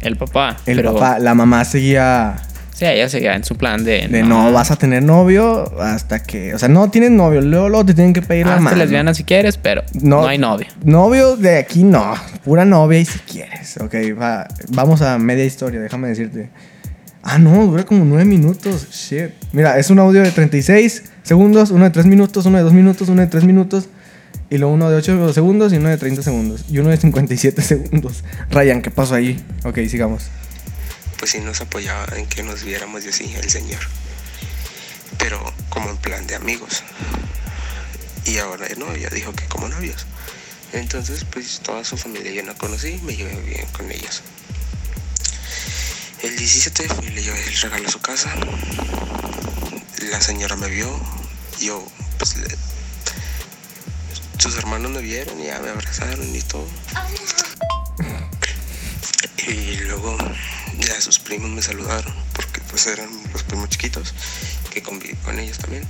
El 0.00 0.16
papá. 0.16 0.56
El 0.66 0.76
pero, 0.76 0.94
papá, 0.94 1.18
la 1.20 1.34
mamá 1.34 1.64
seguía 1.64 2.34
Sí, 2.74 2.84
ella 2.86 3.08
seguía 3.08 3.36
en 3.36 3.44
su 3.44 3.54
plan 3.54 3.84
de. 3.84 4.08
de 4.08 4.22
no. 4.24 4.52
vas 4.52 4.72
a 4.72 4.76
tener 4.76 5.00
novio 5.02 5.80
hasta 5.80 6.22
que, 6.24 6.54
o 6.54 6.58
sea, 6.58 6.68
no 6.68 6.90
tienes 6.90 7.12
novio, 7.12 7.40
luego, 7.40 7.68
luego 7.68 7.86
te 7.86 7.94
tienen 7.94 8.12
que 8.12 8.20
pedir 8.20 8.46
la 8.46 8.58
mano. 8.58 8.76
lesbiana 8.76 9.14
si 9.14 9.22
quieres, 9.22 9.56
pero 9.56 9.84
no, 10.02 10.26
hay 10.26 10.38
novio. 10.38 10.66
Novio 10.84 11.36
de 11.36 11.58
aquí 11.58 11.84
no, 11.84 12.14
pura 12.44 12.64
novia 12.64 12.98
y 12.98 13.04
si 13.04 13.20
quieres. 13.20 13.76
Ok, 13.76 13.94
va, 14.20 14.48
vamos 14.70 15.02
a 15.02 15.18
media 15.18 15.44
historia, 15.44 15.80
déjame 15.80 16.08
decirte. 16.08 16.50
Ah, 17.22 17.38
no, 17.38 17.64
dura 17.64 17.84
como 17.84 18.04
nueve 18.04 18.24
minutos. 18.24 18.88
Shit. 18.90 19.30
Mira, 19.52 19.78
es 19.78 19.88
un 19.88 20.00
audio 20.00 20.22
de 20.22 20.30
36 20.32 21.04
segundos, 21.22 21.70
uno 21.70 21.84
de 21.84 21.90
3 21.90 22.04
minutos, 22.04 22.44
uno 22.44 22.58
de 22.58 22.64
2 22.64 22.72
minutos, 22.74 23.08
uno 23.08 23.22
de 23.22 23.28
3 23.28 23.44
minutos. 23.44 23.88
Y 24.50 24.58
luego 24.58 24.74
uno 24.74 24.90
de 24.90 24.96
8 24.96 25.32
segundos 25.32 25.72
y 25.72 25.78
uno 25.78 25.88
de 25.88 25.96
30 25.96 26.22
segundos. 26.22 26.66
Y 26.70 26.78
uno 26.78 26.90
de 26.90 26.98
57 26.98 27.62
segundos. 27.62 28.24
Ryan, 28.50 28.82
¿qué 28.82 28.90
pasó 28.90 29.14
ahí? 29.14 29.42
Ok, 29.64 29.78
sigamos. 29.88 30.28
Pues 31.24 31.32
sí 31.32 31.40
nos 31.40 31.62
apoyaba 31.62 32.04
en 32.18 32.26
que 32.26 32.42
nos 32.42 32.64
viéramos 32.64 33.02
y 33.06 33.08
así 33.08 33.34
el 33.34 33.48
señor. 33.48 33.80
Pero 35.16 35.42
como 35.70 35.88
en 35.88 35.96
plan 35.96 36.26
de 36.26 36.34
amigos. 36.34 36.82
Y 38.26 38.36
ahora 38.36 38.68
no, 38.76 38.94
ya 38.94 39.08
dijo 39.08 39.32
que 39.32 39.46
como 39.46 39.66
novios. 39.66 40.04
Entonces, 40.74 41.24
pues 41.24 41.60
toda 41.60 41.82
su 41.82 41.96
familia 41.96 42.30
yo 42.30 42.42
no 42.42 42.54
conocí, 42.58 43.00
me 43.04 43.16
llevé 43.16 43.40
bien 43.40 43.66
con 43.68 43.90
ellos. 43.90 44.20
El 46.22 46.36
17 46.36 46.90
fui, 46.90 47.08
le 47.08 47.22
llevé 47.22 47.42
el 47.42 47.58
regalo 47.58 47.88
a 47.88 47.90
su 47.90 48.00
casa. 48.00 48.30
La 50.10 50.20
señora 50.20 50.56
me 50.56 50.68
vio, 50.68 50.94
yo 51.58 51.82
pues 52.18 52.36
sus 54.36 54.58
hermanos 54.58 54.90
me 54.90 55.00
vieron 55.00 55.40
y 55.40 55.46
ya 55.46 55.58
me 55.60 55.70
abrazaron 55.70 56.36
y 56.36 56.42
todo. 56.42 56.68
Y 59.46 59.76
luego 59.86 60.16
ya 60.78 61.00
sus 61.00 61.18
primos 61.18 61.50
me 61.50 61.62
saludaron, 61.62 62.12
porque 62.34 62.60
pues 62.70 62.86
eran 62.86 63.08
los 63.32 63.42
primos 63.42 63.68
chiquitos, 63.68 64.14
que 64.72 64.82
conviví 64.82 65.14
con 65.24 65.38
ellos 65.38 65.58
también. 65.58 65.84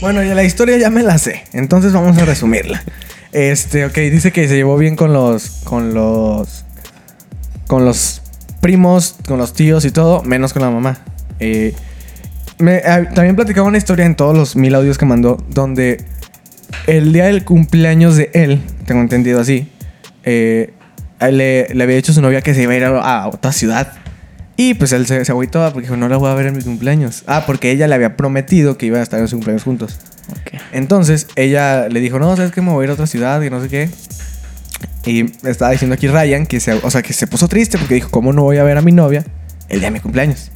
Bueno, 0.00 0.22
ya 0.22 0.34
la 0.34 0.44
historia 0.44 0.76
ya 0.76 0.90
me 0.90 1.02
la 1.02 1.18
sé. 1.18 1.44
Entonces 1.52 1.92
vamos 1.92 2.18
a 2.18 2.24
resumirla. 2.24 2.82
Este, 3.32 3.84
ok, 3.84 3.94
dice 3.94 4.32
que 4.32 4.48
se 4.48 4.56
llevó 4.56 4.76
bien 4.76 4.96
con 4.96 5.12
los. 5.12 5.48
con 5.64 5.94
los. 5.94 6.64
con 7.66 7.84
los 7.84 8.22
primos, 8.60 9.16
con 9.26 9.38
los 9.38 9.52
tíos 9.52 9.84
y 9.84 9.90
todo, 9.90 10.22
menos 10.22 10.52
con 10.52 10.62
la 10.62 10.70
mamá. 10.70 10.98
Eh, 11.38 11.74
ah, 12.84 13.02
también 13.14 13.36
platicaba 13.36 13.68
una 13.68 13.78
historia 13.78 14.04
en 14.04 14.16
todos 14.16 14.36
los 14.36 14.56
mil 14.56 14.74
audios 14.74 14.98
que 14.98 15.06
mandó, 15.06 15.36
donde 15.48 16.04
el 16.86 17.12
día 17.12 17.26
del 17.26 17.44
cumpleaños 17.44 18.16
de 18.16 18.30
él, 18.34 18.60
tengo 18.86 19.00
entendido 19.00 19.40
así, 19.40 19.70
eh, 20.24 20.72
le, 21.20 21.68
le 21.72 21.84
había 21.84 21.96
dicho 21.96 22.12
a 22.12 22.14
su 22.14 22.22
novia 22.22 22.42
que 22.42 22.54
se 22.54 22.62
iba 22.62 22.72
a 22.72 22.76
ir 22.76 22.84
a, 22.84 23.22
a 23.22 23.28
otra 23.28 23.52
ciudad. 23.52 23.92
Y 24.56 24.74
pues 24.74 24.92
él 24.92 25.06
se, 25.06 25.24
se 25.24 25.32
agüitó 25.32 25.62
porque 25.72 25.86
dijo, 25.86 25.96
no 25.96 26.08
la 26.08 26.16
voy 26.16 26.30
a 26.30 26.34
ver 26.34 26.46
en 26.46 26.56
mi 26.56 26.62
cumpleaños. 26.62 27.24
Ah, 27.26 27.44
porque 27.46 27.70
ella 27.70 27.86
le 27.88 27.94
había 27.94 28.16
prometido 28.16 28.78
que 28.78 28.86
iban 28.86 29.00
a 29.00 29.02
estar 29.02 29.20
en 29.20 29.28
su 29.28 29.36
cumpleaños 29.36 29.64
juntos. 29.64 29.98
Ok. 30.30 30.60
Entonces 30.72 31.26
ella 31.36 31.88
le 31.88 32.00
dijo, 32.00 32.18
no, 32.18 32.34
sabes 32.36 32.52
que 32.52 32.62
me 32.62 32.72
voy 32.72 32.82
a 32.82 32.84
ir 32.84 32.90
a 32.90 32.94
otra 32.94 33.06
ciudad 33.06 33.42
y 33.42 33.50
no 33.50 33.60
sé 33.60 33.68
qué. 33.68 33.90
Y 35.04 35.32
estaba 35.46 35.70
diciendo 35.70 35.94
aquí 35.94 36.08
Ryan 36.08 36.46
que 36.46 36.58
se, 36.58 36.72
o 36.72 36.90
sea, 36.90 37.02
que 37.02 37.12
se 37.12 37.26
puso 37.26 37.48
triste 37.48 37.78
porque 37.78 37.94
dijo, 37.94 38.10
¿cómo 38.10 38.32
no 38.32 38.42
voy 38.42 38.56
a 38.56 38.64
ver 38.64 38.76
a 38.76 38.82
mi 38.82 38.92
novia 38.92 39.24
el 39.68 39.80
día 39.80 39.88
de 39.88 39.92
mi 39.92 40.00
cumpleaños? 40.00 40.50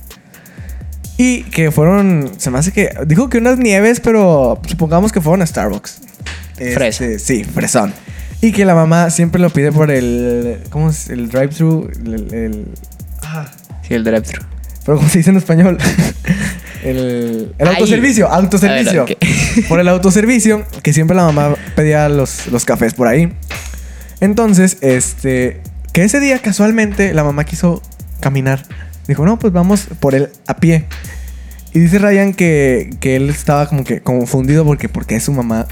Y 1.18 1.42
que 1.44 1.70
fueron, 1.70 2.32
se 2.38 2.50
me 2.50 2.58
hace 2.58 2.72
que, 2.72 2.90
dijo 3.06 3.28
que 3.28 3.38
unas 3.38 3.58
nieves, 3.58 4.00
pero 4.00 4.60
supongamos 4.66 5.12
que 5.12 5.20
fueron 5.20 5.42
a 5.42 5.46
Starbucks. 5.46 6.00
Fresa. 6.56 7.04
Este, 7.04 7.18
sí, 7.18 7.44
fresón. 7.44 7.92
Y 8.42 8.52
que 8.52 8.64
la 8.64 8.74
mamá 8.74 9.10
siempre 9.10 9.40
lo 9.40 9.50
pide 9.50 9.70
por 9.70 9.90
el, 9.90 10.60
¿cómo 10.70 10.90
es? 10.90 11.10
El 11.10 11.28
drive-thru, 11.28 11.90
el, 12.06 12.34
el- 12.34 12.68
ah, 13.22 13.46
Sí, 13.86 13.94
el 13.94 14.02
drive-thru. 14.04 14.42
pero 14.84 14.96
¿cómo 14.98 15.08
se 15.10 15.18
dice 15.18 15.30
en 15.30 15.36
español? 15.36 15.76
el, 16.84 17.54
el 17.58 17.68
autoservicio, 17.68 18.28
autoservicio. 18.28 19.04
Ver. 19.04 19.18
Por 19.68 19.80
el 19.80 19.88
autoservicio, 19.88 20.64
que 20.82 20.92
siempre 20.92 21.16
la 21.16 21.24
mamá 21.24 21.54
pedía 21.76 22.08
los, 22.08 22.46
los 22.46 22.64
cafés 22.64 22.94
por 22.94 23.08
ahí. 23.08 23.32
Entonces, 24.20 24.78
este, 24.80 25.60
que 25.92 26.04
ese 26.04 26.20
día 26.20 26.38
casualmente 26.40 27.12
la 27.12 27.24
mamá 27.24 27.44
quiso 27.44 27.82
caminar. 28.20 28.64
Dijo, 29.08 29.24
no, 29.26 29.38
pues 29.38 29.52
vamos 29.52 29.88
por 29.98 30.14
él 30.14 30.28
a 30.46 30.56
pie. 30.56 30.84
Y 31.72 31.80
dice 31.80 31.98
Ryan 31.98 32.32
que, 32.32 32.90
que 33.00 33.16
él 33.16 33.28
estaba 33.28 33.66
como 33.68 33.82
que 33.84 34.00
confundido 34.00 34.64
porque, 34.64 34.88
porque 34.88 35.18
su 35.20 35.32
mamá 35.32 35.66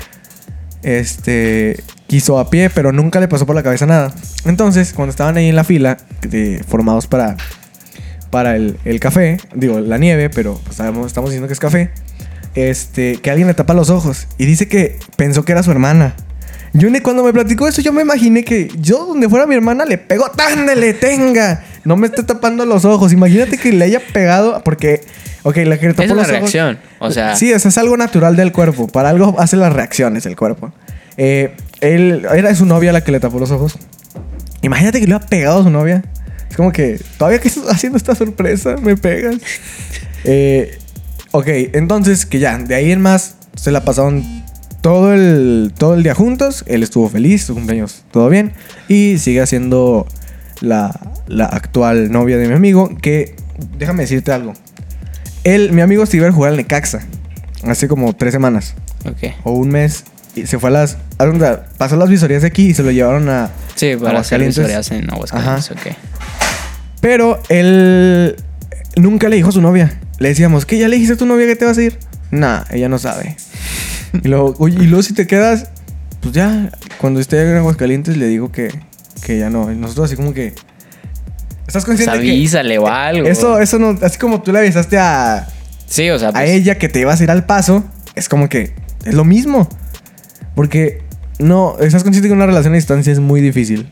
este, 0.96 1.82
quiso 2.06 2.38
a 2.38 2.48
pie, 2.50 2.70
pero 2.70 2.92
nunca 2.92 3.20
le 3.20 3.28
pasó 3.28 3.44
por 3.46 3.54
la 3.54 3.62
cabeza 3.62 3.86
nada. 3.86 4.14
Entonces, 4.44 4.92
cuando 4.92 5.10
estaban 5.10 5.36
ahí 5.36 5.48
en 5.48 5.56
la 5.56 5.64
fila, 5.64 5.98
de- 6.22 6.64
formados 6.66 7.06
para, 7.06 7.36
para 8.30 8.56
el, 8.56 8.78
el 8.84 8.98
café, 9.00 9.38
digo, 9.54 9.80
la 9.80 9.98
nieve, 9.98 10.30
pero 10.30 10.60
estamos, 10.70 11.12
diciendo 11.12 11.46
que 11.46 11.52
es 11.52 11.60
café, 11.60 11.90
este, 12.54 13.16
que 13.16 13.30
alguien 13.30 13.48
le 13.48 13.54
tapa 13.54 13.74
los 13.74 13.90
ojos 13.90 14.26
y 14.38 14.46
dice 14.46 14.68
que 14.68 14.98
pensó 15.16 15.44
que 15.44 15.52
era 15.52 15.62
su 15.62 15.70
hermana. 15.70 16.14
Yo 16.74 16.88
cuando 17.02 17.22
me 17.24 17.32
platicó 17.32 17.66
eso, 17.66 17.80
yo 17.80 17.92
me 17.92 18.02
imaginé 18.02 18.44
que 18.44 18.70
yo, 18.80 19.06
donde 19.06 19.28
fuera 19.28 19.46
mi 19.46 19.54
hermana, 19.54 19.84
le 19.84 19.98
pegó, 19.98 20.30
¡tándele, 20.30 20.92
tenga! 20.94 21.64
No 21.84 21.96
me 21.96 22.06
esté 22.06 22.22
tapando 22.22 22.66
los 22.66 22.84
ojos. 22.84 23.12
Imagínate 23.12 23.56
que 23.56 23.72
le 23.72 23.86
haya 23.86 24.00
pegado, 24.12 24.62
porque, 24.64 25.00
ok, 25.48 25.56
la 25.64 25.74
Es 25.76 25.82
una 25.82 26.04
los 26.06 26.10
ojos- 26.10 26.28
reacción. 26.28 26.78
O 26.98 27.10
sea, 27.10 27.34
Sí, 27.36 27.50
eso 27.52 27.68
es 27.68 27.78
algo 27.78 27.96
natural 27.96 28.36
del 28.36 28.52
cuerpo. 28.52 28.86
Para 28.88 29.08
algo 29.08 29.34
hace 29.38 29.56
las 29.56 29.72
reacciones 29.72 30.26
el 30.26 30.36
cuerpo. 30.36 30.72
Eh, 31.16 31.54
él, 31.80 32.26
era 32.34 32.54
su 32.54 32.66
novia 32.66 32.92
la 32.92 33.02
que 33.02 33.12
le 33.12 33.20
tapó 33.20 33.38
los 33.38 33.50
ojos. 33.50 33.76
Imagínate 34.62 35.00
que 35.00 35.06
le 35.06 35.14
ha 35.14 35.20
pegado 35.20 35.60
a 35.60 35.62
su 35.64 35.70
novia. 35.70 36.04
Es 36.50 36.56
como 36.56 36.72
que, 36.72 37.00
¿todavía 37.18 37.40
que 37.40 37.48
estás 37.48 37.64
haciendo 37.68 37.96
esta 37.96 38.14
sorpresa? 38.14 38.76
¿Me 38.76 38.96
pegas? 38.96 39.36
Eh, 40.24 40.78
ok, 41.30 41.46
entonces 41.74 42.26
que 42.26 42.38
ya, 42.38 42.58
de 42.58 42.74
ahí 42.74 42.90
en 42.92 43.00
más 43.00 43.36
se 43.54 43.70
la 43.70 43.84
pasaron 43.84 44.24
todo 44.80 45.14
el, 45.14 45.72
todo 45.78 45.94
el 45.94 46.02
día 46.02 46.14
juntos. 46.14 46.64
Él 46.66 46.82
estuvo 46.82 47.08
feliz, 47.08 47.44
su 47.44 47.54
cumpleaños, 47.54 48.04
todo 48.10 48.28
bien. 48.28 48.52
Y 48.88 49.18
sigue 49.18 49.46
siendo 49.46 50.06
la, 50.60 50.98
la 51.26 51.46
actual 51.46 52.10
novia 52.10 52.36
de 52.38 52.48
mi 52.48 52.54
amigo. 52.54 52.90
Que, 53.00 53.34
déjame 53.78 54.02
decirte 54.02 54.32
algo. 54.32 54.54
Él, 55.44 55.72
mi 55.72 55.80
amigo 55.80 56.06
se 56.06 56.16
iba 56.16 56.28
a 56.28 56.32
jugar 56.32 56.52
al 56.52 56.56
Necaxa. 56.56 57.00
Hace 57.64 57.88
como 57.88 58.14
tres 58.14 58.32
semanas 58.32 58.74
ok. 59.04 59.34
o 59.44 59.52
un 59.52 59.68
mes. 59.68 60.04
Y 60.34 60.46
se 60.46 60.58
fue 60.58 60.70
a 60.70 60.72
las. 60.72 60.98
pasó 61.78 61.96
las 61.96 62.08
visorías 62.08 62.42
de 62.42 62.48
aquí 62.48 62.68
y 62.68 62.74
se 62.74 62.82
lo 62.82 62.90
llevaron 62.90 63.28
a. 63.28 63.50
Sí, 63.74 63.96
para 63.96 64.20
hacer 64.20 64.44
visorías 64.44 64.90
en 64.90 65.10
Aguascalientes, 65.10 65.70
ok. 65.70 65.96
Pero 67.00 67.40
él 67.48 68.36
nunca 68.96 69.28
le 69.28 69.36
dijo 69.36 69.48
a 69.48 69.52
su 69.52 69.60
novia. 69.60 69.98
Le 70.18 70.28
decíamos, 70.28 70.66
¿qué? 70.66 70.78
¿Ya 70.78 70.88
le 70.88 70.96
dijiste 70.96 71.14
a 71.14 71.16
tu 71.16 71.26
novia 71.26 71.46
que 71.46 71.56
te 71.56 71.64
vas 71.64 71.78
a 71.78 71.82
ir? 71.82 71.98
Nah, 72.30 72.64
ella 72.70 72.88
no 72.88 72.98
sabe. 72.98 73.36
y, 74.12 74.28
luego, 74.28 74.54
oye, 74.58 74.76
y 74.82 74.86
luego 74.86 75.02
si 75.02 75.14
te 75.14 75.26
quedas, 75.26 75.70
pues 76.20 76.34
ya, 76.34 76.70
cuando 76.98 77.20
esté 77.20 77.40
en 77.40 77.56
Aguascalientes 77.56 78.16
le 78.16 78.26
digo 78.26 78.50
que, 78.50 78.72
que 79.24 79.38
ya 79.38 79.50
no. 79.50 79.72
Y 79.72 79.76
nosotros 79.76 80.06
así 80.06 80.16
como 80.16 80.34
que. 80.34 80.54
¿Estás 81.68 81.84
Pues 81.84 81.98
consciente 81.98 82.26
que 82.26 82.30
avísale 82.30 82.78
o 82.78 82.88
algo. 82.88 83.28
Eso, 83.28 83.60
eso 83.60 83.78
no. 83.78 83.96
Así 84.00 84.18
como 84.18 84.42
tú 84.42 84.52
le 84.52 84.60
avisaste 84.60 84.96
a, 84.98 85.46
Sí, 85.86 86.08
o 86.10 86.18
sea, 86.18 86.28
a 86.28 86.32
pues, 86.32 86.50
ella 86.50 86.78
que 86.78 86.88
te 86.88 87.00
ibas 87.00 87.20
a 87.20 87.24
ir 87.24 87.30
al 87.30 87.44
paso, 87.44 87.84
es 88.14 88.28
como 88.28 88.48
que 88.48 88.74
es 89.04 89.14
lo 89.14 89.24
mismo. 89.24 89.68
Porque 90.54 91.02
no, 91.38 91.76
estás 91.80 92.02
consciente 92.02 92.28
que 92.28 92.32
una 92.32 92.46
relación 92.46 92.72
a 92.72 92.76
distancia 92.76 93.12
es 93.12 93.20
muy 93.20 93.40
difícil. 93.40 93.90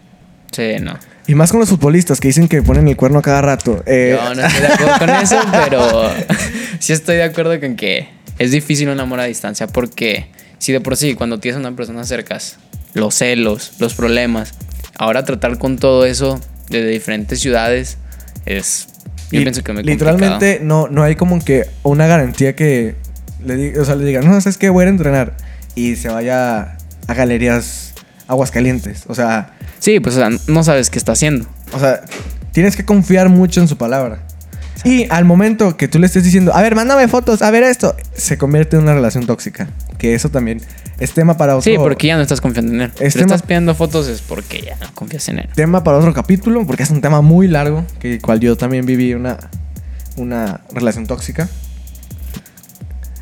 Sí, 0.52 0.76
no. 0.80 0.98
Y 1.26 1.34
más 1.34 1.50
con 1.50 1.60
los 1.60 1.68
futbolistas 1.68 2.18
que 2.18 2.28
dicen 2.28 2.48
que 2.48 2.62
ponen 2.62 2.88
el 2.88 2.96
cuerno 2.96 3.18
a 3.18 3.22
cada 3.22 3.42
rato. 3.42 3.82
Eh, 3.86 4.16
Yo 4.18 4.34
no 4.34 4.40
estoy 4.46 4.60
de 4.60 4.66
acuerdo 4.68 4.98
con 4.98 5.10
eso, 5.10 5.36
pero 5.52 6.10
sí 6.78 6.92
estoy 6.94 7.16
de 7.16 7.24
acuerdo 7.24 7.60
con 7.60 7.76
que 7.76 8.08
es 8.38 8.52
difícil 8.52 8.88
un 8.88 9.00
amor 9.00 9.20
a 9.20 9.24
distancia 9.24 9.66
porque 9.66 10.30
si 10.58 10.72
de 10.72 10.80
por 10.80 10.96
sí 10.96 11.14
cuando 11.14 11.40
tienes 11.40 11.56
a 11.56 11.60
una 11.60 11.76
persona 11.76 12.04
cercas, 12.04 12.58
los 12.94 13.14
celos, 13.14 13.72
los 13.80 13.94
problemas, 13.94 14.54
ahora 14.96 15.24
tratar 15.24 15.58
con 15.58 15.78
todo 15.78 16.06
eso 16.06 16.40
desde 16.70 16.88
diferentes 16.88 17.40
ciudades 17.40 17.98
es 18.44 18.88
yo 19.30 19.40
y 19.40 19.42
pienso 19.42 19.62
que 19.64 19.72
me 19.72 19.82
literalmente 19.82 20.60
no, 20.62 20.88
no 20.88 21.02
hay 21.02 21.16
como 21.16 21.38
que 21.44 21.66
una 21.82 22.06
garantía 22.06 22.54
que 22.54 22.94
le, 23.44 23.56
diga- 23.56 23.80
o 23.80 23.84
sea, 23.84 23.96
le 23.96 24.04
digan, 24.04 24.24
no, 24.26 24.40
sabes 24.40 24.56
que 24.58 24.68
voy 24.70 24.82
a 24.82 24.84
ir 24.84 24.88
a 24.88 24.90
entrenar 24.92 25.36
y 25.74 25.96
se 25.96 26.08
vaya 26.08 26.76
a 27.08 27.14
galerías 27.14 27.92
aguascalientes. 28.28 29.04
O 29.08 29.14
sea, 29.14 29.52
Sí, 29.78 30.00
pues 30.00 30.16
o 30.16 30.18
sea, 30.18 30.30
no 30.48 30.64
sabes 30.64 30.90
qué 30.90 30.98
está 30.98 31.12
haciendo. 31.12 31.46
o 31.72 31.78
sea, 31.78 32.02
tienes 32.52 32.76
que 32.76 32.84
confiar 32.84 33.28
mucho 33.28 33.60
en 33.60 33.68
su 33.68 33.76
palabra. 33.76 34.25
Y 34.84 35.06
al 35.10 35.24
momento 35.24 35.76
que 35.76 35.88
tú 35.88 35.98
le 35.98 36.06
estés 36.06 36.22
diciendo, 36.24 36.54
a 36.54 36.62
ver, 36.62 36.74
mándame 36.74 37.08
fotos, 37.08 37.42
a 37.42 37.50
ver 37.50 37.62
esto, 37.64 37.96
se 38.14 38.38
convierte 38.38 38.76
en 38.76 38.82
una 38.82 38.94
relación 38.94 39.26
tóxica. 39.26 39.68
Que 39.98 40.14
eso 40.14 40.28
también 40.28 40.60
es 41.00 41.12
tema 41.12 41.36
para 41.36 41.56
otro, 41.56 41.70
Sí, 41.70 41.76
porque 41.78 42.06
ya 42.08 42.16
no 42.16 42.22
estás 42.22 42.40
confiando 42.40 42.72
en 42.74 42.80
él. 42.82 42.92
Es 43.00 43.14
si 43.14 43.18
tema- 43.20 43.34
estás 43.34 43.42
pidiendo 43.46 43.74
fotos 43.74 44.06
es 44.08 44.20
porque 44.20 44.60
ya 44.62 44.76
no 44.76 44.92
confías 44.94 45.28
en 45.28 45.38
él. 45.40 45.48
tema 45.54 45.82
para 45.82 45.98
otro 45.98 46.12
capítulo, 46.12 46.66
porque 46.66 46.82
es 46.82 46.90
un 46.90 47.00
tema 47.00 47.20
muy 47.22 47.48
largo, 47.48 47.84
que 47.98 48.20
cual 48.20 48.40
yo 48.40 48.56
también 48.56 48.84
viví 48.86 49.14
una, 49.14 49.38
una 50.16 50.60
relación 50.72 51.06
tóxica. 51.06 51.48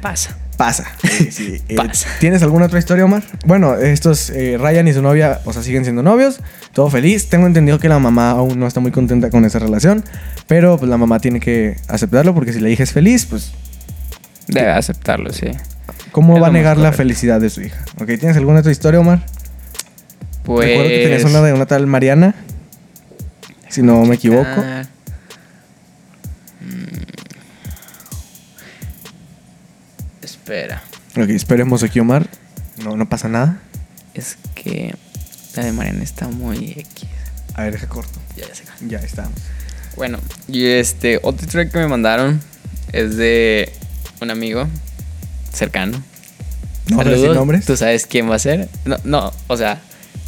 Pasa. 0.03 0.37
Pasa. 0.57 0.87
Sí, 1.03 1.31
sí. 1.31 1.63
Eh, 1.69 1.77
Pasa. 1.77 2.09
¿Tienes 2.21 2.43
alguna 2.43 2.67
otra 2.67 2.79
historia, 2.79 3.05
Omar? 3.05 3.23
Bueno, 3.47 3.77
estos, 3.77 4.31
eh, 4.31 4.57
Ryan 4.59 4.89
y 4.89 4.93
su 4.93 5.03
novia, 5.03 5.41
o 5.45 5.53
sea, 5.53 5.63
siguen 5.63 5.85
siendo 5.85 6.03
novios, 6.03 6.41
todo 6.73 6.91
feliz. 6.91 7.29
Tengo 7.29 7.47
entendido 7.47 7.79
que 7.79 7.89
la 7.89 7.99
mamá 7.99 8.31
aún 8.31 8.59
no 8.59 8.67
está 8.67 8.81
muy 8.81 8.91
contenta 8.91 9.31
con 9.31 9.45
esa 9.45 9.59
relación, 9.59 10.05
pero 10.47 10.79
pues 10.79 10.89
la 10.89 10.97
mamá 10.97 11.21
tiene 11.21 11.41
que 11.41 11.77
aceptarlo 11.89 12.35
porque 12.35 12.53
si 12.53 12.61
la 12.61 12.69
hija 12.69 12.83
es 12.83 12.93
feliz, 12.93 13.27
pues, 13.27 13.53
Debe 14.47 14.71
aceptarlo, 14.73 15.33
sí. 15.33 15.47
¿cómo 16.13 16.37
Es 16.37 16.43
va 16.43 16.49
a 16.49 16.51
negar 16.51 16.77
la 16.77 16.93
felicidad 16.93 17.41
de 17.41 17.51
su 17.51 17.63
hija? 17.63 17.83
¿Ok? 18.01 18.07
¿Tienes 18.07 18.37
alguna 18.37 18.61
otra 18.61 18.73
historia, 18.73 19.01
Omar? 19.01 19.25
Pues. 20.45 20.69
Recuerdo 20.69 20.91
que 20.91 21.03
tenías 21.03 21.25
una 21.25 21.41
de 21.41 21.53
una 21.53 21.67
tal 21.67 21.87
Mariana, 21.87 22.35
si 23.69 23.83
no 23.83 24.05
me 24.05 24.17
equivoco. 24.17 24.61
Mm. 24.61 24.83
Espera. 30.45 30.83
Ok, 31.17 31.31
esperemos 31.31 31.83
aquí, 31.83 32.01
Omar. 32.01 32.29
No, 32.85 32.99
no 32.99 33.09
pasa 33.09 33.31
nada. 33.31 33.63
Es 34.13 34.37
que 34.55 34.95
la 35.57 35.65
de 35.65 35.73
Mariana 35.73 36.05
está 36.05 36.29
muy 36.29 36.73
X. 36.73 37.09
A 37.55 37.63
ver, 37.63 37.73
deja 37.73 37.89
corto. 37.89 38.21
Ya 38.37 38.55
sé. 38.55 38.65
Ya 38.87 38.99
está. 38.99 39.27
Bueno, 39.97 40.19
y 40.47 40.67
este 40.67 41.19
otro 41.23 41.49
track 41.49 41.73
que 41.73 41.79
me 41.79 41.89
mandaron 41.89 42.43
es 42.93 43.17
de 43.17 43.73
un 44.21 44.31
amigo 44.31 44.69
cercano. 45.51 46.03
¿No 46.91 46.99
vas 46.99 47.07
a 47.07 47.11
decir 47.11 47.31
nombres? 47.31 47.65
¿Tú 47.65 47.79
sabes 47.79 48.07
quién 48.07 48.29
va 48.31 48.35
a 48.35 48.39
ser? 48.39 48.69
No, 48.85 48.99
no, 49.05 49.33
o 49.47 49.57
sea, 49.57 49.81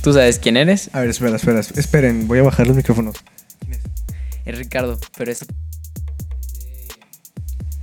tú 0.02 0.14
sabes 0.14 0.38
quién 0.38 0.56
eres. 0.56 0.88
A 0.94 1.00
ver, 1.00 1.10
espera, 1.10 1.36
espera. 1.36 1.60
Esperen, 1.60 2.26
voy 2.26 2.38
a 2.38 2.42
bajar 2.42 2.66
los 2.66 2.74
micrófonos. 2.74 3.16
Es 4.46 4.56
Ricardo, 4.56 4.98
pero 5.18 5.30
es 5.30 5.44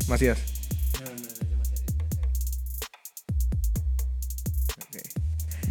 Macías. 0.08 0.53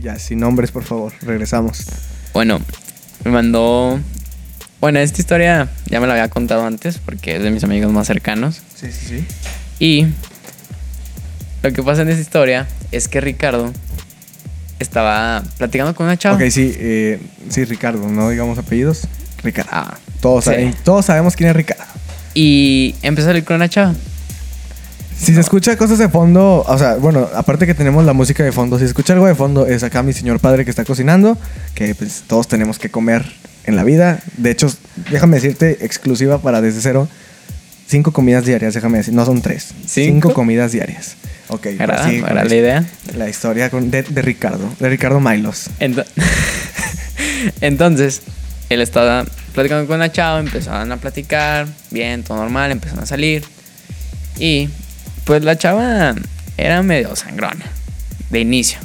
Ya, 0.03 0.19
sin 0.19 0.41
nombres, 0.41 0.71
por 0.73 0.85
favor. 0.85 1.13
Regresamos. 1.23 1.85
Bueno, 2.35 2.61
me 3.25 3.31
mandó. 3.31 4.01
Bueno, 4.81 4.99
esta 4.99 5.21
historia 5.21 5.69
ya 5.87 6.01
me 6.01 6.07
la 6.09 6.15
había 6.15 6.29
contado 6.29 6.67
antes 6.67 6.99
porque 6.99 7.37
es 7.37 7.43
de 7.43 7.51
mis 7.53 7.63
amigos 7.63 7.93
más 7.93 8.07
cercanos. 8.09 8.61
Sí, 8.75 8.89
sí, 8.91 9.07
sí. 9.09 9.25
Y 9.79 10.07
lo 11.63 11.73
que 11.73 11.83
pasa 11.83 12.03
en 12.03 12.09
esta 12.09 12.21
historia 12.21 12.67
es 12.91 13.07
que 13.07 13.21
Ricardo 13.21 13.73
estaba 14.81 15.45
platicando 15.59 15.95
con 15.95 16.07
una 16.07 16.17
chava. 16.17 16.35
Ok, 16.37 16.51
sí, 16.51 16.75
eh, 16.77 17.21
sí, 17.49 17.65
Ricardo, 17.65 18.09
no 18.09 18.29
digamos 18.31 18.59
apellidos. 18.59 19.03
Ricardo. 19.45 19.71
Ah, 19.73 19.97
Todos, 20.21 20.45
sí. 20.45 20.51
saben- 20.51 20.75
todos 20.85 21.07
sabemos 21.07 21.37
quién 21.37 21.51
es 21.51 21.57
Ricardo. 21.57 21.85
Y 22.35 22.97
empezó 23.03 23.29
a 23.29 23.31
salir 23.31 23.45
con 23.45 23.57
una 23.57 23.69
chava. 23.69 23.95
Si 25.19 25.33
se 25.35 25.41
escucha 25.41 25.77
cosas 25.77 25.99
de 25.99 26.09
fondo, 26.09 26.65
o 26.67 26.79
sea, 26.79 26.97
bueno, 26.97 27.29
aparte 27.35 27.67
que 27.67 27.75
tenemos 27.75 28.05
la 28.05 28.13
música 28.13 28.43
de 28.43 28.51
fondo, 28.53 28.77
si 28.77 28.83
se 28.85 28.89
escucha 28.89 29.13
algo 29.13 29.27
de 29.27 29.35
fondo, 29.37 29.67
es 29.67 29.83
acá 29.85 30.03
mi 30.03 30.13
señor 30.13 30.41
padre 30.41 30.65
que 30.65 30.71
está 30.71 30.85
cocinando, 30.85 31.39
que 31.75 31.95
pues 31.95 32.25
todos 32.27 32.49
tenemos 32.49 32.79
que 32.79 32.91
comer 32.91 33.25
en 33.65 33.77
la 33.77 33.85
vida. 33.85 34.21
De 34.37 34.51
hecho, 34.51 34.73
déjame 35.11 35.37
decirte, 35.37 35.85
exclusiva 35.85 36.39
para 36.43 36.61
desde 36.61 36.81
cero, 36.81 37.09
cinco 37.87 38.13
comidas 38.13 38.45
diarias, 38.45 38.75
déjame 38.75 38.99
decir, 38.99 39.15
no 39.15 39.25
son 39.25 39.43
tres, 39.43 39.69
¿Cinco? 39.87 40.29
cinco 40.29 40.35
comidas 40.35 40.73
diarias. 40.73 41.15
Ok, 41.49 41.67
agrada 41.79 42.11
la 42.11 42.45
la 42.45 42.55
idea. 42.55 42.85
La 43.17 43.29
historia 43.29 43.71
con- 43.71 43.91
de, 43.91 44.03
de 44.03 44.23
Ricardo, 44.23 44.65
de 44.81 44.89
Ricardo 44.89 45.21
Mailos. 45.21 45.69
Ento- 45.79 46.05
Entonces, 47.61 48.23
él 48.71 48.81
estaba 48.81 49.25
platicando 49.55 49.87
con 49.87 49.97
una 49.97 50.11
chava, 50.11 50.41
empezaron 50.41 50.91
a 50.91 50.97
platicar, 50.97 51.69
bien, 51.91 52.23
todo 52.25 52.39
normal, 52.39 52.73
empezaron 52.73 53.05
a 53.05 53.07
salir. 53.07 53.45
Y 54.39 54.71
pues 55.25 55.43
la 55.45 55.57
chava 55.57 56.15
era 56.57 56.83
medio 56.83 57.15
sangrona, 57.17 57.65
de 58.31 58.41
inicio. 58.41 58.79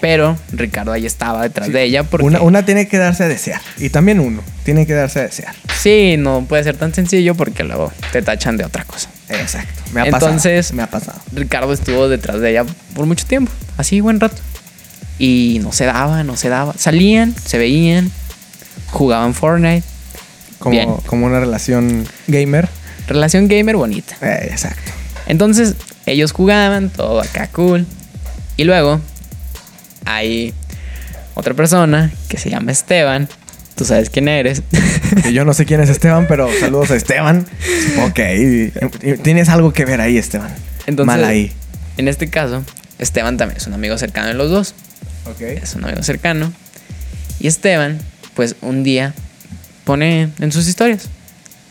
Pero 0.00 0.38
Ricardo 0.52 0.92
ahí 0.92 1.04
estaba 1.04 1.42
detrás 1.42 1.70
de 1.70 1.82
ella 1.82 2.04
porque... 2.04 2.24
Una, 2.26 2.40
una 2.40 2.64
tiene 2.64 2.88
que 2.88 2.96
darse 2.98 3.24
a 3.24 3.28
desear, 3.28 3.60
y 3.78 3.90
también 3.90 4.20
uno 4.20 4.42
tiene 4.64 4.86
que 4.86 4.94
darse 4.94 5.18
a 5.18 5.22
desear. 5.24 5.54
Sí, 5.78 6.16
no 6.18 6.44
puede 6.48 6.64
ser 6.64 6.76
tan 6.76 6.94
sencillo 6.94 7.34
porque 7.34 7.64
luego 7.64 7.92
te 8.12 8.22
tachan 8.22 8.56
de 8.56 8.64
otra 8.64 8.84
cosa. 8.84 9.10
Exacto, 9.28 9.82
me 9.92 10.00
ha 10.02 10.04
Entonces- 10.06 10.66
pasado. 10.68 10.76
Me 10.76 10.82
ha 10.82 10.86
pasado. 10.86 11.20
Ricardo 11.32 11.72
estuvo 11.72 12.08
detrás 12.08 12.40
de 12.40 12.50
ella 12.50 12.64
por 12.94 13.06
mucho 13.06 13.26
tiempo, 13.26 13.50
así 13.76 14.00
buen 14.00 14.20
rato. 14.20 14.36
Y 15.18 15.60
no 15.62 15.72
se 15.72 15.84
daba, 15.84 16.24
no 16.24 16.36
se 16.36 16.48
daba. 16.48 16.74
Salían, 16.78 17.34
se 17.44 17.58
veían, 17.58 18.10
jugaban 18.90 19.34
Fortnite. 19.34 19.86
Como, 20.58 20.70
Bien. 20.72 20.94
como 21.06 21.26
una 21.26 21.40
relación 21.40 22.06
gamer. 22.28 22.68
Relación 23.08 23.46
gamer 23.48 23.76
bonita. 23.76 24.16
Eh, 24.22 24.48
exacto. 24.50 24.92
Entonces, 25.26 25.74
ellos 26.06 26.32
jugaban, 26.32 26.90
todo 26.90 27.20
acá 27.20 27.48
cool. 27.48 27.86
Y 28.56 28.64
luego, 28.64 29.00
hay 30.04 30.52
otra 31.34 31.54
persona 31.54 32.12
que 32.28 32.38
se 32.38 32.50
llama 32.50 32.72
Esteban. 32.72 33.28
Tú 33.74 33.84
sabes 33.84 34.10
quién 34.10 34.28
eres. 34.28 34.62
Yo 35.32 35.44
no 35.44 35.54
sé 35.54 35.64
quién 35.64 35.80
es 35.80 35.88
Esteban, 35.88 36.26
pero 36.28 36.48
saludos 36.60 36.90
a 36.90 36.96
Esteban. 36.96 37.46
Ok, 38.02 38.20
tienes 39.22 39.48
algo 39.48 39.72
que 39.72 39.84
ver 39.84 40.00
ahí, 40.00 40.18
Esteban. 40.18 40.52
Entonces, 40.86 41.06
Mal 41.06 41.24
ahí. 41.24 41.52
En 41.96 42.08
este 42.08 42.28
caso, 42.28 42.62
Esteban 42.98 43.36
también 43.36 43.56
es 43.56 43.66
un 43.66 43.74
amigo 43.74 43.96
cercano 43.98 44.28
de 44.28 44.34
los 44.34 44.50
dos. 44.50 44.74
Ok. 45.26 45.40
Es 45.40 45.74
un 45.74 45.84
amigo 45.84 46.02
cercano. 46.02 46.52
Y 47.40 47.46
Esteban, 47.46 47.98
pues 48.34 48.56
un 48.60 48.82
día 48.82 49.14
pone 49.84 50.28
en 50.38 50.52
sus 50.52 50.68
historias: 50.68 51.08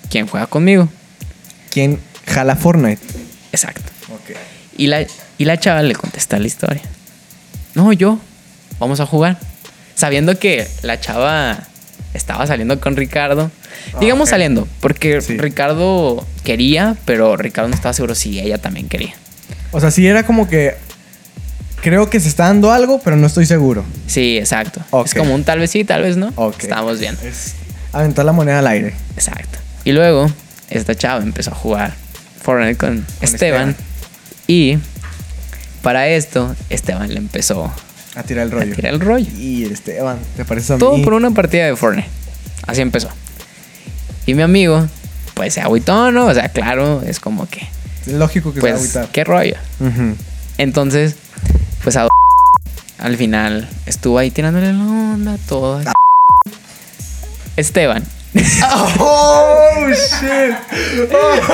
¿Quién 0.10 0.28
juega 0.28 0.48
conmigo? 0.48 0.90
¿Quién 1.70 2.00
jala 2.26 2.56
Fortnite? 2.56 3.02
Exacto. 3.52 3.92
Ok. 4.14 4.36
Y 4.78 4.88
la, 4.88 5.06
y 5.38 5.46
la 5.46 5.60
chava 5.60 5.82
le 5.84 5.96
contesta 5.96 6.40
la 6.40 6.48
historia. 6.48 6.82
No, 7.76 7.92
yo. 7.94 8.20
Vamos 8.80 9.00
a 9.00 9.06
jugar. 9.06 9.38
Sabiendo 9.96 10.38
que 10.40 10.68
la 10.82 11.00
chava 11.00 11.60
estaba 12.14 12.48
saliendo 12.48 12.80
con 12.80 12.96
Ricardo. 12.96 13.52
Digamos 14.00 14.28
ok. 14.28 14.32
saliendo, 14.32 14.68
porque 14.80 15.22
Sí. 15.22 15.38
Ricardo 15.38 16.26
quería, 16.44 16.96
pero 17.06 17.38
Ricardo 17.38 17.70
no 17.70 17.76
estaba 17.76 17.94
seguro 17.94 18.16
si 18.16 18.40
ella 18.40 18.58
también 18.58 18.88
quería. 18.88 19.14
O 19.72 19.80
sea, 19.80 19.92
sí 19.92 20.06
era 20.08 20.24
como 20.24 20.48
que. 20.50 20.76
Creo 21.82 22.10
que 22.12 22.20
se 22.20 22.28
está 22.28 22.44
dando 22.46 22.72
algo, 22.72 23.02
pero 23.04 23.16
no 23.16 23.26
estoy 23.26 23.46
seguro. 23.48 23.84
Sí, 24.06 24.38
exacto. 24.38 24.82
Ok. 24.92 25.08
Es 25.08 25.14
como 25.16 25.34
un 25.34 25.44
tal 25.44 25.60
vez 25.60 25.72
sí, 25.72 25.84
tal 25.84 26.04
vez 26.04 26.16
no. 26.16 26.32
Ok. 26.36 26.62
Estábamos 26.62 27.00
bien. 27.00 27.18
Es 27.24 27.56
aventar 27.92 28.24
la 28.24 28.34
moneda 28.34 28.60
al 28.60 28.68
aire. 28.68 28.94
Exacto. 29.16 29.58
Y 29.84 29.92
luego, 29.92 30.32
esta 30.70 30.94
chava 30.96 31.24
empezó 31.24 31.52
a 31.52 31.56
jugar 31.56 31.96
Fortnite 32.42 32.78
con, 32.78 33.06
Esteban, 33.22 33.70
Esteban. 33.70 33.76
Y 34.48 34.78
para 35.82 36.08
esto, 36.08 36.56
Esteban 36.70 37.10
le 37.14 37.18
empezó 37.20 37.72
A 38.16 38.24
tirar 38.24 38.48
el 38.48 38.52
a 38.54 38.56
rollo. 38.56 38.76
tirar 38.76 38.94
el 38.94 39.00
rollo. 39.00 39.28
Y 39.38 39.66
Esteban, 39.66 40.18
¿te 40.36 40.46
parece 40.46 40.74
a 40.74 40.78
Todo 40.78 40.98
mí? 40.98 41.04
por 41.04 41.14
una 41.14 41.32
partida 41.32 41.66
de 41.66 41.76
Fortnite. 41.76 42.10
Así 42.68 42.82
empezó. 42.82 43.10
Y 44.26 44.34
mi 44.36 44.42
amigo, 44.44 44.88
pues 45.34 45.54
se 45.56 45.62
agüitó, 45.62 46.12
¿no? 46.12 46.26
O 46.28 46.34
sea, 46.34 46.50
claro, 46.50 47.02
es 47.06 47.20
como 47.20 47.48
que, 47.50 47.68
Lógico 48.08 48.54
que 48.54 48.62
se 48.62 48.70
a 48.70 48.72
pues, 48.74 48.82
agüitar. 48.96 49.08
qué 49.12 49.24
rollo. 49.24 49.56
Entonces, 50.58 51.16
pues 51.84 51.96
a 51.98 52.08
al 53.00 53.18
final 53.18 53.68
estuvo 53.86 54.18
ahí 54.20 54.30
tirándole 54.32 54.74
la 54.74 54.84
onda, 54.84 55.38
todo. 55.48 55.82
Ah. 55.86 55.94
Esteban. 57.58 58.04
¡Oh, 59.00 59.88
shit! 59.90 60.56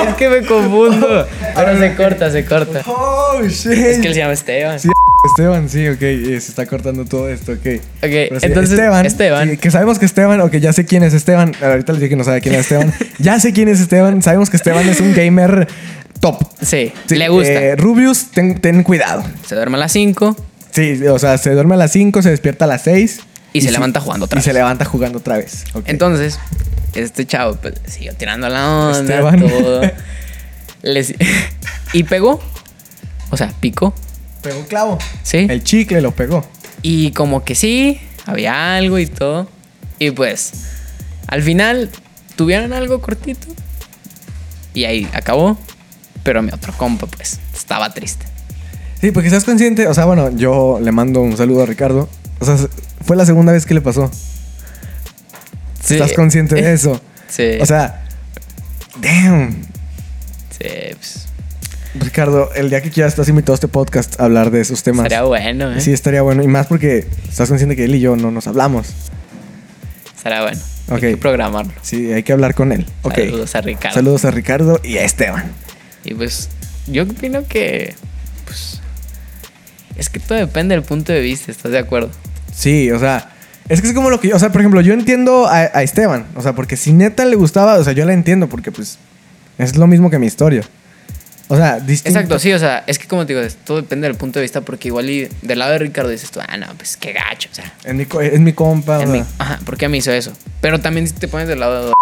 es 0.08 0.14
que 0.14 0.28
me 0.28 0.46
confundo. 0.46 1.26
Pero 1.54 1.78
se 1.78 1.94
corta, 1.96 2.30
se 2.30 2.44
corta. 2.44 2.82
¡Oh, 2.86 3.40
shit! 3.42 3.66
Es 3.72 3.98
que 3.98 4.08
él 4.08 4.14
se 4.14 4.20
llama 4.20 4.32
Esteban. 4.32 4.78
Sí, 4.78 4.88
Esteban, 5.26 5.68
sí, 5.68 5.88
ok. 5.88 6.02
eh, 6.02 6.40
Se 6.40 6.50
está 6.50 6.66
cortando 6.66 7.04
todo 7.04 7.28
esto, 7.28 7.52
ok. 7.52 7.62
Sí, 7.62 7.80
entonces, 8.02 8.78
Esteban- 8.78 9.50
sí, 9.50 9.56
que 9.56 9.70
sabemos 9.70 9.98
que 9.98 10.06
Esteban, 10.06 10.40
ok, 10.40 10.52
ya 10.56 10.72
sé 10.72 10.84
quién 10.86 11.02
es 11.02 11.14
Esteban. 11.14 11.52
Ahorita 11.60 11.92
les 11.92 12.00
dije 12.00 12.10
que 12.10 12.16
no 12.16 12.24
sabe 12.24 12.40
quién 12.40 12.54
es 12.54 12.60
Esteban. 12.62 12.94
ya 13.18 13.40
sé 13.40 13.52
quién 13.52 13.68
es 13.68 13.80
Esteban. 13.80 14.22
Sabemos 14.22 14.48
que 14.50 14.56
Esteban 14.56 14.88
es 14.88 15.00
un 15.00 15.14
gamer 15.14 15.66
top. 16.20 16.42
Sí, 16.62 16.92
Sí, 17.06 17.16
le 17.16 17.28
gusta. 17.28 17.50
eh, 17.52 17.76
Rubius, 17.76 18.30
ten, 18.30 18.60
ten 18.60 18.82
cuidado. 18.84 19.24
Se 19.46 19.54
duerme 19.56 19.76
a 19.76 19.80
las 19.80 19.92
5 19.92 20.36
Sí, 20.70 21.00
o 21.08 21.18
sea, 21.18 21.38
se 21.38 21.50
duerme 21.50 21.74
a 21.74 21.78
las 21.78 21.90
5, 21.92 22.22
se 22.22 22.30
despierta 22.30 22.66
a 22.66 22.68
las 22.68 22.82
6. 22.82 23.20
y, 23.52 23.62
se 23.62 23.72
levanta 23.72 24.00
jugando 24.00 24.26
otra 24.26 24.36
Y 24.36 24.40
vez. 24.40 24.44
se 24.44 24.52
levanta 24.52 24.84
jugando 24.84 25.18
otra 25.18 25.38
vez. 25.38 25.64
ok. 25.72 25.84
Entonces, 25.86 26.38
este 26.94 27.26
chavo 27.26 27.56
pues, 27.56 27.74
siguió 27.86 28.14
tirando 28.14 28.48
la 28.48 28.68
onda, 28.68 29.00
Esteban. 29.00 29.40
todo. 29.40 29.82
Y 31.92 32.04
pegó. 32.04 32.40
O 33.30 33.36
sea, 33.36 33.52
picó. 33.60 33.94
Pegó 34.42 34.62
clavo. 34.66 34.98
Sí. 35.22 35.46
El 35.48 35.62
chicle 35.64 36.00
lo 36.00 36.12
pegó. 36.12 36.44
Y 36.82 37.12
como 37.12 37.44
que 37.44 37.54
sí, 37.54 38.00
había 38.26 38.76
algo 38.76 38.98
y 38.98 39.06
todo. 39.06 39.48
Y 39.98 40.10
pues, 40.10 40.52
al 41.26 41.42
final, 41.42 41.90
tuvieron 42.36 42.72
algo 42.72 43.00
cortito. 43.00 43.48
Y 44.74 44.84
ahí 44.84 45.08
acabó. 45.12 45.58
Pero 46.22 46.42
mi 46.42 46.52
otro 46.52 46.72
compa, 46.76 47.06
pues, 47.06 47.40
estaba 47.54 47.92
triste. 47.92 48.26
Sí, 49.00 49.12
porque 49.12 49.28
estás 49.28 49.44
consciente, 49.44 49.86
o 49.86 49.94
sea, 49.94 50.04
bueno, 50.04 50.30
yo 50.36 50.78
le 50.82 50.92
mando 50.92 51.20
un 51.20 51.36
saludo 51.36 51.62
a 51.62 51.66
Ricardo. 51.66 52.08
O 52.40 52.44
sea, 52.44 52.56
fue 53.04 53.16
la 53.16 53.24
segunda 53.24 53.52
vez 53.52 53.64
que 53.64 53.74
le 53.74 53.80
pasó. 53.80 54.10
Sí. 55.82 55.94
¿Estás 55.94 56.12
consciente 56.12 56.54
de 56.56 56.72
eso? 56.72 57.00
Sí. 57.28 57.58
O 57.60 57.66
sea, 57.66 58.04
damn. 59.02 59.54
sí, 60.58 60.66
pues, 60.96 61.28
Ricardo, 61.94 62.50
el 62.54 62.70
día 62.70 62.80
que 62.80 62.90
quieras 62.90 63.12
estás 63.12 63.28
invitado 63.28 63.52
a 63.52 63.56
este 63.56 63.68
podcast 63.68 64.18
a 64.18 64.24
hablar 64.24 64.50
de 64.50 64.62
esos 64.62 64.82
temas. 64.82 65.04
estaría 65.04 65.24
bueno, 65.24 65.72
¿eh? 65.72 65.80
Sí, 65.82 65.92
estaría 65.92 66.22
bueno. 66.22 66.42
Y 66.42 66.48
más 66.48 66.68
porque 66.68 67.06
estás 67.28 67.50
consciente 67.50 67.76
que 67.76 67.84
él 67.84 67.94
y 67.94 68.00
yo 68.00 68.16
no 68.16 68.30
nos 68.30 68.46
hablamos. 68.46 68.88
Estaría 70.16 70.40
bueno. 70.40 70.58
Ok. 70.88 70.94
Hay 70.94 71.00
que 71.00 71.16
programarlo. 71.18 71.72
Sí, 71.82 72.12
hay 72.12 72.22
que 72.22 72.32
hablar 72.32 72.54
con 72.54 72.72
él. 72.72 72.86
Ok. 73.02 73.16
Saludos 73.16 73.54
a 73.54 73.60
Ricardo. 73.60 73.94
Saludos 73.94 74.24
a 74.24 74.30
Ricardo 74.30 74.80
y 74.82 74.96
a 74.96 75.04
Esteban. 75.04 75.52
Y 76.04 76.14
pues, 76.14 76.48
yo 76.86 77.02
opino 77.02 77.46
que. 77.46 77.94
Pues. 78.46 78.80
Es 79.96 80.08
que 80.08 80.20
todo 80.20 80.38
depende 80.38 80.74
del 80.74 80.84
punto 80.84 81.12
de 81.12 81.20
vista, 81.20 81.50
¿estás 81.52 81.72
de 81.72 81.78
acuerdo? 81.78 82.10
Sí, 82.54 82.90
o 82.90 82.98
sea, 82.98 83.32
es 83.68 83.80
que 83.82 83.88
es 83.88 83.94
como 83.94 84.10
lo 84.10 84.20
que 84.20 84.28
yo, 84.28 84.36
o 84.36 84.38
sea, 84.38 84.50
por 84.50 84.60
ejemplo, 84.60 84.80
yo 84.80 84.92
entiendo 84.94 85.46
a, 85.46 85.58
a 85.72 85.82
Esteban, 85.82 86.26
o 86.34 86.42
sea, 86.42 86.54
porque 86.54 86.76
si 86.76 86.92
neta 86.92 87.24
le 87.24 87.36
gustaba, 87.36 87.74
o 87.76 87.84
sea, 87.84 87.92
yo 87.92 88.04
la 88.04 88.12
entiendo 88.12 88.48
porque 88.48 88.72
pues 88.72 88.98
es 89.58 89.76
lo 89.76 89.86
mismo 89.86 90.10
que 90.10 90.18
mi 90.18 90.26
historia. 90.26 90.62
O 91.50 91.56
sea, 91.56 91.80
distinto. 91.80 92.18
Exacto, 92.18 92.38
sí, 92.38 92.52
o 92.52 92.58
sea, 92.58 92.84
es 92.86 92.98
que 92.98 93.08
como 93.08 93.24
te 93.24 93.34
digo, 93.34 93.46
todo 93.64 93.78
depende 93.78 94.06
del 94.06 94.16
punto 94.18 94.38
de 94.38 94.42
vista, 94.42 94.60
porque 94.60 94.88
igual 94.88 95.08
y 95.08 95.28
del 95.40 95.58
lado 95.58 95.72
de 95.72 95.78
Ricardo 95.78 96.10
dices 96.10 96.30
tú, 96.30 96.40
ah, 96.46 96.56
no, 96.58 96.66
pues 96.76 96.96
qué 96.98 97.14
gacho, 97.14 97.48
o 97.50 97.54
sea. 97.54 97.72
Es 97.84 97.94
mi, 97.94 98.04
co- 98.04 98.20
es 98.20 98.38
mi 98.38 98.52
compa. 98.52 99.00
ajá, 99.38 99.58
¿por 99.64 99.78
qué 99.78 99.88
me 99.88 99.96
hizo 99.96 100.12
eso? 100.12 100.32
Pero 100.60 100.78
también 100.80 101.06
si 101.06 101.14
te 101.14 101.26
pones 101.26 101.48
del 101.48 101.60
lado 101.60 101.94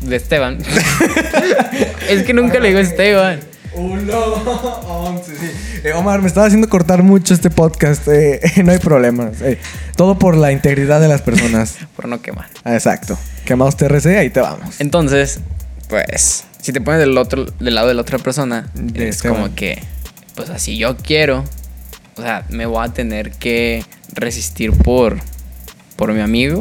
de 0.00 0.16
Esteban. 0.16 0.56
es 2.08 2.22
que 2.22 2.32
nunca 2.32 2.58
le 2.58 2.68
digo 2.68 2.80
Esteban. 2.80 3.40
Uno, 3.74 4.18
once, 4.88 5.32
sí. 5.36 5.50
Eh, 5.84 5.92
Omar, 5.92 6.20
me 6.22 6.28
estaba 6.28 6.46
haciendo 6.46 6.68
cortar 6.68 7.02
mucho 7.02 7.34
este 7.34 7.50
podcast. 7.50 8.06
eh, 8.08 8.40
no 8.64 8.72
hay 8.72 8.78
problemas. 8.78 9.40
eh, 9.42 9.58
todo 9.96 10.18
por 10.18 10.36
la 10.36 10.52
integridad 10.52 11.00
de 11.00 11.08
las 11.08 11.22
personas. 11.22 11.76
Por 11.96 12.08
no 12.08 12.20
quemar. 12.20 12.46
Ah, 12.64 12.74
Exacto. 12.74 13.16
Quemados 13.44 13.76
TRC, 13.76 14.06
ahí 14.18 14.30
te 14.30 14.40
vamos. 14.40 14.80
Entonces, 14.80 15.40
pues, 15.88 16.44
si 16.60 16.72
te 16.72 16.80
pones 16.80 17.00
del 17.00 17.16
otro, 17.18 17.44
del 17.44 17.74
lado 17.74 17.88
de 17.88 17.94
la 17.94 18.02
otra 18.02 18.18
persona, 18.18 18.68
De 18.74 19.08
es 19.08 19.16
Esteban. 19.16 19.36
como 19.42 19.54
que, 19.54 19.82
pues 20.34 20.50
así 20.50 20.76
yo 20.78 20.96
quiero, 20.96 21.44
o 22.16 22.22
sea, 22.22 22.44
me 22.48 22.66
voy 22.66 22.84
a 22.84 22.92
tener 22.92 23.30
que 23.32 23.84
resistir 24.12 24.72
por, 24.72 25.18
por 25.96 26.12
mi 26.12 26.20
amigo. 26.20 26.60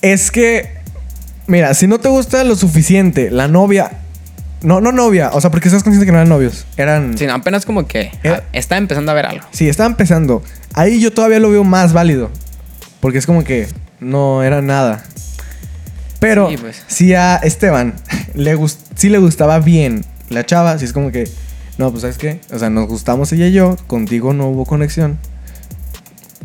Es 0.00 0.30
que, 0.30 0.78
mira, 1.46 1.74
si 1.74 1.86
no 1.86 1.98
te 1.98 2.08
gusta 2.08 2.44
lo 2.44 2.54
suficiente, 2.56 3.30
la 3.30 3.48
novia. 3.48 3.90
No, 4.62 4.80
no 4.80 4.90
novia, 4.92 5.30
o 5.32 5.40
sea, 5.40 5.50
porque 5.50 5.68
estás 5.68 5.82
consciente 5.84 6.06
que 6.06 6.12
no 6.12 6.18
eran 6.18 6.28
novios. 6.28 6.66
Eran. 6.76 7.16
Sí, 7.16 7.26
no, 7.26 7.34
apenas 7.34 7.64
como 7.64 7.86
que 7.86 8.10
Eh. 8.22 8.30
ah, 8.30 8.42
está 8.52 8.76
empezando 8.76 9.12
a 9.12 9.14
ver 9.14 9.26
algo. 9.26 9.46
Sí, 9.52 9.68
estaba 9.68 9.88
empezando. 9.88 10.42
Ahí 10.74 11.00
yo 11.00 11.12
todavía 11.12 11.38
lo 11.38 11.50
veo 11.50 11.64
más 11.64 11.92
válido. 11.92 12.30
Porque 13.00 13.18
es 13.18 13.26
como 13.26 13.44
que 13.44 13.68
no 14.00 14.42
era 14.42 14.60
nada. 14.60 15.04
Pero 16.18 16.50
Sí, 16.50 16.56
pues. 16.56 16.82
si 16.88 17.14
a 17.14 17.36
Esteban 17.36 17.94
le 18.34 18.54
gust 18.56 18.80
sí 18.96 19.08
le 19.08 19.18
gustaba 19.18 19.60
bien 19.60 20.04
la 20.30 20.44
chava, 20.44 20.76
si 20.78 20.84
es 20.84 20.92
como 20.92 21.12
que, 21.12 21.28
no, 21.78 21.90
pues 21.92 22.00
sabes 22.02 22.18
qué, 22.18 22.40
o 22.52 22.58
sea, 22.58 22.68
nos 22.70 22.88
gustamos 22.88 23.32
ella 23.32 23.46
y 23.46 23.52
yo, 23.52 23.76
contigo 23.86 24.32
no 24.34 24.48
hubo 24.48 24.64
conexión. 24.66 25.18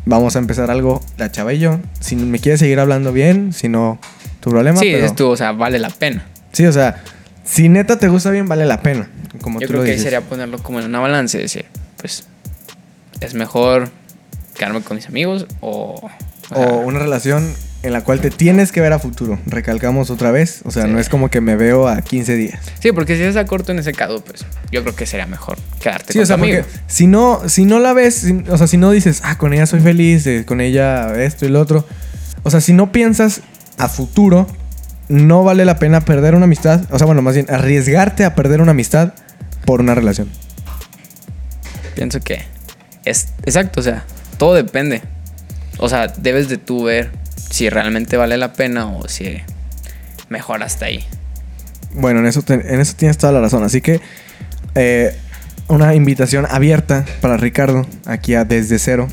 Vamos 0.06 0.36
a 0.36 0.40
empezar 0.40 0.70
algo, 0.70 1.02
la 1.18 1.32
chava 1.32 1.54
y 1.54 1.60
yo. 1.60 1.80
Si 2.00 2.16
me 2.16 2.40
quieres 2.40 2.60
seguir 2.60 2.80
hablando 2.80 3.12
bien, 3.14 3.54
si 3.54 3.70
no, 3.70 4.00
tu 4.42 4.50
problema. 4.52 4.78
Sí, 4.80 4.86
pero- 4.92 4.98
dices 5.02 5.16
tú, 5.16 5.28
o 5.30 5.38
sea, 5.38 5.54
vale 5.54 5.80
la 5.80 5.90
pena. 5.90 6.26
Sí, 6.52 6.66
o 6.66 6.72
sea, 6.72 7.02
si 7.44 7.70
neta 7.70 7.98
te 8.00 8.08
gusta 8.08 8.32
bien, 8.32 8.48
vale 8.48 8.66
la 8.66 8.82
pena. 8.82 9.10
Como 9.42 9.60
Yo 9.60 9.68
tú 9.68 9.72
creo 9.72 9.82
lo 9.82 9.86
que 9.86 9.92
ahí 9.92 9.98
dices. 9.98 10.12
sería 10.12 10.22
ponerlo 10.28 10.60
como 10.62 10.80
en 10.80 10.86
una 10.86 11.00
balanza 11.00 11.38
y 11.38 11.42
decir, 11.42 11.66
pues, 11.98 12.26
es 13.22 13.34
mejor 13.34 13.90
quedarme 14.56 14.82
con 14.82 14.96
mis 14.98 15.08
amigos 15.08 15.46
o... 15.62 16.10
o 16.52 16.62
una 16.78 17.00
relación 17.00 17.54
en 17.82 17.92
la 17.92 18.02
cual 18.02 18.22
te 18.22 18.30
tienes 18.30 18.72
que 18.72 18.80
ver 18.80 18.94
a 18.94 19.00
futuro. 19.00 19.40
Recalcamos 19.46 20.10
otra 20.10 20.32
vez. 20.32 20.62
O 20.64 20.72
sea, 20.72 20.84
Sí. 20.86 20.90
no 20.92 21.00
es 21.00 21.10
como 21.10 21.30
que 21.30 21.42
me 21.42 21.58
veo 21.58 21.90
a 21.90 22.02
15 22.02 22.36
días. 22.36 22.60
Sí, 22.80 22.94
porque 22.94 23.18
si 23.18 23.24
es 23.24 23.36
a 23.36 23.46
corto 23.46 23.74
en 23.74 23.80
ese 23.80 23.92
caso, 23.92 24.24
pues 24.24 24.46
yo 24.72 24.84
creo 24.84 24.96
que 24.96 25.06
sería 25.06 25.26
mejor 25.26 25.58
quedarte 25.82 26.14
Sí, 26.14 26.20
con 26.20 26.24
o 26.24 26.26
sea, 26.26 26.38
tu 26.38 26.44
amigo. 26.44 26.64
si 26.88 27.08
no, 27.08 27.42
si 27.50 27.66
no 27.66 27.80
la 27.80 27.92
ves, 27.92 28.14
si- 28.16 28.44
o 28.50 28.58
sea, 28.58 28.68
si 28.68 28.78
no 28.78 28.90
dices, 28.92 29.20
ah, 29.26 29.38
con 29.38 29.54
ella 29.54 29.66
soy 29.66 29.82
feliz, 29.82 30.26
eh, 30.28 30.46
con 30.46 30.62
ella 30.62 31.22
esto 31.22 31.46
y 31.46 31.50
lo 31.50 31.60
otro. 31.60 31.86
O 32.44 32.52
sea, 32.52 32.62
si 32.62 32.72
no 32.72 32.94
piensas 32.94 33.42
a 33.78 33.90
futuro, 33.90 34.48
no 35.10 35.44
vale 35.44 35.66
la 35.66 35.78
pena 35.80 36.02
perder 36.02 36.36
una 36.36 36.46
amistad. 36.46 36.82
O 36.92 36.98
sea, 36.98 37.06
bueno, 37.06 37.22
más 37.22 37.36
bien, 37.36 37.48
arriesgarte 37.50 38.26
a 38.26 38.36
perder 38.36 38.62
una 38.62 38.72
amistad 38.72 39.14
por 39.66 39.82
una 39.82 39.96
relación. 39.96 40.30
Pienso 41.96 42.20
que 42.22 42.44
es 43.06 43.28
exacto, 43.46 43.80
o 43.80 43.84
sea, 43.84 44.04
todo 44.38 44.54
depende. 44.56 45.02
O 45.78 45.90
sea, 45.90 46.08
debes 46.08 46.50
de 46.50 46.58
tú 46.58 46.84
ver 46.84 47.12
si 47.50 47.70
realmente 47.70 48.18
vale 48.18 48.38
la 48.38 48.54
pena 48.54 48.88
o 48.88 49.08
si 49.08 49.38
mejor 50.30 50.64
hasta 50.64 50.86
ahí. 50.86 51.06
Bueno, 51.94 52.20
en 52.22 52.26
eso, 52.26 52.42
te- 52.42 52.54
en 52.74 52.80
eso 52.80 52.94
tienes 52.96 53.18
toda 53.18 53.32
la 53.34 53.42
razón. 53.42 53.64
Así 53.64 53.82
que 53.82 54.02
eh, 54.76 55.16
una 55.68 55.94
invitación 55.94 56.48
abierta 56.50 57.06
para 57.22 57.38
Ricardo, 57.38 57.86
aquí 58.06 58.34
a 58.36 58.44
Desde 58.46 58.80
Cero. 58.80 59.08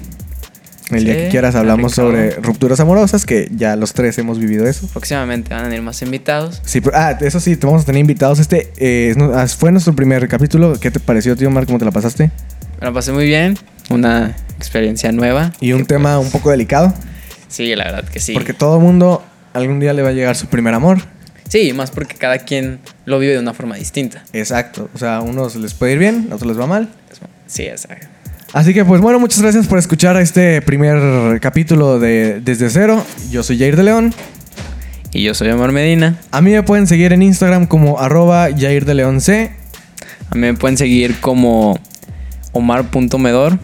El 0.91 1.05
día 1.05 1.17
que 1.17 1.29
quieras 1.29 1.55
hablamos 1.55 1.93
sobre 1.95 2.31
rupturas 2.33 2.81
amorosas, 2.81 3.25
que 3.25 3.49
ya 3.55 3.77
los 3.77 3.93
tres 3.93 4.19
hemos 4.19 4.39
vivido 4.39 4.67
eso. 4.67 4.87
Próximamente 4.89 5.55
van 5.55 5.65
a 5.65 5.69
venir 5.69 5.83
más 5.83 6.03
invitados. 6.03 6.61
Sí, 6.65 6.81
pero- 6.81 6.97
ah, 6.97 7.17
eso 7.21 7.41
sí, 7.41 7.57
te 7.57 7.67
vamos 7.67 7.83
a 7.83 7.87
tener 7.87 8.01
invitados. 8.01 8.39
Este 8.41 8.73
eh, 8.77 9.15
ah, 9.35 9.47
fue 9.47 9.71
nuestro 9.73 9.95
primer 9.95 10.27
capítulo. 10.29 10.79
¿Qué 10.81 10.91
te 10.91 11.01
pareció, 11.01 11.37
tío 11.37 11.51
Mar? 11.51 11.67
¿Cómo 11.67 11.79
te 11.79 11.85
la 11.85 11.91
pasaste? 11.93 12.31
Me 12.81 12.87
la 12.87 12.93
pasé 12.93 13.13
muy 13.13 13.27
bien, 13.27 13.57
una 13.91 14.35
experiencia 14.57 15.13
nueva. 15.13 15.53
Y 15.61 15.73
un 15.73 15.87
tema 15.87 16.17
pues, 16.17 16.27
un 16.27 16.33
poco 16.33 16.51
delicado, 16.51 16.93
Sí, 17.49 17.75
la 17.75 17.85
verdad 17.85 18.05
que 18.05 18.21
sí. 18.21 18.33
porque 18.33 18.55
todo 18.55 18.77
el 18.77 18.83
mundo 18.83 19.23
algún 19.53 19.81
día 19.81 19.93
le 19.93 20.03
va 20.03 20.11
a 20.11 20.13
llegar 20.13 20.37
su 20.37 20.47
primer 20.47 20.73
amor. 20.75 20.99
Sí, 21.49 21.73
más 21.73 21.91
porque 21.91 22.15
cada 22.15 22.39
quien 22.39 22.79
lo 23.07 23.19
vive 23.19 23.33
de 23.33 23.41
una 23.41 23.53
forma 23.55 23.75
distinta. 23.75 24.23
Exacto. 24.33 24.89
O 24.95 24.99
sea, 24.99 25.17
a 25.17 25.21
unos 25.21 25.57
les 25.57 25.75
puede 25.75 25.95
ir 25.95 25.99
bien, 25.99 26.29
a 26.31 26.37
otros 26.37 26.49
les 26.49 26.61
va 26.61 26.67
mal. 26.69 26.89
Sí, 27.49 27.65
exacto. 27.65 28.07
Así 28.53 28.75
que 28.75 28.85
pues 28.85 29.01
bueno, 29.01 29.21
muchas 29.21 29.41
gracias 29.43 29.67
por 29.69 29.79
escuchar 29.79 30.17
este 30.17 30.61
primer 30.63 31.39
capítulo 31.41 31.99
de 32.01 32.41
Desde 32.41 32.69
Cero. 32.69 33.05
Yo 33.31 33.43
soy 33.43 33.59
Jair 33.59 33.77
de 33.77 33.85
León. 33.85 34.15
Y 35.13 35.23
yo 35.25 35.35
soy 35.35 35.51
Omar 35.51 35.73
Medina. 35.73 36.17
A 36.31 36.41
mí 36.41 36.51
me 36.53 36.63
pueden 36.63 36.87
seguir 36.87 37.13
en 37.13 37.23
Instagram 37.23 37.67
como 37.67 37.99
arroba 38.01 38.49
Jair 38.57 38.85
de 38.85 38.95
León 38.95 39.21
C. 39.21 39.53
A 40.31 40.35
mí 40.35 40.41
me 40.41 40.55
pueden 40.55 40.77
seguir 40.77 41.21
como 41.21 41.79
omar.medor. 42.53 43.59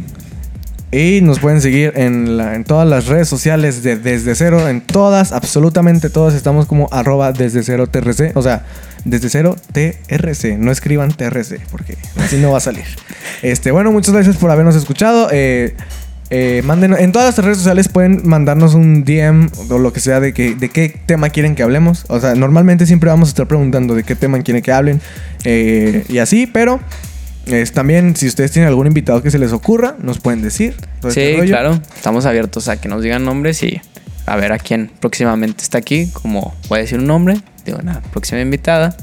Y 0.92 1.20
nos 1.20 1.40
pueden 1.40 1.60
seguir 1.60 1.92
en, 1.96 2.36
la- 2.36 2.54
en 2.54 2.62
todas 2.64 2.88
las 2.88 3.06
redes 3.06 3.28
sociales 3.28 3.82
de 3.82 3.96
Desde 3.96 4.34
Cero. 4.36 4.68
En 4.68 4.80
todas, 4.80 5.32
absolutamente 5.32 6.10
todas, 6.10 6.34
estamos 6.34 6.66
como 6.66 6.88
arroba 6.92 7.32
Desde 7.32 7.62
Cero 7.64 7.88
TRC. 7.88 8.32
O 8.36 8.42
sea, 8.42 8.64
Desde 9.06 9.30
Cero 9.30 9.56
TRC. 9.72 10.58
No 10.58 10.70
escriban 10.72 11.12
TRC 11.12 11.60
porque 11.70 11.96
así 12.16 12.36
no 12.36 12.50
va 12.52 12.58
a 12.58 12.60
salir. 12.60 12.84
Este, 13.42 13.70
bueno, 13.70 13.92
muchas 13.92 14.14
gracias 14.14 14.36
por 14.38 14.50
habernos 14.50 14.74
escuchado. 14.76 15.28
Eh, 15.30 15.74
eh, 16.30 16.62
manden- 16.64 16.96
en 16.98 17.12
todas 17.12 17.36
las 17.36 17.44
redes 17.44 17.58
sociales 17.58 17.88
pueden 17.88 18.22
mandarnos 18.26 18.74
un 18.74 19.04
DM 19.04 19.50
o 19.68 19.78
lo 19.78 19.92
que 19.92 20.00
sea 20.00 20.20
de, 20.20 20.32
que, 20.32 20.54
de 20.54 20.70
qué 20.70 20.88
tema 21.06 21.28
quieren 21.28 21.54
que 21.54 21.62
hablemos. 21.62 22.04
O 22.08 22.18
sea, 22.18 22.34
normalmente 22.34 22.86
siempre 22.86 23.10
vamos 23.10 23.28
a 23.28 23.30
estar 23.30 23.46
preguntando 23.46 23.94
de 23.94 24.04
qué 24.04 24.16
tema 24.16 24.40
quieren 24.42 24.62
que 24.62 24.72
hablen 24.72 25.00
eh, 25.44 26.04
y 26.08 26.18
así, 26.18 26.46
pero 26.46 26.80
es 27.44 27.72
también 27.72 28.16
si 28.16 28.26
ustedes 28.26 28.50
tienen 28.52 28.68
algún 28.68 28.86
invitado 28.86 29.22
que 29.22 29.30
se 29.30 29.38
les 29.38 29.52
ocurra, 29.52 29.96
nos 30.00 30.18
pueden 30.18 30.40
decir. 30.42 30.74
este 31.06 31.32
Sí, 31.32 31.36
rollo. 31.36 31.50
claro. 31.50 31.80
Estamos 31.94 32.24
abiertos 32.26 32.68
a 32.68 32.80
que 32.80 32.88
nos 32.88 33.02
digan 33.02 33.24
nombres 33.24 33.62
y 33.62 33.80
a 34.24 34.34
ver 34.36 34.52
a 34.52 34.58
quién 34.58 34.90
próximamente 34.98 35.62
está 35.62 35.76
aquí. 35.78 36.08
Como 36.12 36.54
voy 36.68 36.78
a 36.78 36.82
decir 36.82 36.98
un 36.98 37.06
nombre 37.06 37.36
de 37.66 37.74
una 37.74 38.00
próxima 38.00 38.40
invitada, 38.40 38.96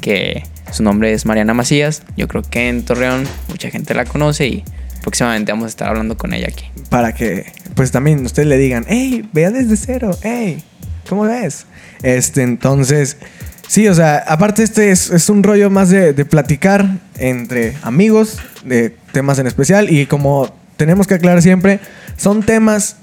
que 0.00 0.44
su 0.72 0.82
nombre 0.82 1.12
es 1.12 1.24
Mariana 1.24 1.54
Macías. 1.54 2.02
Yo 2.16 2.28
creo 2.28 2.42
que 2.42 2.68
en 2.68 2.84
Torreón 2.84 3.24
mucha 3.48 3.70
gente 3.70 3.94
la 3.94 4.04
conoce 4.04 4.46
y 4.46 4.64
próximamente 5.02 5.52
vamos 5.52 5.66
a 5.66 5.68
estar 5.68 5.88
hablando 5.88 6.16
con 6.16 6.34
ella 6.34 6.48
aquí. 6.48 6.66
Para 6.90 7.14
que, 7.14 7.52
pues 7.74 7.90
también 7.90 8.24
ustedes 8.24 8.48
le 8.48 8.58
digan, 8.58 8.84
hey, 8.88 9.28
vea 9.32 9.50
desde 9.50 9.76
cero, 9.76 10.16
hey, 10.22 10.62
¿cómo 11.08 11.22
ves? 11.22 11.66
Este, 12.02 12.42
entonces, 12.42 13.16
sí, 13.66 13.88
o 13.88 13.94
sea, 13.94 14.18
aparte 14.26 14.62
este 14.62 14.90
es, 14.90 15.10
es 15.10 15.30
un 15.30 15.42
rollo 15.42 15.70
más 15.70 15.90
de, 15.90 16.12
de 16.12 16.24
platicar 16.24 16.98
entre 17.16 17.76
amigos, 17.82 18.38
de 18.64 18.94
temas 19.12 19.38
en 19.38 19.46
especial, 19.46 19.90
y 19.90 20.06
como 20.06 20.54
tenemos 20.76 21.06
que 21.06 21.14
aclarar 21.14 21.42
siempre, 21.42 21.80
son 22.16 22.42
temas 22.42 22.96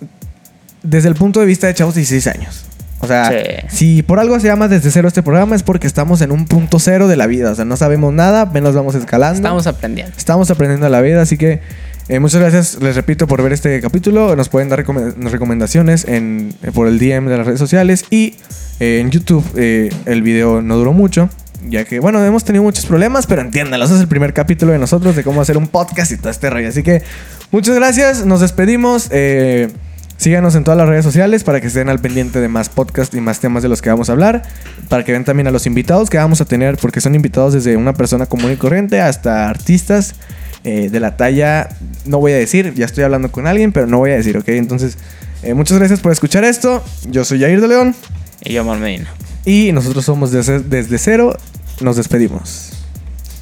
desde 0.84 1.10
el 1.10 1.16
punto 1.16 1.40
de 1.40 1.46
vista 1.46 1.68
de 1.68 1.74
chavos 1.74 1.96
de 1.96 2.02
16 2.02 2.28
años. 2.28 2.66
O 3.06 3.07
sea, 3.07 3.30
Sí. 3.30 3.68
si 3.77 4.03
por 4.03 4.19
algo 4.19 4.40
se 4.40 4.48
llama 4.48 4.68
desde 4.68 4.91
cero 4.91 5.07
este 5.07 5.23
programa 5.23 5.56
es 5.56 5.64
porque 5.64 5.88
estamos 5.88 6.22
en 6.22 6.32
un 6.32 6.45
punto 6.45 6.80
cero 6.80 7.07
de 7.07 7.15
la 7.15 7.27
vida. 7.27 7.52
O 7.52 7.56
sea, 7.56 7.65
no 7.65 7.77
sabemos 7.77 8.14
nada, 8.14 8.41
apenas 8.41 8.73
vamos 8.76 8.95
escalando. 8.95 9.38
Estamos 9.38 9.68
aprendiendo. 9.68 10.14
Estamos 10.18 10.52
aprendiendo 10.52 10.90
la 10.90 11.02
vida, 11.02 11.22
así 11.22 11.38
que 11.38 11.61
eh, 12.07 12.19
muchas 12.19 12.40
gracias, 12.41 12.77
les 12.82 12.95
repito, 12.95 13.26
por 13.27 13.41
ver 13.41 13.53
este 13.53 13.80
capítulo. 13.82 14.36
Nos 14.36 14.49
pueden 14.49 14.69
dar 14.69 14.84
recome- 14.86 15.14
recomendaciones 15.32 16.06
en, 16.07 16.53
eh, 16.61 16.72
por 16.72 16.88
el 16.88 16.99
DM 16.99 17.30
de 17.30 17.38
las 17.38 17.45
redes 17.48 17.60
sociales 17.60 18.06
y 18.10 18.36
eh, 18.80 18.99
en 19.02 19.10
YouTube. 19.11 19.44
eh, 19.56 19.90
el 20.06 20.22
video 20.22 20.61
no 20.61 20.76
duró 20.77 20.94
mucho, 20.94 21.30
Ya 21.68 21.84
que, 21.84 21.99
bueno, 21.99 22.23
hemos 22.23 22.44
tenido 22.44 22.61
muchos 22.64 22.86
problemas, 22.86 23.26
pero 23.26 23.41
entiéndanlos, 23.41 23.90
es 23.90 23.99
el 23.99 24.07
primer 24.07 24.34
capítulo 24.34 24.72
de 24.72 24.77
nosotros 24.77 25.15
de 25.15 25.23
cómo 25.23 25.41
hacer 25.41 25.57
un 25.57 25.65
podcast 25.68 26.11
y 26.11 26.18
todo 26.18 26.30
este 26.30 26.48
rollo. 26.52 26.68
Así 26.69 26.84
que, 26.84 27.02
muchas 27.49 27.73
gracias, 27.76 28.23
nos 28.23 28.41
despedimos. 28.41 29.07
eh, 29.10 29.69
síganos 30.18 30.56
en 30.56 30.64
todas 30.64 30.78
las 30.78 30.88
redes 30.88 31.04
sociales 31.04 31.44
para 31.44 31.62
que 31.62 31.68
estén 31.68 31.90
al 31.90 32.00
pendiente 32.00 32.40
de 32.40 32.48
más 32.48 32.70
podcasts 32.70 33.16
y 33.16 33.22
más 33.22 33.40
temas 33.40 33.64
de 33.64 33.70
los 33.70 33.82
que 33.82 33.90
vamos 33.90 34.10
a 34.10 34.14
hablar. 34.14 34.44
Para 34.90 35.04
que 35.04 35.12
vean 35.12 35.26
también 35.26 35.48
a 35.48 35.52
los 35.52 35.66
invitados 35.66 36.10
que 36.10 36.18
vamos 36.18 36.42
a 36.42 36.46
tener, 36.46 36.78
porque 36.78 37.02
son 37.02 37.16
invitados 37.16 37.54
desde 37.54 37.78
una 37.78 37.94
persona 37.94 38.26
común 38.26 38.52
y 38.52 38.56
corriente 38.56 39.02
hasta 39.02 39.50
artistas 39.50 40.16
eh, 40.64 40.90
de 40.90 41.00
la 41.00 41.16
talla, 41.16 41.70
no 42.06 42.20
voy 42.20 42.32
a 42.32 42.38
decir, 42.38 42.74
ya 42.74 42.86
estoy 42.86 43.04
hablando 43.04 43.32
con 43.32 43.46
alguien, 43.46 43.72
pero 43.72 43.86
no 43.86 44.00
voy 44.00 44.12
a 44.12 44.16
decir, 44.16 44.36
¿ok? 44.38 44.50
Entonces, 44.50 44.98
eh, 45.44 45.54
muchas 45.54 45.78
gracias 45.78 46.00
por 46.00 46.12
escuchar 46.12 46.44
esto. 46.44 46.84
Yo 47.10 47.24
soy 47.24 47.40
Jair 47.40 47.62
de 47.62 47.68
León 47.68 47.96
Y 48.44 48.54
yo, 48.54 48.64
Omar 48.64 48.80
Medina. 48.80 49.08
y 49.46 49.72
nosotros 49.74 50.06
somos 50.06 50.32
desde, 50.32 50.60
desde 50.62 50.98
cero. 50.98 51.38
Nos 51.82 51.98
despedimos. 51.98 52.72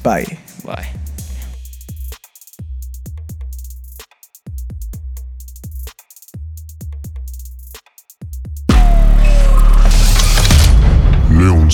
Bye. 0.02 0.38
Bye. 0.64 1.03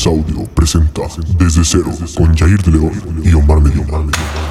León 0.01 0.25
Saudio 0.25 0.45
presenta 0.55 1.03
Desde 1.39 1.63
Cero 1.63 1.91
con 2.17 2.35
Jair 2.35 2.63
de 2.63 2.71
León 2.71 3.23
y 3.23 3.35
Omar 3.35 3.61
Medina. 3.61 4.50